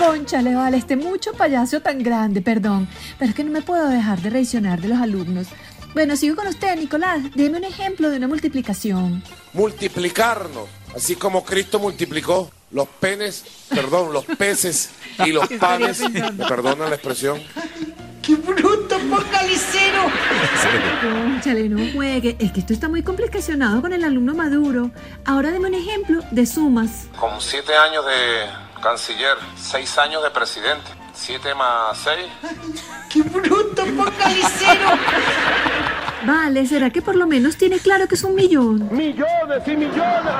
Conchale, 0.05 0.53
vale, 0.53 0.77
este 0.77 0.97
mucho 0.97 1.33
payaso 1.33 1.79
tan 1.79 1.99
grande, 2.03 2.41
perdón. 2.41 2.87
Pero 3.17 3.29
es 3.29 3.35
que 3.35 3.43
no 3.43 3.51
me 3.51 3.61
puedo 3.61 3.87
dejar 3.87 4.21
de 4.21 4.29
reaccionar 4.29 4.81
de 4.81 4.89
los 4.89 4.99
alumnos. 4.99 5.47
Bueno, 5.93 6.15
sigo 6.17 6.35
con 6.35 6.47
usted, 6.47 6.75
Nicolás. 6.75 7.21
Deme 7.35 7.57
un 7.59 7.63
ejemplo 7.63 8.09
de 8.09 8.17
una 8.17 8.27
multiplicación. 8.27 9.23
Multiplicarnos, 9.53 10.67
así 10.95 11.15
como 11.15 11.43
Cristo 11.45 11.79
multiplicó 11.79 12.51
los 12.71 12.87
penes, 12.87 13.45
perdón, 13.69 14.11
los 14.11 14.25
peces 14.25 14.89
y 15.25 15.31
los 15.31 15.47
¿Qué 15.47 15.55
estaría 15.55 15.93
panes. 15.93 16.01
Me 16.33 16.45
perdonan 16.47 16.89
la 16.89 16.95
expresión. 16.95 17.39
¡Qué 18.21 18.35
bruto, 18.35 18.97
focalicero! 18.99 20.03
Conchale, 21.01 21.69
no 21.69 21.93
juegue. 21.93 22.35
Es 22.39 22.51
que 22.51 22.61
esto 22.61 22.73
está 22.73 22.89
muy 22.89 23.03
complicacionado 23.03 23.81
con 23.81 23.93
el 23.93 24.03
alumno 24.03 24.33
Maduro. 24.33 24.91
Ahora 25.25 25.51
deme 25.51 25.67
un 25.67 25.75
ejemplo 25.75 26.21
de 26.31 26.45
sumas. 26.45 27.07
Con 27.19 27.39
siete 27.39 27.75
años 27.75 28.05
de 28.05 28.62
canciller, 28.83 29.37
seis 29.55 29.97
años 29.97 30.21
de 30.21 30.29
presidente. 30.29 30.91
Siete 31.13 31.55
más 31.55 31.97
seis. 31.97 32.27
¡Qué 33.09 33.21
bruto, 33.21 33.85
focalicero! 33.85 34.89
Vale, 36.25 36.65
¿será 36.65 36.89
que 36.89 37.01
por 37.01 37.15
lo 37.15 37.25
menos 37.27 37.57
tiene 37.57 37.79
claro 37.79 38.07
que 38.07 38.15
es 38.15 38.23
un 38.23 38.35
millón? 38.35 38.89
Millones 38.91 39.67
y 39.67 39.75
millones, 39.75 40.33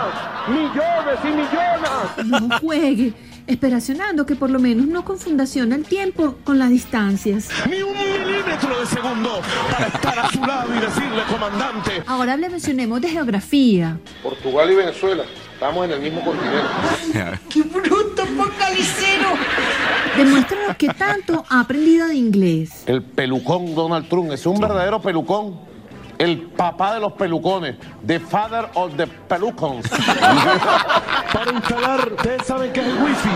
millones 0.47 1.19
y 1.23 1.27
millones. 1.27 2.25
No 2.25 2.59
juegue. 2.59 3.13
esperacionando 3.45 4.25
que 4.25 4.35
por 4.35 4.49
lo 4.49 4.57
menos 4.59 4.87
no 4.87 5.03
confundacione 5.03 5.75
el 5.75 5.83
tiempo 5.85 6.37
con 6.45 6.57
las 6.59 6.69
distancias. 6.69 7.49
Ni 7.69 7.81
un 7.81 7.93
milímetro 7.93 8.79
de 8.79 8.85
segundo 8.85 9.41
para 9.69 9.87
estar 9.87 10.19
a 10.19 10.29
su 10.29 10.39
lado 10.45 10.73
y 10.73 10.79
decirle, 10.79 11.23
comandante. 11.29 12.03
Ahora 12.07 12.37
le 12.37 12.47
mencionemos 12.49 13.01
de 13.01 13.09
geografía. 13.09 13.99
Portugal 14.21 14.71
y 14.71 14.75
Venezuela, 14.75 15.23
estamos 15.53 15.85
en 15.85 15.91
el 15.91 15.99
mismo 16.01 16.21
continente. 16.23 17.39
¡Qué 17.49 17.61
bruto, 17.61 18.25
focalicero! 18.25 19.29
Demuéstranos 20.17 20.75
qué 20.77 20.89
tanto 20.89 21.45
ha 21.49 21.61
aprendido 21.61 22.07
de 22.07 22.15
inglés. 22.15 22.83
El 22.85 23.01
pelucón 23.01 23.73
Donald 23.73 24.07
Trump 24.09 24.31
es 24.31 24.45
un 24.45 24.59
verdadero 24.59 25.01
pelucón. 25.01 25.59
El 26.17 26.41
papá 26.41 26.93
de 26.93 26.99
los 26.99 27.13
pelucones. 27.13 27.75
The 28.05 28.19
father 28.19 28.69
of 28.75 28.95
the 28.95 29.07
pelucons. 29.07 29.89
Para 29.89 31.51
instalar, 31.51 32.13
ustedes 32.13 32.45
saben 32.45 32.71
que 32.71 32.79
es 32.81 32.85
el 32.85 32.93
wifi. 32.93 33.29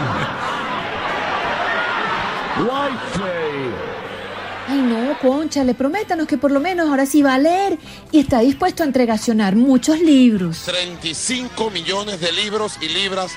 Wi-Fi. 2.60 3.77
Ay 4.70 4.82
no, 4.82 5.18
Concha, 5.20 5.64
le 5.64 5.74
prométanos 5.74 6.28
que 6.28 6.38
por 6.38 6.52
lo 6.52 6.60
menos 6.60 6.90
ahora 6.90 7.06
sí 7.06 7.22
va 7.22 7.36
a 7.36 7.40
leer 7.40 7.78
y 8.12 8.20
está 8.20 8.42
dispuesto 8.42 8.84
a 8.84 8.86
entregacionar 8.86 9.56
muchos 9.56 10.02
libros. 10.02 10.64
35 10.66 11.70
millones 11.70 12.20
de 12.20 12.34
libros 12.34 12.78
y 12.82 12.90
libras. 12.90 13.32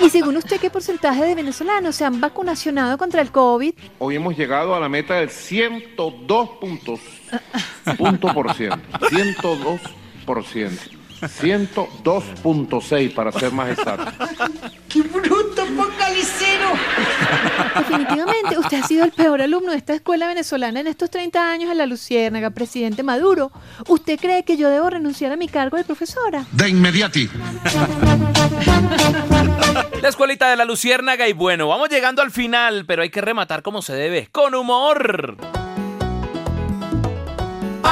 Y 0.00 0.10
según 0.10 0.36
usted, 0.36 0.58
¿qué 0.58 0.68
porcentaje 0.68 1.24
de 1.24 1.36
venezolanos 1.36 1.94
se 1.94 2.04
han 2.04 2.20
vacunacionado 2.20 2.98
contra 2.98 3.22
el 3.22 3.30
COVID? 3.30 3.72
Hoy 4.00 4.16
hemos 4.16 4.36
llegado 4.36 4.74
a 4.74 4.80
la 4.80 4.88
meta 4.88 5.14
del 5.14 5.30
102 5.30 6.48
puntos. 6.60 6.98
Punto 7.96 8.34
por 8.34 8.52
ciento. 8.54 8.80
102 9.10 9.80
por 10.26 10.44
ciento. 10.44 11.01
102.6 11.22 13.14
para 13.14 13.32
ser 13.32 13.52
más 13.52 13.70
exacto. 13.70 14.10
¡Qué 14.88 15.02
bruto, 15.02 15.64
focalicero! 15.66 16.72
Definitivamente, 17.78 18.58
usted 18.58 18.82
ha 18.82 18.86
sido 18.86 19.04
el 19.04 19.12
peor 19.12 19.40
alumno 19.40 19.70
de 19.72 19.78
esta 19.78 19.94
escuela 19.94 20.26
venezolana 20.26 20.80
en 20.80 20.88
estos 20.88 21.10
30 21.10 21.50
años 21.50 21.70
en 21.70 21.78
la 21.78 21.86
Luciérnaga, 21.86 22.50
presidente 22.50 23.02
Maduro. 23.02 23.52
¿Usted 23.88 24.18
cree 24.20 24.44
que 24.44 24.56
yo 24.56 24.68
debo 24.68 24.90
renunciar 24.90 25.32
a 25.32 25.36
mi 25.36 25.48
cargo 25.48 25.76
de 25.76 25.84
profesora? 25.84 26.44
De 26.52 26.68
inmediati. 26.68 27.30
La 30.02 30.08
escuelita 30.08 30.50
de 30.50 30.56
la 30.56 30.64
Luciérnaga 30.64 31.28
y 31.28 31.32
bueno, 31.32 31.68
vamos 31.68 31.88
llegando 31.88 32.22
al 32.22 32.32
final, 32.32 32.84
pero 32.86 33.02
hay 33.02 33.10
que 33.10 33.20
rematar 33.20 33.62
como 33.62 33.80
se 33.80 33.94
debe, 33.94 34.28
con 34.32 34.54
humor. 34.54 35.36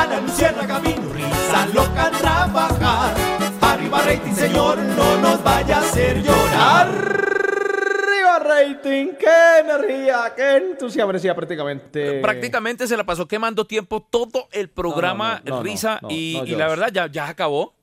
A 0.00 0.06
la 0.06 0.18
luciérnaga 0.18 0.78
vino 0.78 1.12
risa 1.12 1.66
loca 1.74 2.06
a 2.06 2.10
trabajar. 2.10 3.14
Arriba 3.60 4.00
rating, 4.00 4.32
señor, 4.32 4.78
no 4.78 5.18
nos 5.18 5.44
vaya 5.44 5.76
a 5.76 5.80
hacer 5.80 6.22
llorar. 6.22 6.88
Arriba 6.88 8.38
rating, 8.38 9.08
qué 9.18 9.58
energía, 9.60 10.32
qué 10.34 10.56
entusiasmo, 10.56 11.12
decía 11.12 11.34
prácticamente. 11.34 12.22
Prácticamente 12.22 12.86
se 12.86 12.96
la 12.96 13.04
pasó 13.04 13.28
quemando 13.28 13.66
tiempo 13.66 14.00
todo 14.00 14.48
el 14.52 14.70
programa 14.70 15.42
no, 15.44 15.50
no, 15.50 15.56
no, 15.56 15.62
Risa 15.62 15.98
no, 16.00 16.10
y, 16.10 16.38
no, 16.38 16.46
y 16.46 16.54
la 16.56 16.68
verdad 16.68 16.88
ya, 16.90 17.06
ya 17.06 17.28
acabó. 17.28 17.74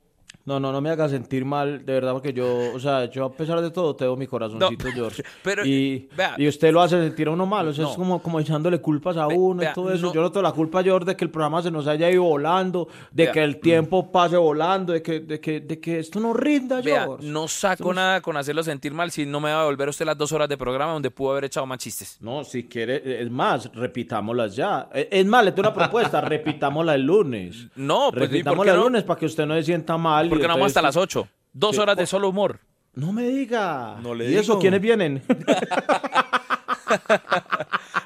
No, 0.48 0.58
no, 0.58 0.72
no 0.72 0.80
me 0.80 0.88
hagas 0.88 1.10
sentir 1.10 1.44
mal, 1.44 1.84
de 1.84 1.92
verdad, 1.92 2.12
porque 2.12 2.32
yo, 2.32 2.46
o 2.74 2.80
sea, 2.80 3.04
yo 3.10 3.26
a 3.26 3.32
pesar 3.32 3.60
de 3.60 3.70
todo 3.70 3.94
te 3.94 4.06
doy 4.06 4.16
mi 4.16 4.26
corazoncito, 4.26 4.86
George. 4.94 5.22
pero, 5.42 5.62
y, 5.66 6.08
vea. 6.16 6.34
y 6.38 6.48
usted 6.48 6.72
lo 6.72 6.80
hace 6.80 6.98
sentir 7.02 7.28
a 7.28 7.32
uno 7.32 7.44
mal, 7.44 7.68
o 7.68 7.72
sea, 7.74 7.84
No. 7.84 7.90
es 7.90 7.96
como, 7.96 8.22
como 8.22 8.40
echándole 8.40 8.80
culpas 8.80 9.18
a 9.18 9.26
uno 9.26 9.60
vea, 9.60 9.72
y 9.72 9.74
todo 9.74 9.92
eso. 9.92 10.06
no. 10.06 10.14
Yo 10.14 10.22
no 10.22 10.32
tengo 10.32 10.42
la 10.42 10.52
culpa, 10.52 10.82
George, 10.82 11.04
de 11.04 11.16
que 11.16 11.24
el 11.26 11.30
programa 11.30 11.60
se 11.62 11.70
nos 11.70 11.86
haya 11.86 12.10
ido 12.10 12.22
volando, 12.22 12.88
de 13.12 13.24
Vea. 13.24 13.32
que 13.32 13.44
el 13.44 13.60
tiempo 13.60 14.10
pase 14.10 14.38
volando, 14.38 14.94
de 14.94 15.02
que, 15.02 15.20
de 15.20 15.38
que, 15.38 15.60
de 15.60 15.78
que 15.78 15.98
esto 15.98 16.18
no 16.18 16.32
rinda, 16.32 16.80
Vea, 16.80 17.02
George. 17.04 17.26
no 17.26 17.46
saco 17.46 17.92
nada 17.92 18.22
con 18.22 18.36
hacerlo 18.38 18.62
sentir 18.62 18.94
mal 18.94 19.10
si 19.10 19.26
no 19.26 19.40
me 19.40 19.50
va 19.50 19.58
a 19.58 19.60
devolver 19.64 19.90
usted 19.90 20.06
las 20.06 20.16
dos 20.16 20.32
horas 20.32 20.48
de 20.48 20.56
programa 20.56 20.92
donde 20.94 21.10
pudo 21.10 21.32
haber 21.32 21.44
echado 21.44 21.66
más 21.66 21.76
chistes. 21.78 22.16
No, 22.20 22.42
si 22.42 22.64
quiere, 22.64 23.20
es 23.22 23.30
más, 23.30 23.70
repitámoslas 23.74 24.56
ya. 24.56 24.88
Eh, 24.94 25.08
Es 25.10 25.26
más, 25.26 25.44
le 25.44 25.52
tengo 25.52 25.68
una 25.68 25.74
propuesta, 25.76 26.20
repitámosla 26.22 26.94
el 26.94 27.02
lunes. 27.02 27.66
No, 27.76 28.10
pues, 28.12 28.14
¿y 28.14 28.14
por 28.14 28.20
Repitámosla 28.30 28.72
el 28.72 28.78
no? 28.78 28.84
lunes 28.84 29.02
para 29.02 29.20
que 29.20 29.26
usted 29.26 29.44
no 29.44 29.54
se 29.54 29.62
sienta 29.64 29.96
mal. 29.98 30.28
Porque 30.38 30.48
no 30.48 30.54
vamos 30.54 30.66
hasta 30.68 30.82
las 30.82 30.96
8. 30.96 31.28
Dos 31.52 31.78
horas 31.78 31.96
de 31.96 32.06
solo 32.06 32.28
humor. 32.28 32.60
No 32.94 33.12
me 33.12 33.28
diga. 33.28 33.96
No 34.02 34.14
le 34.14 34.30
¿Y 34.30 34.34
eso 34.36 34.52
digo. 34.52 34.58
quiénes 34.60 34.80
vienen? 34.80 35.22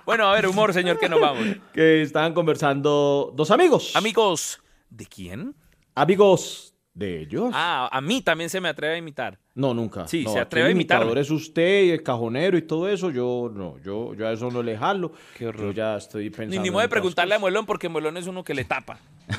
Bueno, 0.04 0.28
a 0.28 0.34
ver, 0.34 0.46
humor, 0.48 0.72
señor, 0.72 0.98
que 0.98 1.08
nos 1.08 1.20
vamos. 1.20 1.44
que 1.72 2.02
estaban 2.02 2.34
conversando 2.34 3.32
dos 3.34 3.50
amigos. 3.50 3.94
Amigos, 3.94 4.60
¿de 4.90 5.06
quién? 5.06 5.54
Amigos 5.94 6.74
de 6.92 7.20
ellos. 7.20 7.50
Ah, 7.54 7.88
a 7.90 8.00
mí 8.00 8.20
también 8.20 8.50
se 8.50 8.60
me 8.60 8.68
atreve 8.68 8.94
a 8.94 8.98
imitar. 8.98 9.38
No, 9.54 9.74
nunca. 9.74 10.08
Sí, 10.08 10.24
No, 10.24 10.32
se 10.32 10.38
atreve 10.40 10.68
a 10.68 10.70
imitador 10.70 11.18
es 11.18 11.30
usted 11.30 11.84
y 11.84 11.90
el 11.90 12.02
cajonero 12.02 12.56
y 12.56 12.62
todo 12.62 12.88
eso. 12.88 13.10
Yo 13.10 13.50
no, 13.54 13.76
yo, 13.84 14.14
yo 14.14 14.26
a 14.26 14.32
eso 14.32 14.50
no 14.50 14.62
le 14.62 14.78
jalo. 14.78 15.12
Qué 15.36 15.46
horror. 15.48 15.66
Yo 15.66 15.72
ya 15.72 15.96
estoy 15.96 16.30
pensando. 16.30 16.56
Ni, 16.56 16.62
ni 16.62 16.70
modo 16.70 16.80
de 16.80 16.88
preguntarle 16.88 17.34
a 17.34 17.38
Muelón 17.38 17.66
porque 17.66 17.88
Muelón 17.90 18.16
es 18.16 18.26
uno 18.26 18.42
que 18.44 18.54
le 18.54 18.64
tapa. 18.64 18.98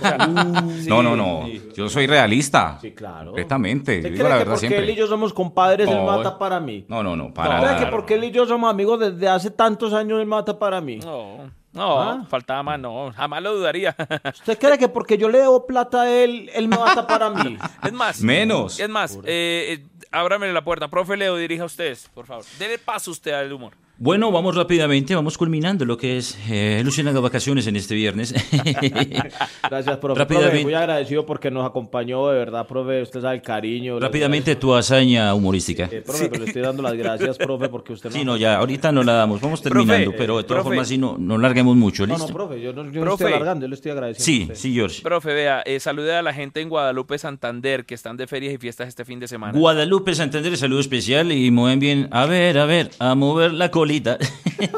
Sí, 0.80 0.88
No, 0.90 1.02
no, 1.04 1.16
no. 1.16 1.46
sí. 1.46 1.70
Yo 1.76 1.90
soy 1.90 2.08
realista. 2.08 2.78
Sí, 2.82 2.92
claro. 2.92 3.28
Completamente. 3.28 3.98
¿Usted 3.98 4.12
Digo 4.12 4.20
cree 4.22 4.30
la 4.30 4.36
que 4.36 4.40
verdad 4.40 4.54
porque 4.54 4.68
siempre. 4.68 4.84
él 4.84 4.90
y 4.92 4.96
yo 4.96 5.08
somos 5.08 5.34
compadres, 5.34 5.88
él 5.90 5.96
No. 5.96 6.06
mata 6.06 6.38
para 6.38 6.60
mí? 6.60 6.86
No, 6.88 7.02
no, 7.04 7.16
no, 7.16 7.34
para 7.34 7.50
¿Usted 7.50 7.62
cree 7.62 7.74
nada. 7.74 7.86
que 7.86 7.92
porque 7.92 8.14
él 8.16 8.24
y 8.26 8.32
yo 8.32 8.46
somos 8.46 8.70
amigos 8.70 9.00
desde 9.00 9.28
hace 9.28 9.50
tantos 9.52 9.94
años, 9.94 10.20
él 10.20 10.26
mata 10.28 10.58
para 10.58 10.80
mí? 10.82 10.98
No, 10.98 11.52
no, 11.74 12.02
¿Ah? 12.02 12.26
faltaba 12.30 12.64
más, 12.64 12.80
no. 12.80 13.12
Jamás 13.14 13.42
lo 13.44 13.56
dudaría. 13.56 13.96
¿Usted 14.34 14.58
cree 14.60 14.78
que 14.78 14.88
porque 14.90 15.18
yo 15.18 15.28
le 15.30 15.40
debo 15.40 15.66
plata 15.68 16.04
a 16.04 16.12
él, 16.12 16.50
él 16.54 16.68
me 16.68 16.78
mata 16.78 17.06
para 17.08 17.30
mí? 17.30 17.58
Es 17.84 17.92
más. 17.94 18.22
Menos. 18.22 18.80
Es 18.80 18.90
más, 18.90 19.16
eh, 19.26 19.80
eh, 19.80 19.86
ábrame 20.14 20.52
la 20.54 20.64
puerta. 20.64 20.88
Profe 20.88 21.18
Leo, 21.18 21.36
dirija 21.36 21.64
a 21.64 21.66
ustedes, 21.66 22.10
por 22.14 22.26
favor. 22.26 22.46
Dele 22.58 22.78
paso 22.78 23.12
usted 23.12 23.34
al 23.34 23.52
humor. 23.52 23.74
Bueno, 24.00 24.32
vamos 24.32 24.56
rápidamente, 24.56 25.14
vamos 25.14 25.38
culminando 25.38 25.86
lo 25.86 25.98
que 25.98 26.18
es 26.18 26.36
eh, 26.50 26.82
Luciana 26.84 27.14
de 27.14 27.20
vacaciones 27.20 27.68
en 27.68 27.76
este 27.76 27.94
viernes. 27.94 28.34
Gracias, 29.70 29.98
profe. 29.98 30.20
Rápidamente. 30.20 30.50
Profe, 30.52 30.64
muy 30.64 30.74
agradecido 30.74 31.26
porque 31.28 31.52
nos 31.52 31.64
acompañó, 31.66 32.28
de 32.30 32.40
verdad, 32.40 32.66
profe. 32.68 33.04
Usted 33.04 33.22
sabe 33.22 33.36
el 33.36 33.42
cariño. 33.44 34.00
Rápidamente 34.00 34.56
tu 34.56 34.74
hazaña 34.74 35.34
humorística. 35.36 35.86
Eh, 35.92 36.02
profe, 36.02 36.28
pero 36.28 36.42
le 36.44 36.48
estoy 36.48 36.64
dando 36.64 36.82
las 36.82 36.94
gracias, 36.96 37.38
profe, 37.38 37.70
porque 37.70 37.94
usted 37.94 38.10
no... 38.10 38.16
Sí, 38.16 38.26
no, 38.26 38.36
ya, 38.36 38.58
ahorita 38.58 38.92
no 38.92 39.04
la 39.04 39.14
damos, 39.14 39.40
vamos 39.40 39.62
terminando, 39.62 40.06
Profe, 40.10 40.18
pero 40.18 40.38
de 40.38 40.44
todas 40.44 40.64
formas 40.64 40.88
sí, 40.88 40.98
no, 40.98 41.16
no 41.20 41.38
larguemos 41.38 41.76
mucho, 41.78 42.08
No, 42.08 42.14
¿listo? 42.16 42.28
no, 42.30 42.34
profe, 42.34 42.60
yo 42.62 42.74
no, 42.74 42.84
yo 42.86 43.00
no 43.00 43.06
Profe. 43.06 43.24
estoy 43.26 43.34
alargando, 43.36 43.66
yo 43.66 43.70
le 43.70 43.76
estoy 43.76 43.92
agradeciendo. 43.92 44.56
sí, 44.56 44.62
sí, 44.70 44.74
George. 44.74 45.02
Profe, 45.04 45.34
vea, 45.34 45.62
eh, 45.66 45.80
salude 45.80 46.16
a 46.16 46.24
la 46.24 46.34
gente 46.34 46.62
en 46.62 46.70
Guadalupe, 46.70 47.18
Santander, 47.20 47.86
que 47.86 47.94
están 47.94 48.18
de 48.18 48.26
ferias 48.26 48.54
y 48.56 48.58
fiestas 48.58 48.88
este 48.88 49.06
fin 49.06 49.20
de 49.20 49.28
semana. 49.28 49.58
Guadalupe 49.58 50.16
Santander, 50.16 50.58
saludo 50.58 50.80
especial 50.80 51.32
y 51.32 51.52
mueven 51.52 51.80
bien, 51.80 52.08
a 52.12 52.26
ver, 52.26 52.58
a 52.58 52.66
ver, 52.66 52.90
a 53.00 53.14
mover 53.16 53.54
la 53.54 53.70
colita. 53.84 54.18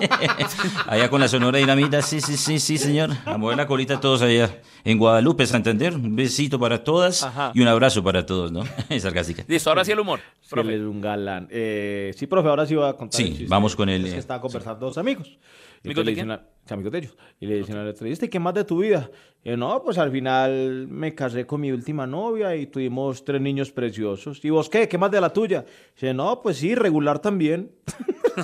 allá 0.87 1.09
con 1.11 1.21
la 1.21 1.27
sonora 1.27 1.59
dinamita, 1.59 2.01
sí, 2.01 2.19
sí, 2.21 2.37
sí, 2.37 2.59
sí, 2.59 2.79
señor. 2.79 3.11
A 3.25 3.37
mover 3.37 3.55
la 3.55 3.67
colita 3.67 3.99
todos 3.99 4.23
allá 4.23 4.61
en 4.83 4.97
Guadalupe 4.97 5.45
Santander. 5.45 5.93
Un 5.93 6.15
besito 6.15 6.59
para 6.59 6.83
todas 6.83 7.21
Ajá. 7.21 7.51
y 7.53 7.61
un 7.61 7.67
abrazo 7.67 8.03
para 8.03 8.25
todos, 8.25 8.51
¿no? 8.51 8.63
Es 8.89 9.03
sarcástica. 9.03 9.45
Listo, 9.47 9.69
ahora 9.69 9.85
sí 9.85 9.91
el 9.91 9.99
humor. 9.99 10.21
Profe. 10.49 10.73
él 10.73 10.81
es 10.81 10.87
un 10.87 11.01
galán. 11.01 11.47
Eh, 11.51 12.13
sí, 12.17 12.25
profe, 12.25 12.49
ahora 12.49 12.65
sí 12.65 12.73
voy 12.73 12.89
a 12.89 12.93
contar. 12.93 13.21
Sí, 13.21 13.37
el 13.41 13.47
vamos 13.47 13.75
con 13.75 13.89
el, 13.89 14.05
Es 14.05 14.09
que 14.09 14.15
eh, 14.15 14.19
estaban 14.19 14.41
conversando 14.41 14.87
dos 14.87 14.97
amigos. 14.97 15.37
Y 15.85 15.91
¿Amigos 15.91 16.01
entonces 16.07 16.25
le 16.25 16.25
de 16.25 16.33
a- 16.33 16.73
amigos 16.73 16.91
de 16.91 16.97
ellos. 16.99 17.17
Y 17.39 17.45
le 17.45 17.55
dicen 17.57 17.77
al 17.77 17.87
entrevista, 17.87 18.25
¿y 18.25 18.29
qué 18.29 18.39
más 18.39 18.53
de 18.53 18.63
tu 18.63 18.79
vida? 18.79 19.09
Y 19.43 19.49
yo, 19.49 19.57
no, 19.57 19.83
pues 19.83 19.97
al 19.97 20.11
final 20.11 20.87
me 20.89 21.13
casé 21.13 21.45
con 21.45 21.61
mi 21.61 21.71
última 21.71 22.07
novia 22.07 22.55
y 22.55 22.65
tuvimos 22.67 23.23
tres 23.23 23.39
niños 23.41 23.71
preciosos. 23.71 24.43
¿Y 24.43 24.49
vos 24.49 24.67
qué? 24.69 24.87
¿Qué 24.87 24.97
más 24.97 25.11
de 25.11 25.21
la 25.21 25.31
tuya? 25.31 25.63
Y 26.01 26.11
no, 26.13 26.41
pues 26.41 26.57
sí, 26.57 26.73
regular 26.75 27.19
también. 27.19 27.71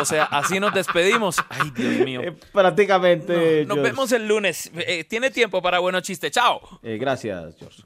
O 0.00 0.04
sea, 0.06 0.24
así 0.24 0.58
nos 0.58 0.72
despedimos. 0.72 1.36
Ay, 1.50 1.70
Dios 1.76 2.04
mío. 2.06 2.20
Eh, 2.24 2.32
prácticamente. 2.52 3.66
Nos 3.66 3.76
George. 3.76 3.82
vemos 3.92 4.12
el 4.12 4.26
lunes. 4.26 4.70
Eh, 4.74 5.04
Tiene 5.04 5.30
tiempo 5.30 5.60
para 5.60 5.78
buenos 5.78 6.02
chistes. 6.02 6.30
Chao. 6.30 6.60
Eh, 6.82 6.96
gracias, 6.98 7.54
George. 7.58 7.82